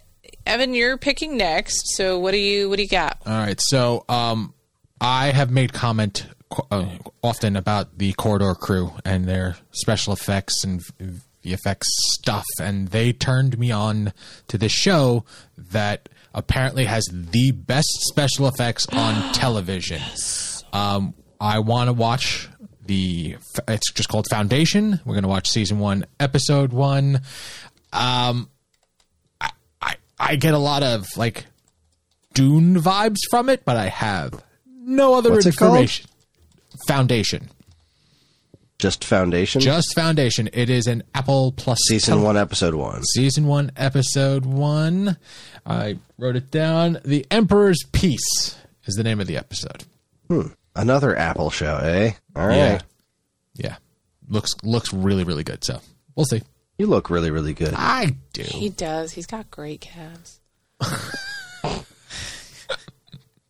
Evan, 0.46 0.72
you're 0.72 0.96
picking 0.96 1.36
next. 1.36 1.82
So 1.96 2.18
what 2.18 2.30
do 2.30 2.38
you 2.38 2.70
what 2.70 2.76
do 2.76 2.82
you 2.82 2.88
got? 2.88 3.18
All 3.26 3.32
right, 3.34 3.60
so 3.60 4.06
um, 4.08 4.54
I 5.02 5.32
have 5.32 5.50
made 5.50 5.74
comment 5.74 6.26
uh, 6.70 6.86
often 7.22 7.56
about 7.56 7.98
the 7.98 8.14
Corridor 8.14 8.54
Crew 8.54 8.92
and 9.04 9.26
their 9.26 9.56
special 9.70 10.14
effects 10.14 10.64
and 10.64 10.80
v- 10.98 11.20
VFX 11.44 11.82
stuff, 11.84 12.44
and 12.60 12.88
they 12.88 13.12
turned 13.12 13.58
me 13.58 13.70
on 13.70 14.12
to 14.48 14.58
this 14.58 14.72
show 14.72 15.24
that 15.56 16.08
apparently 16.34 16.84
has 16.84 17.04
the 17.12 17.50
best 17.52 17.88
special 18.08 18.46
effects 18.46 18.86
on 18.92 19.32
television. 19.32 20.00
Um, 20.72 21.14
I 21.40 21.58
want 21.60 21.88
to 21.88 21.92
watch 21.92 22.48
the. 22.84 23.36
It's 23.66 23.92
just 23.92 24.08
called 24.08 24.26
Foundation. 24.30 25.00
We're 25.04 25.14
going 25.14 25.22
to 25.22 25.28
watch 25.28 25.48
season 25.48 25.78
one, 25.78 26.06
episode 26.18 26.72
one. 26.72 27.22
Um, 27.92 28.50
I, 29.40 29.50
I 29.80 29.94
I 30.18 30.36
get 30.36 30.54
a 30.54 30.58
lot 30.58 30.82
of 30.82 31.06
like 31.16 31.46
Dune 32.34 32.76
vibes 32.76 33.18
from 33.30 33.48
it, 33.48 33.64
but 33.64 33.76
I 33.76 33.88
have 33.88 34.42
no 34.66 35.14
other 35.14 35.30
What's 35.30 35.46
it 35.46 35.54
information. 35.54 36.06
Foundation, 36.86 37.50
Just 38.80 39.04
Foundation. 39.04 39.60
just 39.60 39.94
Foundation. 39.94 40.48
It 40.52 40.70
is 40.70 40.86
an 40.86 41.02
Apple 41.14 41.52
Plus 41.52 41.78
season 41.88 42.14
tele- 42.14 42.24
one, 42.24 42.36
episode 42.36 42.74
one. 42.74 43.02
season 43.04 43.46
one, 43.46 43.70
episode 43.76 44.44
one. 44.46 45.16
I 45.66 45.98
wrote 46.18 46.36
it 46.36 46.50
down. 46.50 46.98
The 47.04 47.26
Emperor's 47.30 47.84
Peace 47.92 48.56
is 48.86 48.94
the 48.94 49.04
name 49.04 49.20
of 49.20 49.26
the 49.26 49.36
episode. 49.36 49.84
Hmm. 50.28 50.48
Another 50.74 51.16
Apple 51.16 51.50
show, 51.50 51.76
eh? 51.76 52.12
All 52.34 52.46
right. 52.46 52.56
Yeah, 52.56 52.80
yeah. 53.54 53.76
Looks 54.28 54.54
looks 54.62 54.92
really 54.94 55.24
really 55.24 55.44
good. 55.44 55.62
So 55.64 55.80
we'll 56.16 56.26
see. 56.26 56.42
You 56.78 56.86
look 56.86 57.10
really, 57.10 57.30
really 57.30 57.52
good. 57.52 57.74
I 57.76 58.16
do. 58.32 58.42
He 58.42 58.70
does. 58.70 59.12
He's 59.12 59.26
got 59.26 59.50
great 59.50 59.82
calves. 59.82 60.40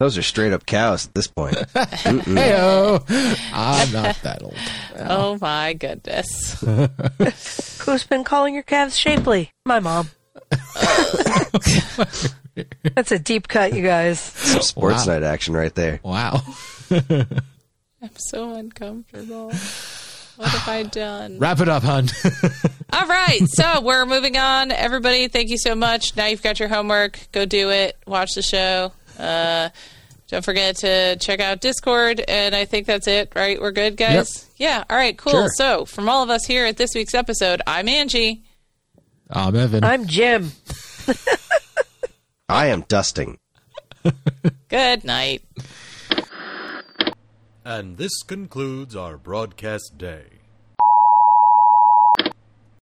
Those 0.00 0.16
are 0.16 0.22
straight 0.22 0.52
up 0.54 0.64
cows 0.64 1.06
at 1.06 1.14
this 1.14 1.26
point. 1.26 1.54
Heyo, 1.74 3.04
I'm 3.52 3.92
not 3.92 4.16
that 4.22 4.42
old. 4.42 4.56
Oh 4.98 5.36
my 5.42 5.74
goodness. 5.74 6.58
Who's 7.84 8.04
been 8.04 8.24
calling 8.24 8.54
your 8.54 8.62
calves 8.62 8.96
shapely? 8.98 9.52
My 9.66 9.78
mom. 9.78 10.08
That's 12.94 13.12
a 13.12 13.18
deep 13.18 13.46
cut, 13.48 13.74
you 13.74 13.82
guys. 13.82 14.18
Some 14.20 14.62
sports 14.62 15.06
Wow. 15.06 15.12
night 15.14 15.22
action 15.22 15.54
right 15.54 15.74
there. 15.74 16.00
Wow. 16.02 16.42
I'm 16.90 18.16
so 18.16 18.54
uncomfortable. 18.54 19.48
What 20.36 20.48
have 20.48 20.68
I 20.68 20.82
done? 20.84 21.38
Wrap 21.38 21.60
it 21.60 21.68
up, 21.68 21.82
hun. 21.82 22.08
All 22.92 23.06
right, 23.06 23.40
so 23.48 23.82
we're 23.82 24.06
moving 24.06 24.38
on. 24.38 24.70
Everybody, 24.72 25.28
thank 25.28 25.50
you 25.50 25.58
so 25.58 25.74
much. 25.74 26.16
Now 26.16 26.24
you've 26.26 26.42
got 26.42 26.58
your 26.58 26.70
homework. 26.70 27.18
Go 27.32 27.44
do 27.44 27.68
it. 27.70 27.98
Watch 28.06 28.30
the 28.34 28.40
show. 28.42 28.92
Uh, 29.20 29.70
don't 30.28 30.44
forget 30.44 30.76
to 30.76 31.16
check 31.16 31.40
out 31.40 31.60
Discord. 31.60 32.20
And 32.20 32.54
I 32.54 32.64
think 32.64 32.86
that's 32.86 33.08
it, 33.08 33.32
right? 33.34 33.60
We're 33.60 33.72
good, 33.72 33.96
guys? 33.96 34.48
Yeah. 34.56 34.84
All 34.88 34.96
right, 34.96 35.16
cool. 35.16 35.32
Sure. 35.32 35.48
So, 35.56 35.84
from 35.84 36.08
all 36.08 36.22
of 36.22 36.30
us 36.30 36.46
here 36.46 36.66
at 36.66 36.76
this 36.76 36.90
week's 36.94 37.14
episode, 37.14 37.62
I'm 37.66 37.88
Angie. 37.88 38.44
I'm 39.28 39.54
Evan. 39.56 39.84
I'm 39.84 40.06
Jim. 40.06 40.52
I 42.48 42.66
am 42.66 42.82
dusting. 42.88 43.38
Good 44.68 45.04
night. 45.04 45.42
And 47.64 47.96
this 47.96 48.22
concludes 48.22 48.96
our 48.96 49.16
broadcast 49.16 49.98
day. 49.98 50.39